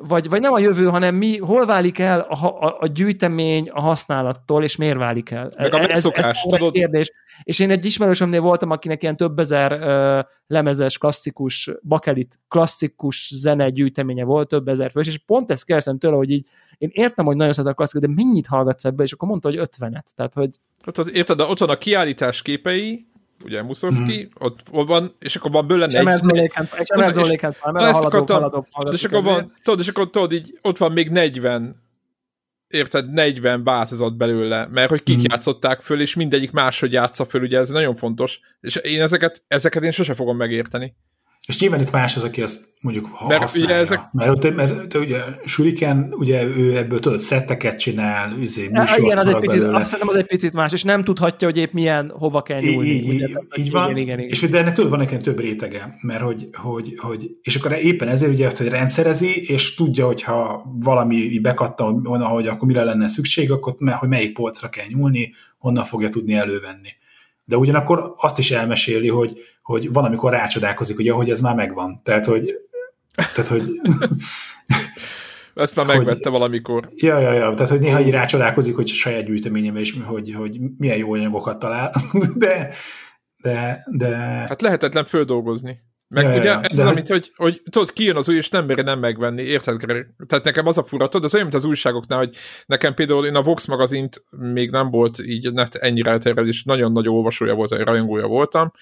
Vagy, 0.00 0.28
vagy 0.28 0.40
nem 0.40 0.52
a 0.52 0.58
jövő, 0.58 0.84
hanem 0.84 1.14
mi, 1.14 1.38
hol 1.38 1.66
válik 1.66 1.98
el 1.98 2.20
a, 2.20 2.64
a, 2.64 2.76
a 2.80 2.86
gyűjtemény 2.86 3.68
a 3.68 3.80
használattól, 3.80 4.62
és 4.64 4.76
miért 4.76 4.96
válik 4.96 5.30
el? 5.30 5.50
Meg 5.56 5.74
a 5.74 5.78
megszokás, 5.78 6.24
ez, 6.24 6.30
ez 6.30 6.40
tudod? 6.40 6.72
Kérdés. 6.72 7.12
És 7.42 7.58
én 7.58 7.70
egy 7.70 7.84
ismerősömnél 7.84 8.40
voltam, 8.40 8.70
akinek 8.70 9.02
ilyen 9.02 9.16
több 9.16 9.38
ezer 9.38 9.72
uh, 9.72 10.24
lemezes, 10.46 10.98
klasszikus, 10.98 11.70
bakelit, 11.82 12.38
klasszikus 12.48 13.30
zene 13.34 13.68
gyűjteménye 13.68 14.24
volt, 14.24 14.48
több 14.48 14.68
ezer 14.68 14.90
fős, 14.90 15.06
és 15.06 15.18
pont 15.18 15.50
ezt 15.50 15.64
kérdeztem 15.64 15.98
tőle, 15.98 16.16
hogy 16.16 16.30
így, 16.30 16.46
én 16.78 16.90
értem, 16.92 17.24
hogy 17.24 17.36
nagyon 17.36 17.52
szeret 17.52 17.70
a 17.70 17.74
klasszikus, 17.74 18.08
de 18.08 18.14
mennyit 18.14 18.46
hallgatsz 18.46 18.84
ebbe, 18.84 19.02
és 19.02 19.12
akkor 19.12 19.28
mondta, 19.28 19.48
hogy 19.48 19.58
ötvenet. 19.58 20.10
Tehát, 20.14 20.34
hogy... 20.34 20.50
Hát, 20.84 21.08
érted, 21.08 21.36
de 21.36 21.44
ott 21.44 21.58
van 21.58 21.68
a 21.68 21.78
kiállítás 21.78 22.42
képei, 22.42 23.06
ugye 23.44 23.62
Muszorszki, 23.62 24.22
mm. 24.22 24.44
ott, 24.44 24.58
ott 24.70 24.88
van, 24.88 25.08
és 25.18 25.36
akkor 25.36 25.50
van 25.50 25.66
bőle 25.66 25.84
egy... 25.84 25.92
És 26.80 26.88
emerzóléken, 26.88 27.54
mert 27.62 27.86
a 27.86 27.92
haladók, 27.92 28.30
haladók, 28.30 28.66
haladók, 28.70 28.94
És 28.94 29.04
akkor 29.04 29.22
van, 29.22 29.52
tudod, 29.62 29.80
és 29.80 29.88
akkor 29.88 30.10
tudod, 30.10 30.32
így, 30.32 30.58
ott 30.62 30.78
van 30.78 30.92
még 30.92 31.10
40 31.10 31.82
érted, 32.68 33.10
40 33.10 33.64
változat 33.64 34.16
belőle, 34.16 34.66
mert 34.66 34.90
hogy 34.90 35.02
kik 35.02 35.18
mm. 35.18 35.24
játszották 35.28 35.80
föl, 35.80 36.00
és 36.00 36.14
mindegyik 36.14 36.50
máshogy 36.50 36.92
játsza 36.92 37.24
föl, 37.24 37.42
ugye 37.42 37.58
ez 37.58 37.68
nagyon 37.68 37.94
fontos, 37.94 38.40
és 38.60 38.76
én 38.76 39.02
ezeket, 39.02 39.44
ezeket 39.48 39.82
én 39.82 39.90
sose 39.90 40.14
fogom 40.14 40.36
megérteni. 40.36 40.96
És 41.46 41.60
nyilván 41.60 41.80
itt 41.80 41.90
más 41.90 42.16
az, 42.16 42.22
aki 42.22 42.42
azt 42.42 42.72
mondjuk 42.80 43.08
mert 43.28 43.40
használja. 43.40 43.68
Ugye 43.68 43.78
ezek... 43.78 44.00
Mert, 44.12 44.30
ott, 44.30 44.54
mert, 44.54 44.76
mert 44.76 44.94
ugye 44.94 45.20
Shuriken, 45.44 46.12
ugye 46.16 46.42
ő 46.44 46.76
ebből 46.76 46.98
tudod, 46.98 47.18
szetteket 47.18 47.78
csinál, 47.78 48.38
izé, 48.40 48.68
műsort 48.68 48.98
Igen, 48.98 49.18
az 49.18 49.26
egy 49.26 49.38
picit, 49.38 49.62
azt 49.62 49.84
szerintem 49.84 50.08
az 50.08 50.20
egy 50.20 50.26
picit 50.26 50.52
más, 50.52 50.72
és 50.72 50.82
nem 50.82 51.04
tudhatja, 51.04 51.48
hogy 51.48 51.56
épp 51.56 51.72
milyen, 51.72 52.12
hova 52.16 52.42
kell 52.42 52.60
nyúlni. 52.60 52.88
Így, 52.88 53.08
ugye, 53.08 53.26
így, 53.26 53.36
így 53.54 53.70
van, 53.70 53.84
igen, 53.90 54.02
igen, 54.02 54.18
igen. 54.18 54.30
és 54.30 54.40
de 54.40 54.58
ennek 54.58 54.74
tudod, 54.74 54.90
van 54.90 54.98
nekem 54.98 55.18
több 55.18 55.40
rétege, 55.40 55.96
mert 56.00 56.22
hogy, 56.22 56.48
hogy, 56.52 56.94
hogy, 56.96 57.30
és 57.42 57.56
akkor 57.56 57.72
éppen 57.72 58.08
ezért 58.08 58.32
ugye, 58.32 58.50
hogy 58.56 58.68
rendszerezi, 58.68 59.46
és 59.46 59.74
tudja, 59.74 60.06
hogyha 60.06 60.64
valami 60.80 61.38
bekattan, 61.38 62.04
hogy 62.04 62.46
akkor 62.46 62.68
mire 62.68 62.84
lenne 62.84 63.08
szükség, 63.08 63.50
akkor 63.50 63.76
hogy 63.78 64.08
melyik 64.08 64.32
polcra 64.32 64.68
kell 64.68 64.86
nyúlni, 64.88 65.32
honnan 65.58 65.84
fogja 65.84 66.08
tudni 66.08 66.34
elővenni. 66.34 66.90
De 67.44 67.56
ugyanakkor 67.56 68.12
azt 68.16 68.38
is 68.38 68.50
elmeséli, 68.50 69.08
hogy 69.08 69.40
hogy 69.62 69.92
van, 69.92 70.04
amikor 70.04 70.32
rácsodálkozik, 70.32 70.96
hogy 70.96 71.08
ahogy 71.08 71.30
ez 71.30 71.40
már 71.40 71.54
megvan. 71.54 72.00
Tehát, 72.04 72.26
hogy 72.26 72.54
tehát, 73.14 73.46
hogy 73.46 73.80
ezt 75.54 75.76
már 75.76 75.86
megvette 75.86 76.30
hogy, 76.30 76.38
valamikor. 76.38 76.90
Ja, 76.94 77.18
ja, 77.18 77.32
ja, 77.32 77.54
tehát 77.54 77.70
hogy 77.70 77.80
néha 77.80 78.00
így 78.00 78.10
rácsodálkozik, 78.10 78.74
hogy 78.74 78.90
a 78.90 78.94
saját 78.94 79.24
gyűjteményem, 79.24 79.76
és 79.76 79.96
hogy, 80.04 80.34
hogy 80.34 80.58
milyen 80.78 80.96
jó 80.96 81.12
anyagokat 81.12 81.58
talál, 81.58 81.92
de, 82.34 82.74
de, 83.42 83.84
de... 83.90 84.16
Hát 84.16 84.62
lehetetlen 84.62 85.04
földolgozni. 85.04 85.80
Meg 86.08 86.24
ja, 86.24 86.38
ugye 86.38 86.50
ja, 86.50 86.60
ez 86.60 86.78
az, 86.78 86.84
hogy... 86.84 86.96
amit, 86.96 87.08
hogy, 87.08 87.32
hogy 87.36 87.62
tudod, 87.70 87.92
kijön 87.92 88.16
az 88.16 88.28
új, 88.28 88.36
és 88.36 88.48
nem 88.48 88.66
meri 88.66 88.82
nem 88.82 88.98
megvenni, 88.98 89.42
érted? 89.42 89.80
Tehát 90.26 90.44
nekem 90.44 90.66
az 90.66 90.78
a 90.78 90.84
fura, 90.84 91.08
tudod, 91.08 91.24
az 91.24 91.34
olyan, 91.34 91.46
mint 91.46 91.58
az 91.58 91.68
újságoknál, 91.68 92.18
hogy 92.18 92.36
nekem 92.66 92.94
például 92.94 93.26
én 93.26 93.34
a 93.34 93.42
Vox 93.42 93.66
magazint 93.66 94.24
még 94.30 94.70
nem 94.70 94.90
volt 94.90 95.18
így 95.18 95.52
net 95.52 95.74
ennyire 95.74 96.10
elterjed, 96.10 96.46
és 96.46 96.64
nagyon 96.64 96.92
nagy 96.92 97.08
olvasója 97.08 97.54
volt, 97.54 97.70
rajongója 97.70 98.26
voltam, 98.26 98.72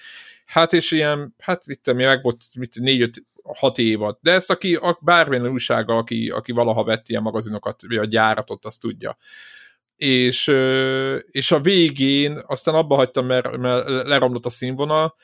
Hát 0.51 0.73
és 0.73 0.91
ilyen, 0.91 1.35
hát 1.37 1.65
mit 1.65 1.81
tudom, 1.81 2.05
meg 2.05 2.21
volt 2.21 2.41
mit, 2.57 2.75
négy-öt 2.79 3.25
hat 3.43 3.77
évad. 3.77 4.17
De 4.21 4.31
ezt 4.31 4.49
aki, 4.49 4.79
bármilyen 4.99 5.47
újsága, 5.47 5.97
aki, 5.97 6.29
aki 6.29 6.51
valaha 6.51 6.83
vett 6.83 7.09
ilyen 7.09 7.21
magazinokat, 7.21 7.81
vagy 7.87 7.97
a 7.97 8.05
gyáratot, 8.05 8.65
azt 8.65 8.79
tudja. 8.79 9.17
És, 9.95 10.47
és 11.31 11.51
a 11.51 11.59
végén 11.59 12.43
aztán 12.45 12.75
abba 12.75 12.95
hagytam, 12.95 13.25
mert, 13.25 13.57
mert 13.57 13.87
leromlott 13.87 14.45
a 14.45 14.49
színvonal, 14.49 15.15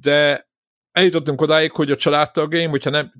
de 0.00 0.48
eljutottunk 0.92 1.40
odáig, 1.40 1.72
hogy 1.72 1.90
a 1.90 1.96
családtagjaim, 1.96 2.70
hogyha 2.70 2.90
nem, 2.90 3.12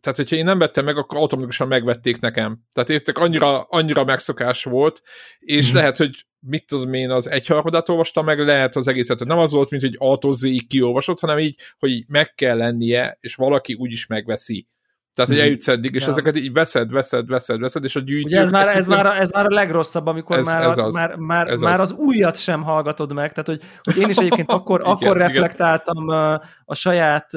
tehát 0.00 0.18
hogyha 0.18 0.36
én 0.36 0.44
nem 0.44 0.58
vettem 0.58 0.84
meg, 0.84 0.96
akkor 0.96 1.18
automatikusan 1.18 1.68
megvették 1.68 2.20
nekem. 2.20 2.58
Tehát 2.72 2.90
értek, 2.90 3.18
annyira, 3.18 3.62
annyira 3.62 4.04
megszokás 4.04 4.64
volt, 4.64 5.02
és 5.38 5.72
mm. 5.72 5.74
lehet, 5.74 5.96
hogy 5.96 6.24
mit 6.40 6.66
tudom 6.66 6.92
én, 6.92 7.10
az 7.10 7.30
egyharmadát 7.30 7.88
olvastam 7.88 8.24
meg, 8.24 8.38
lehet 8.38 8.76
az 8.76 8.88
egészet. 8.88 9.24
Nem 9.24 9.38
az 9.38 9.52
volt, 9.52 9.70
mint 9.70 9.82
hogy 9.82 9.96
autozzéig 9.98 10.66
kiolvasott, 10.66 11.20
hanem 11.20 11.38
így, 11.38 11.60
hogy 11.78 12.04
meg 12.08 12.34
kell 12.34 12.56
lennie, 12.56 13.18
és 13.20 13.34
valaki 13.34 13.74
úgyis 13.74 14.06
megveszi. 14.06 14.68
Tehát, 15.14 15.30
hogy 15.30 15.40
mhm. 15.40 15.46
eljutsz 15.46 15.68
eddig, 15.68 15.94
és 15.94 16.02
ja. 16.02 16.08
ezeket 16.08 16.36
így 16.36 16.52
veszed, 16.52 16.90
veszed, 16.92 17.28
veszed, 17.28 17.60
veszed, 17.60 17.84
és 17.84 17.96
a 17.96 18.00
gyűjtő... 18.00 18.26
Ugye 18.26 18.40
ez 18.40 18.50
már, 18.50 18.76
ez, 18.76 18.86
már, 18.86 19.06
a, 19.06 19.16
ez 19.16 19.30
már 19.30 19.46
a 19.46 19.54
legrosszabb, 19.54 20.06
amikor 20.06 20.38
ez, 20.38 20.46
már, 20.46 20.62
ez 20.62 20.78
az, 20.78 20.94
már, 20.94 21.14
már, 21.14 21.48
ez 21.48 21.60
már 21.60 21.80
az. 21.80 21.90
az 21.90 21.92
újat 21.92 22.36
sem 22.36 22.62
hallgatod 22.62 23.12
meg, 23.12 23.32
tehát, 23.32 23.46
hogy, 23.46 23.60
hogy 23.82 24.02
én 24.02 24.08
is 24.08 24.16
egyébként 24.16 24.50
akkor, 24.58 24.80
igen, 24.80 24.92
akkor 24.92 25.16
reflektáltam 25.16 26.08
a, 26.08 26.32
a 26.64 26.74
saját 26.74 27.30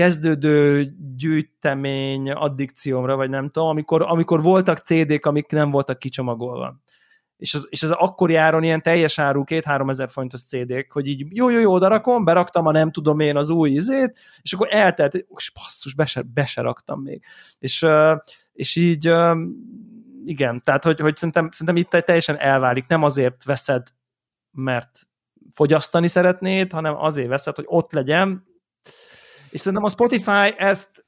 kezdődő 0.00 0.90
gyűjtemény 1.16 2.30
addikciómra, 2.30 3.16
vagy 3.16 3.30
nem 3.30 3.50
tudom, 3.50 3.68
amikor, 3.68 4.02
amikor 4.02 4.42
voltak 4.42 4.78
CD-k, 4.78 5.26
amik 5.26 5.50
nem 5.50 5.70
voltak 5.70 5.98
kicsomagolva. 5.98 6.80
És 7.36 7.54
az, 7.54 7.66
és 7.70 7.82
az 7.82 7.90
akkori 7.90 8.34
áron 8.34 8.62
ilyen 8.62 8.82
teljes 8.82 9.18
áru, 9.18 9.44
két-három 9.44 9.88
ezer 9.88 10.10
forintos 10.10 10.42
CD-k, 10.42 10.92
hogy 10.92 11.08
így 11.08 11.36
jó, 11.36 11.48
jó, 11.48 11.58
jó, 11.58 11.72
oda 11.72 11.88
rakom, 11.88 12.24
beraktam 12.24 12.66
a 12.66 12.70
nem 12.70 12.90
tudom 12.90 13.20
én 13.20 13.36
az 13.36 13.50
új 13.50 13.70
izét, 13.70 14.18
és 14.42 14.52
akkor 14.52 14.68
eltelt, 14.70 15.14
és 15.14 15.50
basszus, 15.54 15.94
be 15.94 16.06
se, 16.06 16.22
be 16.22 16.44
se 16.46 16.60
raktam 16.60 17.00
még. 17.00 17.22
És, 17.58 17.86
és 18.52 18.76
így 18.76 19.12
igen, 20.24 20.62
tehát 20.64 20.84
hogy, 20.84 21.00
hogy 21.00 21.16
szerintem, 21.16 21.48
szerintem 21.50 21.76
itt 21.76 22.04
teljesen 22.04 22.38
elválik, 22.38 22.86
nem 22.86 23.02
azért 23.02 23.44
veszed, 23.44 23.86
mert 24.50 25.08
fogyasztani 25.52 26.06
szeretnéd, 26.06 26.72
hanem 26.72 26.96
azért 26.96 27.28
veszed, 27.28 27.56
hogy 27.56 27.66
ott 27.68 27.92
legyen, 27.92 28.48
és 29.50 29.60
szerintem 29.60 29.84
a 29.84 29.88
Spotify 29.88 30.54
ezt 30.56 31.04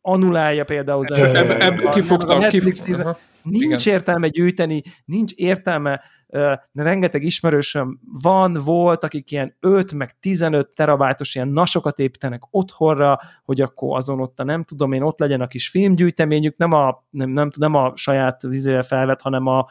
anulálja 0.00 0.64
például 0.64 1.06
Ebből 1.06 1.56
eb, 1.56 1.90
kifogta, 1.90 2.38
Netflix 2.38 2.82
kifogta. 2.82 3.18
Nincs 3.42 3.86
Igen. 3.86 3.94
értelme 3.94 4.28
gyűjteni, 4.28 4.82
nincs 5.04 5.32
értelme 5.32 6.00
uh, 6.26 6.52
rengeteg 6.72 7.22
ismerősöm 7.22 7.98
van, 8.22 8.52
volt, 8.52 9.04
akik 9.04 9.30
ilyen 9.30 9.56
5 9.60 9.92
meg 9.92 10.18
15 10.20 10.74
terabájtos 10.74 11.34
ilyen 11.34 11.48
nasokat 11.48 11.98
építenek 11.98 12.42
otthonra, 12.50 13.18
hogy 13.44 13.60
akkor 13.60 13.96
azon 13.96 14.20
ott 14.20 14.40
a 14.40 14.44
nem 14.44 14.64
tudom 14.64 14.92
én, 14.92 15.02
ott 15.02 15.18
legyen 15.18 15.40
a 15.40 15.46
kis 15.46 15.68
filmgyűjteményük, 15.68 16.56
nem 16.56 16.72
a, 16.72 17.04
nem, 17.10 17.30
nem, 17.30 17.50
nem 17.58 17.74
a 17.74 17.92
saját 17.96 18.42
vizével 18.42 18.82
felvet, 18.82 19.20
hanem 19.20 19.46
a 19.46 19.66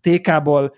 TK-ból, 0.00 0.74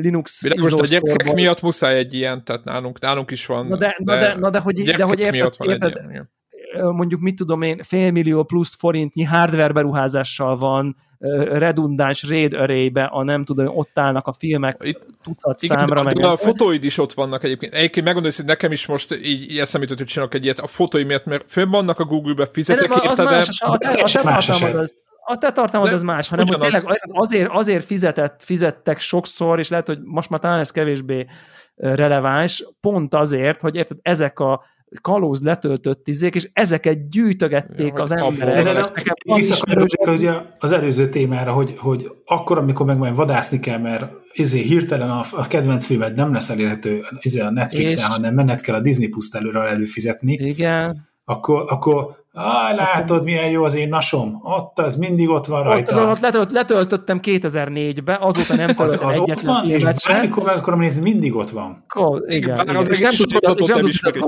Linux 0.00 0.42
Világos, 0.42 0.72
a 0.72 0.86
gyerekek 0.86 1.34
miatt 1.34 1.60
muszáj 1.60 1.96
egy 1.96 2.14
ilyen, 2.14 2.44
tehát 2.44 2.64
nálunk, 2.64 3.00
nálunk 3.00 3.30
is 3.30 3.46
van. 3.46 3.66
Na 3.66 3.76
de, 3.76 3.96
de, 3.98 4.14
na 4.14 4.20
de, 4.20 4.34
na 4.34 4.50
de 4.50 4.58
hogy, 4.58 4.82
de 4.82 5.02
hogy 5.02 5.18
érted, 5.18 5.54
érted, 5.58 6.04
ilyen, 6.10 6.30
mondjuk 6.74 7.20
mit 7.20 7.36
tudom 7.36 7.62
én, 7.62 7.82
félmillió 7.82 8.42
plusz 8.42 8.76
forintnyi 8.76 9.22
hardware 9.22 9.72
beruházással 9.72 10.56
van 10.56 10.96
redundáns 11.52 12.22
RAID 12.22 12.52
array 12.52 12.92
a 13.08 13.22
nem 13.22 13.44
tudom, 13.44 13.76
ott 13.76 13.98
állnak 13.98 14.26
a 14.26 14.32
filmek 14.32 14.80
Itt, 14.84 15.06
tucat 15.22 15.62
igen, 15.62 15.78
számra. 15.78 15.94
De, 15.94 16.02
meg 16.02 16.12
de 16.12 16.26
a 16.26 16.36
fotóid 16.36 16.84
is 16.84 16.98
ott 16.98 17.12
vannak 17.12 17.44
egyébként. 17.44 17.74
Egyébként 17.74 18.06
megmondom, 18.06 18.32
hogy 18.36 18.44
nekem 18.44 18.72
is 18.72 18.86
most 18.86 19.14
így, 19.14 19.50
így 19.50 19.58
eszembe 19.58 19.86
jutott, 19.86 19.98
hogy 19.98 20.12
csinálok 20.12 20.34
egy 20.34 20.44
ilyet 20.44 20.58
a 20.58 20.66
fotói 20.66 21.04
miatt, 21.04 21.24
mert 21.24 21.44
fönn 21.48 21.70
vannak 21.70 21.98
a 21.98 22.04
Google-be, 22.04 22.46
fizetek 22.52 22.88
de 22.88 23.00
érte, 23.02 23.24
de... 23.24 23.44
A, 23.58 23.78
te, 23.78 23.88
a, 23.88 24.02
te 24.12 24.20
tartalmad 24.20 24.74
az, 24.74 24.94
a 24.96 25.03
te 25.38 25.52
tartalmad 25.52 25.92
az 25.92 26.02
más, 26.02 26.28
hanem 26.28 26.46
hogy 26.46 26.58
tényleg 26.58 26.98
azért, 27.08 27.50
azért 27.52 27.84
fizetett, 27.84 28.42
fizettek 28.42 28.98
sokszor, 28.98 29.58
és 29.58 29.68
lehet, 29.68 29.86
hogy 29.86 29.98
most 30.02 30.30
már 30.30 30.40
talán 30.40 30.58
ez 30.58 30.70
kevésbé 30.70 31.26
releváns, 31.76 32.64
pont 32.80 33.14
azért, 33.14 33.60
hogy 33.60 33.74
érted, 33.74 33.96
ezek 34.02 34.38
a 34.38 34.64
kalóz 35.00 35.42
letöltött 35.42 36.08
izék, 36.08 36.34
és 36.34 36.50
ezeket 36.52 37.08
gyűjtögették 37.08 37.92
ja, 37.96 38.02
az 38.02 38.10
emberek. 38.10 38.64
De, 38.64 38.72
de, 38.72 40.16
de, 40.16 40.54
az 40.58 40.72
előző 40.72 41.08
témára, 41.08 41.52
hogy, 41.52 41.74
hogy 41.78 42.10
akkor, 42.24 42.58
amikor 42.58 42.86
meg 42.86 42.98
majd 42.98 43.14
vadászni 43.14 43.60
kell, 43.60 43.78
mert 43.78 44.12
izé, 44.32 44.62
hirtelen 44.62 45.10
a, 45.10 45.22
a 45.32 45.46
kedvenc 45.46 45.86
filmed 45.86 46.14
nem 46.14 46.32
lesz 46.32 46.50
elérhető 46.50 47.00
izé 47.20 47.40
a 47.40 47.50
Netflixen, 47.50 48.10
hanem 48.10 48.34
menned 48.34 48.60
kell 48.60 48.74
a 48.74 48.80
Disney 48.80 49.08
Plus 49.08 49.28
előre 49.32 49.60
előfizetni. 49.60 50.32
Igen. 50.32 51.12
Akkor, 51.24 51.64
akkor 51.68 52.24
Á, 52.36 52.74
látod, 52.74 53.24
milyen 53.24 53.50
jó 53.50 53.64
az 53.64 53.74
én 53.74 53.88
nasom. 53.88 54.40
Ott 54.42 54.78
az 54.78 54.96
mindig 54.96 55.28
ott 55.28 55.46
van 55.46 55.62
rajta. 55.62 55.92
Ott 55.92 55.98
azon 55.98 56.10
ott 56.10 56.20
letölt, 56.20 56.52
letöltöttem 56.52 57.20
2004-be, 57.22 58.18
azóta 58.20 58.54
nem 58.54 58.74
töltöttem 58.76 59.08
az, 59.08 59.16
az 59.16 59.22
egyetlen 59.22 59.54
ott 59.54 59.62
van, 59.62 59.70
és 59.70 59.84
bármikor 60.08 60.44
meg 60.44 60.56
akarom 60.56 60.80
nézni, 60.80 61.02
mindig 61.02 61.34
ott 61.34 61.50
van. 61.50 61.84
Cool, 61.88 62.24
igen, 62.28 62.54
Bár 62.54 62.64
igen. 62.64 62.76
az 62.76 62.90
egész 62.90 63.14
sorozatot 63.14 63.68
nem 63.68 63.86
ismeri. 63.86 64.20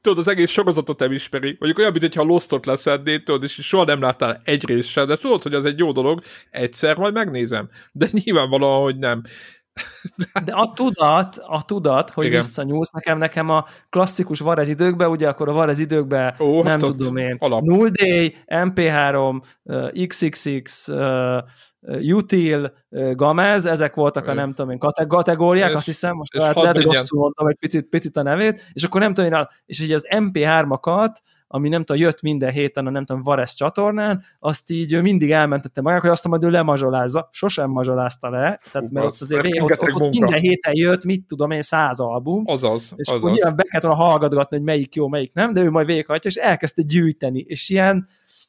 Tudod, 0.00 0.18
az 0.18 0.28
egész 0.28 0.50
sorozatot 0.50 0.98
nem 0.98 1.12
ismeri. 1.12 1.56
Mondjuk 1.58 1.78
olyan, 1.78 1.92
mintha 2.00 2.22
Lostot 2.22 2.66
leszednéd, 2.66 3.22
tudod, 3.22 3.42
és 3.42 3.52
soha 3.52 3.84
nem 3.84 4.00
láttál 4.00 4.40
egy 4.44 4.66
részt 4.66 4.88
sem, 4.88 5.06
de 5.06 5.16
tudod, 5.16 5.42
hogy 5.42 5.54
az 5.54 5.64
egy 5.64 5.78
jó 5.78 5.92
dolog, 5.92 6.20
egyszer 6.50 6.96
majd 6.96 7.12
megnézem. 7.12 7.68
De 7.92 8.08
nyilvánvalóan, 8.24 8.82
hogy 8.82 8.98
nem. 8.98 9.22
De 10.44 10.52
a 10.52 10.72
tudat, 10.72 11.36
a 11.46 11.64
tudat, 11.64 12.10
hogy 12.10 12.26
Igen. 12.26 12.40
visszanyúlsz, 12.40 12.90
nekem, 12.90 13.18
nekem 13.18 13.50
a 13.50 13.64
klasszikus 13.90 14.40
Varez 14.40 14.68
időkbe, 14.68 15.08
ugye 15.08 15.28
akkor 15.28 15.48
a 15.48 15.52
Varez 15.52 15.78
időkbe 15.78 16.34
Ó, 16.40 16.62
nem 16.62 16.64
hát 16.64 16.78
tudom 16.78 17.16
én, 17.16 17.36
alap. 17.38 17.62
0D, 17.64 18.32
MP3, 18.46 19.42
XXX, 20.06 20.88
Util, 22.12 22.72
Gamez, 23.12 23.66
ezek 23.66 23.94
voltak 23.94 24.26
a 24.26 24.34
nem 24.34 24.52
tudom 24.52 24.70
én 24.70 24.78
kategóriák, 25.08 25.70
és, 25.70 25.74
azt 25.76 25.86
hiszem, 25.86 26.14
most 26.16 26.34
lehet, 26.34 26.56
lehet 26.56 26.76
hogy 26.76 26.84
rosszul 26.84 27.18
mondtam 27.18 27.46
egy 27.46 27.56
picit, 27.56 27.88
picit 27.88 28.16
a 28.16 28.22
nevét, 28.22 28.70
és 28.72 28.84
akkor 28.84 29.00
nem 29.00 29.14
tudom 29.14 29.32
én, 29.32 29.46
és 29.66 29.80
ugye 29.80 29.94
az 29.94 30.06
MP3-akat, 30.10 31.14
ami 31.50 31.68
nem 31.68 31.84
tudom, 31.84 32.02
jött 32.02 32.22
minden 32.22 32.50
héten 32.50 32.86
a 32.86 32.90
nem 32.90 33.04
tudom, 33.04 33.22
Vares 33.22 33.54
csatornán, 33.54 34.24
azt 34.38 34.70
így 34.70 35.02
mindig 35.02 35.30
elmentettem 35.30 35.82
magának, 35.82 36.04
hogy 36.04 36.12
azt 36.12 36.28
majd 36.28 36.44
ő 36.44 36.50
lemazsolázza. 36.50 37.28
Sosem 37.32 37.70
mazsolázta 37.70 38.30
le, 38.30 38.60
tehát 38.72 38.90
mert 38.90 39.06
ott 39.06 39.16
azért 39.20 39.42
ré, 39.42 39.60
ott, 39.60 39.70
ott, 39.70 39.92
ott 39.92 40.10
minden 40.10 40.38
héten 40.38 40.72
jött, 40.76 41.04
mit 41.04 41.26
tudom 41.26 41.50
én, 41.50 41.62
száz 41.62 42.00
album. 42.00 42.42
Azaz, 42.46 42.92
és 42.96 43.08
azaz. 43.08 43.20
akkor 43.20 43.30
nyilván 43.34 43.56
be 43.56 43.62
kellett 43.62 43.86
volna 43.86 44.02
hallgatgatni, 44.02 44.56
hogy 44.56 44.66
melyik 44.66 44.94
jó, 44.94 45.08
melyik 45.08 45.32
nem, 45.32 45.52
de 45.52 45.60
ő 45.60 45.70
majd 45.70 45.86
végighajtja, 45.86 46.30
és 46.30 46.36
elkezdte 46.36 46.82
gyűjteni, 46.82 47.40
és 47.40 47.68
ilyen 47.68 48.08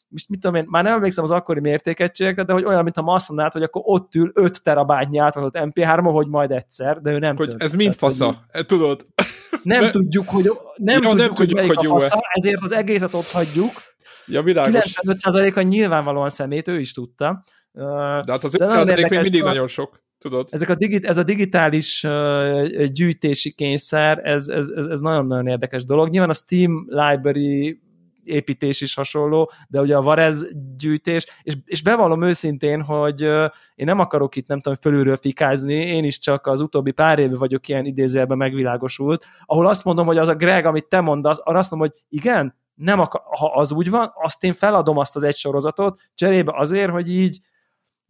most 0.09 0.29
mit 0.29 0.39
tudom 0.39 0.55
én, 0.55 0.65
már 0.67 0.83
nem 0.83 0.93
emlékszem 0.93 1.23
az 1.23 1.31
akkori 1.31 1.59
mértékegységekre, 1.59 2.43
de 2.43 2.53
hogy 2.53 2.63
olyan, 2.63 2.83
mintha 2.83 3.01
ma 3.01 3.13
azt 3.13 3.27
mondanád, 3.27 3.53
hogy 3.53 3.63
akkor 3.63 3.81
ott 3.85 4.15
ül 4.15 4.31
5 4.33 4.63
terabájtnyi 4.63 5.17
átvatott 5.17 5.55
MP3, 5.57 6.09
hogy 6.11 6.27
majd 6.27 6.51
egyszer, 6.51 7.01
de 7.01 7.11
ő 7.11 7.19
nem 7.19 7.35
Hogy 7.35 7.47
tölt. 7.47 7.63
ez 7.63 7.73
mind 7.73 7.95
fasza, 7.95 8.25
hogy 8.25 8.35
e, 8.51 8.63
tudod? 8.63 9.07
Nem 9.63 9.81
de... 9.85 9.91
tudjuk, 9.91 10.29
hogy 10.29 10.51
nem, 10.75 11.01
ja, 11.01 11.09
tudjuk, 11.09 11.27
nem 11.27 11.33
tudjuk, 11.33 11.59
hogy, 11.59 11.75
hogy 11.75 11.85
a 11.85 11.89
fasza, 11.89 12.17
ezért 12.33 12.63
az 12.63 12.71
egészet 12.71 13.13
ott 13.13 13.31
hagyjuk. 13.31 13.71
Ja, 14.25 14.41
világos. 14.41 14.99
95%-a 15.03 15.61
nyilvánvalóan 15.61 16.29
szemét, 16.29 16.67
ő 16.67 16.79
is 16.79 16.93
tudta. 16.93 17.43
De 17.71 17.83
hát 18.31 18.43
az 18.43 18.55
5% 18.59 19.09
még 19.09 19.19
mindig 19.19 19.43
nagyon 19.43 19.67
sok. 19.67 20.01
Tudod? 20.17 20.47
Ezek 20.51 20.69
a 20.69 20.75
digit, 20.75 21.05
ez 21.05 21.17
a 21.17 21.23
digitális 21.23 22.03
uh, 22.03 22.83
gyűjtési 22.83 23.51
kényszer, 23.51 24.19
ez, 24.23 24.47
ez, 24.47 24.69
ez, 24.75 24.85
ez 24.85 24.99
nagyon-nagyon 24.99 25.47
érdekes 25.47 25.85
dolog. 25.85 26.09
Nyilván 26.09 26.29
a 26.29 26.33
Steam 26.33 26.85
library 26.87 27.81
építés 28.29 28.81
is 28.81 28.93
hasonló, 28.93 29.51
de 29.67 29.81
ugye 29.81 29.95
a 29.95 30.01
Varez 30.01 30.47
gyűjtés, 30.77 31.25
és, 31.41 31.53
és 31.65 31.81
bevallom 31.81 32.23
őszintén, 32.23 32.81
hogy 32.81 33.21
én 33.75 33.85
nem 33.85 33.99
akarok 33.99 34.35
itt 34.35 34.47
nem 34.47 34.59
tudom 34.59 34.77
fölülről 34.81 35.15
fikázni, 35.15 35.73
én 35.73 36.03
is 36.03 36.19
csak 36.19 36.47
az 36.47 36.61
utóbbi 36.61 36.91
pár 36.91 37.19
éve 37.19 37.37
vagyok 37.37 37.67
ilyen 37.67 37.85
idézőjelben 37.85 38.37
megvilágosult, 38.37 39.25
ahol 39.45 39.67
azt 39.67 39.83
mondom, 39.83 40.05
hogy 40.05 40.17
az 40.17 40.27
a 40.27 40.35
Greg, 40.35 40.65
amit 40.65 40.87
te 40.87 41.01
mondasz, 41.01 41.39
arra 41.43 41.57
azt 41.59 41.71
mondom, 41.71 41.89
hogy 41.89 42.01
igen, 42.09 42.55
nem 42.75 42.99
akar, 42.99 43.21
ha 43.25 43.51
az 43.53 43.71
úgy 43.71 43.89
van, 43.89 44.11
azt 44.15 44.43
én 44.43 44.53
feladom 44.53 44.97
azt 44.97 45.15
az 45.15 45.23
egy 45.23 45.35
sorozatot, 45.35 45.99
cserébe 46.15 46.51
azért, 46.55 46.91
hogy 46.91 47.09
így 47.11 47.39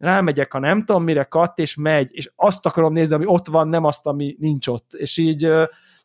rámegyek, 0.00 0.52
ha 0.52 0.58
nem 0.58 0.84
tudom 0.84 1.02
mire, 1.02 1.24
katt, 1.24 1.58
és 1.58 1.74
megy, 1.74 2.08
és 2.12 2.30
azt 2.36 2.66
akarom 2.66 2.92
nézni, 2.92 3.14
ami 3.14 3.26
ott 3.26 3.46
van, 3.46 3.68
nem 3.68 3.84
azt, 3.84 4.06
ami 4.06 4.36
nincs 4.38 4.68
ott. 4.68 4.92
És 4.92 5.16
így, 5.16 5.48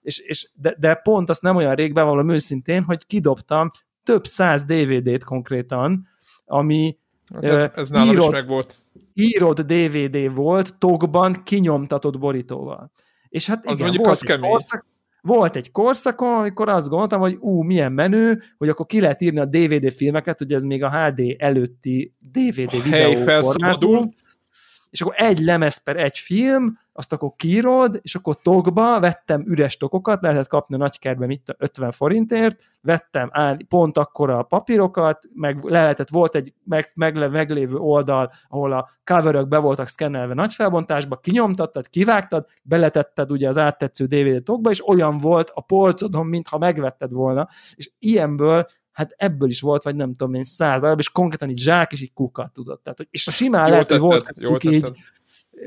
és, 0.01 0.19
és 0.19 0.49
de, 0.53 0.75
de 0.79 0.95
pont 0.95 1.29
azt 1.29 1.41
nem 1.41 1.55
olyan 1.55 1.75
rég 1.75 1.93
bevallom 1.93 2.29
őszintén, 2.29 2.83
hogy 2.83 3.05
kidobtam 3.05 3.71
több 4.05 4.25
száz 4.25 4.65
DVD-t 4.65 5.23
konkrétan, 5.23 6.07
ami 6.45 6.97
hát 7.33 7.43
ez, 7.43 7.71
ez 7.75 7.89
nálam 7.89 8.09
írott, 8.09 8.25
is 8.25 8.31
meg 8.31 8.47
volt. 8.47 8.77
Írott 9.13 9.61
DVD 9.61 10.35
volt, 10.35 10.77
tokban 10.77 11.43
kinyomtatott 11.43 12.19
borítóval. 12.19 12.91
És 13.29 13.47
hát 13.47 13.65
az 13.65 13.79
igen, 13.79 13.81
mondjuk 13.81 14.05
volt, 14.05 14.17
az 14.21 14.29
egy 14.29 14.39
korszak, 14.39 14.85
volt 15.21 15.55
egy 15.55 15.71
korszakon, 15.71 16.33
amikor 16.33 16.69
azt 16.69 16.89
gondoltam, 16.89 17.19
hogy 17.19 17.37
ú, 17.39 17.61
milyen 17.61 17.91
menő, 17.91 18.41
hogy 18.57 18.69
akkor 18.69 18.85
ki 18.85 18.99
lehet 18.99 19.21
írni 19.21 19.39
a 19.39 19.45
DVD 19.45 19.91
filmeket, 19.93 20.41
ugye 20.41 20.55
ez 20.55 20.63
még 20.63 20.83
a 20.83 20.91
HD 20.91 21.35
előtti 21.37 22.13
DVD 22.31 22.83
videó 22.83 23.15
formátum, 23.15 24.13
és 24.89 25.01
akkor 25.01 25.13
egy 25.17 25.39
lemez 25.39 25.77
per 25.77 25.97
egy 25.97 26.17
film, 26.17 26.79
azt 26.97 27.13
akkor 27.13 27.33
kírod, 27.35 27.99
és 28.01 28.15
akkor 28.15 28.41
tokba 28.41 28.99
vettem 28.99 29.43
üres 29.47 29.77
tokokat, 29.77 30.21
lehetett 30.21 30.47
kapni 30.47 30.75
a 30.75 30.77
nagykertben 30.77 31.27
mit 31.27 31.55
50 31.57 31.91
forintért, 31.91 32.63
vettem 32.81 33.29
áll, 33.31 33.57
pont 33.67 33.97
akkor 33.97 34.29
a 34.29 34.43
papírokat, 34.43 35.25
meg 35.33 35.63
lehetett, 35.63 36.09
volt 36.09 36.35
egy 36.35 36.53
meg, 36.63 36.91
meg, 36.93 37.31
meglévő 37.31 37.75
oldal, 37.75 38.31
ahol 38.47 38.71
a 38.71 38.89
coverök 39.03 39.47
be 39.47 39.57
voltak 39.57 39.87
szkennelve 39.87 40.33
nagy 40.33 40.53
felbontásba, 40.53 41.17
kinyomtattad, 41.17 41.87
kivágtad, 41.87 42.45
beletetted 42.63 43.31
ugye 43.31 43.47
az 43.47 43.57
áttetsző 43.57 44.05
DVD 44.05 44.43
tokba, 44.43 44.69
és 44.69 44.87
olyan 44.87 45.17
volt 45.17 45.51
a 45.53 45.61
polcodon, 45.61 46.25
mintha 46.25 46.57
megvetted 46.57 47.11
volna, 47.11 47.47
és 47.75 47.91
ilyenből 47.99 48.65
hát 48.95 49.13
ebből 49.17 49.49
is 49.49 49.61
volt, 49.61 49.83
vagy 49.83 49.95
nem 49.95 50.15
tudom 50.15 50.33
én, 50.33 50.43
száz 50.43 50.81
darab, 50.81 50.99
és 50.99 51.09
konkrétan 51.09 51.49
így 51.49 51.59
zsák 51.59 51.91
és 51.91 52.01
így 52.01 52.13
kuka 52.13 52.51
tudott. 52.53 52.83
Tehát, 52.83 53.07
és 53.11 53.21
simán 53.21 53.69
lehet, 53.69 53.89
hogy 53.89 53.99
volt 53.99 54.63
így, 54.63 54.91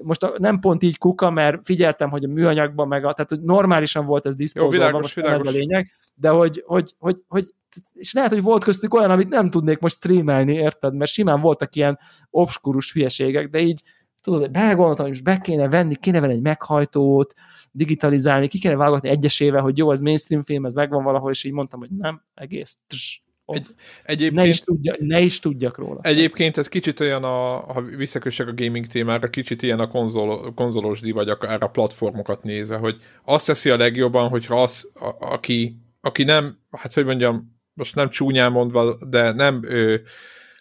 most 0.03 0.22
a, 0.22 0.35
nem 0.39 0.59
pont 0.59 0.83
így 0.83 0.99
kuka, 0.99 1.31
mert 1.31 1.61
figyeltem, 1.64 2.11
hogy 2.11 2.24
a 2.24 2.29
műanyagban 2.29 2.89
meg 2.89 3.05
a, 3.05 3.12
tehát 3.12 3.31
hogy 3.31 3.41
normálisan 3.41 4.07
volt 4.07 4.26
ez 4.26 4.35
diszpózolva, 4.35 4.99
most 4.99 5.14
világos. 5.14 5.41
ez 5.41 5.55
a 5.55 5.57
lényeg, 5.57 5.91
de 6.14 6.29
hogy, 6.29 6.62
hogy, 6.66 6.95
hogy, 6.99 7.22
hogy 7.29 7.53
és 7.95 8.12
lehet, 8.12 8.31
hogy 8.31 8.43
volt 8.43 8.64
köztük 8.64 8.95
olyan, 8.95 9.11
amit 9.11 9.29
nem 9.29 9.51
tudnék 9.51 9.79
most 9.79 9.97
streamelni, 9.97 10.55
érted? 10.55 10.95
Mert 10.95 11.11
simán 11.11 11.41
voltak 11.41 11.76
ilyen 11.76 11.99
obskurus 12.31 12.93
hülyeségek, 12.93 13.49
de 13.49 13.61
így 13.61 13.83
tudod, 14.23 14.51
belegondoltam, 14.51 15.07
hogy 15.07 15.14
most 15.14 15.25
be 15.25 15.39
kéne 15.39 15.69
venni, 15.69 15.97
kéne 15.97 16.21
venni 16.21 16.33
egy 16.33 16.41
meghajtót, 16.41 17.35
digitalizálni, 17.73 18.49
ki 18.49 18.59
kéne 18.59 18.77
válogatni 18.77 19.09
egyesével, 19.09 19.62
hogy 19.62 19.79
jó, 19.79 19.91
ez 19.93 20.01
mainstream 20.01 20.43
film, 20.43 20.64
ez 20.64 20.73
megvan 20.73 21.05
valahol, 21.05 21.31
és 21.31 21.45
így 21.45 21.53
mondtam, 21.53 21.81
hogy 21.81 21.91
nem, 21.91 22.23
egész. 22.35 22.77
Tss, 22.87 23.21
egy, 23.55 23.66
egyébként, 24.03 24.43
ne, 24.43 24.47
is 24.47 24.61
tudja, 24.61 24.97
ne 24.99 25.21
is 25.21 25.39
tudjak 25.39 25.79
róla. 25.79 26.01
Egyébként 26.03 26.57
ez 26.57 26.69
kicsit 26.69 27.01
olyan, 27.01 27.25
a, 27.25 27.59
ha 27.73 27.83
visszakössek 27.83 28.49
a 28.49 28.55
gaming 28.55 28.87
témára, 28.87 29.31
kicsit 29.31 29.62
ilyen 29.62 29.81
a 29.81 29.89
konzol, 29.89 30.55
konzolos 30.55 31.01
vagy 31.01 31.29
akár 31.29 31.62
a 31.62 31.69
platformokat 31.69 32.43
nézve, 32.43 32.77
hogy 32.77 32.97
azt 33.25 33.47
teszi 33.47 33.71
a 33.71 33.77
legjobban, 33.77 34.29
hogyha 34.29 34.62
az, 34.62 34.91
a, 34.95 35.14
aki, 35.19 35.77
aki 36.01 36.25
nem, 36.25 36.59
hát 36.71 36.95
hogy 36.95 37.05
mondjam, 37.05 37.57
most 37.75 37.95
nem 37.95 38.09
csúnyán 38.09 38.53
mondva, 38.53 38.99
de 39.05 39.33
nem 39.33 39.61
ő, 39.64 40.03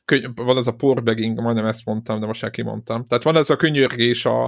könny, 0.07 0.25
van 0.35 0.57
ez 0.57 0.67
a 0.67 0.71
porbegging, 0.71 1.41
majdnem 1.41 1.65
ezt 1.65 1.85
mondtam, 1.85 2.19
de 2.19 2.25
most 2.25 2.41
már 2.41 2.51
kimondtam. 2.51 3.05
Tehát 3.05 3.23
van 3.23 3.35
ez 3.35 3.49
a 3.49 3.55
könyörgés 3.55 4.25
a, 4.25 4.43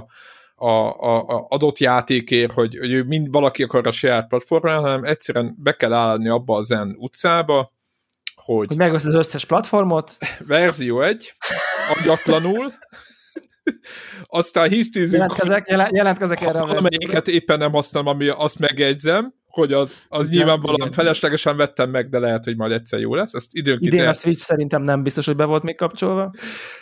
a, 0.54 0.66
a, 0.66 1.18
a 1.28 1.46
adott 1.48 1.78
játékért, 1.78 2.52
hogy, 2.52 2.76
hogy 2.76 3.06
mind 3.06 3.30
valaki 3.30 3.62
akar 3.62 3.86
a 3.86 3.92
saját 3.92 4.28
platformán, 4.28 4.80
hanem 4.80 5.04
egyszerűen 5.04 5.54
be 5.58 5.72
kell 5.72 5.92
állni 5.92 6.28
abba 6.28 6.56
a 6.56 6.60
zen 6.60 6.96
utcába, 6.98 7.70
hogy... 8.34 8.66
Hogy 8.66 8.76
megvesz 8.76 9.04
az 9.04 9.14
összes 9.14 9.44
platformot. 9.44 10.16
Verzió 10.46 11.00
1, 11.00 11.32
agyatlanul, 11.98 12.72
aztán 14.26 14.68
hisztízünk... 14.68 15.12
Jelentkezek, 15.12 15.90
jelentkezek 15.90 16.40
erre 16.40 16.60
a 16.60 16.66
Valamelyiket 16.66 17.28
éppen 17.28 17.58
nem 17.58 17.72
használom, 17.72 18.08
ami 18.08 18.28
azt 18.28 18.58
megjegyzem, 18.58 19.34
hogy 19.50 19.72
az, 19.72 20.02
az 20.08 20.26
igen, 20.26 20.36
nyilvánvalóan 20.36 20.80
igen. 20.80 20.92
feleslegesen 20.92 21.56
vettem 21.56 21.90
meg, 21.90 22.08
de 22.08 22.18
lehet, 22.18 22.44
hogy 22.44 22.56
majd 22.56 22.72
egyszer 22.72 23.00
jó 23.00 23.14
lesz. 23.14 23.34
Ezt 23.34 23.54
időnként 23.54 23.92
Idén 23.92 24.04
el... 24.04 24.08
a 24.08 24.12
Switch 24.12 24.42
szerintem 24.42 24.82
nem 24.82 25.02
biztos, 25.02 25.26
hogy 25.26 25.36
be 25.36 25.44
volt 25.44 25.62
még 25.62 25.76
kapcsolva. 25.76 26.30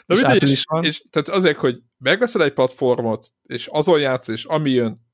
De 0.07 0.15
és 0.15 0.21
mindegy, 0.21 0.51
és, 0.51 0.65
és, 0.81 1.03
tehát 1.11 1.29
azért, 1.29 1.59
hogy 1.59 1.79
megveszel 1.99 2.43
egy 2.43 2.53
platformot, 2.53 3.33
és 3.43 3.67
azon 3.67 4.01
játsz, 4.01 4.29
és 4.29 4.45
ami 4.45 4.71
jön, 4.71 5.07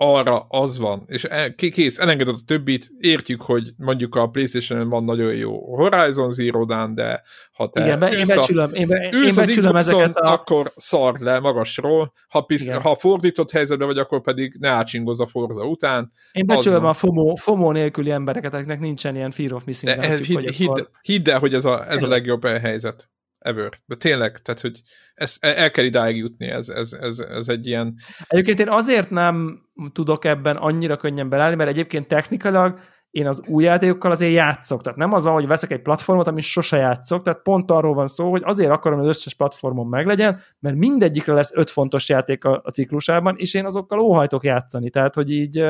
arra 0.00 0.46
az 0.48 0.78
van, 0.78 1.04
és 1.06 1.24
el, 1.24 1.54
kész, 1.54 1.98
elengedett 1.98 2.34
a 2.34 2.44
többit, 2.46 2.90
értjük, 2.98 3.42
hogy 3.42 3.72
mondjuk 3.76 4.14
a 4.14 4.28
playstation 4.28 4.88
van 4.88 5.04
nagyon 5.04 5.34
jó 5.34 5.76
Horizon 5.76 6.30
Zero 6.30 6.64
Dawn, 6.64 6.94
de 6.94 7.22
ha 7.52 7.68
te 7.68 7.84
Igen, 7.84 8.02
én 8.12 8.26
becsülöm, 8.26 8.74
én, 8.74 8.88
be, 8.88 9.08
én 9.08 9.34
becsülöm 9.34 9.76
ezeket 9.76 10.16
a... 10.16 10.32
akkor 10.32 10.72
szar 10.76 11.18
le 11.18 11.40
magasról, 11.40 12.12
ha, 12.28 12.40
pisz, 12.40 12.70
ha 12.70 12.94
fordított 12.94 13.50
helyzetben 13.50 13.86
vagy, 13.86 13.98
akkor 13.98 14.20
pedig 14.20 14.56
ne 14.58 14.68
átsingozz 14.68 15.20
a 15.20 15.26
Forza 15.26 15.64
után. 15.64 16.12
Én 16.32 16.46
becsülöm 16.46 16.84
a 16.84 16.92
FOMO, 16.92 17.34
FOMO 17.34 17.72
nélküli 17.72 18.10
embereket, 18.10 18.54
akiknek 18.54 18.80
nincsen 18.80 19.16
ilyen 19.16 19.30
fear 19.30 19.52
of 19.52 19.64
missing. 19.64 20.00
De 20.00 20.16
hidd, 20.16 20.24
hidd, 20.24 20.50
hidd, 20.50 20.86
hidd 21.02 21.30
el, 21.30 21.38
hogy 21.38 21.54
ez 21.54 21.64
a, 21.64 21.90
ez 21.90 22.02
a 22.02 22.08
legjobb 22.08 22.46
helyzet 22.46 23.10
ever. 23.38 23.70
De 23.86 23.94
tényleg, 23.94 24.42
tehát, 24.42 24.60
hogy 24.60 24.82
ez, 25.14 25.36
el 25.40 25.70
kell 25.70 25.84
idáig 25.84 26.16
jutni, 26.16 26.46
ez, 26.46 26.68
ez, 26.68 26.92
ez, 26.92 27.18
ez 27.18 27.48
egy 27.48 27.66
ilyen... 27.66 27.94
Egyébként 28.26 28.60
én 28.60 28.68
azért 28.68 29.10
nem 29.10 29.62
tudok 29.92 30.24
ebben 30.24 30.56
annyira 30.56 30.96
könnyen 30.96 31.28
belállni, 31.28 31.56
mert 31.56 31.70
egyébként 31.70 32.08
technikailag 32.08 32.78
én 33.10 33.26
az 33.26 33.42
új 33.46 33.64
játékokkal 33.64 34.10
azért 34.10 34.32
játszok. 34.32 34.82
Tehát 34.82 34.98
nem 34.98 35.12
az, 35.12 35.24
hogy 35.24 35.46
veszek 35.46 35.70
egy 35.70 35.82
platformot, 35.82 36.26
ami 36.26 36.40
sose 36.40 36.76
játszok, 36.76 37.22
tehát 37.22 37.42
pont 37.42 37.70
arról 37.70 37.94
van 37.94 38.06
szó, 38.06 38.30
hogy 38.30 38.42
azért 38.44 38.70
akarom, 38.70 38.98
hogy 38.98 39.08
az 39.08 39.16
összes 39.16 39.34
platformon 39.34 39.86
meglegyen, 39.86 40.40
mert 40.58 40.76
mindegyikre 40.76 41.32
lesz 41.32 41.50
öt 41.54 41.70
fontos 41.70 42.08
játék 42.08 42.44
a, 42.44 42.60
a 42.64 42.70
ciklusában, 42.70 43.34
és 43.38 43.54
én 43.54 43.64
azokkal 43.64 43.98
óhajtok 43.98 44.44
játszani. 44.44 44.90
Tehát, 44.90 45.14
hogy 45.14 45.30
így 45.30 45.64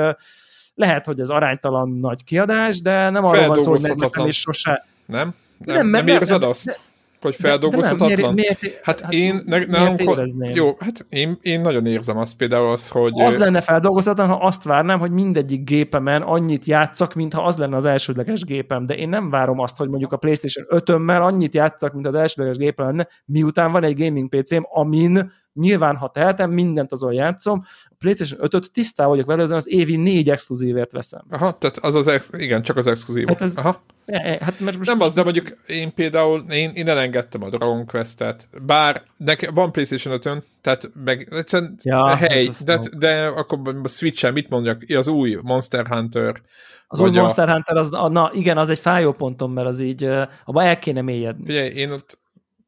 lehet, 0.74 1.06
hogy 1.06 1.20
ez 1.20 1.28
aránytalan 1.28 1.88
nagy 1.88 2.24
kiadás, 2.24 2.80
de 2.80 3.10
nem 3.10 3.24
arról 3.24 3.46
van 3.46 3.58
szó, 3.58 3.70
hogy 3.70 3.82
megveszem 3.82 4.26
és 4.26 4.40
sose... 4.40 4.84
Nem? 5.06 5.34
Nem, 5.58 5.76
nem, 5.76 5.86
nem, 5.86 6.04
nem 6.04 6.16
érzed 6.16 6.40
nem, 6.40 6.48
azt? 6.48 6.64
Nem, 6.64 6.76
hogy 7.20 7.34
feldolgozhatatlan? 7.34 8.34
miért, 8.34 8.60
miért, 8.60 8.80
hát, 8.82 9.00
hát 9.00 9.12
én, 9.12 9.42
ne, 9.46 9.56
miért 9.56 10.06
nem, 10.06 10.54
jó, 10.54 10.76
hát 10.78 11.06
én, 11.08 11.38
én 11.42 11.60
nagyon 11.60 11.86
érzem 11.86 12.18
azt 12.18 12.36
például 12.36 12.70
az, 12.70 12.88
hogy... 12.88 13.12
Az 13.20 13.36
lenne 13.36 13.60
feldolgozhatatlan, 13.60 14.36
ha 14.36 14.44
azt 14.44 14.62
várnám, 14.62 14.98
hogy 14.98 15.10
mindegyik 15.10 15.64
gépemen 15.64 16.22
annyit 16.22 16.64
játszak, 16.64 17.14
mintha 17.14 17.42
az 17.42 17.58
lenne 17.58 17.76
az 17.76 17.84
elsődleges 17.84 18.44
gépem, 18.44 18.86
de 18.86 18.94
én 18.96 19.08
nem 19.08 19.30
várom 19.30 19.58
azt, 19.58 19.76
hogy 19.76 19.88
mondjuk 19.88 20.12
a 20.12 20.16
PlayStation 20.16 20.66
5-ömmel 20.68 21.22
annyit 21.22 21.54
játszak, 21.54 21.92
mint 21.92 22.06
az 22.06 22.14
elsődleges 22.14 22.56
gépem 22.56 22.86
lenne, 22.86 23.08
miután 23.24 23.72
van 23.72 23.84
egy 23.84 24.04
gaming 24.04 24.28
PC-m, 24.28 24.62
amin 24.70 25.32
nyilván, 25.58 25.96
ha 25.96 26.10
tehetem, 26.10 26.50
mindent 26.50 26.92
azon 26.92 27.12
játszom, 27.12 27.64
a 27.84 27.94
PlayStation 27.98 28.40
5-öt 28.42 28.72
tisztá 28.72 29.06
vagyok 29.06 29.26
vele, 29.26 29.54
az 29.54 29.68
évi 29.68 29.96
négy 29.96 30.30
exkluzívért 30.30 30.92
veszem. 30.92 31.22
Aha, 31.30 31.58
tehát 31.58 31.76
az 31.76 31.94
az, 31.94 32.08
ex, 32.08 32.30
igen, 32.36 32.62
csak 32.62 32.76
az 32.76 32.86
exkluzív. 32.86 33.26
Hát 33.26 33.42
ez- 33.42 33.56
Aha. 33.56 33.82
E, 34.06 34.16
e, 34.30 34.44
hát 34.44 34.60
mert 34.60 34.76
most 34.76 34.88
Nem 34.90 35.00
az, 35.00 35.14
de 35.14 35.22
mondjuk 35.22 35.56
én 35.66 35.94
például, 35.94 36.44
én, 36.50 36.70
én 36.74 36.88
elengedtem 36.88 37.42
a 37.42 37.48
Dragon 37.48 37.86
Quest-et, 37.86 38.48
bár 38.66 39.02
nekem 39.16 39.54
van 39.54 39.72
PlayStation 39.72 40.14
5 40.14 40.44
tehát 40.60 40.90
meg 41.04 41.28
egyszerűen 41.30 41.78
Ja, 41.82 42.06
hát 42.06 42.18
hely, 42.32 42.46
azt 42.46 42.64
de, 42.64 42.78
de 42.98 43.26
akkor 43.26 43.58
a 43.82 43.88
Switch-en 43.88 44.32
mit 44.32 44.48
mondjak, 44.48 44.84
az 44.88 45.08
új 45.08 45.38
Monster 45.42 45.86
Hunter, 45.86 46.40
Az 46.86 47.00
új 47.00 47.08
vagy 47.08 47.18
a- 47.18 47.20
Monster 47.20 47.48
Hunter, 47.48 47.76
az, 47.76 47.90
na 47.90 48.30
igen, 48.32 48.58
az 48.58 48.70
egy 48.70 48.78
fájó 48.78 49.12
ponton, 49.12 49.50
mert 49.50 49.68
az 49.68 49.80
így, 49.80 50.04
ö, 50.04 50.22
abba 50.44 50.62
el 50.62 50.78
kéne 50.78 51.00
mélyedni. 51.02 51.44
Figyelj, 51.46 51.68
én 51.68 51.90
ott 51.90 52.18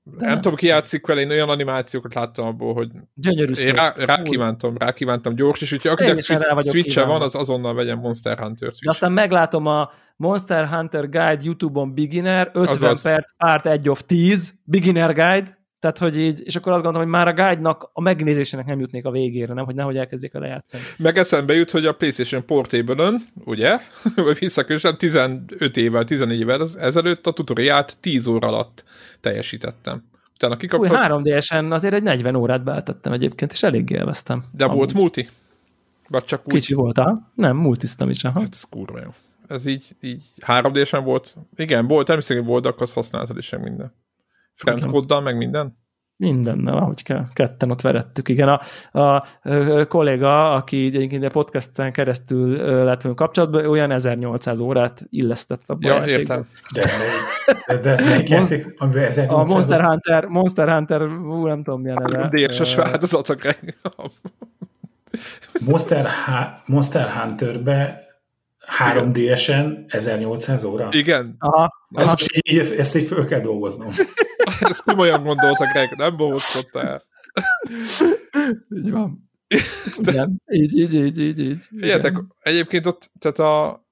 De 0.02 0.26
nem, 0.26 0.34
tudom, 0.34 0.54
ki 0.54 0.66
játszik 0.66 1.06
vele, 1.06 1.20
én 1.20 1.30
olyan 1.30 1.48
animációkat 1.48 2.14
láttam 2.14 2.46
abból, 2.46 2.74
hogy 2.74 2.90
Gyönyörű 3.14 3.52
én 3.52 3.74
rá, 3.74 3.92
rákívántam, 3.96 4.76
rákívántam 4.76 5.34
gyors, 5.34 5.60
és 5.60 5.72
úgyhogy 5.72 5.90
akinek 5.90 6.18
Switch, 6.18 6.68
Switch-e 6.68 7.04
van, 7.04 7.22
az 7.22 7.34
azonnal 7.34 7.74
vegyen 7.74 7.98
Monster 7.98 8.38
Hunter 8.38 8.68
De 8.68 8.74
Switch. 8.74 8.88
aztán 8.88 9.12
meglátom 9.12 9.66
a 9.66 9.90
Monster 10.16 10.68
Hunter 10.68 11.08
Guide 11.08 11.38
YouTube-on 11.42 11.94
Beginner, 11.94 12.50
50 12.52 12.68
Azaz. 12.68 13.02
perc, 13.02 13.36
part 13.36 13.66
1 13.66 13.88
of 13.88 14.02
10, 14.02 14.54
Beginner 14.64 15.14
Guide, 15.14 15.58
tehát 15.80 15.98
hogy 15.98 16.18
így, 16.18 16.42
és 16.44 16.56
akkor 16.56 16.72
azt 16.72 16.82
gondolom, 16.82 17.08
hogy 17.08 17.16
már 17.16 17.28
a 17.28 17.32
guide-nak 17.32 17.90
a 17.92 18.00
megnézésének 18.00 18.66
nem 18.66 18.80
jutnék 18.80 19.04
a 19.04 19.10
végére, 19.10 19.54
nem, 19.54 19.64
hogy 19.64 19.74
nehogy 19.74 19.96
elkezdjék 19.96 20.32
vele 20.32 20.46
játszani. 20.46 20.82
Meg 20.96 21.18
eszembe 21.18 21.54
jut, 21.54 21.70
hogy 21.70 21.86
a 21.86 21.92
PlayStation 21.92 22.44
Portable-ön, 22.44 23.18
ugye, 23.44 23.78
vagy 24.16 24.38
visszakösem 24.38 24.96
15 24.96 25.76
évvel, 25.76 26.04
14 26.04 26.40
évvel 26.40 26.66
ezelőtt 26.78 27.26
a 27.26 27.32
tutoriát 27.32 27.96
10 28.00 28.26
óra 28.26 28.48
alatt 28.48 28.84
teljesítettem. 29.20 30.08
Utána 30.34 30.54
Új, 30.54 30.60
kikapcsoltam, 30.60 31.22
3DS-en 31.24 31.70
azért 31.70 31.94
egy 31.94 32.02
40 32.02 32.34
órát 32.34 32.64
beeltettem 32.64 33.12
egyébként, 33.12 33.52
és 33.52 33.62
eléggé 33.62 33.94
élveztem. 33.94 34.44
de 34.52 34.66
volt 34.66 34.94
multi? 34.94 35.28
Vagy 36.08 36.24
csak 36.24 36.40
úgy? 36.44 36.54
Kicsi 36.54 36.74
volt, 36.74 36.98
ha? 36.98 37.30
Nem, 37.34 37.56
multisztam 37.56 38.10
is, 38.10 38.24
aha. 38.24 38.40
Hát 38.40 38.48
ez 38.52 38.64
kurva 38.64 38.98
jó. 39.00 39.08
Ez 39.48 39.66
így, 39.66 39.96
így 40.00 40.24
3 40.40 40.72
d 40.72 40.88
volt. 41.04 41.36
Igen, 41.56 41.86
volt, 41.86 42.06
természetesen 42.06 42.46
volt, 42.46 42.62
de 42.62 42.68
akkor 42.68 42.82
azt 42.82 42.94
használtad 42.94 43.36
is 43.36 43.50
meg 43.50 43.62
minden. 43.62 43.92
Friendcode-dal, 44.60 45.20
meg 45.20 45.36
minden. 45.36 45.78
Mindennel, 46.16 46.76
ahogy 46.76 47.02
kell. 47.02 47.24
Ketten 47.32 47.70
ott 47.70 47.80
verettük. 47.80 48.28
Igen, 48.28 48.48
a, 48.48 48.60
a, 48.98 49.24
a 49.50 49.86
kolléga, 49.86 50.52
aki 50.54 50.84
egyébként 50.84 51.24
a 51.24 51.30
podcasten 51.30 51.92
keresztül 51.92 52.56
lett 52.84 53.02
velünk 53.02 53.18
kapcsolatban, 53.18 53.66
olyan 53.66 53.90
1800 53.90 54.60
órát 54.60 55.02
illesztett 55.10 55.62
a 55.66 55.76
Ja, 55.80 56.06
értem. 56.06 56.44
De, 56.74 56.84
de, 57.66 57.78
de 57.78 57.90
ez 57.90 58.02
melyik 58.04 58.28
játék? 58.28 58.74
Amiben 58.78 59.02
A 59.02 59.06
1800 59.06 59.48
Monster 59.52 59.84
Hunter, 59.84 60.24
Monster 60.24 60.72
Hunter, 60.72 61.02
ú, 61.02 61.46
nem 61.46 61.62
tudom 61.62 61.80
milyen 61.80 62.02
neve. 62.02 62.28
DS-es 62.48 62.76
Ö, 62.76 62.80
változatok. 62.80 63.40
Monster, 65.66 66.06
ha- 66.06 66.60
Monster 66.66 67.08
Hunterbe 67.08 68.00
3DS-en 68.78 69.84
1800 69.88 70.64
óra? 70.64 70.88
Igen, 70.90 71.36
Aha, 71.38 71.70
aha, 71.94 72.10
Ezt, 72.10 72.26
így, 72.42 72.74
ezt 72.78 72.96
így 72.96 73.06
föl 73.06 73.24
kell 73.24 73.40
dolgoznom. 73.40 73.88
ezt 74.70 74.84
komolyan 74.84 75.22
gondoltak 75.22 75.72
Greg, 75.72 75.96
nem 75.96 76.16
bohózkodta 76.16 76.82
el. 76.82 77.04
így 78.76 78.90
van. 78.90 79.30
Igen, 79.98 80.42
így, 80.52 80.76
így, 80.76 80.94
így, 80.94 81.18
így, 81.18 81.38
így. 81.38 81.62
Figyeljetek, 81.62 82.16
egyébként 82.40 82.86
ott, 82.86 83.10
tehát 83.18 83.38
a 83.38 83.84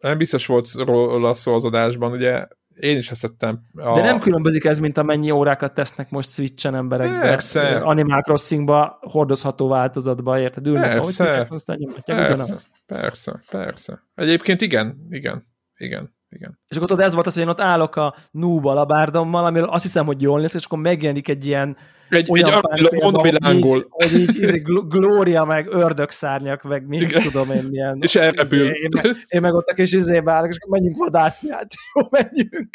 nem 0.00 0.18
biztos 0.18 0.46
volt 0.46 0.72
róla 0.72 1.34
szó 1.34 1.54
az 1.54 1.64
adásban, 1.64 2.12
ugye 2.12 2.46
én 2.80 2.96
is 2.96 3.10
ezt 3.10 3.22
tettem. 3.22 3.60
A, 3.74 3.94
De 3.94 4.04
nem 4.04 4.20
különbözik 4.20 4.64
ez, 4.64 4.78
mint 4.78 4.98
amennyi 4.98 5.30
órákat 5.30 5.74
tesznek 5.74 6.10
most 6.10 6.30
Switch-en 6.30 6.74
emberekbe. 6.74 7.20
Persze. 7.20 7.76
Animal 7.76 8.22
Crossingba, 8.22 8.98
hordozható 9.00 9.68
változatba, 9.68 10.40
érted? 10.40 10.66
Ülnek, 10.66 10.92
Persze. 10.92 11.32
ahogy 11.34 11.46
aztán 11.50 11.76
nyomatják, 11.78 12.18
persze, 12.18 12.42
ugyanaz. 12.42 12.68
persze, 12.86 13.42
persze. 13.50 14.02
Egyébként 14.14 14.60
igen, 14.60 15.06
igen, 15.10 15.46
igen, 15.76 16.16
igen. 16.30 16.58
És 16.68 16.76
akkor 16.76 16.88
tudod, 16.88 17.04
ez 17.04 17.14
volt 17.14 17.26
az, 17.26 17.34
hogy 17.34 17.42
én 17.42 17.48
ott 17.48 17.60
állok 17.60 17.96
a 17.96 18.14
noob 18.30 18.66
alabárdommal, 18.66 19.44
amiről 19.44 19.68
azt 19.68 19.82
hiszem, 19.82 20.06
hogy 20.06 20.22
jól 20.22 20.40
néz, 20.40 20.54
és 20.54 20.64
akkor 20.64 20.78
megjelenik 20.78 21.28
egy 21.28 21.46
ilyen 21.46 21.76
Egy, 22.08 22.30
olyan 22.30 22.52
egy 22.52 22.60
páncélban, 22.60 23.12
mondom, 23.12 23.22
hogy 23.22 23.54
így, 23.54 23.86
hogy 23.88 24.20
így, 24.20 24.42
így 24.42 24.62
gl- 24.62 24.88
glória, 24.88 25.44
meg 25.44 25.66
ördögszárnyak, 25.70 26.62
meg 26.62 26.86
mi 26.86 26.96
Igen. 26.96 27.22
tudom 27.22 27.50
én 27.50 27.64
milyen. 27.64 27.98
És 28.00 28.14
elrepül. 28.14 28.58
Izé, 28.58 28.66
Én, 28.66 28.88
meg, 29.02 29.16
én 29.28 29.40
meg 29.40 29.54
ott 29.54 29.68
a 29.68 29.74
kis 29.74 29.92
izébe 29.92 30.32
állok, 30.32 30.50
és 30.50 30.56
akkor 30.60 30.78
menjünk 30.78 30.96
vadászni, 30.96 31.50
hát 31.50 31.66
jó, 31.94 32.06
menjünk. 32.10 32.68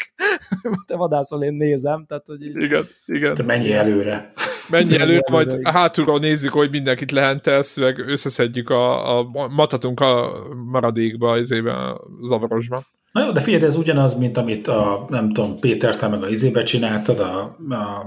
Te 0.86 0.96
vadászol, 0.96 1.42
én 1.42 1.54
nézem, 1.54 2.04
tehát 2.08 2.26
hogy 2.26 2.42
így. 2.42 2.56
Igen, 2.56 2.84
igen. 3.06 3.34
De 3.34 3.42
menj 3.42 3.72
előre. 3.72 4.32
Menj 4.70 4.96
előre, 4.98 5.30
majd 5.30 5.52
előre, 5.52 5.72
hátulról 5.72 6.18
nézzük, 6.18 6.52
hogy 6.52 6.70
mindenkit 6.70 7.10
lehentelsz, 7.10 7.76
meg 7.76 7.98
összeszedjük 7.98 8.70
a, 8.70 9.18
a 9.18 9.48
matatunk 9.48 10.00
a 10.00 10.32
maradékba, 10.70 11.38
izébe, 11.38 11.72
a 11.72 12.00
zavarosba. 12.22 12.82
Na 13.14 13.24
jó, 13.24 13.30
de 13.32 13.40
figyelj, 13.40 13.64
ez 13.64 13.76
ugyanaz, 13.76 14.14
mint 14.14 14.36
amit 14.36 14.68
a, 14.68 15.06
nem 15.08 15.32
tudom, 15.32 15.58
Péter, 15.58 15.96
te 15.96 16.08
meg 16.08 16.22
a 16.22 16.28
izébe 16.28 16.62
csináltad, 16.62 17.18
a, 17.20 17.40
a 17.74 18.06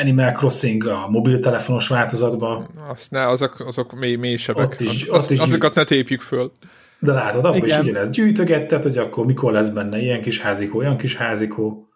Animal 0.00 0.32
Crossing 0.32 0.86
a 0.86 1.08
mobiltelefonos 1.08 1.88
változatban, 1.88 2.68
Azt 2.88 3.10
ne, 3.10 3.28
azok, 3.28 3.60
azok 3.60 3.92
mély, 3.98 4.16
mély 4.16 4.36
sebek. 4.36 4.66
Ott 4.66 4.80
is- 4.80 5.10
ott 5.10 5.30
is- 5.30 5.38
azokat 5.38 5.74
ne 5.74 5.84
tépjük 5.84 6.20
föl. 6.20 6.52
de 7.00 7.12
látod, 7.12 7.44
abban 7.44 7.56
is 7.56 7.64
Igen. 7.64 7.80
ugyanez 7.80 8.08
gyűjtögetted, 8.10 8.82
hogy 8.82 8.98
akkor 8.98 9.26
mikor 9.26 9.52
lesz 9.52 9.68
benne 9.68 9.98
ilyen 9.98 10.22
kis 10.22 10.40
házikó, 10.40 10.78
olyan 10.78 10.96
kis 10.96 11.16
házikó. 11.16 11.88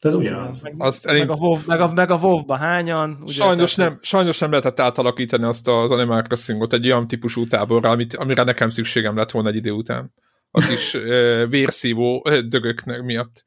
De 0.00 0.08
ez 0.08 0.14
ugyanaz. 0.14 0.62
Meg, 0.62 0.74
Azt 0.78 1.06
meg, 1.06 1.14
elég, 1.14 1.30
a 1.30 1.34
WoW, 1.38 1.58
meg, 1.66 1.80
a, 1.80 1.92
meg 1.92 2.10
a 2.10 2.16
WoW-ba 2.16 2.56
hányan. 2.56 3.18
Ugye, 3.22 3.32
sajnos, 3.32 3.74
tehát, 3.74 3.90
nem, 3.90 4.00
sajnos 4.02 4.38
nem 4.38 4.50
lehetett 4.50 4.80
átalakítani 4.80 5.44
azt 5.44 5.68
az 5.68 5.90
Animal 5.90 6.22
Crossingot 6.22 6.72
egy 6.72 6.86
olyan 6.86 7.08
típusú 7.08 7.46
táborra, 7.46 7.90
amit, 7.90 8.14
amire 8.14 8.42
nekem 8.42 8.68
szükségem 8.68 9.16
lett 9.16 9.30
volna 9.30 9.48
egy 9.48 9.56
idő 9.56 9.70
után. 9.70 10.12
A 10.50 10.60
kis 10.60 10.94
ö, 10.94 11.46
vérszívó 11.48 12.28
dögöknek 12.48 13.02
miatt. 13.02 13.44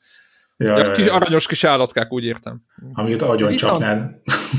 Ja, 0.64 0.78
Ja, 0.78 0.92
kis, 0.92 1.08
aranyos 1.08 1.48
kis 1.48 1.64
állatkák, 1.64 2.12
úgy 2.12 2.26
értem. 2.26 2.62
Amit 2.94 3.22
agyon 3.22 3.50
Viszont- 3.50 3.82
csapnád. 3.82 4.16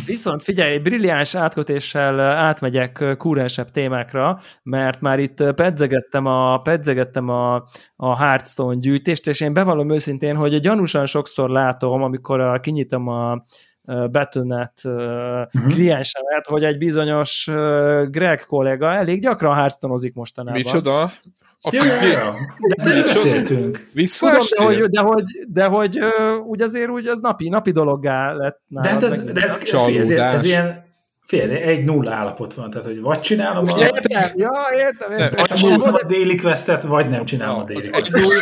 Viszont 0.07 0.43
figyelj, 0.43 0.78
brilliáns 0.78 1.34
átkötéssel 1.34 2.20
átmegyek 2.20 3.05
kúrensebb 3.18 3.70
témákra, 3.70 4.41
mert 4.62 5.01
már 5.01 5.18
itt 5.18 5.53
pedzegettem 5.55 6.26
a, 6.26 6.59
pedzegettem 6.59 7.28
a, 7.28 7.64
a 7.97 8.16
Hearthstone 8.16 8.78
gyűjtést, 8.78 9.26
és 9.26 9.41
én 9.41 9.53
bevallom 9.53 9.91
őszintén, 9.91 10.36
hogy 10.36 10.61
gyanúsan 10.61 11.07
sokszor 11.07 11.51
látom, 11.51 12.03
amikor 12.03 12.41
a, 12.41 12.61
kinyitom 12.61 13.09
a 13.09 13.45
Battle.net 13.84 14.80
uh-huh. 14.84 15.72
kliensemet, 15.72 16.47
hogy 16.47 16.64
egy 16.64 16.78
bizonyos 16.78 17.49
Greg 18.05 18.45
kollega 18.47 18.93
elég 18.93 19.20
gyakran 19.20 19.55
hearthstone 19.55 20.11
mostanában. 20.14 20.61
Micsoda? 20.61 21.12
A 21.63 21.69
Ja, 21.73 21.85
ja, 21.85 22.09
ja. 22.09 22.35
De 22.85 23.03
beszéltünk. 23.03 23.91
Tudom, 24.19 24.43
de 24.57 24.65
hogy, 24.65 24.85
de 24.89 25.01
hogy, 25.01 25.25
de 25.49 25.65
hogy 25.65 25.99
ö, 25.99 26.35
úgy 26.37 26.63
azért 26.63 26.89
úgy 26.89 27.07
az 27.07 27.19
napi, 27.19 27.49
napi 27.49 27.71
dologgá 27.71 28.33
lett 28.33 28.61
De, 28.67 28.89
hát 28.89 29.03
ez, 29.03 29.23
de 29.23 29.41
ez, 29.43 29.61
ez, 29.73 29.83
ez, 29.97 30.11
ilyen- 30.11 30.29
ez 30.29 30.45
ilyen 30.45 30.89
Figyelj, 31.27 31.51
egy 31.53 31.85
nulla 31.85 32.13
állapot 32.13 32.55
van, 32.55 32.71
tehát 32.71 32.87
hogy 32.87 33.01
vagy 33.01 33.21
csinálom 33.21 33.69
a, 33.69 33.79
Értem, 33.79 34.31
ja, 34.35 34.51
értem, 34.77 35.11
értem. 35.11 35.19
Nem, 35.19 35.31
vagy 35.37 35.53
csinálom 35.53 35.95
a 35.95 36.03
déli 36.07 36.37
questet, 36.37 36.83
vagy 36.83 37.09
nem 37.09 37.25
csinálom 37.25 37.59
a 37.59 37.65
déli 37.65 37.79
az 37.79 37.91
questet. 37.91 38.23
1-0, 38.23 38.33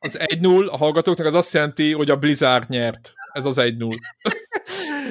az 0.00 0.18
1-0 0.20 0.66
a 0.70 0.76
hallgatóknak 0.76 1.26
az 1.26 1.34
azt 1.34 1.52
jelenti, 1.54 1.92
hogy 1.92 2.10
a 2.10 2.16
Blizzard 2.16 2.68
nyert. 2.68 3.12
Ez 3.32 3.44
az 3.44 3.56
1-0. 3.60 3.92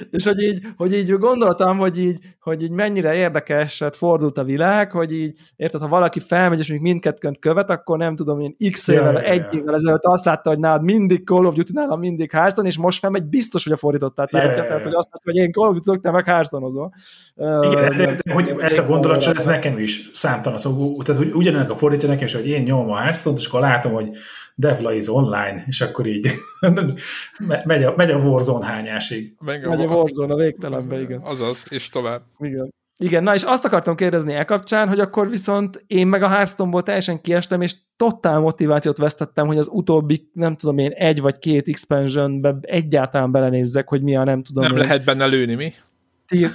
És 0.10 0.26
hogy 0.26 0.41
így, 0.41 0.62
hogy 0.76 0.93
így 0.93 1.12
gondoltam, 1.12 1.78
hogy 1.78 1.97
így, 1.97 2.20
hogy 2.39 2.64
így 2.64 2.72
mennyire 2.72 3.16
érdekeset 3.16 3.95
fordult 3.95 4.38
a 4.38 4.43
világ, 4.43 4.91
hogy 4.91 5.14
így, 5.14 5.39
érted, 5.56 5.82
ha 5.82 5.88
valaki 5.88 6.20
felmegy, 6.20 6.60
és 6.60 6.70
még 6.70 6.80
mindkettőnt 6.80 7.39
követ, 7.39 7.70
akkor 7.70 7.97
nem 7.97 8.16
tudom, 8.16 8.39
én 8.39 8.56
x 8.72 8.88
Ja, 8.88 8.93
évvel, 8.93 9.14
ja, 9.14 9.22
egy 9.22 9.45
ja. 9.52 9.60
évvel 9.60 9.76
ezelőtt 9.76 10.06
azt 10.06 10.26
látta, 10.26 10.49
hogy 10.49 10.60
nálad 10.60 10.84
mindig 10.84 11.24
Call 11.26 11.45
of 11.45 11.54
Duty, 11.54 11.72
nálam 11.74 11.99
mindig 11.99 12.32
Hearthstone, 12.32 12.68
és 12.68 12.78
most 12.78 12.99
felmegy, 12.99 13.24
biztos, 13.24 13.64
hogy 13.64 13.74
a 13.74 13.78
fordítottát 13.78 14.32
Ja, 14.32 14.38
látja, 14.38 14.56
ja, 14.56 14.62
ja. 14.62 14.68
tehát, 14.68 14.84
hogy 14.84 14.93
azt 14.93 15.10
látta, 15.12 15.24
hogy 15.24 15.36
én 15.36 15.52
Call 15.52 15.70
of 15.70 15.80
Duty 15.80 15.99
te 15.99 16.12
meg 16.12 16.26
Hearthstone-ozol. 16.26 16.93
Igen, 17.36 17.95
de, 17.95 18.06
de, 18.06 18.34
hogy 18.34 18.54
ez 18.60 18.78
a 18.78 18.86
gondolat, 18.86 19.24
ez 19.24 19.45
nekem 19.45 19.78
is 19.78 20.10
számtalan. 20.14 20.58
Szóval, 20.58 21.04
tehát 21.04 21.22
hogy 21.22 21.32
ugyanennek 21.34 21.70
a 21.70 21.76
fordítja 21.76 22.08
nekem 22.08 22.26
is, 22.26 22.34
hogy 22.34 22.47
én 22.47 22.64
nyomom 22.64 22.91
a 22.91 22.97
hearthstone 22.97 23.38
és 23.38 23.45
akkor 23.45 23.60
látom, 23.60 23.93
hogy 23.93 24.10
Devla 24.56 24.93
is 24.93 25.08
online, 25.08 25.64
és 25.68 25.82
akkor 25.82 26.06
így 26.06 26.28
me- 27.47 27.66
megy 27.66 27.84
a, 27.84 27.93
megy 27.95 28.10
a 28.10 28.18
Warzone 28.18 28.66
hányásig. 28.66 29.36
Meg 29.39 29.68
Megy 29.68 29.82
a 29.82 29.88
Warzone 29.88 30.34
a 30.34 30.38
végtelenbe, 30.38 31.02
igen. 31.02 31.20
Azaz, 31.24 31.66
és 31.70 31.89
tovább. 31.89 32.22
Igen. 32.39 32.70
Igen, 32.97 33.24
na 33.24 33.34
és 33.34 33.43
azt 33.43 33.66
akartam 33.66 33.95
kérdezni 33.95 34.34
e 34.34 34.43
kapcsán, 34.43 34.88
hogy 34.88 34.99
akkor 34.99 35.30
viszont 35.30 35.84
én 35.88 36.08
meg 36.08 36.24
a 36.24 36.28
Hearthstone-ból 36.28 36.84
teljesen 36.84 37.22
kiestem, 37.22 37.62
és 37.62 37.76
totál 37.95 38.39
motivációt 38.39 38.97
vesztettem, 38.97 39.47
hogy 39.47 39.58
az 39.58 39.70
utóbbi, 39.72 40.30
nem 40.34 40.56
tudom 40.56 40.78
én, 40.78 40.91
egy 40.91 41.22
vagy 41.22 41.39
két 41.39 41.68
expansionbe 41.68 42.56
egyáltalán 42.62 43.32
belenézzek, 43.32 43.88
hogy 43.88 44.02
mi 44.02 44.16
a 44.16 44.24
nem 44.24 44.43
tudom 44.43 44.64
Nem 44.64 44.72
én, 44.72 44.78
lehet 44.78 45.06
benne 45.06 45.26
lőni, 45.26 45.56
mi? 45.56 45.74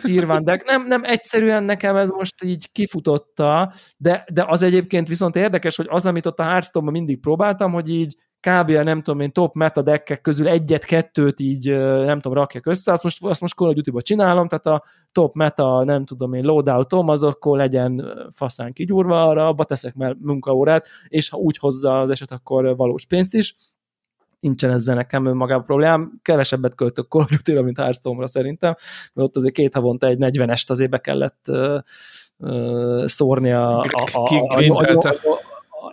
Tír, 0.03 0.27
van, 0.27 0.45
de 0.45 0.63
nem, 0.65 0.83
nem 0.83 1.05
egyszerűen 1.05 1.65
nekem 1.65 1.97
ez 1.97 2.09
most 2.09 2.45
így 2.45 2.73
kifutotta, 2.73 3.73
de, 3.97 4.27
de 4.33 4.45
az 4.49 4.63
egyébként 4.63 5.09
viszont 5.09 5.37
érdekes, 5.37 5.77
hogy 5.77 5.87
az, 5.89 6.07
amit 6.07 6.27
ott 6.27 6.39
a 6.39 6.45
Hearthstone-ban 6.45 6.95
mindig 6.95 7.21
próbáltam, 7.21 7.73
hogy 7.73 7.91
így 7.91 8.17
kb. 8.41 8.71
nem 8.71 9.03
tudom 9.03 9.21
én 9.21 9.33
top 9.33 9.55
meta 9.55 9.83
deckek 9.83 10.21
közül 10.21 10.49
egyet-kettőt 10.49 11.41
így 11.41 11.69
nem 12.05 12.21
tudom, 12.21 12.39
rakjak 12.39 12.67
össze, 12.67 12.93
azt 12.93 13.03
most, 13.03 13.25
azt 13.25 13.41
most 13.41 13.55
Call 13.55 13.69
of 13.69 13.75
Duty-ba 13.75 14.03
csinálom, 14.03 14.49
tehát 14.49 14.67
a 14.67 14.85
top 15.13 15.35
meta, 15.35 15.85
nem 15.85 16.05
tudom 16.05 16.35
én, 16.35 16.45
loadoutom, 16.45 17.09
az 17.09 17.23
akkor 17.23 17.57
legyen 17.57 18.05
faszán 18.35 18.73
kigyúrva, 18.73 19.25
arra 19.25 19.47
abba 19.47 19.65
teszek 19.65 19.95
mert 19.95 20.17
munkaórát, 20.21 20.89
és 21.09 21.29
ha 21.29 21.37
úgy 21.37 21.59
hozza 21.59 22.01
az 22.01 22.11
eset, 22.11 22.31
akkor 22.31 22.77
valós 22.77 23.07
pénzt 23.07 23.35
is 23.35 23.57
nincsen 24.41 24.71
ezzel 24.71 24.95
nekem 24.95 25.27
önmagában 25.27 25.65
problémám. 25.65 26.19
Kevesebbet 26.23 26.75
költök 26.75 27.09
Call 27.09 27.23
of 27.23 27.29
Duty-ra, 27.29 27.63
mint 27.63 27.79
Hearthstone-ra 27.79 28.27
szerintem, 28.27 28.75
mert 29.13 29.29
ott 29.29 29.37
azért 29.37 29.55
két 29.55 29.75
havonta 29.75 30.07
egy 30.07 30.19
40-est 30.21 30.71
azért 30.71 30.91
be 30.91 30.99
kellett 30.99 31.47
uh, 31.49 31.79
uh, 32.37 33.07
szórni 33.07 33.53
a, 33.53 33.81
a, 33.81 33.87
a, 34.13 34.21
a, 34.21 34.37
a, 34.49 34.85
a, 34.85 35.09
a, 35.09 35.29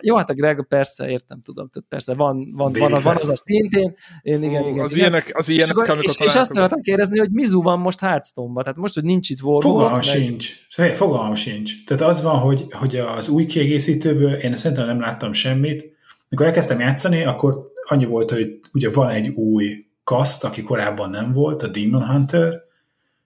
jó, 0.00 0.16
hát 0.16 0.30
a 0.30 0.34
Greg 0.34 0.66
persze, 0.68 1.08
értem, 1.08 1.42
tudom, 1.42 1.68
tehát 1.68 1.88
persze 1.88 2.14
van, 2.14 2.52
van, 2.52 2.72
van, 2.72 2.90
van, 2.90 3.00
van 3.02 3.14
az 3.14 3.28
a 3.28 3.36
szintén, 3.36 3.94
én 4.22 4.42
igen, 4.42 4.62
Ó, 4.62 4.68
igen. 4.68 4.84
Az 4.84 4.96
igen. 4.96 5.08
ilyenek, 5.08 5.30
az 5.34 5.48
ilyenek, 5.48 5.76
és, 5.76 5.88
akkor, 5.88 6.02
és, 6.02 6.16
és 6.18 6.34
azt 6.34 6.50
akartam 6.50 6.80
kérdezni, 6.80 7.18
hogy 7.18 7.30
Mizu 7.30 7.62
van 7.62 7.78
most 7.78 8.00
hearthstone 8.00 8.62
tehát 8.62 8.78
most, 8.78 8.94
hogy 8.94 9.04
nincs 9.04 9.30
itt 9.30 9.42
Warhol. 9.42 9.72
Fogalmam 9.72 9.92
meg... 9.92 10.02
sincs. 10.02 10.52
Fogalmam 10.94 11.34
sincs. 11.34 11.84
Tehát 11.84 12.02
az 12.02 12.22
van, 12.22 12.38
hogy, 12.38 12.66
hogy 12.70 12.96
az 12.96 13.28
új 13.28 13.44
kiegészítőből 13.44 14.32
én 14.32 14.56
szerintem 14.56 14.86
nem 14.86 15.00
láttam 15.00 15.32
semmit. 15.32 15.93
Mikor 16.28 16.46
elkezdtem 16.46 16.80
játszani, 16.80 17.24
akkor 17.24 17.54
annyi 17.88 18.04
volt, 18.04 18.30
hogy 18.30 18.60
ugye 18.72 18.90
van 18.90 19.10
egy 19.10 19.28
új 19.28 19.86
kaszt, 20.04 20.44
aki 20.44 20.62
korábban 20.62 21.10
nem 21.10 21.32
volt, 21.32 21.62
a 21.62 21.68
Demon 21.68 22.06
Hunter, 22.06 22.62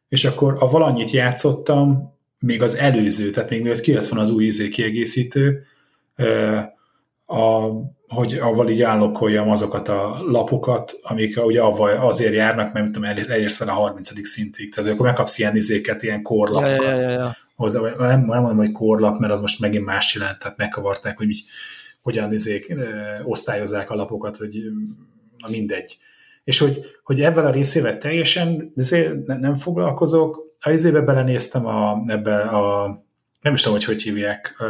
és 0.09 0.25
akkor 0.25 0.57
a 0.59 0.71
valanyit 0.71 1.11
játszottam, 1.11 2.17
még 2.41 2.63
az 2.63 2.77
előző, 2.77 3.31
tehát 3.31 3.51
még 3.51 3.63
mielőtt 3.63 3.81
kijött 3.81 4.07
van 4.07 4.19
az 4.19 4.31
új 4.31 4.45
izé 4.45 4.69
kiegészítő, 4.69 5.63
a, 7.27 7.69
hogy 8.09 8.35
avval 8.35 8.69
így 8.69 8.83
állokoljam 8.83 9.51
azokat 9.51 9.89
a 9.89 10.23
lapokat, 10.27 10.99
amik 11.03 11.45
ugye 11.45 11.61
avval 11.61 11.91
azért 11.97 12.35
járnak, 12.35 12.73
mert 12.73 12.91
tudom, 12.91 13.05
elérsz 13.05 13.59
vele 13.59 13.71
a 13.71 13.75
30. 13.75 14.27
szintig. 14.27 14.75
Tehát 14.75 14.93
akkor 14.93 15.07
megkapsz 15.07 15.39
ilyen 15.39 15.57
izéket, 15.57 16.03
ilyen 16.03 16.23
korlapokat. 16.23 16.83
Ja, 16.83 16.91
ja, 16.91 17.01
ja, 17.01 17.11
ja. 17.11 17.37
Hozzá, 17.57 17.81
nem, 17.81 17.97
nem 17.99 18.27
mondom, 18.27 18.57
hogy 18.57 18.73
korlap, 18.73 19.19
mert 19.19 19.33
az 19.33 19.41
most 19.41 19.61
megint 19.61 19.85
más 19.85 20.15
jelent, 20.15 20.39
tehát 20.39 20.57
megkavarták, 20.57 21.19
hogy 21.19 21.29
így, 21.29 21.43
hogyan 22.09 22.33
izék, 22.33 22.71
ö, 22.71 22.83
osztályozzák 23.23 23.91
a 23.91 23.95
lapokat, 23.95 24.37
hogy 24.37 24.63
na 25.39 25.49
mindegy. 25.51 25.99
És 26.45 26.59
hogy, 26.59 26.85
hogy 27.03 27.21
ebben 27.21 27.45
a 27.45 27.51
részével 27.51 27.99
teljesen 27.99 28.73
nem 29.25 29.55
foglalkozok, 29.55 30.47
a 30.61 30.71
izébe 30.71 31.01
belenéztem 31.01 31.67
a, 31.67 32.03
ebbe 32.07 32.41
a 32.41 32.97
nem 33.41 33.55
is 33.55 33.63
tudom, 33.63 33.79
hogy 33.79 33.87
hogy 33.87 34.03
hívják, 34.03 34.57
uh, 34.61 34.69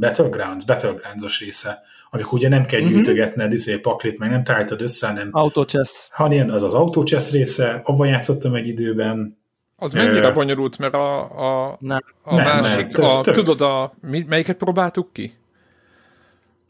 Battlegrounds, 0.00 0.64
Battlegrounds-os 0.64 1.40
része, 1.40 1.82
amikor 2.10 2.38
ugye 2.38 2.48
nem 2.48 2.64
kell 2.64 2.80
mhm. 2.80 2.88
gyűjtögetned 2.88 3.52
izé, 3.52 3.78
paklit, 3.78 4.18
meg 4.18 4.30
nem 4.30 4.42
tárítod 4.42 4.80
össze, 4.80 5.06
hanem... 5.06 5.28
Autochess. 5.32 6.08
ilyen 6.28 6.50
az 6.50 6.62
az 6.62 6.74
Autochess 6.74 7.30
része, 7.30 7.80
avval 7.84 8.06
játszottam 8.06 8.54
egy 8.54 8.68
időben. 8.68 9.38
Az 9.76 9.92
mennyire 9.92 10.28
uh, 10.28 10.34
bonyolult, 10.34 10.78
mert 10.78 10.94
a, 10.94 11.20
a, 11.22 11.76
nem. 11.80 12.04
a 12.22 12.34
nem, 12.34 12.44
másik, 12.44 12.96
nem, 12.96 13.06
a, 13.06 13.20
tudod, 13.20 13.60
a, 13.60 13.94
melyiket 14.26 14.56
próbáltuk 14.56 15.12
ki? 15.12 15.34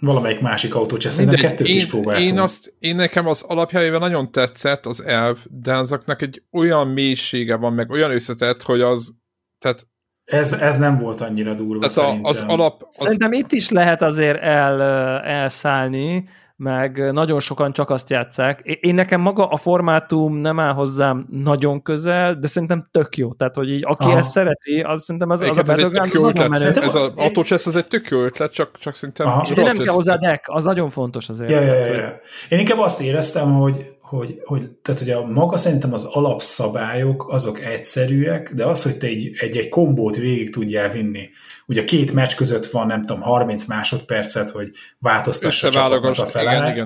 Valamelyik 0.07 0.41
másik 0.41 0.75
autócsesz, 0.75 1.17
nem 1.17 1.35
kettőt 1.35 1.67
én, 1.67 1.77
is 1.77 1.87
próbáltam. 1.87 2.25
Én, 2.25 2.39
azt, 2.39 2.75
én 2.79 2.97
nekem 2.97 3.27
az 3.27 3.43
alapjáival 3.43 3.99
nagyon 3.99 4.33
tetszett 4.33 4.87
az 4.87 5.05
elv, 5.05 5.39
de 5.51 5.75
azoknak 5.75 6.23
egy 6.23 6.43
olyan 6.53 6.89
mélysége 6.89 7.57
van, 7.57 7.73
meg 7.73 7.91
olyan 7.91 8.11
összetett, 8.11 8.63
hogy 8.63 8.81
az, 8.81 9.15
tehát 9.59 9.87
ez, 10.25 10.53
ez 10.53 10.79
nem 10.79 10.99
volt 10.99 11.21
annyira 11.21 11.55
durva 11.55 11.87
Tehát 11.87 12.19
a, 12.25 12.29
az 12.29 12.45
alap... 12.47 12.87
Az... 12.89 12.97
Szerintem 12.97 13.33
itt 13.33 13.53
is 13.53 13.71
lehet 13.71 14.03
azért 14.03 14.43
el, 14.43 14.83
elszállni, 15.23 16.25
meg 16.57 17.13
nagyon 17.13 17.41
sokan 17.41 17.73
csak 17.73 17.91
azt 17.91 18.11
játszák. 18.11 18.61
Én 18.61 18.95
nekem 18.95 19.21
maga 19.21 19.49
a 19.49 19.57
formátum 19.57 20.37
nem 20.37 20.61
áll 20.61 20.73
hozzám 20.73 21.27
nagyon 21.31 21.83
közel, 21.83 22.35
de 22.35 22.47
szerintem 22.47 22.89
tök 22.91 23.17
jó. 23.17 23.33
Tehát, 23.33 23.55
hogy 23.55 23.71
így 23.71 23.83
aki 23.85 24.07
Aha. 24.07 24.19
ezt 24.19 24.31
szereti, 24.31 24.81
az 24.81 25.03
szerintem 25.03 25.31
az, 25.31 25.43
az 25.43 25.59
a 25.59 25.63
Battlegrounds 25.63 26.15
nagyon 26.15 26.51
menő. 26.51 26.69
Ez 26.69 26.95
az 26.95 27.11
Autochess 27.17 27.67
az 27.67 27.77
egy 27.77 27.87
tök 27.87 28.09
jó 28.09 28.23
ötlet, 28.23 28.53
csak, 28.53 28.79
csak 28.79 28.95
szerintem... 28.95 29.27
Nem 29.55 29.75
kell 29.75 29.95
hozzá 29.95 30.17
deck, 30.17 30.45
az 30.49 30.65
nagyon 30.65 30.91
fontos 30.91 31.29
azért. 31.29 31.51
Ja, 31.51 31.61
ja, 31.61 31.75
ja, 31.75 31.95
ja. 31.95 32.21
Én 32.49 32.59
inkább 32.59 32.79
azt 32.79 33.01
éreztem, 33.01 33.53
hogy 33.55 33.96
hogy, 34.09 34.41
hogy, 34.45 34.71
tehát 34.71 35.01
hogy 35.01 35.11
a 35.11 35.25
maga 35.25 35.57
szerintem 35.57 35.93
az 35.93 36.05
alapszabályok 36.05 37.33
azok 37.33 37.65
egyszerűek, 37.65 38.53
de 38.53 38.67
az, 38.67 38.83
hogy 38.83 38.97
te 38.99 39.07
egy, 39.07 39.31
egy, 39.41 39.57
egy 39.57 39.69
kombót 39.69 40.17
végig 40.17 40.51
tudjál 40.53 40.91
vinni. 40.91 41.29
Ugye 41.67 41.85
két 41.85 42.13
meccs 42.13 42.35
között 42.35 42.67
van, 42.67 42.87
nem 42.87 43.01
tudom, 43.01 43.23
30 43.23 43.65
másodpercet, 43.65 44.51
hogy 44.51 44.71
változtass 44.99 45.63
a 45.65 45.69
csapatnak 45.69 46.19
a 46.19 46.27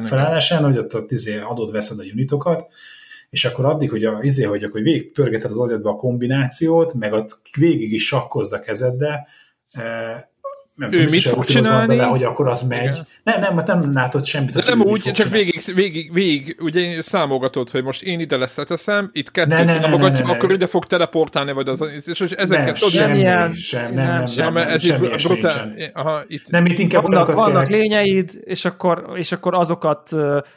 felállásán, 0.05 0.65
hogy 0.65 0.79
ott, 0.79 0.95
ott 0.95 1.11
izé 1.11 1.39
adod, 1.39 1.73
veszed 1.73 1.99
a 1.99 2.03
unitokat, 2.13 2.67
és 3.31 3.45
akkor 3.45 3.65
addig, 3.65 3.91
hogy, 3.91 4.05
a, 4.05 4.19
izé, 4.23 4.45
hogy 4.45 4.65
akkor 4.65 4.83
végig 4.83 5.13
pörgeted 5.13 5.51
az 5.51 5.59
agyadba 5.59 5.91
a 5.91 5.97
kombinációt, 5.97 6.95
meg 6.95 7.13
ott 7.13 7.41
végig 7.59 7.93
is 7.93 8.07
sakkozd 8.07 8.53
a 8.53 8.61
kezeddel, 8.61 9.27
eh, 9.73 10.23
nem 10.81 10.93
ő 10.93 11.05
mit 11.11 11.23
fog 11.23 11.45
csinálni? 11.45 11.97
Bele, 11.97 12.09
hogy 12.09 12.23
akkor 12.23 12.49
az 12.49 12.63
megy. 12.63 12.83
Igen. 12.83 13.07
Nem, 13.23 13.41
nem, 13.41 13.81
nem 13.81 13.93
látod 13.93 14.25
semmit. 14.25 14.55
De 14.55 14.63
nem 14.67 14.81
úgy, 14.81 15.01
csak 15.01 15.29
végig, 15.29 15.63
végig, 15.75 16.13
végig, 16.13 16.57
ugye 16.61 17.03
számogatod, 17.03 17.71
hogy 17.71 17.85
most 17.85 18.03
én 18.03 18.21
ide 18.21 18.37
leszeteszem, 18.37 19.11
itt 19.13 19.31
kettőt 19.31 19.49
ne, 19.49 19.65
ne, 19.65 19.79
ne, 19.79 19.97
ne, 19.97 20.09
ne, 20.09 20.31
akkor 20.31 20.53
ide 20.53 20.67
fog 20.67 20.87
teleportálni, 20.87 21.53
vagy 21.53 21.69
az, 21.69 21.85
és 22.07 22.21
ezeket 22.21 22.65
nem, 22.65 22.75
tudod, 22.75 22.91
semmi, 22.91 23.21
sem, 23.21 23.53
sem, 23.53 23.95
nem, 23.95 24.07
nem, 24.07 24.23
nem, 24.37 24.53
nem, 24.53 24.57
ez 24.69 24.85
semmi 24.85 25.07
itt 25.07 25.23
brutál. 25.23 25.73
Aha, 25.93 26.23
itt. 26.27 26.51
Nem, 26.51 26.65
itt 26.65 26.79
inkább 26.79 27.03
vannak, 27.03 27.33
vannak 27.33 27.69
lényeid, 27.69 28.31
és 28.45 28.65
akkor, 28.65 29.13
és 29.15 29.33
akkor 29.33 29.55
azokat 29.55 30.11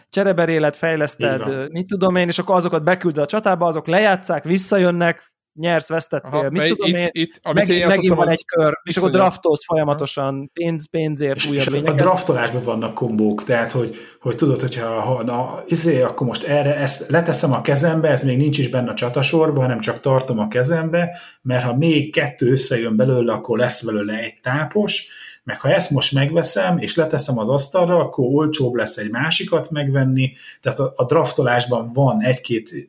csereberélet 0.09 0.75
fejleszted, 0.75 1.71
mit 1.71 1.87
tudom 1.87 2.15
én, 2.15 2.27
és 2.27 2.39
akkor 2.39 2.55
azokat 2.55 2.83
beküldöd 2.83 3.23
a 3.23 3.27
csatába, 3.27 3.65
azok 3.65 3.87
lejátszák, 3.87 4.43
visszajönnek, 4.43 5.32
nyersz, 5.53 5.87
vesztettél, 5.87 6.31
Aha, 6.31 6.49
mit 6.49 6.67
tudom 6.67 6.87
itt, 6.87 6.95
én, 6.95 7.09
itt, 7.11 7.39
amit 7.43 7.67
meg, 7.67 7.77
én 7.77 7.87
megint 7.87 8.13
van 8.13 8.27
az... 8.27 8.31
egy 8.31 8.45
kör, 8.45 8.79
és 8.83 8.97
akkor 8.97 9.09
draftolsz 9.09 9.65
folyamatosan 9.65 10.51
pénz, 10.53 10.89
pénzért 10.89 11.45
újabb 11.45 11.67
lényeket. 11.67 11.93
A 11.93 12.03
draftolásban 12.03 12.63
vannak 12.63 12.93
kombók, 12.93 13.43
tehát 13.43 13.71
hogy, 13.71 13.95
hogy 14.21 14.35
tudod, 14.35 14.61
hogyha 14.61 15.01
ha, 15.01 15.23
na, 15.23 15.63
izé, 15.67 16.01
akkor 16.01 16.27
most 16.27 16.43
erre 16.43 16.75
ezt 16.75 17.09
leteszem 17.09 17.53
a 17.53 17.61
kezembe, 17.61 18.09
ez 18.09 18.23
még 18.23 18.37
nincs 18.37 18.57
is 18.57 18.69
benne 18.69 18.91
a 18.91 18.93
csatasorban, 18.93 19.61
hanem 19.61 19.79
csak 19.79 19.99
tartom 19.99 20.39
a 20.39 20.47
kezembe, 20.47 21.17
mert 21.41 21.63
ha 21.63 21.75
még 21.75 22.11
kettő 22.11 22.51
összejön 22.51 22.95
belőle, 22.95 23.33
akkor 23.33 23.57
lesz 23.57 23.83
belőle 23.83 24.13
egy 24.13 24.39
tápos, 24.41 25.07
meg 25.43 25.59
ha 25.59 25.73
ezt 25.73 25.89
most 25.89 26.11
megveszem, 26.11 26.77
és 26.77 26.95
leteszem 26.95 27.37
az 27.37 27.49
asztalra, 27.49 27.99
akkor 27.99 28.25
olcsóbb 28.25 28.73
lesz 28.73 28.97
egy 28.97 29.09
másikat 29.09 29.69
megvenni, 29.69 30.31
tehát 30.61 30.79
a, 30.79 30.93
a 30.95 31.05
draftolásban 31.05 31.91
van 31.93 32.23
egy-két, 32.23 32.87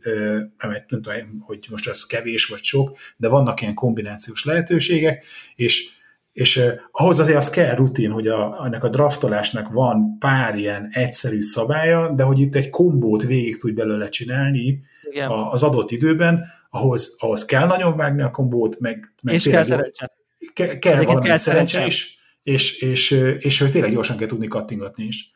nem, 0.59 0.71
nem 0.89 1.03
tudom, 1.03 1.15
hogy 1.41 1.67
most 1.71 1.89
ez 1.89 2.07
kevés 2.07 2.47
vagy 2.47 2.63
sok, 2.63 2.97
de 3.17 3.29
vannak 3.29 3.61
ilyen 3.61 3.75
kombinációs 3.75 4.45
lehetőségek, 4.45 5.25
és 5.55 5.93
és 6.33 6.57
eh, 6.57 6.75
ahhoz 6.91 7.19
azért 7.19 7.39
az 7.39 7.51
kell 7.51 7.75
rutin, 7.75 8.11
hogy 8.11 8.27
a, 8.27 8.65
ennek 8.65 8.85
a 8.85 8.89
draftolásnak 8.89 9.69
van 9.69 10.19
pár 10.19 10.59
ilyen 10.59 10.89
egyszerű 10.91 11.41
szabálya, 11.41 12.11
de 12.11 12.23
hogy 12.23 12.41
itt 12.41 12.55
egy 12.55 12.71
kombót 12.71 13.23
végig 13.23 13.57
tudj 13.57 13.75
belőle 13.75 14.09
csinálni 14.09 14.83
Igen. 15.11 15.31
A, 15.31 15.51
az 15.51 15.63
adott 15.63 15.91
időben, 15.91 16.45
ahhoz, 16.71 17.17
ahhoz 17.19 17.45
kell 17.45 17.67
nagyon 17.67 17.97
vágni 17.97 18.23
a 18.23 18.31
kombót, 18.31 18.81
meg, 18.81 19.15
meg 19.23 19.35
és 19.35 19.49
kell 19.49 19.63
szerencse. 19.63 20.13
Ke, 20.55 20.79
kell 20.79 21.03
valami 21.03 21.27
kell 21.27 21.37
szerencse 21.37 21.87
is, 21.87 22.19
és, 22.45 22.79
és, 22.79 23.11
és 23.39 23.59
hogy 23.59 23.71
tényleg 23.71 23.93
gyorsan 23.93 24.17
kell 24.17 24.27
tudni 24.27 24.47
kattingatni 24.47 25.05
is. 25.05 25.33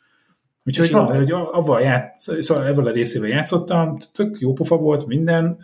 Úgyhogy 0.65 0.91
van, 0.91 1.17
hogy 1.17 1.31
avval, 1.31 1.81
ját, 1.81 2.19
szóval 2.19 2.67
ezzel 2.67 2.87
a 2.87 2.91
részével 2.91 3.29
játszottam, 3.29 3.97
tök 4.13 4.39
jó 4.41 4.53
pofa 4.53 4.77
volt 4.77 5.07
minden, 5.07 5.59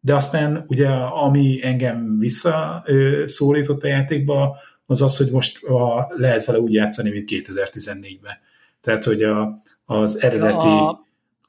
de 0.00 0.14
aztán 0.14 0.64
ugye 0.66 0.88
ami 0.88 1.58
engem 1.62 2.18
visszaszólított 2.18 3.82
a 3.82 3.86
játékba, 3.86 4.56
az 4.86 5.02
az, 5.02 5.16
hogy 5.16 5.30
most 5.30 5.64
a, 5.64 6.12
lehet 6.16 6.44
vele 6.44 6.60
úgy 6.60 6.72
játszani, 6.72 7.10
mint 7.10 7.24
2014-ben. 7.26 8.38
Tehát, 8.80 9.04
hogy 9.04 9.22
a, 9.22 9.62
az 9.84 10.22
eredeti 10.22 10.66
ja, 10.66 11.00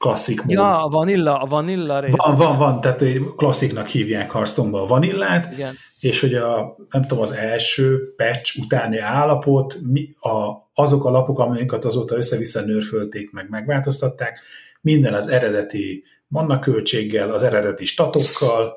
klasszik 0.02 0.42
mód. 0.42 0.50
Ja, 0.50 0.84
a 0.84 0.88
vanilla, 0.88 1.38
a 1.38 1.46
vanilla 1.46 2.00
rész. 2.00 2.12
Van, 2.16 2.36
van, 2.36 2.58
van, 2.58 2.80
tehát 2.80 3.00
hogy 3.00 3.34
klassziknak 3.36 3.86
hívják 3.86 4.32
hearthstone 4.32 4.78
a 4.78 4.86
vanillát, 4.86 5.52
Igen. 5.52 5.74
és 6.00 6.20
hogy 6.20 6.34
a, 6.34 6.76
nem 6.90 7.02
tudom, 7.02 7.22
az 7.22 7.30
első 7.30 8.14
patch 8.16 8.58
utáni 8.58 8.98
állapot, 8.98 9.78
mi, 9.82 10.08
a, 10.20 10.70
azok 10.74 11.04
a 11.04 11.10
lapok, 11.10 11.38
amiket 11.38 11.84
azóta 11.84 12.16
össze-vissza 12.16 12.60
nőrfölték, 12.60 13.32
meg 13.32 13.46
megváltoztatták, 13.50 14.40
minden 14.80 15.14
az 15.14 15.28
eredeti 15.28 16.04
manna 16.28 16.58
költséggel, 16.58 17.30
az 17.30 17.42
eredeti 17.42 17.84
statokkal, 17.84 18.72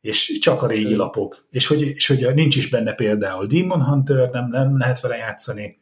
és 0.00 0.38
csak 0.40 0.62
a 0.62 0.66
régi 0.66 0.94
lapok. 0.94 1.46
És 1.50 1.66
hogy, 1.66 1.82
és 1.82 2.06
hogy 2.06 2.34
nincs 2.34 2.56
is 2.56 2.68
benne 2.68 2.94
például 2.94 3.46
Demon 3.46 3.82
Hunter, 3.84 4.30
nem, 4.30 4.48
nem 4.50 4.78
lehet 4.78 5.00
vele 5.00 5.16
játszani, 5.16 5.78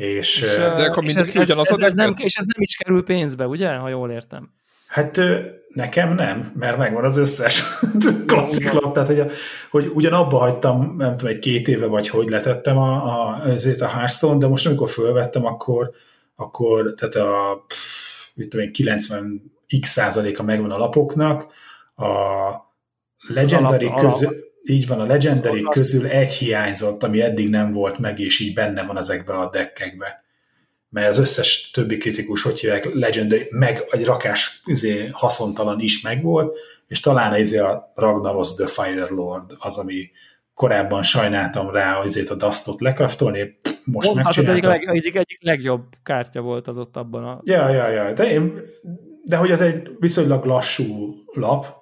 és, 0.00 0.40
és, 0.40 0.56
de 0.56 0.62
akkor 0.62 1.04
és, 1.04 1.14
ez, 1.14 1.28
ez, 1.34 1.48
ez, 1.48 1.78
ez 1.78 1.94
nem, 1.94 2.14
és 2.18 2.36
ez 2.36 2.44
nem 2.44 2.62
is 2.62 2.76
kerül 2.76 3.04
pénzbe, 3.04 3.46
ugye? 3.46 3.68
Ha 3.68 3.88
jól 3.88 4.10
értem. 4.10 4.50
Hát 4.86 5.20
nekem 5.68 6.14
nem, 6.14 6.52
mert 6.58 6.76
megvan 6.76 7.04
az 7.04 7.16
összes 7.16 7.62
klasszik 8.26 8.72
lap, 8.72 8.92
tehát 8.92 9.08
hogy, 9.08 9.20
a, 9.20 9.26
hogy 9.70 9.90
ugyanabba 9.94 10.38
hagytam, 10.38 10.94
nem 10.96 11.16
tudom, 11.16 11.32
egy 11.32 11.38
két 11.38 11.68
éve 11.68 11.86
vagy 11.86 12.08
hogy 12.08 12.28
letettem 12.28 12.78
a, 12.78 13.04
a, 13.04 13.42
azért 13.44 13.80
a 13.80 13.88
Hearthstone, 13.88 14.38
de 14.38 14.48
most 14.48 14.66
amikor 14.66 14.90
fölvettem, 14.90 15.46
akkor, 15.46 15.90
akkor 16.36 16.94
tehát 16.96 17.14
a 17.14 17.64
pff, 17.66 18.26
mit 18.34 18.48
tudom 18.48 18.66
én, 18.66 18.72
90 18.72 19.52
x 19.80 19.88
százaléka 19.88 20.42
megvan 20.42 20.70
a 20.70 20.78
lapoknak, 20.78 21.46
a 21.96 22.08
Legendary 23.28 23.86
alap, 23.86 24.00
közül, 24.00 24.28
alap. 24.28 24.40
Így 24.62 24.86
van, 24.86 25.00
a 25.00 25.06
Legendary 25.06 25.62
az 25.64 25.74
közül 25.74 26.06
egy 26.06 26.32
hiányzott, 26.32 27.02
ami 27.02 27.22
eddig 27.22 27.48
nem 27.48 27.72
volt 27.72 27.98
meg, 27.98 28.18
és 28.18 28.40
így 28.40 28.54
benne 28.54 28.82
van 28.82 28.98
ezekbe 28.98 29.32
a 29.32 29.50
deckekbe. 29.50 30.24
Mert 30.88 31.08
az 31.08 31.18
összes 31.18 31.70
többi 31.70 31.96
kritikus, 31.96 32.42
hogy 32.42 32.60
hívják, 32.60 32.94
Legendary, 32.94 33.46
meg 33.50 33.84
egy 33.90 34.04
rakás 34.04 34.60
izé, 34.64 35.08
haszontalan 35.12 35.80
is 35.80 36.02
megvolt, 36.02 36.58
és 36.88 37.00
talán 37.00 37.32
ez 37.32 37.52
a 37.52 37.92
Ragnaros 37.94 38.54
the 38.54 38.66
Fire 38.66 39.06
Lord 39.08 39.52
az, 39.58 39.78
ami 39.78 40.10
korábban 40.54 41.02
sajnáltam 41.02 41.70
rá 41.70 41.96
azért 41.96 42.30
a 42.30 42.34
Dustot 42.34 42.80
lekraftolni, 42.80 43.60
most 43.84 44.14
megcsináltam. 44.14 44.54
Egyik, 44.54 44.64
leg, 44.64 44.96
egyik, 44.96 45.16
egyik 45.16 45.42
legjobb 45.42 45.84
kártya 46.02 46.40
volt 46.40 46.68
az 46.68 46.78
ott 46.78 46.96
abban 46.96 47.24
a... 47.24 47.40
Ja, 47.44 47.68
ja, 47.68 47.88
ja, 47.88 48.12
de, 48.12 48.30
én, 48.30 48.60
de 49.24 49.36
hogy 49.36 49.50
ez 49.50 49.60
egy 49.60 49.90
viszonylag 49.98 50.44
lassú 50.44 51.14
lap, 51.32 51.79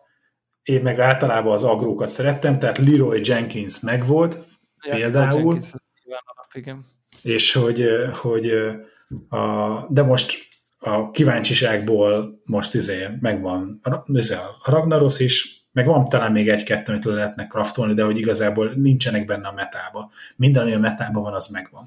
én 0.69 0.83
meg 0.83 0.99
általában 0.99 1.53
az 1.53 1.65
agrókat 1.65 2.09
szerettem, 2.09 2.59
tehát 2.59 2.79
Leroy 2.79 3.21
Jenkins 3.25 3.81
megvolt, 3.81 4.39
ja, 4.87 4.95
például. 4.95 5.53
Jenkins, 5.53 5.73
alap, 6.05 6.53
igen. 6.53 6.87
És 7.23 7.53
hogy, 7.53 7.87
hogy 8.21 8.51
a, 9.29 9.87
de 9.89 10.03
most 10.03 10.47
a 10.79 11.11
kíváncsiságból 11.11 12.41
most 12.45 12.75
izé 12.75 13.09
megvan 13.21 13.81
izé 14.07 14.35
a 14.35 14.57
Ragnaros 14.65 15.19
is, 15.21 15.67
meg 15.73 15.87
van 15.87 16.05
talán 16.05 16.33
még 16.33 16.49
egy-kettő, 16.49 16.93
amit 16.93 17.05
lehetne 17.05 17.47
kraftolni, 17.47 17.95
de 17.95 18.05
hogy 18.05 18.19
igazából 18.19 18.73
nincsenek 18.75 19.25
benne 19.25 19.49
a 19.49 19.53
metába. 19.53 20.11
Minden, 20.37 20.63
ami 20.63 20.73
a 20.73 20.79
metában 20.79 21.23
van, 21.23 21.35
az 21.35 21.47
megvan. 21.47 21.85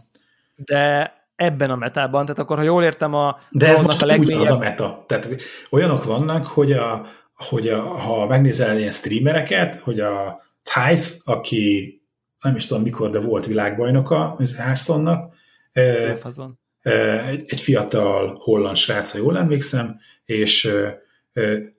De 0.56 1.14
ebben 1.36 1.70
a 1.70 1.76
metában, 1.76 2.26
tehát 2.26 2.40
akkor, 2.40 2.58
ha 2.58 2.64
jól 2.64 2.84
értem, 2.84 3.14
a 3.14 3.40
De 3.50 3.68
ez 3.68 3.82
most 3.82 4.02
a 4.02 4.06
legmélyebb... 4.06 4.42
az 4.42 4.50
a 4.50 4.58
meta. 4.58 5.04
Tehát 5.08 5.28
olyanok 5.72 6.04
vannak, 6.04 6.46
hogy, 6.46 6.72
a, 6.72 7.08
hogy 7.44 7.68
a, 7.68 7.82
ha 7.82 8.26
megnézel 8.26 8.78
ilyen 8.78 8.92
streamereket, 8.92 9.76
hogy 9.76 10.00
a 10.00 10.42
Thijs, 10.64 11.16
aki 11.24 11.96
nem 12.42 12.56
is 12.56 12.66
tudom 12.66 12.84
mikor, 12.84 13.10
de 13.10 13.20
volt 13.20 13.46
világbajnoka 13.46 14.38
Hearthstone-nak, 14.58 15.34
egy, 17.30 17.44
egy 17.46 17.62
fiatal 17.62 18.38
holland 18.40 18.76
srác, 18.76 19.12
ha 19.12 19.18
jól 19.18 19.38
emlékszem, 19.38 20.00
és 20.26 20.70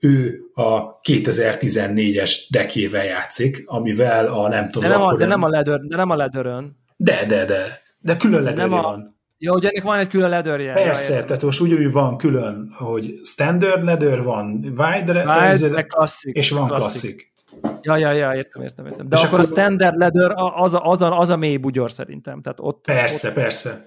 ő 0.00 0.40
a 0.54 1.00
2014-es 1.00 2.36
dekével 2.50 3.04
játszik, 3.04 3.62
amivel 3.66 4.26
a 4.26 4.48
nem 4.48 4.68
tudom... 4.68 4.88
De 4.88 4.96
nem 4.96 5.06
a, 5.06 5.16
de 5.16 5.26
nem 5.26 5.42
a, 5.42 5.48
ledör, 5.48 5.80
de 5.80 5.96
nem 5.96 6.10
a 6.10 6.16
ledörön. 6.16 6.76
De, 6.96 7.24
de, 7.26 7.44
de. 7.44 7.82
De 7.98 8.16
külön 8.16 8.42
ledörje 8.42 8.78
a... 8.78 8.82
van. 8.82 9.20
Jó, 9.44 9.52
hogy 9.52 9.64
ennek 9.64 9.82
van 9.82 9.98
egy 9.98 10.08
külön 10.08 10.28
ledörje. 10.28 10.72
Persze, 10.72 11.14
ja, 11.14 11.24
tehát 11.24 11.42
most 11.42 11.60
úgy 11.60 11.92
van 11.92 12.16
külön, 12.16 12.72
hogy 12.78 13.20
standard 13.22 13.84
ledör 13.84 14.22
van, 14.22 14.46
wide, 14.76 15.12
wide 15.12 15.66
wide 15.66 15.82
klasszik, 15.82 16.36
és 16.36 16.50
van 16.50 16.68
klasszik. 16.68 17.32
Ja, 17.80 17.96
ja, 17.96 18.12
ja, 18.12 18.34
értem, 18.34 18.62
értem, 18.62 18.86
értem. 18.86 19.08
De 19.08 19.16
és 19.16 19.22
akkor, 19.22 19.38
akkor 19.38 19.50
a 19.50 19.54
standard 19.60 19.96
ledör 19.96 20.32
az 20.36 20.74
a, 20.74 20.84
az 20.84 21.02
a, 21.02 21.18
az 21.18 21.30
a 21.30 21.36
mély 21.36 21.56
bugyor 21.56 21.90
szerintem. 21.90 22.42
Tehát 22.42 22.58
ott, 22.60 22.84
persze, 22.84 23.28
ott... 23.28 23.34
persze. 23.34 23.86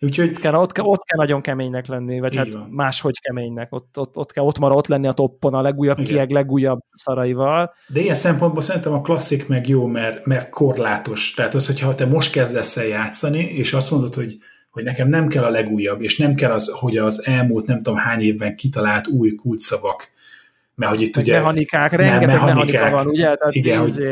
Úgyhogy... 0.00 0.28
Ott 0.28 0.38
kell, 0.38 0.54
ott, 0.54 0.72
kell, 0.72 0.84
ott 0.84 1.04
kell 1.04 1.18
nagyon 1.18 1.40
keménynek 1.40 1.86
lenni, 1.86 2.20
vagy 2.20 2.36
hát 2.36 2.52
van. 2.52 2.68
máshogy 2.70 3.20
keménynek. 3.20 3.72
Ott, 3.72 3.98
ott, 3.98 4.16
ott 4.16 4.32
kell 4.32 4.44
ott 4.44 4.58
maradt 4.58 4.86
lenni 4.86 5.06
a 5.06 5.12
toppon 5.12 5.54
a 5.54 5.60
legújabb 5.60 5.98
Igen. 5.98 6.10
kieg, 6.10 6.30
legújabb 6.30 6.80
szaraival. 6.92 7.74
De 7.86 8.00
ilyen 8.00 8.14
szempontból 8.14 8.62
szerintem 8.62 8.92
a 8.92 9.00
klasszik 9.00 9.48
meg 9.48 9.68
jó, 9.68 9.86
mert, 9.86 10.26
mert 10.26 10.50
korlátos. 10.50 11.34
Tehát 11.34 11.54
az, 11.54 11.66
hogyha 11.66 11.94
te 11.94 12.06
most 12.06 12.32
kezdesz 12.32 12.76
el 12.76 12.84
játszani, 12.84 13.40
és 13.40 13.72
azt 13.72 13.90
mondod, 13.90 14.14
hogy 14.14 14.36
hogy 14.74 14.84
nekem 14.84 15.08
nem 15.08 15.28
kell 15.28 15.44
a 15.44 15.50
legújabb, 15.50 16.02
és 16.02 16.18
nem 16.18 16.34
kell 16.34 16.50
az, 16.50 16.70
hogy 16.74 16.96
az 16.96 17.26
elmúlt 17.26 17.66
nem 17.66 17.78
tudom 17.78 17.98
hány 17.98 18.20
évben 18.20 18.56
kitalált 18.56 19.08
új 19.08 19.34
kulcsszavak, 19.34 20.08
mert 20.74 20.92
hogy 20.92 21.00
itt 21.00 21.16
ugye... 21.16 21.32
Mechanikák, 21.36 21.92
rengeteg 21.92 22.26
mechanikák, 22.26 22.72
mechanika 22.72 22.96
van, 22.96 23.06
ugye? 23.06 23.34
Tehát 23.34 23.54
igen, 23.54 23.84
tíz, 23.84 23.96
hogy, 23.96 24.06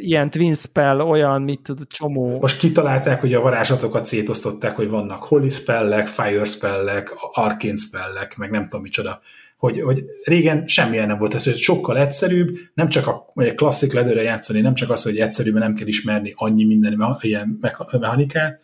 ilyen 0.00 0.30
twin 0.30 0.54
spell, 0.54 1.00
olyan, 1.00 1.42
mit 1.42 1.60
tud, 1.60 1.86
csomó. 1.86 2.38
Most 2.40 2.58
kitalálták, 2.58 3.20
hogy 3.20 3.34
a 3.34 3.40
varázslatokat 3.40 4.06
szétosztották, 4.06 4.76
hogy 4.76 4.88
vannak 4.88 5.22
holy 5.22 5.48
spellek, 5.48 6.06
fire 6.06 6.44
spellek, 6.44 7.12
arcane 7.32 7.76
spellek, 7.76 8.36
meg 8.36 8.50
nem 8.50 8.62
tudom 8.62 8.82
micsoda. 8.82 9.20
Hogy, 9.56 9.80
hogy 9.80 10.04
régen 10.24 10.66
semmilyen 10.66 11.06
nem 11.06 11.18
volt, 11.18 11.34
ez 11.34 11.44
hogy 11.44 11.56
sokkal 11.56 11.98
egyszerűbb, 11.98 12.56
nem 12.74 12.88
csak 12.88 13.06
a, 13.06 13.32
a 13.34 13.42
klasszik 13.54 13.92
ledőre 13.92 14.22
játszani, 14.22 14.60
nem 14.60 14.74
csak 14.74 14.90
az, 14.90 15.02
hogy 15.02 15.18
egyszerűen 15.18 15.58
nem 15.58 15.74
kell 15.74 15.86
ismerni 15.86 16.32
annyi 16.36 16.64
minden 16.64 17.16
ilyen 17.20 17.58
mechanikát, 17.90 18.60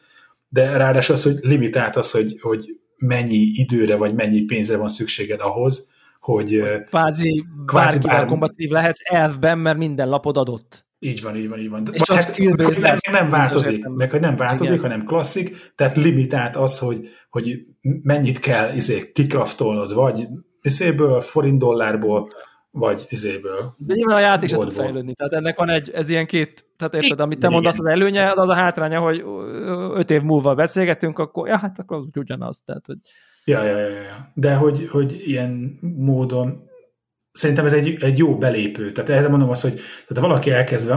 de 0.48 0.76
ráadásul 0.76 1.14
az, 1.14 1.22
hogy 1.22 1.38
limitált 1.40 1.96
az, 1.96 2.10
hogy, 2.10 2.40
hogy 2.40 2.80
mennyi 2.96 3.50
időre 3.52 3.96
vagy 3.96 4.14
mennyi 4.14 4.40
pénzre 4.40 4.76
van 4.76 4.88
szükséged 4.88 5.40
ahhoz, 5.40 5.90
hogy... 6.20 6.62
Kvázi, 6.86 7.44
kvázi 7.66 7.98
bár... 7.98 8.26
kompatitív 8.26 8.70
lehetsz 8.70 9.00
elfben, 9.02 9.58
mert 9.58 9.78
minden 9.78 10.08
lapod 10.08 10.36
adott. 10.36 10.86
Így 11.00 11.22
van, 11.22 11.36
így 11.36 11.48
van, 11.48 11.58
így 11.58 11.68
van. 11.68 11.82
És 11.92 12.00
csak 12.00 12.16
hát, 12.16 12.38
meg, 12.38 12.78
nem, 12.78 12.96
nem 13.10 13.30
változik, 13.30 13.88
meg 13.88 14.10
hogy 14.10 14.20
nem 14.20 14.36
változik, 14.36 14.74
Igen. 14.74 14.90
hanem 14.90 15.04
klasszik, 15.04 15.72
tehát 15.74 15.96
limitált 15.96 16.56
az, 16.56 16.78
hogy, 16.78 17.08
hogy 17.30 17.60
mennyit 18.02 18.38
kell 18.38 18.74
izé, 18.74 19.12
kikraftolnod, 19.12 19.94
vagy 19.94 20.28
izéből, 20.62 21.20
forint 21.20 21.58
dollárból, 21.58 22.30
vagy 22.70 23.06
izéből. 23.08 23.74
De 23.76 23.94
nyilván 23.94 24.16
a 24.16 24.20
játék 24.20 24.48
sem 24.48 24.60
tud 24.60 24.72
fejlődni, 24.72 25.14
tehát 25.14 25.32
ennek 25.32 25.58
van 25.58 25.68
egy, 25.68 25.90
ez 25.90 26.10
ilyen 26.10 26.26
két, 26.26 26.64
tehát 26.76 26.94
érted, 26.94 27.20
amit 27.20 27.38
te 27.38 27.48
mondasz 27.48 27.78
az 27.78 27.86
előnye, 27.86 28.32
az 28.32 28.48
a 28.48 28.54
hátránya, 28.54 29.00
hogy 29.00 29.22
öt 29.94 30.10
év 30.10 30.22
múlva 30.22 30.54
beszélgetünk, 30.54 31.18
akkor, 31.18 31.48
ja, 31.48 31.56
hát 31.56 31.78
akkor 31.78 31.96
az 31.96 32.06
ugyanaz, 32.14 32.62
tehát, 32.64 32.86
hogy... 32.86 32.98
Ja, 33.44 33.62
ja, 33.62 33.78
ja, 33.78 33.88
ja. 33.88 34.30
De 34.34 34.54
hogy, 34.54 34.88
hogy 34.88 35.22
ilyen 35.26 35.78
módon 35.80 36.68
szerintem 37.32 37.64
ez 37.64 37.72
egy, 37.72 38.02
egy 38.02 38.18
jó 38.18 38.38
belépő. 38.38 38.92
Tehát 38.92 39.10
erre 39.10 39.28
mondom 39.28 39.48
azt, 39.48 39.62
hogy 39.62 39.80
tehát 40.06 40.24
valaki 40.28 40.50
elkezd 40.50 40.88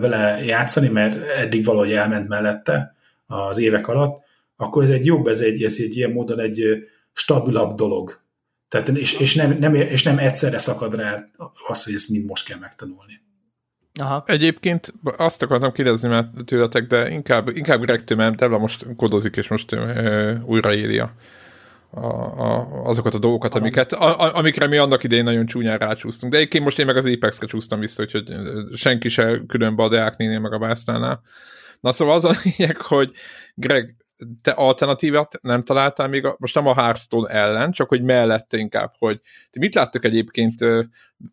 vele 0.00 0.44
játszani, 0.44 0.88
mert 0.88 1.28
eddig 1.28 1.64
valahogy 1.64 1.92
elment 1.92 2.28
mellette 2.28 2.94
az 3.26 3.58
évek 3.58 3.88
alatt, 3.88 4.22
akkor 4.56 4.82
ez 4.82 4.90
egy 4.90 5.06
jobb, 5.06 5.26
ez 5.26 5.40
egy, 5.40 5.62
ez 5.62 5.76
egy 5.78 5.96
ilyen 5.96 6.10
módon 6.10 6.40
egy 6.40 6.86
stabilabb 7.12 7.72
dolog. 7.72 8.20
Tehát, 8.68 8.88
és, 8.88 9.12
és, 9.12 9.34
nem, 9.34 9.56
nem, 9.58 9.74
és 9.74 10.02
nem 10.02 10.18
egyszerre 10.18 10.58
szakad 10.58 10.94
rá 10.94 11.24
az, 11.66 11.84
hogy 11.84 11.94
ezt 11.94 12.08
mind 12.08 12.24
most 12.24 12.46
kell 12.46 12.58
megtanulni. 12.58 13.20
Aha. 14.00 14.22
Egyébként 14.26 14.94
azt 15.16 15.42
akartam 15.42 15.72
kérdezni 15.72 16.08
már 16.08 16.28
tőletek, 16.44 16.86
de 16.86 17.10
inkább, 17.10 17.48
inkább 17.48 17.80
Greg 17.80 18.14
mert 18.16 18.36
Devla 18.36 18.58
most 18.58 18.86
kodozik, 18.96 19.36
és 19.36 19.48
most 19.48 19.72
uh, 19.72 20.38
újraírja 20.44 21.14
a, 21.90 22.06
a, 22.06 22.68
azokat 22.84 23.14
a 23.14 23.18
dolgokat, 23.18 23.54
amiket, 23.54 23.92
a, 23.92 24.20
a, 24.20 24.36
amikre 24.36 24.66
mi 24.66 24.76
annak 24.76 25.04
idején 25.04 25.24
nagyon 25.24 25.46
csúnyán 25.46 25.78
rácsúsztunk. 25.78 26.32
De 26.32 26.38
egyébként 26.38 26.64
most 26.64 26.78
én 26.78 26.86
meg 26.86 26.96
az 26.96 27.06
Apex-re 27.06 27.46
csúsztam 27.46 27.80
vissza, 27.80 28.02
úgyhogy 28.02 28.32
senki 28.74 29.08
se 29.08 29.42
különbe 29.46 29.82
a 29.82 29.88
Deák 29.88 30.16
meg 30.16 30.52
a 30.52 30.58
Básztánál. 30.58 31.22
Na 31.80 31.92
szóval 31.92 32.14
az 32.14 32.24
a 32.24 32.34
lényeg, 32.42 32.80
hogy 32.80 33.12
Greg, 33.54 33.94
te 34.42 34.50
alternatívát 34.50 35.42
nem 35.42 35.64
találtál 35.64 36.08
még, 36.08 36.24
a, 36.24 36.36
most 36.38 36.54
nem 36.54 36.66
a 36.66 36.74
Hearthstone 36.74 37.28
ellen, 37.28 37.72
csak 37.72 37.88
hogy 37.88 38.02
mellette 38.02 38.56
inkább, 38.56 38.94
hogy 38.98 39.20
ti 39.50 39.58
mit 39.58 39.74
láttok 39.74 40.04
egyébként, 40.04 40.62
ö, 40.62 40.82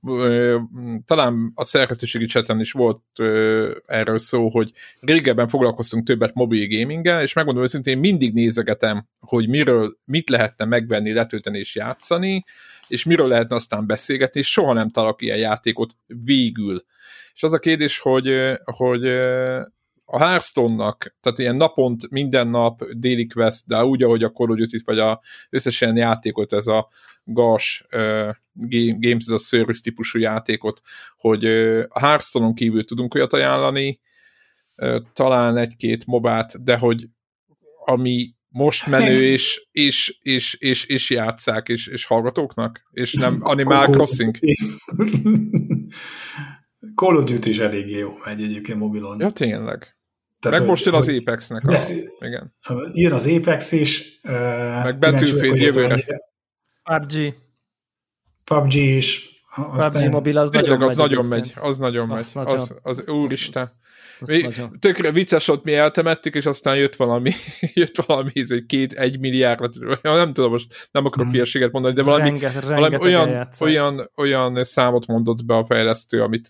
ö, 0.07 0.57
talán 1.05 1.51
a 1.55 1.63
szerkesztőségi 1.63 2.25
cseten 2.25 2.59
is 2.59 2.71
volt 2.71 3.01
ö, 3.19 3.75
erről 3.86 4.17
szó, 4.17 4.49
hogy 4.49 4.71
régebben 4.99 5.47
foglalkoztunk 5.47 6.05
többet 6.05 6.33
mobil 6.33 6.67
gaminggel, 6.67 7.21
és 7.21 7.33
megmondom 7.33 7.63
őszintén, 7.63 7.97
mindig 7.97 8.33
nézegetem, 8.33 9.07
hogy 9.19 9.49
miről, 9.49 9.97
mit 10.05 10.29
lehetne 10.29 10.65
megvenni, 10.65 11.13
letölteni 11.13 11.57
és 11.57 11.75
játszani, 11.75 12.43
és 12.88 13.03
miről 13.03 13.27
lehetne 13.27 13.55
aztán 13.55 13.86
beszélgetni, 13.86 14.39
és 14.39 14.51
soha 14.51 14.73
nem 14.73 14.89
találok 14.89 15.21
ilyen 15.21 15.38
játékot 15.38 15.95
végül. 16.23 16.86
És 17.33 17.43
az 17.43 17.53
a 17.53 17.59
kérdés, 17.59 17.99
hogy, 17.99 18.57
hogy 18.63 19.01
a 20.06 20.18
Hearthstone-nak, 20.18 21.16
tehát 21.20 21.39
ilyen 21.39 21.56
napont, 21.56 22.10
minden 22.10 22.47
nap 22.47 22.84
déli 22.91 23.26
quest, 23.26 23.68
de 23.68 23.84
úgy, 23.84 24.03
ahogy 24.03 24.24
a 24.24 24.32
Call 24.32 24.49
of 24.49 24.58
Duty, 24.58 24.82
vagy 24.86 24.99
a 24.99 25.22
összes 25.49 25.82
ilyen 25.82 25.95
játékot, 25.95 26.53
ez 26.53 26.68
a 26.68 26.88
GAS 27.24 27.86
uh, 27.91 28.36
Games, 28.99 29.26
ez 29.26 29.34
a 29.34 29.38
Service 29.38 29.82
típusú 29.82 30.20
játékot, 30.20 30.82
hogy 31.18 31.45
uh, 31.45 31.84
a 31.89 31.99
Hearthstone-on 31.99 32.53
kívül 32.53 32.86
tudunk 32.86 33.14
olyat 33.14 33.34
ajánlani, 33.34 33.99
uh, 34.76 35.01
talán 35.14 35.58
egy-két 35.58 36.06
mobát, 36.06 36.64
de 36.64 36.78
hogy 36.78 37.08
ami 37.86 38.34
most 38.47 38.88
menő, 38.88 39.24
és, 39.24 39.68
és, 39.72 40.18
és, 40.22 40.53
és, 40.60 40.86
és 40.86 41.10
játszák, 41.10 41.70
és, 41.70 41.88
és 41.88 42.06
hallgatóknak, 42.06 42.88
és 42.91 43.14
nem 43.14 43.39
Animal 43.53 43.86
Crossing. 43.86 44.36
Call 46.95 47.15
of 47.15 47.23
Duty 47.23 47.49
is 47.49 47.59
eléggé 47.59 47.97
jó 47.97 48.13
megy 48.25 48.43
egyébként 48.43 48.79
mobilon. 48.79 49.19
Ja, 49.19 49.29
tényleg. 49.29 49.97
Tehát, 50.39 50.59
Meg 50.59 50.67
most 50.67 50.86
jön 50.86 50.93
az 50.93 51.09
Apex-nek. 51.09 51.67
A... 51.67 51.79
Igen. 52.19 52.55
Jön 52.91 53.11
az 53.11 53.27
Apex 53.27 53.71
is. 53.71 54.19
Meg 54.83 54.99
Battlefield 54.99 55.59
jövőre. 55.59 56.05
PUBG. 56.83 57.33
PUBG 58.43 58.73
is. 58.73 59.34
PUBG 59.56 60.10
mobil 60.12 60.38
az 60.38 60.49
Tényleg, 60.49 60.70
nagyon 60.70 60.88
az 60.89 60.95
megy. 60.95 61.08
nagyon 61.10 61.26
megy, 61.26 61.53
az 61.56 61.78
nagyon 61.78 62.08
megy. 62.08 62.18
Az 62.18 62.32
Az, 62.34 62.76
az, 62.84 62.99
az- 62.99 63.10
úristen. 63.10 63.62
az- 63.64 63.80
az 64.20 64.30
Mi, 64.30 64.41
nagyon. 64.41 64.78
tökre 64.80 65.12
vicces 65.12 65.47
ott 65.47 65.64
mi 65.64 65.74
eltemettük, 65.76 66.36
és 66.36 66.45
aztán 66.45 66.76
jött 66.76 66.95
valami, 66.95 67.32
jött 67.74 67.95
valami, 68.06 68.30
ez 68.34 68.51
egy 68.51 68.66
két, 68.66 68.93
egy 68.93 69.20
milliárd, 69.20 69.70
nem 70.01 70.34
tudom, 70.34 70.51
most 70.51 70.89
nem 70.91 71.06
akarok 71.06 71.32
hülyeséget 71.32 71.72
mondani, 71.72 71.93
de 71.93 72.03
valami, 72.03 72.30
Renge, 72.30 72.51
valami 72.62 72.97
olyan, 72.99 73.49
olyan, 73.60 74.12
olyan 74.16 74.64
számot 74.64 75.08
mondott 75.08 75.45
be 75.45 75.56
a 75.56 75.66
fejlesztő, 75.66 76.22
amit, 76.22 76.49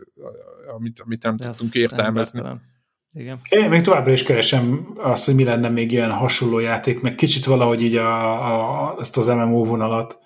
amit, 0.77 0.99
amit 0.99 1.23
nem 1.23 1.37
tudtunk 1.37 1.73
értelmezni. 1.73 2.39
embertelen. 2.39 2.73
Igen. 3.13 3.39
Én 3.49 3.69
még 3.69 3.81
továbbra 3.81 4.11
is 4.11 4.23
keresem 4.23 4.87
azt, 4.95 5.25
hogy 5.25 5.35
mi 5.35 5.43
lenne 5.43 5.69
még 5.69 5.91
ilyen 5.91 6.11
hasonló 6.11 6.59
játék, 6.59 7.01
meg 7.01 7.15
kicsit 7.15 7.45
valahogy 7.45 7.81
így 7.81 7.95
a, 7.95 8.87
a, 8.89 8.95
ezt 8.99 9.17
az 9.17 9.27
MMO 9.27 9.63
vonalat. 9.63 10.19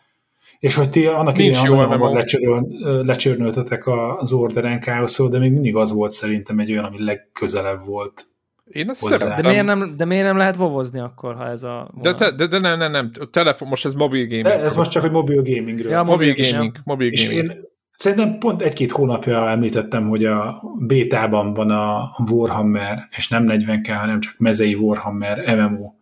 És 0.60 0.76
hogy 0.76 0.90
ti 0.90 1.06
annak 1.06 1.38
Nincs 1.38 1.58
idején 1.58 1.66
jó 1.66 1.76
nagyon 1.76 1.88
MMO. 1.88 1.98
hamar 1.98 2.18
lecsöröl, 2.18 2.68
lecsörnöltetek 3.06 3.88
az 3.88 4.34
Orderen 4.34 4.82
Chaos-ról, 4.82 5.30
de 5.30 5.40
még 5.40 5.52
mindig 5.52 5.76
az 5.76 5.92
volt 5.92 6.12
szerintem 6.12 6.60
egy 6.60 6.72
olyan, 6.72 6.84
ami 6.84 7.04
legközelebb 7.04 7.86
volt. 7.86 8.26
Én 8.72 8.90
azt 8.90 9.02
Hozzá. 9.02 9.16
szeretem. 9.16 9.42
De 9.42 9.50
miért, 9.50 9.66
nem, 9.66 9.94
de 9.98 10.06
miért 10.06 10.26
nem 10.26 10.38
lehet 10.38 10.56
vovozni 10.56 11.00
akkor, 11.00 11.36
ha 11.36 11.48
ez 11.48 11.64
a... 11.64 11.92
De, 12.02 12.14
te, 12.14 12.32
de, 12.32 12.48
de 12.48 12.60
nem, 12.60 12.78
nem, 12.78 12.92
nem, 12.92 13.12
a 13.20 13.26
telefon, 13.26 13.68
most 13.68 13.86
ez 13.86 13.94
mobil 13.94 14.28
gaming. 14.28 14.44
De 14.44 14.60
ez 14.60 14.76
most 14.76 14.92
csak 14.92 15.04
egy 15.04 15.12
mobil 15.12 15.42
gamingről. 15.44 15.92
Ja, 15.92 16.04
mobil 16.04 16.28
mobil 16.28 16.52
gaming, 16.52 16.76
mobil 16.84 17.12
És 17.12 17.28
gaming. 17.30 17.50
én 17.50 17.62
szerintem 17.98 18.38
pont 18.38 18.62
egy-két 18.62 18.92
hónapja 18.92 19.50
említettem, 19.50 20.08
hogy 20.08 20.26
a 20.26 20.64
bétában 20.80 21.54
van 21.54 21.70
a 21.72 22.10
Warhammer, 22.32 23.08
és 23.18 23.28
nem 23.28 23.46
40k, 23.48 23.96
hanem 24.00 24.20
csak 24.20 24.34
mezei 24.38 24.74
Warhammer 24.74 25.56
MMO, 25.58 25.94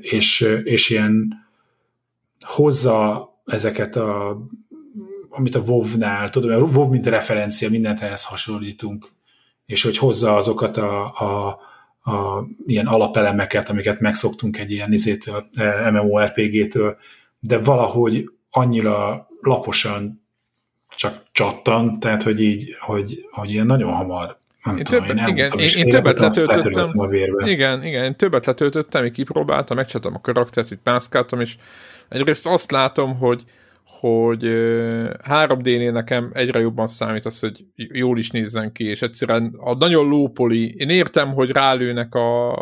és, 0.00 0.40
és 0.64 0.90
ilyen 0.90 1.32
hozza 2.40 3.30
ezeket 3.46 3.96
a 3.96 4.38
amit 5.30 5.54
a 5.54 5.60
WoW-nál, 5.60 6.28
tudom, 6.28 6.50
a 6.62 6.66
WoW 6.66 6.88
mint 6.88 7.06
referencia, 7.06 7.70
mindent 7.70 8.00
ehhez 8.00 8.24
hasonlítunk, 8.24 9.06
és 9.66 9.82
hogy 9.82 9.98
hozza 9.98 10.36
azokat 10.36 10.76
a, 10.76 11.04
a, 11.14 11.46
a 12.10 12.46
ilyen 12.66 12.86
alapelemeket, 12.86 13.68
amiket 13.68 14.00
megszoktunk 14.00 14.58
egy 14.58 14.70
ilyen 14.70 14.92
izétől, 14.92 15.48
eh, 15.54 15.90
MMORPG-től, 15.90 16.96
de 17.40 17.58
valahogy 17.58 18.30
annyira 18.50 19.28
laposan 19.40 20.24
csak 20.96 21.22
csattan, 21.32 22.00
tehát 22.00 22.22
hogy 22.22 22.40
így, 22.40 22.76
hogy, 22.80 23.26
hogy 23.30 23.50
ilyen 23.50 23.66
nagyon 23.66 23.92
hamar 23.92 24.38
nem 24.64 24.76
Én 24.76 24.84
tudom, 24.84 25.04
többet- 25.06 25.28
én 25.28 25.34
igen, 25.34 25.58
én- 25.58 25.88
többet 25.90 26.18
letöltöttem. 26.18 26.98
a 26.98 27.06
vérbe. 27.06 27.50
Igen, 27.50 27.84
igen, 27.84 28.04
én 28.04 28.16
többet 28.16 28.46
letöltöttem, 28.46 29.04
így 29.04 29.12
kipróbáltam, 29.12 29.76
megcsináltam 29.76 30.14
a 30.14 30.20
karaktert, 30.20 30.70
itt 30.70 30.80
mászkáltam, 30.84 31.40
és 31.40 31.56
egyrészt 32.08 32.46
azt 32.46 32.70
látom, 32.70 33.16
hogy 33.18 33.44
hogy 34.00 34.44
ö, 34.44 35.14
3D-nél 35.28 35.92
nekem 35.92 36.30
egyre 36.32 36.60
jobban 36.60 36.86
számít 36.86 37.24
az, 37.24 37.40
hogy 37.40 37.64
jól 37.74 38.18
is 38.18 38.30
nézzen 38.30 38.72
ki, 38.72 38.84
és 38.84 39.02
egyszerűen 39.02 39.54
a 39.58 39.74
nagyon 39.74 40.08
lópoli, 40.08 40.74
én 40.76 40.88
értem, 40.88 41.32
hogy 41.32 41.50
rálőnek 41.50 42.14
a, 42.14 42.52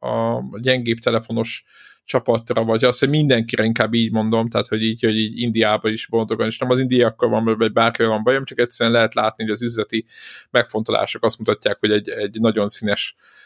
a 0.00 0.44
gyengébb 0.60 0.98
telefonos 0.98 1.64
csapatra, 2.04 2.64
vagy 2.64 2.84
az, 2.84 2.98
hogy 2.98 3.08
mindenkire 3.08 3.64
inkább 3.64 3.94
így 3.94 4.12
mondom, 4.12 4.48
tehát 4.48 4.66
hogy 4.66 4.82
így, 4.82 5.02
hogy 5.02 5.16
így 5.16 5.40
Indiában 5.40 5.92
is 5.92 6.06
boldogan, 6.06 6.46
és 6.46 6.58
nem 6.58 6.70
az 6.70 6.78
indiakkal 6.78 7.28
van, 7.28 7.44
vagy 7.44 7.72
bárkivel 7.72 8.10
van 8.10 8.22
bajom, 8.22 8.44
csak 8.44 8.58
egyszerűen 8.58 8.94
lehet 8.96 9.14
látni, 9.14 9.44
hogy 9.44 9.52
az 9.52 9.62
üzleti 9.62 10.04
megfontolások 10.50 11.24
azt 11.24 11.38
mutatják, 11.38 11.76
hogy 11.80 11.90
egy, 11.90 12.08
egy 12.08 12.40
nagyon 12.40 12.68
színes 12.68 13.16
ö, 13.18 13.40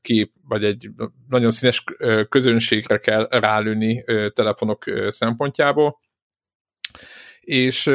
kép, 0.00 0.32
vagy 0.48 0.64
egy 0.64 0.90
nagyon 1.28 1.50
színes 1.50 1.84
közönségre 2.28 2.98
kell 2.98 3.26
rálőni 3.30 4.04
telefonok 4.32 4.84
szempontjából. 5.08 5.98
És, 7.40 7.86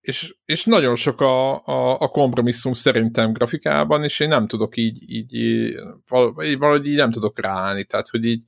és, 0.00 0.34
és 0.44 0.64
nagyon 0.64 0.94
sok 0.94 1.20
a, 1.20 1.64
a, 1.66 2.00
a 2.00 2.08
kompromisszum 2.08 2.72
szerintem 2.72 3.32
grafikában, 3.32 4.04
és 4.04 4.20
én 4.20 4.28
nem 4.28 4.46
tudok 4.46 4.76
így, 4.76 5.10
így, 5.10 5.34
így 5.34 5.74
val- 6.08 6.34
valahogy 6.58 6.86
így 6.86 6.96
nem 6.96 7.10
tudok 7.10 7.40
ráállni, 7.40 7.84
tehát 7.84 8.08
hogy 8.08 8.24
így 8.24 8.42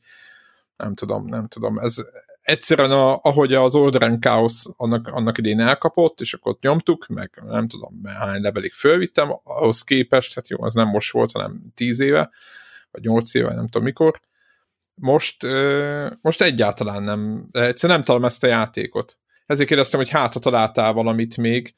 nem 0.77 0.95
tudom, 0.95 1.25
nem 1.25 1.47
tudom, 1.47 1.79
ez 1.79 1.97
egyszerűen 2.43 2.91
a, 2.91 3.19
ahogy 3.23 3.55
az 3.55 3.75
Orderen 3.75 4.21
Chaos 4.21 4.65
annak, 4.77 5.09
annak 5.09 5.39
idén 5.39 5.61
elkapott, 5.61 6.21
és 6.21 6.35
akkor 6.35 6.53
ott 6.53 6.61
nyomtuk, 6.61 7.07
meg 7.07 7.43
nem 7.47 7.69
tudom, 7.69 8.01
hány 8.05 8.41
levelig 8.41 8.73
fölvittem, 8.73 9.33
ahhoz 9.45 9.83
képest, 9.83 10.35
hát 10.35 10.49
jó, 10.49 10.63
az 10.63 10.75
nem 10.75 10.89
most 10.89 11.13
volt, 11.13 11.33
hanem 11.33 11.73
tíz 11.75 12.01
éve, 12.01 12.31
vagy 12.91 13.03
nyolc 13.03 13.35
éve, 13.35 13.55
nem 13.55 13.69
tudom 13.69 13.83
mikor, 13.83 14.21
most, 14.95 15.47
most 16.21 16.43
egyáltalán 16.43 17.03
nem, 17.03 17.49
egyszerűen 17.53 17.99
nem 17.99 18.07
találom 18.07 18.27
ezt 18.27 18.45
a 18.45 18.47
játékot. 18.47 19.19
Ezért 19.47 19.69
kérdeztem, 19.69 20.01
hogy 20.01 20.11
hát, 20.11 20.33
ha 20.33 20.39
találtál 20.39 20.93
valamit 20.93 21.37
még, 21.37 21.75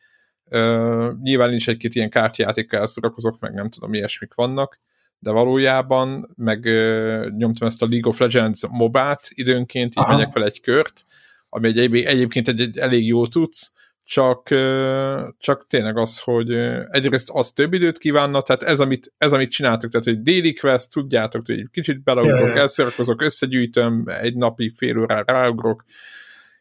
nyilván 1.22 1.48
nincs 1.48 1.68
egy-két 1.68 1.94
ilyen 1.94 2.10
kártyajátékkal 2.10 2.80
elszorakozok, 2.80 3.40
meg 3.40 3.54
nem 3.54 3.70
tudom, 3.70 3.94
ilyesmik 3.94 4.34
vannak, 4.34 4.80
de 5.24 5.30
valójában 5.30 6.30
meg 6.36 6.64
ö, 6.64 7.28
nyomtam 7.36 7.68
ezt 7.68 7.82
a 7.82 7.86
League 7.90 8.10
of 8.10 8.18
Legends 8.18 8.60
mobát 8.70 9.28
időnként, 9.28 9.88
így 9.88 10.04
Aha. 10.04 10.16
megyek 10.16 10.32
fel 10.32 10.44
egy 10.44 10.60
kört, 10.60 11.04
ami 11.48 11.66
egy, 11.66 11.78
egy, 11.78 11.94
egyébként 11.94 12.48
egy, 12.48 12.60
egy 12.60 12.78
elég 12.78 13.06
jó 13.06 13.26
tudsz, 13.26 13.72
csak, 14.04 14.50
ö, 14.50 15.28
csak 15.38 15.66
tényleg 15.66 15.96
az, 15.96 16.18
hogy 16.18 16.50
ö, 16.50 16.82
egyrészt 16.90 17.30
az 17.32 17.52
több 17.52 17.72
időt 17.72 17.98
kívánna, 17.98 18.42
tehát 18.42 18.62
ez 18.62 18.80
amit, 18.80 19.12
ez, 19.18 19.32
amit 19.32 19.50
csináltok, 19.50 19.90
tehát 19.90 20.06
hogy 20.06 20.22
daily 20.22 20.52
quest, 20.52 20.92
tudjátok, 20.92 21.42
hogy 21.46 21.58
egy 21.58 21.68
kicsit 21.72 22.02
beleugrok, 22.02 22.40
Ja, 22.40 22.54
ja. 22.54 22.60
elszorkozok, 22.60 23.22
összegyűjtöm, 23.22 24.04
egy 24.06 24.36
napi 24.36 24.72
fél 24.76 24.98
órán 24.98 25.24
ráugrok, 25.26 25.84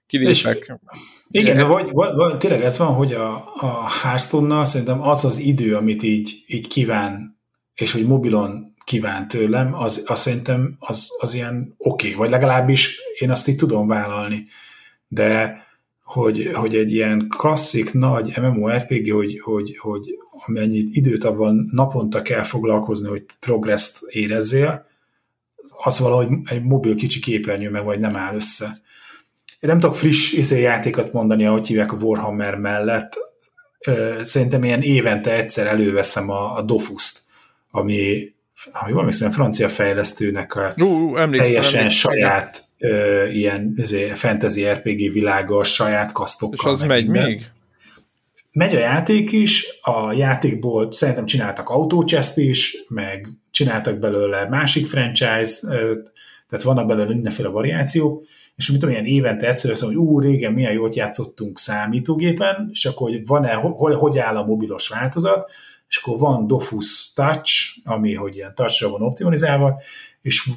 kilépek. 0.05 0.79
Igen, 1.27 1.55
de 1.55 1.63
vagy, 1.63 1.89
vagy, 1.91 2.15
vagy, 2.15 2.37
tényleg 2.37 2.61
ez 2.61 2.77
van, 2.77 2.93
hogy 2.93 3.13
a, 3.13 3.35
a 3.53 3.89
Hearthstone-nal 4.01 4.65
szerintem 4.65 5.01
az 5.01 5.25
az 5.25 5.39
idő, 5.39 5.75
amit 5.75 6.03
így, 6.03 6.43
így 6.47 6.67
kíván, 6.67 7.41
és 7.75 7.91
hogy 7.91 8.05
mobilon 8.05 8.75
kíván 8.83 9.27
tőlem, 9.27 9.73
az, 9.73 10.03
az 10.05 10.19
szerintem 10.19 10.75
az, 10.79 11.09
az 11.19 11.33
ilyen 11.33 11.75
oké, 11.77 12.07
okay, 12.07 12.19
vagy 12.19 12.29
legalábbis 12.29 12.99
én 13.19 13.31
azt 13.31 13.47
így 13.47 13.55
tudom 13.55 13.87
vállalni. 13.87 14.45
De 15.07 15.61
hogy, 16.03 16.49
hogy 16.53 16.75
egy 16.75 16.91
ilyen 16.91 17.27
klasszik, 17.37 17.93
nagy 17.93 18.33
MMORPG, 18.41 19.11
hogy, 19.11 19.39
hogy, 19.39 19.77
hogy 19.77 20.17
amennyit 20.45 20.95
időt 20.95 21.23
abban 21.23 21.69
naponta 21.71 22.21
kell 22.21 22.43
foglalkozni, 22.43 23.09
hogy 23.09 23.25
progresszt 23.39 24.01
érezzél, 24.09 24.85
az 25.83 25.99
valahogy 25.99 26.27
egy 26.45 26.63
mobil 26.63 26.95
kicsi 26.95 27.19
képernyő 27.19 27.69
meg 27.69 27.83
vagy 27.83 27.99
nem 27.99 28.15
áll 28.15 28.35
össze. 28.35 28.81
Én 29.59 29.69
nem 29.69 29.79
tudok 29.79 29.95
friss 29.95 30.33
izé 30.33 30.61
játékot 30.61 31.13
mondani, 31.13 31.45
ahogy 31.45 31.67
hívják 31.67 31.91
a 31.91 31.95
Warhammer 31.95 32.55
mellett. 32.55 33.17
Szerintem 34.23 34.63
ilyen 34.63 34.81
évente 34.81 35.33
egyszer 35.33 35.67
előveszem 35.67 36.29
a, 36.29 36.55
a 36.55 36.61
Dofuszt, 36.61 37.22
ami, 37.75 38.33
ha 38.71 38.89
jól 38.89 38.99
emlékszem, 38.99 39.31
francia 39.31 39.69
fejlesztőnek 39.69 40.55
a 40.55 40.73
ú, 40.77 41.15
emlékszem, 41.15 41.47
teljesen 41.47 41.77
emlékszem. 41.77 42.11
saját 42.11 42.63
ö, 42.77 43.27
ilyen 43.27 43.73
izé, 43.75 44.07
fantasy 44.09 44.65
RPG 44.69 45.11
világa, 45.11 45.63
saját 45.63 46.11
kasztokkal. 46.11 46.57
És 46.59 46.65
az 46.65 46.79
meg 46.79 46.89
megy 46.89 47.05
minden. 47.05 47.27
még? 47.27 47.51
Megy 48.51 48.75
a 48.75 48.79
játék 48.79 49.31
is, 49.31 49.65
a 49.81 50.13
játékból 50.13 50.91
szerintem 50.91 51.25
csináltak 51.25 51.69
autócseszt 51.69 52.37
is, 52.37 52.77
meg 52.87 53.27
csináltak 53.51 53.99
belőle 53.99 54.47
másik 54.49 54.85
franchise, 54.85 55.59
tehát 56.49 56.63
vannak 56.63 56.87
belőle 56.87 57.07
mindenféle 57.07 57.49
variációk, 57.49 58.23
és 58.55 58.69
mit 58.69 58.79
tudom, 58.79 58.95
ilyen 58.95 59.05
évente 59.05 59.47
egyszer 59.47 59.71
azt 59.71 59.81
mondom, 59.81 60.03
hogy 60.03 60.13
ú, 60.13 60.19
régen 60.19 60.53
milyen 60.53 60.73
jót 60.73 60.95
játszottunk 60.95 61.59
számítógépen, 61.59 62.69
és 62.71 62.85
akkor 62.85 63.09
hogy 63.09 63.25
van-e, 63.25 63.53
hogy, 63.53 63.95
hogy 63.95 64.17
áll 64.17 64.37
a 64.37 64.45
mobilos 64.45 64.87
változat, 64.87 65.51
és 65.93 65.99
akkor 65.99 66.19
van 66.19 66.47
Dofus 66.47 67.13
Touch, 67.13 67.77
ami 67.83 68.13
hogy 68.13 68.35
ilyen 68.35 68.55
touchra 68.55 68.89
van 68.89 69.01
optimalizálva, 69.01 69.81
és 70.21 70.49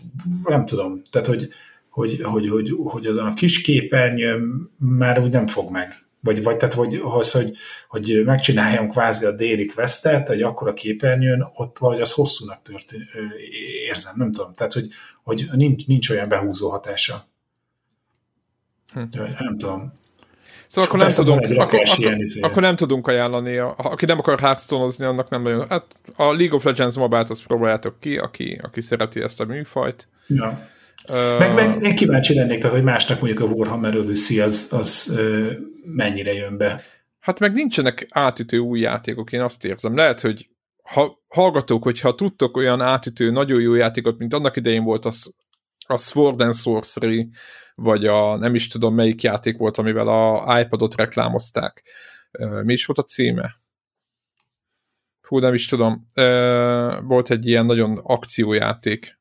nem 0.45 0.67
tudom, 0.67 1.03
tehát 1.11 1.27
hogy, 1.27 1.49
hogy, 1.91 2.21
hogy, 2.23 2.49
hogy, 2.49 2.75
hogy 2.85 3.07
azon 3.07 3.27
a 3.27 3.35
kis 3.35 3.61
képernyőm 3.61 4.71
már 4.79 5.21
úgy 5.21 5.31
nem 5.31 5.47
fog 5.47 5.71
meg. 5.71 5.95
Vagy, 6.21 6.43
vagy 6.43 6.57
tehát, 6.57 6.75
hogy, 6.75 7.01
az, 7.03 7.33
hogy, 7.33 7.57
hogy 7.89 8.23
megcsináljam 8.25 8.89
kvázi 8.89 9.25
a 9.25 9.33
déli 9.33 9.67
questet, 9.67 10.29
egy 10.29 10.43
akkora 10.43 10.73
képernyőn, 10.73 11.49
ott 11.55 11.79
valahogy 11.79 12.03
az 12.03 12.13
hosszúnak 12.13 12.63
történ, 12.63 13.09
érzem, 13.89 14.15
nem 14.17 14.33
tudom. 14.33 14.55
Tehát, 14.55 14.73
hogy, 14.73 14.89
hogy 15.23 15.49
nincs, 15.53 15.87
nincs 15.87 16.11
olyan 16.11 16.29
behúzó 16.29 16.71
hatása. 16.71 17.27
Hm. 18.93 19.03
Nem 19.39 19.59
tudom. 19.59 19.93
Szóval 20.69 20.89
akkor 20.91 20.99
nem, 20.99 21.09
tudunk, 21.09 21.61
akkor, 21.61 21.81
akkor, 21.87 22.19
izé. 22.19 22.41
akkor 22.41 22.63
nem 22.63 22.77
tudunk 22.77 23.07
ajánlani, 23.07 23.57
a, 23.57 23.75
aki 23.77 24.05
nem 24.05 24.19
akar 24.19 24.41
hearthstone 24.41 25.09
annak 25.09 25.29
nem 25.29 25.43
nagyon. 25.43 25.69
Hát 25.69 25.85
a 26.17 26.23
League 26.23 26.55
of 26.55 26.65
Legends 26.65 26.97
mobile 26.97 27.25
azt 27.29 27.47
próbáljátok 27.47 28.01
ki, 28.01 28.17
aki, 28.17 28.61
aki 28.63 28.81
szereti 28.81 29.23
ezt 29.23 29.41
a 29.41 29.45
műfajt. 29.45 30.09
Ja. 30.27 30.69
Ö, 31.09 31.39
Meg, 31.39 31.55
meg 31.55 31.83
én 31.83 31.95
kíváncsi 31.95 32.35
lennék, 32.35 32.59
tehát, 32.59 32.75
hogy 32.75 32.85
másnak 32.85 33.21
mondjuk 33.21 33.51
a 33.51 33.53
Warhammer 33.55 33.97
Odyssey 33.97 34.41
az, 34.41 34.69
az 34.71 35.13
ö, 35.17 35.51
mennyire 35.85 36.33
jön 36.33 36.57
be. 36.57 36.83
Hát 37.21 37.39
meg 37.39 37.53
nincsenek 37.53 38.07
átütő 38.11 38.59
új 38.59 38.81
játékok, 38.81 39.33
én 39.33 39.41
azt 39.41 39.65
érzem. 39.65 39.97
Lehet, 39.97 40.21
hogy 40.21 40.49
ha, 40.83 41.23
hallgatók, 41.29 41.83
hogyha 41.83 42.15
tudtok 42.15 42.57
olyan 42.57 42.81
átütő, 42.81 43.31
nagyon 43.31 43.61
jó 43.61 43.75
játékot, 43.75 44.19
mint 44.19 44.35
annak 44.35 44.57
idején 44.57 44.85
volt 44.85 45.05
az, 45.05 45.35
a 45.87 45.99
Sword 45.99 46.41
and 46.41 46.55
Sorcery, 46.55 47.29
vagy 47.77 48.07
a 48.07 48.37
nem 48.37 48.55
is 48.55 48.69
tudom 48.69 48.95
melyik 48.95 49.23
játék 49.23 49.57
volt, 49.57 49.79
amivel 49.79 50.09
a 50.09 50.61
iPadot 50.61 50.95
reklámozták. 50.95 51.83
Mi 52.63 52.73
is 52.73 52.87
volt 52.87 52.99
a 52.99 53.03
címe? 53.03 53.55
Hú, 55.21 55.39
nem 55.39 55.55
is 55.55 55.67
tudom. 55.67 56.07
Volt 57.03 57.31
egy 57.31 57.47
ilyen 57.47 57.67
nagyon 57.67 58.01
akciójáték, 58.03 59.19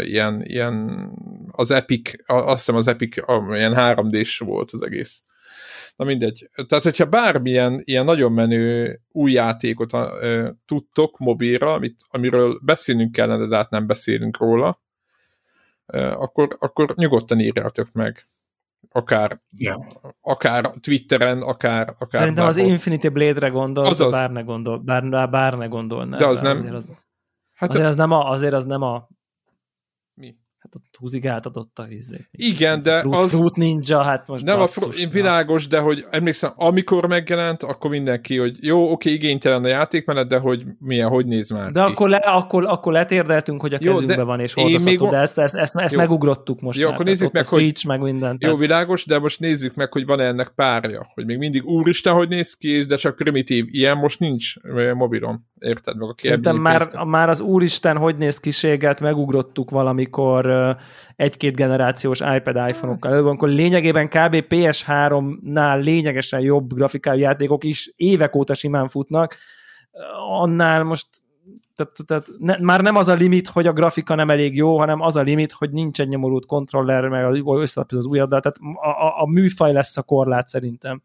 ilyen, 0.00 0.42
ilyen 0.44 1.06
az 1.50 1.70
Epic, 1.70 2.10
azt 2.26 2.56
hiszem 2.56 2.74
az 2.74 2.88
Epic 2.88 3.16
ilyen 3.16 3.74
3D-s 3.76 4.38
volt 4.38 4.70
az 4.70 4.82
egész. 4.82 5.24
Na 5.96 6.04
mindegy. 6.04 6.50
Tehát, 6.66 6.84
hogyha 6.84 7.04
bármilyen 7.04 7.80
ilyen 7.84 8.04
nagyon 8.04 8.32
menő 8.32 9.00
új 9.08 9.32
játékot 9.32 9.92
uh, 9.92 10.48
tudtok 10.66 11.18
mobilra, 11.18 11.72
amit, 11.72 12.00
amiről 12.08 12.60
beszélnünk 12.62 13.12
kellene, 13.12 13.46
de 13.46 13.56
hát 13.56 13.70
nem 13.70 13.86
beszélünk 13.86 14.38
róla, 14.38 14.82
akkor, 15.96 16.56
akkor 16.60 16.94
nyugodtan 16.96 17.40
írjátok 17.40 17.92
meg. 17.92 18.24
Akár, 18.92 19.40
yeah. 19.56 19.84
akár 20.20 20.70
Twitteren, 20.80 21.42
akár, 21.42 21.94
akár 21.98 22.20
Szerintem 22.20 22.44
bárhol. 22.44 22.62
az 22.62 22.70
Infinity 22.70 23.08
Blade-re 23.08 23.48
gondol, 23.48 23.84
Azaz. 23.84 24.12
bár 24.12 24.30
ne 24.30 24.40
gondol, 24.40 24.78
bár, 24.78 25.30
bár 25.30 25.54
ne 25.54 25.66
gondolná. 25.66 26.16
De 26.16 26.26
az 26.26 26.40
nem... 26.40 26.56
Azért 26.56 26.74
az, 26.74 26.90
hát 27.54 27.68
azért, 27.68 27.86
az 27.86 27.96
nem 27.96 28.12
a, 28.12 28.30
azért 28.30 28.54
az 28.54 28.64
nem 28.64 28.82
a 28.82 29.08
Hát 30.72 30.82
ott 30.82 30.96
húzik 30.98 31.26
átadott 31.26 31.78
a 31.78 31.86
izé. 31.88 32.28
Igen, 32.30 32.82
de 32.82 33.00
fruit, 33.00 33.14
az... 33.14 33.36
Fruit 33.36 33.56
Ninja, 33.56 34.02
hát 34.02 34.26
most 34.26 34.44
Nem 34.44 34.58
basszus, 34.58 34.82
a 34.82 34.92
fru... 34.92 35.10
világos, 35.12 35.66
de 35.66 35.78
hogy 35.78 36.06
emlékszem, 36.10 36.52
amikor 36.56 37.06
megjelent, 37.06 37.62
akkor 37.62 37.90
mindenki, 37.90 38.36
hogy 38.36 38.56
jó, 38.60 38.90
oké, 38.90 39.10
igénytelen 39.10 39.64
a 39.64 39.68
játékmenet, 39.68 40.28
de 40.28 40.38
hogy 40.38 40.62
milyen, 40.78 41.08
hogy 41.08 41.26
néz 41.26 41.50
már 41.50 41.70
De 41.72 41.84
ki. 41.84 41.90
akkor, 41.90 42.08
le, 42.08 42.16
akkor, 42.16 42.64
akkor 42.64 42.92
letérdeltünk, 42.92 43.60
hogy 43.60 43.74
a 43.74 43.78
jó, 43.80 43.92
kezünkbe 43.92 44.22
van 44.22 44.40
és 44.40 44.52
hordozható, 44.52 45.04
még... 45.04 45.14
de 45.14 45.20
ezt, 45.20 45.38
ezt, 45.38 45.54
ezt, 45.54 45.76
ezt 45.76 45.96
megugrottuk 45.96 46.60
most 46.60 46.78
Jó, 46.78 46.84
már, 46.84 46.94
akkor 46.94 47.06
nézzük 47.06 47.32
meg, 47.32 47.46
hogy... 47.46 47.60
Switch, 47.60 47.86
meg 47.86 48.00
minden. 48.00 48.36
Jó, 48.40 48.56
világos, 48.56 49.04
de 49.04 49.18
most 49.18 49.40
nézzük 49.40 49.74
meg, 49.74 49.92
hogy 49.92 50.06
van-e 50.06 50.24
ennek 50.24 50.52
párja. 50.54 51.10
Hogy 51.14 51.24
még 51.24 51.38
mindig 51.38 51.64
úristen, 51.64 52.12
hogy 52.12 52.28
néz 52.28 52.54
ki, 52.54 52.82
de 52.82 52.96
csak 52.96 53.16
primitív. 53.16 53.64
Ilyen 53.68 53.96
most 53.96 54.18
nincs 54.18 54.54
mobilon. 54.94 55.46
Érted 55.58 55.96
meg? 55.96 56.08
Aki 56.08 56.26
Szerintem 56.26 56.56
már, 56.56 57.04
már 57.06 57.28
az 57.28 57.40
úristen, 57.40 57.96
hogy 57.96 58.16
néz 58.16 58.40
kiséget 58.40 59.00
megugrottuk 59.00 59.70
valamikor 59.70 60.76
egy-két 61.16 61.56
generációs 61.56 62.20
iPad, 62.20 62.70
iPhone-okkal 62.70 63.12
előbb, 63.12 63.26
akkor 63.26 63.48
lényegében 63.48 64.08
kb. 64.08 64.44
PS3-nál 64.48 65.82
lényegesen 65.82 66.40
jobb 66.40 66.74
grafikájú 66.74 67.20
játékok 67.20 67.64
is 67.64 67.92
évek 67.96 68.34
óta 68.34 68.54
simán 68.54 68.88
futnak, 68.88 69.36
annál 70.28 70.82
most 70.82 71.06
tehát, 71.74 71.96
tehát 72.06 72.28
ne, 72.38 72.56
már 72.60 72.80
nem 72.80 72.96
az 72.96 73.08
a 73.08 73.14
limit, 73.14 73.48
hogy 73.48 73.66
a 73.66 73.72
grafika 73.72 74.14
nem 74.14 74.30
elég 74.30 74.56
jó, 74.56 74.78
hanem 74.78 75.00
az 75.00 75.16
a 75.16 75.22
limit, 75.22 75.52
hogy 75.52 75.70
nincs 75.70 76.00
egy 76.00 76.08
nyomorult 76.08 76.46
kontroller, 76.46 77.08
meg 77.08 77.46
összelapja 77.46 77.98
az 77.98 78.06
újaddal, 78.06 78.40
tehát 78.40 78.58
a, 78.58 78.88
a, 78.88 79.22
a 79.22 79.26
műfaj 79.26 79.72
lesz 79.72 79.96
a 79.96 80.02
korlát 80.02 80.48
szerintem. 80.48 81.02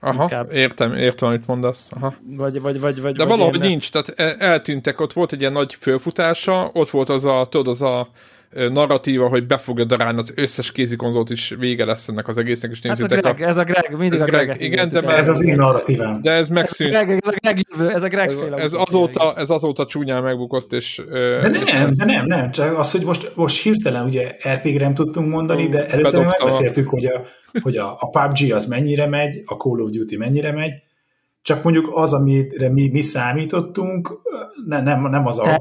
Aha, 0.00 0.22
inkább. 0.22 0.52
értem, 0.52 0.94
értem, 0.94 1.28
amit 1.28 1.46
mondasz. 1.46 1.90
Aha. 1.92 2.14
Vagy, 2.22 2.60
vagy, 2.60 2.80
vagy, 2.80 3.00
vagy, 3.00 3.16
De 3.16 3.24
vagy 3.24 3.38
valahogy 3.38 3.60
nincs, 3.60 3.90
tehát 3.90 4.40
eltűntek, 4.40 5.00
ott 5.00 5.12
volt 5.12 5.32
egy 5.32 5.40
ilyen 5.40 5.52
nagy 5.52 5.74
fölfutása, 5.80 6.70
ott 6.72 6.90
volt 6.90 7.08
az 7.08 7.24
a, 7.24 7.46
tudod, 7.50 7.68
az 7.68 7.82
a 7.82 8.08
narratíva, 8.50 9.28
hogy 9.28 9.46
be 9.46 9.58
fogja 9.58 9.84
darálni 9.84 10.18
az 10.18 10.32
összes 10.36 10.72
kézikonzolt 10.72 11.30
is 11.30 11.54
vége 11.58 11.84
lesz 11.84 12.08
ennek 12.08 12.28
az 12.28 12.38
egésznek, 12.38 12.70
és 12.70 12.80
nézzétek. 12.80 13.24
Hát 13.24 13.26
a 13.26 13.34
Greg, 13.34 13.46
a... 13.46 13.50
ez 13.50 13.56
a 13.56 13.64
Greg, 13.64 13.90
mindig 13.90 14.12
ez 14.12 14.22
a 14.22 14.24
Greg. 14.24 14.44
Greg 14.44 14.60
igen, 14.60 14.88
de 14.88 15.00
ez 15.00 15.28
az 15.28 15.42
én 15.44 15.54
narratívám. 15.54 16.22
De 16.22 16.30
ez 16.30 16.48
megszűnt. 16.48 16.94
Ez 16.94 17.00
a 17.00 17.04
Greg, 17.04 17.18
ez 17.20 17.32
a 17.32 17.36
Greg, 17.40 17.66
jövő, 17.70 17.90
ez 17.90 18.02
a 18.02 18.08
Greg 18.08 18.30
féle. 18.30 18.56
Ez, 18.56 18.62
ez, 18.62 18.74
azóta, 18.74 19.34
ez 19.36 19.50
azóta 19.50 19.86
csúnyán 19.86 20.22
megbukott, 20.22 20.72
és... 20.72 21.02
De 21.10 21.48
nem, 21.48 21.90
de 21.90 22.04
nem, 22.04 22.26
nem, 22.26 22.50
csak 22.50 22.78
az, 22.78 22.90
hogy 22.90 23.04
most, 23.04 23.32
most 23.34 23.62
hirtelen 23.62 24.04
ugye 24.04 24.36
RPG-re 24.54 24.84
nem 24.84 24.94
tudtunk 24.94 25.32
mondani, 25.32 25.68
de 25.68 25.86
előtte 25.86 26.20
megbeszéltük, 26.20 26.88
hogy 26.88 27.04
a, 27.04 27.22
hogy 27.62 27.76
a, 27.76 27.96
a 27.98 28.08
PUBG 28.08 28.52
az 28.52 28.66
mennyire 28.66 29.06
megy, 29.06 29.42
a 29.44 29.54
Call 29.54 29.80
of 29.80 29.90
Duty 29.90 30.16
mennyire 30.16 30.52
megy, 30.52 30.72
csak 31.42 31.62
mondjuk 31.62 31.90
az, 31.94 32.12
amire 32.12 32.70
mi, 32.70 32.88
mi 32.88 33.00
számítottunk, 33.00 34.20
ne, 34.66 34.82
nem, 34.82 35.02
nem 35.02 35.26
az 35.26 35.38
a 35.38 35.56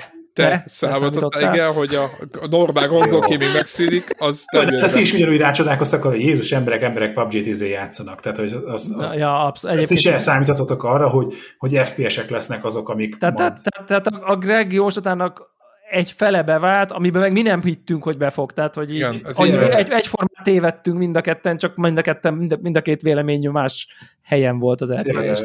te 0.48 0.64
számítottál, 0.66 1.54
igen, 1.54 1.74
hogy 1.74 1.96
a, 1.96 2.04
a 2.42 2.48
normál 2.48 2.88
konzol 2.88 3.26
még 3.28 3.40
megszűnik, 3.54 4.04
az 4.18 4.46
nem 4.52 4.68
Tehát 4.68 5.00
is 5.00 5.14
ugyanúgy 5.14 5.38
rácsodálkoztak 5.38 6.06
arra, 6.06 6.16
hogy 6.16 6.26
Jézus 6.26 6.52
emberek, 6.52 6.82
emberek 6.82 7.14
PUBG-t 7.14 7.46
izé 7.46 7.70
játszanak. 7.70 8.22
Tehát, 8.22 8.38
hogy 8.38 8.56
az, 8.66 8.94
az, 8.98 9.16
ja, 9.16 9.46
absz- 9.46 9.66
ezt 9.66 9.92
is 9.92 10.06
elszámítottatok 10.06 10.84
arra, 10.84 11.10
hogy, 11.10 11.34
hogy 11.58 11.78
FPS-ek 11.78 12.30
lesznek 12.30 12.66
azok, 12.66 12.90
amik 12.90 13.18
Tehát, 13.18 13.38
majd... 13.38 13.54
tehát, 13.64 13.88
tehát 13.88 14.24
a 14.30 14.36
Greg 14.36 14.74
jóslatának 14.74 15.50
egy 15.90 16.12
fele 16.12 16.44
bevált, 16.44 16.92
amiben 16.92 17.22
meg 17.22 17.32
mi 17.32 17.42
nem 17.42 17.62
hittünk, 17.62 18.04
hogy 18.04 18.18
befog. 18.18 18.52
Tehát, 18.52 18.76
hogy 18.76 18.96
Igen, 18.96 19.14
így, 19.14 19.22
annyi, 19.32 19.58
egy, 19.58 19.90
egyformán 19.90 20.44
tévedtünk 20.44 20.98
mind 20.98 21.16
a 21.16 21.22
ketten, 21.22 21.58
csak 21.58 21.76
mind 21.76 21.98
a, 21.98 22.02
ketten, 22.02 22.34
mind 22.34 22.52
a, 22.52 22.58
mind 22.62 22.76
a 22.76 22.82
két 22.82 23.02
vélemény 23.02 23.50
más 23.50 23.88
helyen 24.24 24.60
volt 24.60 24.82
az 24.82 24.92
eltérés. 24.92 25.40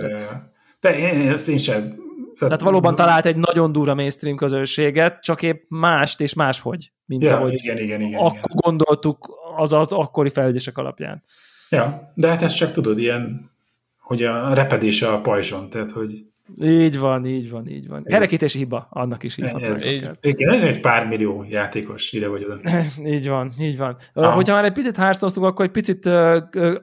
De 0.80 0.98
én, 0.98 1.28
ezt 1.28 1.48
én 1.48 1.56
sem 1.56 2.03
tehát, 2.38 2.60
valóban 2.60 2.94
talált 2.94 3.26
egy 3.26 3.36
nagyon 3.36 3.72
durva 3.72 3.94
mainstream 3.94 4.36
közönséget, 4.36 5.22
csak 5.22 5.42
épp 5.42 5.62
mást 5.68 6.20
és 6.20 6.34
máshogy, 6.34 6.92
mint 7.04 7.22
ja, 7.22 7.36
ahogy 7.36 7.54
igen, 7.54 7.78
igen, 7.78 8.00
igen, 8.00 8.20
akkor 8.20 8.32
igen. 8.32 8.60
gondoltuk 8.62 9.28
az, 9.56 9.72
az 9.72 9.92
akkori 9.92 10.30
fejlődések 10.30 10.78
alapján. 10.78 11.22
Ja, 11.68 12.12
de 12.14 12.28
hát 12.28 12.42
ezt 12.42 12.56
csak 12.56 12.72
tudod, 12.72 12.98
ilyen, 12.98 13.50
hogy 13.98 14.22
a 14.22 14.54
repedése 14.54 15.12
a 15.12 15.20
pajzson, 15.20 15.70
tehát 15.70 15.90
hogy 15.90 16.26
így 16.62 16.98
van, 16.98 17.26
így 17.26 17.50
van, 17.50 17.68
így 17.68 17.88
van. 17.88 18.04
Kerekítési 18.04 18.58
hiba, 18.58 18.86
annak 18.90 19.22
is 19.22 19.38
így 19.38 19.44
ez, 19.44 19.86
így, 19.86 20.10
Igen, 20.20 20.54
ez 20.54 20.62
egy 20.62 20.80
pár 20.80 21.06
millió 21.06 21.44
játékos 21.48 22.12
ide 22.12 22.28
vagy 22.28 22.44
oda. 22.44 22.60
így 23.14 23.28
van, 23.28 23.52
így 23.60 23.76
van. 23.76 23.96
Aha. 24.12 24.30
Hogyha 24.30 24.54
már 24.54 24.64
egy 24.64 24.72
picit 24.72 24.96
hárszóztunk, 24.96 25.46
akkor 25.46 25.64
egy 25.64 25.70
picit 25.70 26.02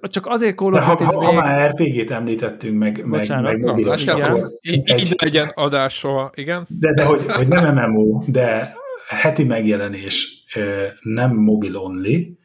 csak 0.01 0.25
azért 0.25 0.55
Duty... 0.55 0.77
Ha, 0.77 1.03
ha, 1.03 1.25
ha 1.25 1.31
már 1.31 1.69
RPG-t 1.69 2.11
említettünk, 2.11 2.77
meg, 2.77 3.09
Bocsánat, 3.09 3.43
meg, 3.43 3.59
meg 3.59 3.69
mobilos, 3.69 4.03
no, 4.03 4.13
akkor... 4.13 4.51
Így 4.61 5.15
legyen 5.21 5.51
adás 5.53 5.93
soha, 5.93 6.31
igen. 6.35 6.65
De, 6.79 6.93
de 6.93 7.05
hogy, 7.05 7.31
hogy 7.31 7.47
nem 7.47 7.75
MMO, 7.91 8.23
de 8.27 8.73
heti 9.09 9.43
megjelenés 9.43 10.43
nem 11.01 11.35
mobil 11.35 11.75
only, 11.75 12.37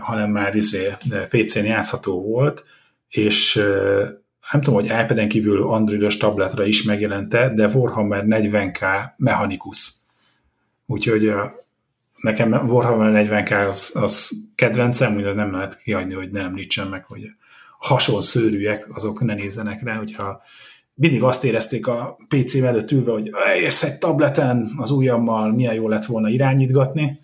hanem 0.00 0.30
már 0.30 0.54
izé, 0.54 0.92
PC-n 1.28 1.64
játszható 1.64 2.22
volt, 2.22 2.64
és 3.08 3.60
nem 4.52 4.60
tudom, 4.60 4.74
hogy 4.80 4.84
iPad-en 4.84 5.28
kívül 5.28 5.62
Androidos 5.62 6.16
tabletra 6.16 6.64
is 6.64 6.82
megjelente, 6.82 7.54
de 7.54 7.66
Warhammer 7.66 8.24
40k 8.26 9.10
mechanikus. 9.16 9.92
Úgyhogy 10.86 11.32
nekem 12.16 12.52
Warhammer 12.52 13.26
40k 13.26 13.68
az, 13.68 13.90
az 13.94 14.30
kedvencem, 14.54 15.16
ugye 15.16 15.32
nem 15.32 15.52
lehet 15.52 15.82
kihagyni, 15.82 16.14
hogy 16.14 16.30
ne 16.30 16.40
említsen 16.40 16.86
meg, 16.88 17.04
hogy 17.04 17.30
hasonló 17.78 18.20
szőrűek, 18.20 18.96
azok 18.96 19.20
ne 19.20 19.34
nézzenek 19.34 19.82
rá, 19.82 19.96
hogyha 19.96 20.42
mindig 20.94 21.22
azt 21.22 21.44
érezték 21.44 21.86
a 21.86 22.16
PC 22.28 22.54
előtt 22.54 22.90
ülve, 22.90 23.12
hogy 23.12 23.30
ezt 23.64 23.84
egy 23.84 23.98
tableten 23.98 24.70
az 24.76 24.90
ujjammal 24.90 25.52
milyen 25.52 25.74
jó 25.74 25.88
lett 25.88 26.04
volna 26.04 26.28
irányítgatni, 26.28 27.20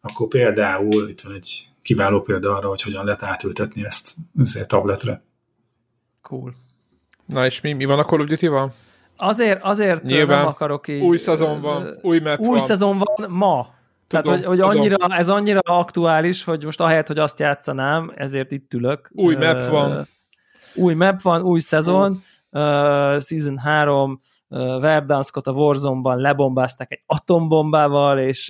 akkor 0.00 0.28
például 0.28 1.08
itt 1.08 1.20
van 1.20 1.34
egy 1.34 1.66
kiváló 1.82 2.20
példa 2.20 2.56
arra, 2.56 2.68
hogy 2.68 2.82
hogyan 2.82 3.04
lehet 3.04 3.22
átültetni 3.22 3.84
ezt 3.84 4.14
tabletre. 4.66 5.22
Cool. 6.22 6.54
Na 7.26 7.44
és 7.44 7.60
mi, 7.60 7.72
mi 7.72 7.84
van 7.84 7.98
a 7.98 8.04
Call 8.04 8.20
of 8.20 8.26
Duty-val? 8.26 8.72
Azért, 9.16 9.62
azért 9.62 10.02
Nyilván 10.02 10.38
nem 10.38 10.46
akarok 10.46 10.88
így... 10.88 11.02
Új 11.02 11.16
szezon 11.16 11.60
van, 11.60 11.98
új 12.02 12.18
map 12.18 12.38
Új 12.38 12.58
van. 12.58 12.66
szezon 12.66 12.98
van 12.98 13.30
ma. 13.30 13.74
Tudom, 14.06 14.24
Tehát, 14.24 14.44
hogy, 14.44 14.44
hogy 14.44 14.60
annyira, 14.60 14.96
ez 15.08 15.28
annyira 15.28 15.60
aktuális, 15.60 16.44
hogy 16.44 16.64
most 16.64 16.80
ahelyett, 16.80 17.06
hogy 17.06 17.18
azt 17.18 17.38
játszanám, 17.38 18.12
ezért 18.16 18.52
itt 18.52 18.74
ülök. 18.74 19.10
Új 19.12 19.34
map 19.34 19.60
uh, 19.60 19.68
van. 19.68 20.04
Új 20.74 20.94
map 20.94 21.22
van, 21.22 21.42
új 21.42 21.60
szezon. 21.60 22.10
Uh, 22.50 23.20
season 23.20 23.58
3 23.58 24.20
uh, 24.48 24.80
Verdanskot 24.80 25.46
a 25.46 25.52
Warzone-ban 25.52 26.18
lebombázták 26.18 26.92
egy 26.92 27.02
atombombával, 27.06 28.18
és 28.18 28.48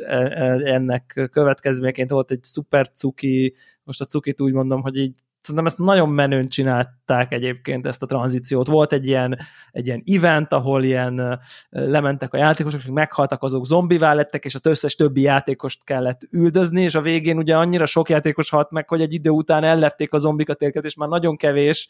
ennek 0.65 1.29
következményeként 1.33 2.11
volt 2.11 2.31
egy 2.31 2.43
szuper 2.43 2.89
cuki, 2.89 3.55
most 3.85 4.01
a 4.01 4.05
cukit 4.05 4.41
úgy 4.41 4.53
mondom, 4.53 4.83
hogy 4.83 4.97
így 4.97 5.15
szerintem 5.43 5.67
ezt 5.67 5.79
nagyon 5.79 6.09
menőn 6.09 6.47
csinálták 6.47 7.33
egyébként 7.33 7.87
ezt 7.87 8.03
a 8.03 8.07
tranzíciót. 8.07 8.67
Volt 8.67 8.93
egy 8.93 9.07
ilyen, 9.07 9.39
egy 9.71 9.87
ilyen 9.87 10.03
event, 10.07 10.53
ahol 10.53 10.83
ilyen 10.85 11.41
lementek 11.71 12.35
a 12.35 12.37
játékosok, 12.37 12.81
és 12.81 12.89
meghaltak 12.93 13.43
azok 13.43 13.67
zombivá 13.67 14.15
lettek, 14.15 14.45
és 14.45 14.55
az 14.55 14.67
összes 14.67 14.95
többi 14.95 15.21
játékost 15.21 15.85
kellett 15.85 16.21
üldözni, 16.31 16.83
és 16.83 16.95
a 16.95 17.01
végén 17.01 17.37
ugye 17.37 17.57
annyira 17.57 17.87
sok 17.87 18.09
játékos 18.09 18.51
halt 18.51 18.71
meg, 18.71 18.89
hogy 18.89 19.01
egy 19.01 19.13
idő 19.13 19.31
után 19.31 19.65
ellették 19.65 20.13
a 20.13 20.19
zombikat 20.19 20.63
érket, 20.63 20.85
és 20.85 20.95
már 20.95 21.09
nagyon 21.09 21.37
kevés 21.37 21.89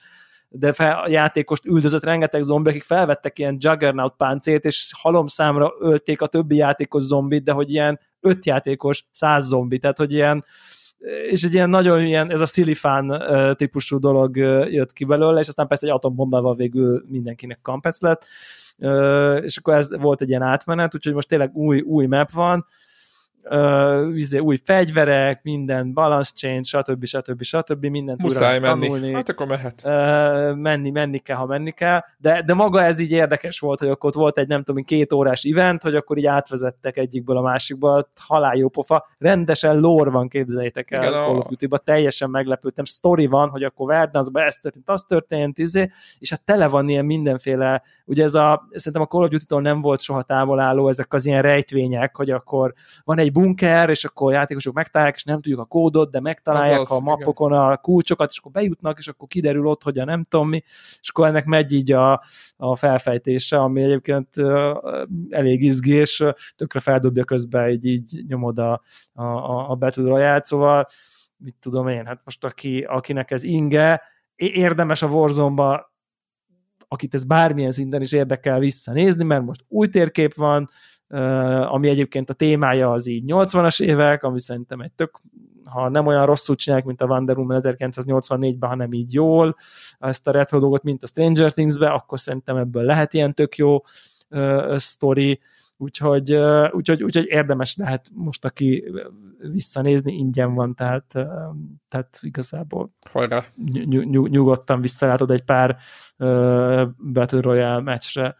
de 0.54 0.72
fel, 0.72 1.02
a 1.04 1.08
játékost 1.10 1.64
üldözött 1.64 2.04
rengeteg 2.04 2.42
zombi, 2.42 2.70
akik 2.70 2.82
felvettek 2.82 3.38
ilyen 3.38 3.56
Juggernaut 3.58 4.14
páncélt, 4.16 4.64
és 4.64 4.90
halomszámra 4.98 5.72
ölték 5.80 6.20
a 6.20 6.26
többi 6.26 6.56
játékos 6.56 7.02
zombit, 7.02 7.44
de 7.44 7.52
hogy 7.52 7.70
ilyen 7.70 8.00
öt 8.20 8.46
játékos, 8.46 9.04
száz 9.10 9.46
zombi, 9.46 9.78
tehát 9.78 9.98
hogy 9.98 10.12
ilyen 10.12 10.44
és 11.30 11.42
egy 11.42 11.52
ilyen 11.52 11.70
nagyon 11.70 12.04
ilyen, 12.04 12.30
ez 12.30 12.40
a 12.40 12.46
szilifán 12.46 13.22
típusú 13.56 13.98
dolog 13.98 14.36
jött 14.70 14.92
ki 14.92 15.04
belőle, 15.04 15.40
és 15.40 15.48
aztán 15.48 15.66
persze 15.66 15.86
egy 15.86 15.92
atombombával 15.92 16.54
végül 16.54 17.04
mindenkinek 17.08 17.58
kampec 17.62 18.00
lett, 18.00 18.24
és 19.42 19.56
akkor 19.56 19.74
ez 19.74 19.96
volt 19.96 20.20
egy 20.20 20.28
ilyen 20.28 20.42
átmenet, 20.42 20.94
úgyhogy 20.94 21.14
most 21.14 21.28
tényleg 21.28 21.54
új, 21.54 21.80
új 21.80 22.06
map 22.06 22.30
van, 22.30 22.66
uh, 23.50 24.42
új 24.44 24.56
fegyverek, 24.64 25.42
minden 25.42 25.92
balance 25.92 26.30
change, 26.34 26.62
stb. 26.62 27.04
stb. 27.04 27.42
stb. 27.42 27.84
mindent 27.86 28.22
Muszáj 28.22 28.58
újra 28.58 28.68
menni. 28.74 28.86
tanulni. 28.86 29.12
Hát 29.12 29.28
akkor 29.28 29.46
mehet. 29.46 29.82
Uh, 29.84 30.56
menni, 30.56 30.90
menni 30.90 31.18
kell, 31.18 31.36
ha 31.36 31.46
menni 31.46 31.70
kell, 31.70 32.00
de, 32.18 32.42
de 32.42 32.54
maga 32.54 32.82
ez 32.82 32.98
így 32.98 33.10
érdekes 33.12 33.58
volt, 33.58 33.78
hogy 33.78 33.88
akkor 33.88 34.08
ott 34.10 34.16
volt 34.16 34.38
egy 34.38 34.48
nem 34.48 34.62
tudom, 34.62 34.84
két 34.84 35.12
órás 35.12 35.42
event, 35.42 35.82
hogy 35.82 35.94
akkor 35.94 36.18
így 36.18 36.26
átvezettek 36.26 36.96
egyikből 36.96 37.36
a 37.36 37.40
másikba, 37.42 38.08
halál 38.20 38.56
jó 38.56 38.68
pofa, 38.68 39.06
rendesen 39.18 39.78
lore 39.78 40.10
van, 40.10 40.28
képzeljétek 40.28 40.90
el 40.90 41.02
Igen, 41.02 41.12
a- 41.12 41.24
Call 41.24 41.36
of 41.36 41.46
Duty-ba, 41.46 41.78
teljesen 41.78 42.30
meglepődtem, 42.30 42.84
story 42.84 43.26
van, 43.26 43.48
hogy 43.48 43.62
akkor 43.62 43.86
Verdanskban 43.86 44.42
ez 44.42 44.56
történt, 44.56 44.88
az 44.90 45.04
történt, 45.08 45.58
izé, 45.58 45.90
és 46.18 46.30
hát 46.30 46.42
tele 46.44 46.66
van 46.66 46.88
ilyen 46.88 47.04
mindenféle, 47.04 47.82
ugye 48.04 48.24
ez 48.24 48.34
a, 48.34 48.68
szerintem 48.70 49.02
a 49.02 49.06
Call 49.06 49.22
of 49.22 49.28
Duty-tól 49.28 49.60
nem 49.60 49.80
volt 49.80 50.00
soha 50.00 50.22
távol 50.22 50.60
álló 50.60 50.88
ezek 50.88 51.12
az 51.14 51.26
ilyen 51.26 51.42
rejtvények, 51.42 52.16
hogy 52.16 52.30
akkor 52.30 52.74
van 53.04 53.18
egy 53.18 53.31
bunker, 53.32 53.90
és 53.90 54.04
akkor 54.04 54.32
a 54.32 54.34
játékosok 54.34 54.74
megtalálják, 54.74 55.16
és 55.16 55.24
nem 55.24 55.40
tudjuk 55.40 55.60
a 55.60 55.64
kódot, 55.64 56.10
de 56.10 56.20
megtalálják 56.20 56.80
Azaz, 56.80 56.98
a 56.98 57.00
mappokon 57.00 57.52
a 57.52 57.76
kulcsokat, 57.76 58.30
és 58.30 58.38
akkor 58.38 58.50
bejutnak, 58.52 58.98
és 58.98 59.08
akkor 59.08 59.28
kiderül 59.28 59.66
ott, 59.66 59.82
hogy 59.82 59.98
a 59.98 60.04
nem 60.04 60.24
tudom 60.28 60.48
mi, 60.48 60.62
és 61.00 61.08
akkor 61.08 61.26
ennek 61.26 61.44
megy 61.44 61.72
így 61.72 61.92
a, 61.92 62.22
a 62.56 62.76
felfejtése, 62.76 63.58
ami 63.58 63.82
egyébként 63.82 64.28
elég 65.30 65.62
izgi, 65.62 65.92
és 65.92 66.20
ö, 66.20 66.30
tökre 66.56 66.80
feldobja 66.80 67.24
közben, 67.24 67.68
így, 67.68 67.86
így 67.86 68.24
nyomod 68.26 68.58
a, 68.58 68.82
a, 69.12 69.22
a- 69.70 69.74
Battle 69.74 70.04
Royale-t, 70.04 70.44
szóval 70.44 70.86
mit 71.36 71.56
tudom 71.60 71.88
én, 71.88 72.06
hát 72.06 72.20
most 72.24 72.44
aki, 72.44 72.80
akinek 72.80 73.30
ez 73.30 73.42
inge, 73.42 74.02
érdemes 74.36 75.02
a 75.02 75.06
Warzone-ba 75.06 75.90
akit 76.92 77.14
ez 77.14 77.24
bármilyen 77.24 77.72
szinten 77.72 78.00
is 78.00 78.12
érdekel 78.12 78.58
visszanézni, 78.58 79.24
mert 79.24 79.44
most 79.44 79.64
új 79.68 79.88
térkép 79.88 80.34
van, 80.34 80.68
ami 81.68 81.88
egyébként 81.88 82.30
a 82.30 82.34
témája 82.34 82.90
az 82.90 83.06
így 83.06 83.24
80-as 83.26 83.82
évek, 83.82 84.22
ami 84.22 84.40
szerintem 84.40 84.80
egy 84.80 84.92
tök, 84.92 85.20
ha 85.64 85.88
nem 85.88 86.06
olyan 86.06 86.26
rosszul 86.26 86.54
csinálják, 86.54 86.86
mint 86.86 87.00
a 87.00 87.06
Wonder 87.06 87.36
Woman 87.36 87.60
1984-ben, 87.62 88.68
hanem 88.68 88.92
így 88.92 89.12
jól, 89.12 89.56
ezt 89.98 90.28
a 90.28 90.30
retro 90.30 90.58
dolgot, 90.58 90.82
mint 90.82 91.02
a 91.02 91.06
Stranger 91.06 91.52
Things-be, 91.52 91.88
akkor 91.88 92.18
szerintem 92.18 92.56
ebből 92.56 92.82
lehet 92.82 93.14
ilyen 93.14 93.34
tök 93.34 93.56
jó 93.56 93.80
ö, 94.28 94.74
sztori, 94.78 95.40
úgyhogy, 95.76 96.32
úgyhogy, 96.70 97.02
úgyhogy 97.02 97.26
érdemes 97.26 97.76
lehet 97.76 98.10
most, 98.14 98.44
aki 98.44 98.84
visszanézni, 99.38 100.12
ingyen 100.12 100.54
van, 100.54 100.74
tehát, 100.74 101.06
tehát 101.88 102.18
igazából 102.20 102.92
Hajrá. 103.10 103.44
ny- 103.56 103.86
ny- 103.86 104.30
nyugodtan 104.30 104.80
visszalátod 104.80 105.30
egy 105.30 105.42
pár 105.42 105.76
uh, 106.18 106.82
Battle 107.12 107.40
Royale 107.40 107.80
meccsre 107.80 108.26
uh, 108.26 108.34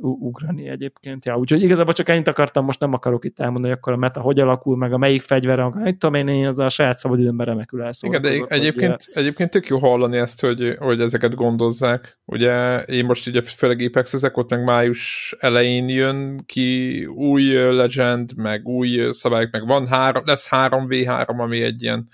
ugrani 0.00 0.68
egyébként. 0.68 1.24
Ja, 1.24 1.36
úgyhogy 1.36 1.62
igazából 1.62 1.92
csak 1.92 2.08
ennyit 2.08 2.28
akartam, 2.28 2.64
most 2.64 2.80
nem 2.80 2.92
akarok 2.92 3.24
itt 3.24 3.40
elmondani, 3.40 3.68
hogy 3.68 3.78
akkor 3.80 3.92
a 3.92 3.96
meta 3.96 4.20
hogy 4.20 4.40
alakul, 4.40 4.76
meg 4.76 4.92
a 4.92 4.98
melyik 4.98 5.20
fegyver, 5.20 5.64
mit 5.64 5.98
tudom 5.98 6.14
én, 6.14 6.28
én 6.28 6.46
az 6.46 6.58
a 6.58 6.68
saját 6.68 6.98
szabadidőmben 6.98 7.46
remekül 7.46 7.78
Igen, 7.78 7.86
elszórakozok. 7.86 8.48
de 8.48 8.54
egyébként, 8.54 9.04
egyébként 9.12 9.50
tök 9.50 9.66
jó 9.66 9.78
hallani 9.78 10.16
ezt, 10.16 10.40
hogy, 10.40 10.76
hogy 10.78 11.00
ezeket 11.00 11.34
gondozzák. 11.34 12.18
Ugye 12.24 12.82
én 12.82 13.04
most 13.04 13.26
ugye 13.26 13.42
főleg 13.42 13.80
Apex 13.80 14.12
ezek 14.12 14.36
ott 14.36 14.50
meg 14.50 14.64
május 14.64 15.34
elején 15.38 15.88
jön 15.88 16.42
ki 16.46 17.04
új 17.06 17.52
Legend, 17.52 18.36
meg 18.36 18.66
új 18.66 19.10
szabályok, 19.10 19.50
meg 19.50 19.66
van 19.66 19.86
három, 19.86 20.22
lesz 20.26 20.48
3v3, 20.50 21.26
ami 21.26 21.62
egy 21.62 21.82
ilyen 21.82 22.08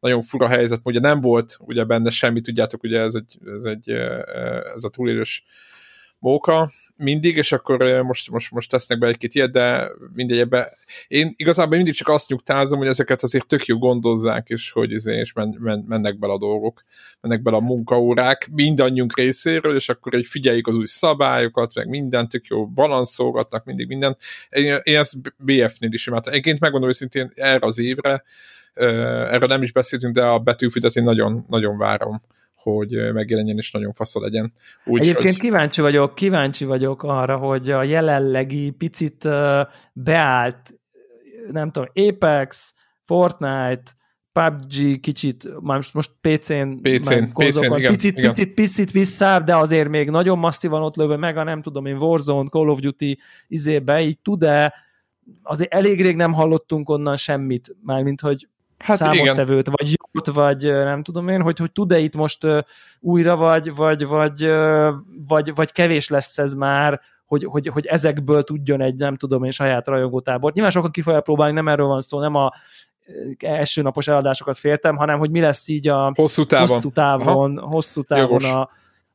nagyon 0.00 0.22
fura 0.22 0.48
helyzet, 0.48 0.80
ugye 0.82 1.00
nem 1.00 1.20
volt 1.20 1.56
ugye 1.60 1.84
benne 1.84 2.10
semmi, 2.10 2.40
tudjátok, 2.40 2.82
ugye 2.82 3.00
ez 3.00 3.14
egy, 3.14 3.38
ez 3.56 3.64
egy 3.64 3.90
ez 4.74 4.84
a 4.84 4.88
túlélős 4.88 5.44
móka 6.22 6.70
mindig, 6.96 7.36
és 7.36 7.52
akkor 7.52 8.02
most, 8.02 8.30
most, 8.30 8.50
most 8.50 8.70
tesznek 8.70 8.98
be 8.98 9.06
egy-két 9.06 9.34
ilyet, 9.34 9.50
de 9.50 9.90
mindegy 10.14 10.38
ebbe. 10.38 10.76
Én 11.08 11.32
igazából 11.36 11.76
mindig 11.76 11.94
csak 11.94 12.08
azt 12.08 12.28
nyugtázom, 12.28 12.78
hogy 12.78 12.88
ezeket 12.88 13.22
azért 13.22 13.46
tök 13.46 13.64
jó 13.64 13.78
gondozzák, 13.78 14.48
és 14.48 14.70
hogy 14.70 14.90
izé, 14.90 15.18
és 15.18 15.32
men, 15.32 15.56
men, 15.60 15.84
mennek 15.88 16.18
bele 16.18 16.32
a 16.32 16.38
dolgok, 16.38 16.84
mennek 17.20 17.42
bele 17.42 17.56
a 17.56 17.60
munkaórák 17.60 18.48
mindannyiunk 18.52 19.16
részéről, 19.16 19.74
és 19.74 19.88
akkor 19.88 20.14
egy 20.14 20.26
figyeljük 20.26 20.66
az 20.66 20.76
új 20.76 20.86
szabályokat, 20.86 21.74
meg 21.74 21.88
mindent, 21.88 22.28
tök 22.28 22.44
jó 22.46 22.66
balanszolgatnak 22.66 23.64
mindig 23.64 23.86
mindent. 23.86 24.18
Én, 24.50 24.80
én 24.82 24.98
ezt 24.98 25.20
BF-nél 25.36 25.92
is 25.92 26.06
imádtam. 26.06 26.32
Egyébként 26.32 26.60
megmondom 26.60 26.88
őszintén 26.88 27.32
erre 27.34 27.66
az 27.66 27.78
évre, 27.78 28.22
erről 28.74 29.48
nem 29.48 29.62
is 29.62 29.72
beszéltünk, 29.72 30.14
de 30.14 30.22
a 30.24 30.38
betűfidet 30.38 30.96
én 30.96 31.02
nagyon, 31.02 31.44
nagyon 31.48 31.78
várom 31.78 32.22
hogy 32.62 33.12
megjelenjen 33.12 33.56
és 33.56 33.70
nagyon 33.70 33.92
fasza 33.92 34.20
legyen. 34.20 34.52
Úgy, 34.84 35.00
Egyébként 35.00 35.34
hogy... 35.34 35.40
kíváncsi 35.40 35.80
vagyok, 35.80 36.14
kíváncsi 36.14 36.64
vagyok 36.64 37.02
arra, 37.02 37.36
hogy 37.36 37.70
a 37.70 37.82
jelenlegi 37.82 38.70
picit 38.70 39.28
beállt, 39.92 40.74
nem 41.50 41.70
tudom, 41.70 41.88
Apex, 41.94 42.74
Fortnite, 43.04 43.92
PUBG 44.32 45.00
kicsit, 45.00 45.48
most, 45.60 45.94
most 45.94 46.10
PC-n, 46.20 46.80
PC-n, 46.82 47.24
PC-n 47.32 47.76
igen, 47.76 47.92
picit, 47.92 48.18
igen. 48.18 48.32
picit, 48.32 48.54
picit 48.54 48.90
visszább, 48.90 49.44
de 49.44 49.56
azért 49.56 49.88
még 49.88 50.10
nagyon 50.10 50.38
masszívan 50.38 50.82
ott 50.82 50.96
lövő, 50.96 51.16
meg 51.16 51.36
a 51.36 51.42
nem 51.42 51.62
tudom 51.62 51.86
én 51.86 51.96
Warzone, 51.96 52.48
Call 52.48 52.68
of 52.68 52.80
Duty 52.80 53.18
izébe, 53.48 54.00
így 54.00 54.18
tud-e, 54.18 54.74
azért 55.42 55.74
elég 55.74 56.02
rég 56.02 56.16
nem 56.16 56.32
hallottunk 56.32 56.88
onnan 56.88 57.16
semmit, 57.16 57.76
mármint 57.82 58.20
hogy 58.20 58.48
hát 58.82 58.96
számottevőt, 58.96 59.68
igen. 59.68 59.74
vagy 59.80 59.94
jót, 60.12 60.26
vagy 60.26 60.62
nem 60.72 61.02
tudom 61.02 61.28
én, 61.28 61.42
hogy, 61.42 61.58
hogy 61.58 61.72
tud-e 61.72 61.98
itt 61.98 62.14
most 62.16 62.46
újra, 63.00 63.36
vagy, 63.36 63.74
vagy, 63.74 64.06
vagy, 64.06 64.50
vagy, 65.26 65.54
vagy 65.54 65.72
kevés 65.72 66.08
lesz 66.08 66.38
ez 66.38 66.54
már, 66.54 67.00
hogy, 67.24 67.44
hogy, 67.44 67.66
hogy 67.66 67.86
ezekből 67.86 68.42
tudjon 68.42 68.80
egy, 68.80 68.94
nem 68.94 69.16
tudom 69.16 69.44
én, 69.44 69.50
saját 69.50 69.86
rajongótábort. 69.86 70.54
Nyilván 70.54 70.72
sokan 70.72 70.90
ki 70.90 71.02
fogják 71.02 71.22
próbálni, 71.22 71.54
nem 71.54 71.68
erről 71.68 71.86
van 71.86 72.00
szó, 72.00 72.20
nem 72.20 72.34
a 72.34 72.52
első 73.38 73.82
napos 73.82 74.08
eladásokat 74.08 74.58
féltem, 74.58 74.96
hanem 74.96 75.18
hogy 75.18 75.30
mi 75.30 75.40
lesz 75.40 75.68
így 75.68 75.88
a 75.88 76.12
hosszú 76.14 76.44
távon, 76.44 76.68
hosszú 76.68 76.90
távon, 76.90 77.58
hosszú 77.58 78.02
távon 78.02 78.44
a, 78.44 78.68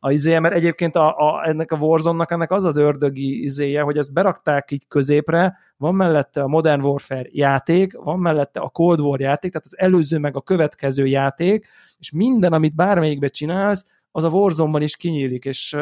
a 0.08 0.12
izéje, 0.12 0.40
mert 0.40 0.56
egyébként 0.56 0.96
a, 0.96 1.16
a, 1.18 1.48
ennek 1.48 1.72
a 1.72 1.76
Warzone-nak 1.76 2.32
ennek 2.32 2.52
az 2.52 2.64
az 2.64 2.78
ördögi 2.78 3.44
izéje, 3.44 3.82
hogy 3.82 3.98
ezt 3.98 4.14
berakták 4.14 4.72
így 4.72 4.88
középre, 4.88 5.58
van 5.78 5.96
mellette 5.96 6.42
a 6.42 6.48
Modern 6.48 6.82
Warfare 6.82 7.28
játék, 7.32 7.94
van 7.94 8.20
mellette 8.20 8.60
a 8.60 8.70
Cold 8.70 9.00
War 9.00 9.20
játék, 9.20 9.52
tehát 9.52 9.68
az 9.68 9.78
előző 9.78 10.18
meg 10.18 10.36
a 10.36 10.42
következő 10.42 11.06
játék, 11.06 11.68
és 11.98 12.12
minden, 12.12 12.54
amit 12.54 12.76
bármelyikbe 12.76 13.28
csinálsz, 13.28 13.86
az 14.12 14.24
a 14.24 14.30
Warzone-ban 14.30 14.82
is 14.82 14.96
kinyílik, 14.96 15.46
és 15.46 15.78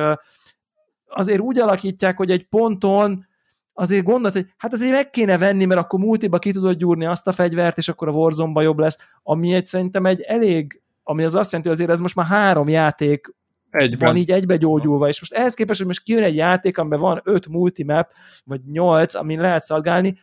azért 1.07 1.39
úgy 1.39 1.59
alakítják, 1.59 2.17
hogy 2.17 2.31
egy 2.31 2.43
ponton 2.43 3.25
azért 3.73 4.05
gondolt, 4.05 4.33
hogy 4.33 4.45
hát 4.57 4.73
azért 4.73 4.91
meg 4.91 5.09
kéne 5.09 5.37
venni, 5.37 5.65
mert 5.65 5.79
akkor 5.79 5.99
multiba 5.99 6.39
ki 6.39 6.51
tudod 6.51 6.77
gyúrni 6.77 7.05
azt 7.05 7.27
a 7.27 7.31
fegyvert, 7.31 7.77
és 7.77 7.89
akkor 7.89 8.07
a 8.07 8.11
Warzone-ba 8.11 8.61
jobb 8.61 8.79
lesz, 8.79 8.97
ami 9.23 9.53
egy 9.53 9.65
szerintem 9.65 10.05
egy 10.05 10.21
elég, 10.21 10.81
ami 11.03 11.23
az 11.23 11.35
azt 11.35 11.51
jelenti, 11.51 11.69
hogy 11.69 11.77
azért 11.77 11.91
ez 11.91 11.99
most 11.99 12.15
már 12.15 12.25
három 12.25 12.67
játék 12.67 13.33
Egyben. 13.75 14.07
van 14.07 14.17
így 14.17 14.31
egybe 14.31 14.57
gyógyulva, 14.57 15.07
és 15.07 15.19
most 15.19 15.33
ehhez 15.33 15.53
képest, 15.53 15.79
hogy 15.79 15.87
most 15.87 16.03
kijön 16.03 16.23
egy 16.23 16.35
játék, 16.35 16.77
amiben 16.77 16.99
van 16.99 17.21
öt 17.23 17.47
multimap, 17.47 18.11
vagy 18.43 18.61
nyolc, 18.71 19.15
amin 19.15 19.39
lehet 19.39 19.63
szolgálni, 19.63 20.17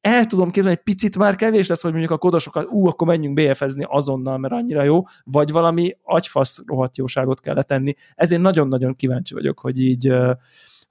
el 0.00 0.26
tudom 0.26 0.50
képzelni, 0.50 0.76
hogy 0.76 0.94
picit 0.94 1.18
már 1.18 1.36
kevés 1.36 1.68
lesz, 1.68 1.82
hogy 1.82 1.90
mondjuk 1.90 2.12
a 2.12 2.18
kodosokat, 2.18 2.66
ú, 2.70 2.86
akkor 2.86 3.06
menjünk 3.06 3.34
BF-ezni 3.40 3.84
azonnal, 3.88 4.38
mert 4.38 4.54
annyira 4.54 4.82
jó, 4.82 5.02
vagy 5.24 5.50
valami 5.52 5.96
agyfasz 6.02 6.62
rohadt 6.66 6.96
jóságot 6.96 7.40
kell 7.40 7.62
tenni. 7.62 7.94
Ezért 8.14 8.40
nagyon-nagyon 8.40 8.94
kíváncsi 8.94 9.34
vagyok, 9.34 9.58
hogy 9.58 9.80
így 9.80 10.12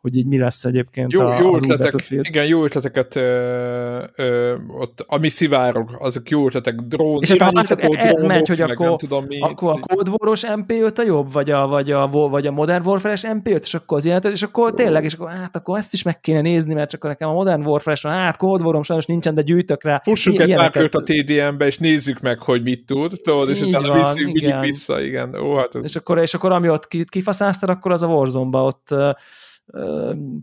hogy 0.03 0.17
így 0.17 0.25
mi 0.25 0.37
lesz 0.37 0.65
egyébként 0.65 1.11
jó, 1.11 1.21
a, 1.21 1.39
jó 1.39 1.53
az 1.53 1.69
ötletek, 1.69 2.09
Igen, 2.09 2.45
jó 2.45 2.63
ötleteket 2.63 3.15
ö, 3.15 4.03
ö, 4.15 4.55
ott, 4.67 5.05
ami 5.07 5.29
szivárog, 5.29 5.95
azok 5.99 6.29
jó 6.29 6.45
ötletek, 6.45 6.75
drón, 6.75 7.21
és 7.21 7.31
hát 7.31 7.57
ez 7.57 7.67
drónok, 7.67 8.27
megy, 8.27 8.47
hogy 8.47 8.61
akkor, 8.61 8.87
nem 8.87 8.97
tudom 8.97 9.25
mi, 9.27 9.39
akkor 9.39 9.79
a 9.79 10.09
War-os 10.09 10.43
MP5 10.45 10.99
a 10.99 11.01
jobb, 11.01 11.31
vagy 11.31 11.49
a, 11.49 11.67
vagy 11.67 11.91
a, 11.91 12.07
vagy 12.07 12.47
a 12.47 12.51
Modern 12.51 12.87
Warfare-es 12.87 13.23
MP5, 13.25 13.59
és 13.61 13.73
akkor 13.73 13.97
az 13.97 14.05
ilyenet, 14.05 14.25
és 14.25 14.43
akkor 14.43 14.73
tényleg, 14.73 15.03
és 15.03 15.13
akkor 15.13 15.29
hát 15.29 15.55
akkor 15.55 15.77
ezt 15.77 15.93
is 15.93 16.03
meg 16.03 16.19
kéne 16.19 16.41
nézni, 16.41 16.73
mert 16.73 16.89
csak 16.89 17.03
nekem 17.03 17.29
a 17.29 17.33
Modern 17.33 17.65
Warfare-es 17.65 18.01
van, 18.01 18.13
hát 18.13 18.41
War-om 18.41 18.83
sajnos 18.83 19.05
nincsen, 19.05 19.35
de 19.35 19.41
gyűjtök 19.41 19.83
rá. 19.83 20.01
Fussuk 20.03 20.39
egy 20.39 20.55
párkört 20.55 20.95
a 20.95 21.03
TDM-be, 21.03 21.65
és 21.65 21.77
nézzük 21.77 22.19
meg, 22.19 22.39
hogy 22.39 22.63
mit 22.63 22.85
tud, 22.85 23.11
tudod, 23.23 23.49
és 23.49 23.61
utána 23.61 23.99
visszük, 23.99 24.31
vigyük 24.31 24.59
vissza, 24.59 25.01
igen. 25.01 25.35
Ó, 25.35 25.55
hát 25.55 25.75
ez... 25.75 25.83
és, 25.83 25.95
akkor, 25.95 26.17
és 26.17 26.33
akkor 26.33 26.51
ami 26.51 26.69
ott 26.69 26.87
kifaszáztad, 27.09 27.69
akkor 27.69 27.91
az 27.91 28.01
a 28.01 28.07
Warzone-ba 28.07 28.63
ott 28.63 28.95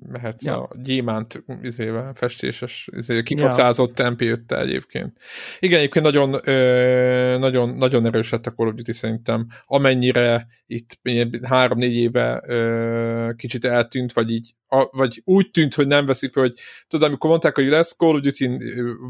mehetsz 0.09 0.44
ja. 0.47 0.62
a 0.62 0.76
gyémánt 0.82 1.44
izével, 1.62 2.12
festéses, 2.14 2.88
izé, 2.92 3.22
kifaszázott 3.22 3.98
ja. 3.98 4.14
jötte 4.18 4.59
egyébként. 4.59 5.16
Igen, 5.59 5.78
egyébként 5.78 6.05
nagyon, 6.05 6.40
ö, 6.48 7.38
nagyon, 7.38 7.68
nagyon 7.68 8.06
erős 8.06 8.30
lett 8.30 8.47
a 8.47 8.52
Call 8.52 8.66
of 8.66 8.74
Duty 8.74 8.92
szerintem, 8.92 9.47
amennyire 9.64 10.47
itt 10.66 10.98
három-négy 11.42 11.94
éve 11.94 12.42
ö, 12.47 13.30
kicsit 13.36 13.64
eltűnt, 13.64 14.12
vagy 14.12 14.30
így 14.30 14.55
a, 14.72 14.88
vagy 14.90 15.22
úgy 15.24 15.51
tűnt, 15.51 15.74
hogy 15.74 15.86
nem 15.86 16.06
veszik 16.06 16.32
fel, 16.32 16.42
hogy 16.42 16.59
tudod, 16.88 17.09
amikor 17.09 17.30
mondták, 17.30 17.55
hogy 17.55 17.66
lesz 17.66 17.97
Call 17.97 18.14
of 18.14 18.20
Duty 18.20 18.48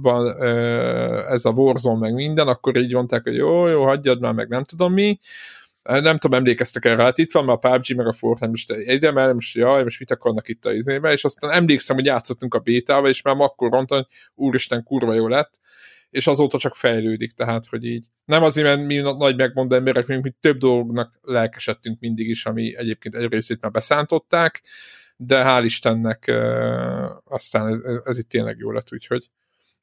van 0.02 0.42
ez 1.28 1.44
a 1.44 1.50
Warzone 1.50 1.98
meg 1.98 2.14
minden, 2.14 2.48
akkor 2.48 2.76
így 2.76 2.92
mondták, 2.92 3.22
hogy 3.22 3.36
jó, 3.36 3.66
jó, 3.66 3.84
hagyjad 3.84 4.20
már, 4.20 4.32
meg 4.32 4.48
nem 4.48 4.64
tudom 4.64 4.92
mi, 4.92 5.18
Nem 5.82 6.16
tudom, 6.16 6.38
emlékeztek 6.38 6.84
erre, 6.84 7.02
hát 7.02 7.18
itt 7.18 7.32
van 7.32 7.44
már 7.44 7.58
a 7.60 7.68
PUBG, 7.68 7.96
meg 7.96 8.06
a 8.06 8.12
Fortnite, 8.12 8.50
most 8.50 8.70
egyre 8.70 9.10
mert 9.10 9.34
most 9.34 9.54
jaj, 9.54 9.82
most 9.82 9.98
mit 9.98 10.10
akarnak 10.10 10.48
itt 10.48 10.64
a 10.64 10.72
izébe, 10.72 11.12
és 11.12 11.24
aztán 11.24 11.50
emlékszem, 11.50 11.96
hogy 11.96 12.04
játszottunk 12.04 12.54
a 12.54 12.58
bétával, 12.58 13.08
és 13.08 13.22
már 13.22 13.34
akkor 13.38 13.70
mondtam, 13.70 13.98
hogy 13.98 14.06
úristen, 14.34 14.82
kurva 14.82 15.14
jó 15.14 15.28
lett, 15.28 15.60
és 16.10 16.26
azóta 16.26 16.58
csak 16.58 16.74
fejlődik, 16.74 17.32
tehát, 17.32 17.66
hogy 17.66 17.84
így. 17.84 18.06
Nem 18.24 18.42
azért, 18.42 18.66
mert 18.66 18.86
mi 18.86 18.96
nagy 18.96 19.36
megmondó 19.36 19.76
emberek, 19.76 20.06
mi 20.06 20.34
több 20.40 20.58
dolognak 20.58 21.18
lelkesedtünk 21.22 22.00
mindig 22.00 22.28
is, 22.28 22.46
ami 22.46 22.76
egyébként 22.76 23.14
egy 23.14 23.32
részét 23.32 23.60
már 23.60 23.70
beszántották, 23.70 24.62
de 25.16 25.42
hál' 25.44 25.64
Istennek 25.64 26.26
aztán 27.24 27.72
ez, 27.72 27.78
ez, 27.80 27.96
ez 28.04 28.18
itt 28.18 28.28
tényleg 28.28 28.58
jó 28.58 28.70
lett, 28.70 28.92
úgyhogy, 28.92 29.30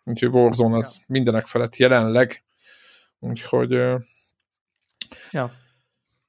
úgyhogy 0.03 0.29
Warzone 0.29 0.77
az 0.77 0.95
ja. 0.97 1.03
mindenek 1.07 1.45
felett 1.45 1.75
jelenleg, 1.75 2.43
úgyhogy 3.19 3.71
ja. 5.31 5.51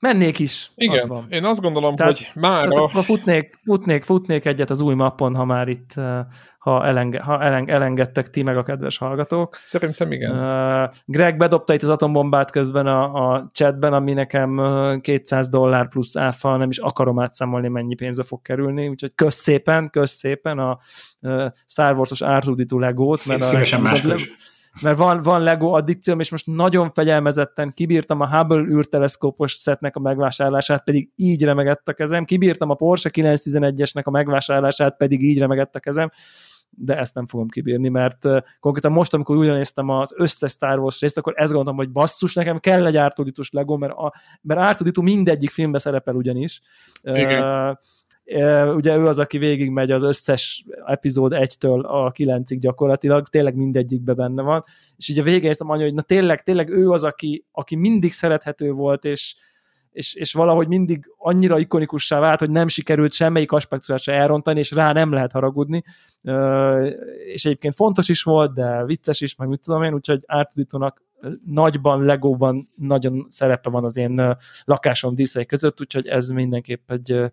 Mennék 0.01 0.39
is. 0.39 0.71
Igen, 0.75 0.99
az 0.99 1.07
van. 1.07 1.27
én 1.29 1.45
azt 1.45 1.61
gondolom, 1.61 1.97
tehát, 1.97 2.19
hogy 2.19 2.43
már 2.43 2.69
a... 2.71 2.89
futnék, 2.89 3.59
futnék, 3.65 4.03
futnék 4.03 4.45
egyet 4.45 4.71
az 4.71 4.81
új 4.81 4.95
mappon, 4.95 5.37
ha 5.37 5.45
már 5.45 5.69
itt, 5.69 5.95
ha, 6.59 6.87
elenge, 6.87 7.21
ha 7.21 7.43
eleng, 7.43 7.69
elengedtek 7.71 8.31
ti 8.31 8.43
meg 8.43 8.57
a 8.57 8.63
kedves 8.63 8.99
hallgatók. 8.99 9.59
Szerintem 9.63 10.13
igen. 10.13 10.31
Uh, 10.31 10.91
Greg 11.05 11.37
bedobta 11.37 11.75
itt 11.75 11.83
az 11.83 11.89
atombombát 11.89 12.51
közben 12.51 12.87
a, 12.87 13.33
a 13.33 13.51
chatben, 13.53 13.93
ami 13.93 14.13
nekem 14.13 14.61
200 15.01 15.49
dollár 15.49 15.89
plusz 15.89 16.17
áfa, 16.17 16.57
nem 16.57 16.71
is 16.71 16.79
akarom 16.79 17.21
átszámolni, 17.21 17.69
mennyi 17.69 17.95
pénzbe 17.95 18.23
fog 18.23 18.43
kerülni, 18.43 18.89
úgyhogy 18.89 19.15
kösz 19.15 19.37
szépen, 19.37 19.91
kösz 19.91 20.17
szépen 20.17 20.59
a 20.59 20.79
Star 21.67 21.97
Wars-os 21.97 22.21
R2D2 22.25 22.79
legót. 22.79 23.27
Mert 23.27 23.43
Szívesen 23.43 23.85
a, 23.85 23.89
mert 24.83 24.97
van, 24.97 25.23
van 25.23 25.43
Lego 25.43 25.71
addikcióm, 25.71 26.21
és 26.21 26.31
most 26.31 26.47
nagyon 26.47 26.93
fegyelmezetten 26.93 27.73
kibírtam 27.75 28.21
a 28.21 28.37
Hubble 28.37 28.63
űrteleszkópos 28.63 29.53
szetnek 29.53 29.97
a 29.97 30.01
megvásárlását, 30.01 30.85
pedig 30.85 31.11
így 31.17 31.45
remegett 31.45 31.89
a 31.89 31.93
kezem, 31.93 32.25
kibírtam 32.25 32.71
a 32.71 32.75
Porsche 32.75 33.11
911-esnek 33.13 34.03
a 34.03 34.11
megvásárlását, 34.11 34.97
pedig 34.97 35.23
így 35.23 35.39
remegett 35.39 35.75
a 35.75 35.81
kezem, 35.81 36.09
de 36.71 36.99
ezt 36.99 37.15
nem 37.15 37.27
fogom 37.27 37.49
kibírni, 37.49 37.89
mert 37.89 38.27
konkrétan 38.61 38.93
most, 38.93 39.15
amikor 39.15 39.37
újra 39.37 39.55
néztem 39.55 39.89
az 39.89 40.15
összes 40.17 40.53
Star 40.53 40.79
Wars 40.79 41.01
részt, 41.01 41.19
akkor 41.19 41.33
ezt 41.37 41.53
gondolom, 41.53 41.79
hogy 41.79 41.91
basszus, 41.91 42.35
nekem 42.35 42.59
kell 42.59 42.87
egy 42.87 42.97
ártuditus 42.97 43.51
Lego, 43.51 43.77
mert, 43.77 43.93
a, 43.93 44.13
mert 44.43 44.61
ártuditu 44.61 45.03
mindegyik 45.03 45.51
filmbe 45.51 45.79
szerepel 45.79 46.15
ugyanis. 46.15 46.61
Igen. 47.03 47.69
Uh, 47.69 47.77
ugye 48.75 48.97
ő 48.97 49.07
az, 49.07 49.19
aki 49.19 49.39
végigmegy 49.39 49.91
az 49.91 50.03
összes 50.03 50.65
epizód 50.87 51.33
1-től 51.35 51.81
a 51.85 52.13
9-ig 52.13 52.57
gyakorlatilag, 52.61 53.29
tényleg 53.29 53.55
mindegyikben 53.55 54.17
benne 54.17 54.43
van, 54.43 54.65
és 54.97 55.09
így 55.09 55.19
a 55.19 55.23
végén 55.23 55.49
hiszem 55.49 55.71
anya, 55.71 55.83
hogy 55.83 55.95
na 55.95 56.03
tényleg, 56.03 56.43
tényleg 56.43 56.69
ő 56.69 56.91
az, 56.91 57.05
aki, 57.05 57.45
aki 57.53 57.77
mindig 57.77 58.13
szerethető 58.13 58.73
volt, 58.73 59.05
és, 59.05 59.35
és, 59.91 60.15
és 60.15 60.33
valahogy 60.33 60.69
mindig 60.69 61.13
annyira 61.17 61.59
ikonikussá 61.59 62.19
vált, 62.19 62.39
hogy 62.39 62.51
nem 62.51 62.69
sikerült 62.69 63.13
semmelyik 63.13 63.53
aspektusát 63.53 64.01
se 64.01 64.13
elrontani, 64.13 64.59
és 64.59 64.71
rá 64.71 64.93
nem 64.93 65.13
lehet 65.13 65.33
haragudni, 65.33 65.83
és 67.33 67.45
egyébként 67.45 67.75
fontos 67.75 68.09
is 68.09 68.23
volt, 68.23 68.55
de 68.55 68.85
vicces 68.85 69.21
is, 69.21 69.37
meg 69.37 69.49
mit 69.49 69.61
tudom 69.61 69.83
én, 69.83 69.95
úgyhogy 69.95 70.23
ártudítónak 70.27 71.03
nagyban, 71.47 72.05
legóban 72.05 72.69
nagyon 72.77 73.27
szerepe 73.29 73.71
van 73.71 73.85
az 73.85 73.97
én 73.97 74.37
lakásom 74.65 75.15
díszei 75.15 75.47
között, 75.47 75.81
úgyhogy 75.81 76.07
ez 76.07 76.29
mindenképp 76.29 76.91
egy 76.91 77.31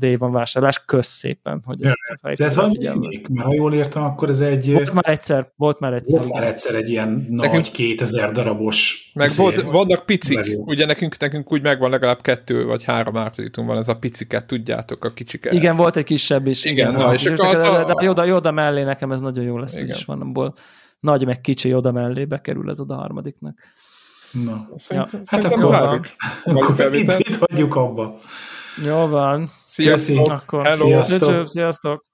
Day 0.00 0.16
van 0.16 0.32
vásárlás, 0.32 0.84
kösz 0.84 1.08
szépen, 1.08 1.62
hogy 1.64 1.82
ezt 1.82 1.96
ja, 2.22 2.34
De 2.34 2.44
ez 2.44 2.56
van 2.56 2.76
még, 2.98 3.26
mert 3.30 3.46
ha 3.46 3.54
jól 3.54 3.74
értem, 3.74 4.02
akkor 4.02 4.28
ez 4.28 4.40
egy... 4.40 4.72
Volt 4.72 4.92
már 4.92 5.08
egyszer, 5.08 5.52
volt 5.56 5.80
már 5.80 5.92
egyszer. 5.92 6.20
Volt 6.20 6.32
már 6.32 6.42
egyszer 6.42 6.74
egy 6.74 6.88
ilyen 6.88 7.26
nekünk, 7.30 7.54
nagy 7.54 7.70
2000 7.70 8.32
darabos... 8.32 9.10
Meg 9.14 9.30
volt, 9.36 9.62
vannak 9.62 10.06
picik, 10.06 10.36
legjobb. 10.36 10.66
ugye 10.66 10.86
nekünk, 10.86 11.18
nekünk 11.18 11.52
úgy 11.52 11.62
megvan 11.62 11.90
legalább 11.90 12.20
kettő 12.20 12.64
vagy 12.64 12.84
három 12.84 13.16
ártudítunk 13.16 13.68
van, 13.68 13.76
ez 13.76 13.88
a 13.88 13.96
piciket, 13.96 14.46
tudjátok, 14.46 15.04
a 15.04 15.12
kicsiket. 15.12 15.52
Igen, 15.52 15.76
volt 15.76 15.96
egy 15.96 16.04
kisebb 16.04 16.46
is. 16.46 16.64
Igen, 16.64 16.90
igen 16.90 17.06
na, 17.06 17.14
és 17.14 17.26
akkor 17.26 17.56
de, 17.56 17.84
de, 17.84 17.84
de 17.84 18.04
Joda, 18.04 18.24
Joda 18.24 18.50
mellé 18.50 18.82
nekem 18.82 19.12
ez 19.12 19.20
nagyon 19.20 19.44
jó 19.44 19.58
lesz, 19.58 19.78
igen. 19.78 19.96
is 19.96 20.04
van, 20.04 20.20
abból 20.20 20.54
nagy 21.00 21.26
meg 21.26 21.40
kicsi 21.40 21.68
Joda 21.68 21.92
mellé 21.92 22.24
bekerül 22.24 22.70
ez 22.70 22.80
oda 22.80 22.94
a 22.94 22.98
harmadiknak. 22.98 23.58
Na, 24.32 24.68
szerintem, 24.76 25.20
ja. 25.20 25.36
hát 25.36 25.44
akkor, 25.44 25.66
zárjuk. 25.66 26.06
Akkor 26.44 26.94
itt, 26.94 27.18
itt 27.18 27.34
hagyjuk 27.34 27.74
abba. 27.74 28.18
Jó 28.76 29.06
van. 29.06 29.50
Sziasztok. 29.64 30.28
Akkor. 30.28 30.66
Hello. 30.66 31.02
Sziasztok. 31.02 31.48
Sziasztok. 31.48 32.08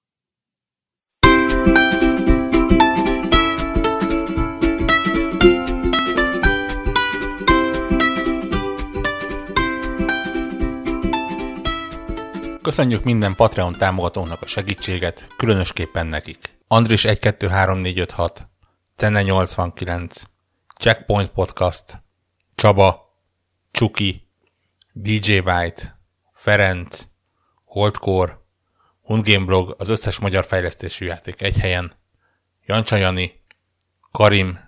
Köszönjük 12.62 13.04
minden 13.04 13.34
Patreon 13.34 13.72
támogatónak 13.72 14.42
a 14.42 14.46
segítséget, 14.46 15.26
különösképpen 15.36 16.06
nekik. 16.06 16.58
Andris 16.68 17.04
123456, 17.04 18.48
Cenne 18.96 19.22
89, 19.22 20.22
Checkpoint 20.78 21.28
Podcast, 21.28 22.04
Csaba, 22.54 23.14
Csuki, 23.70 24.28
DJ 24.92 25.38
White, 25.38 25.95
Ferenc, 26.46 27.06
Holdkor, 27.64 28.44
Hundgameblog, 29.02 29.74
az 29.78 29.88
összes 29.88 30.18
magyar 30.18 30.44
fejlesztésű 30.44 31.06
játék 31.06 31.42
egy 31.42 31.58
helyen, 31.58 31.92
Jancsa 32.66 32.96
Jani, 32.96 33.44
Karim, 34.12 34.58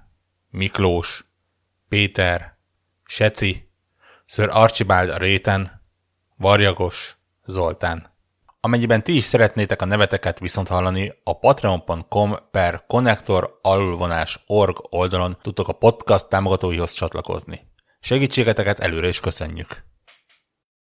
Miklós, 0.51 1.25
Péter, 1.89 2.57
Seci, 3.05 3.71
Sir 4.27 4.49
Archibald 4.53 5.09
a 5.09 5.17
réten, 5.17 5.83
Varjagos, 6.37 7.17
Zoltán. 7.45 8.15
Amennyiben 8.61 9.03
ti 9.03 9.17
is 9.17 9.25
szeretnétek 9.25 9.83
a 9.83 9.85
neveteket 9.85 10.39
viszont 10.39 10.69
hallani, 10.69 11.13
a 11.25 11.39
patreon.com 11.39 12.35
per 12.51 12.85
connector 12.87 13.59
org 14.47 14.87
oldalon 14.91 15.39
tudtok 15.43 15.69
a 15.69 15.73
podcast 15.73 16.29
támogatóihoz 16.29 16.93
csatlakozni. 16.93 17.71
Segítségeteket 18.01 18.79
előre 18.79 19.09
is 19.09 19.21
köszönjük! 19.21 19.88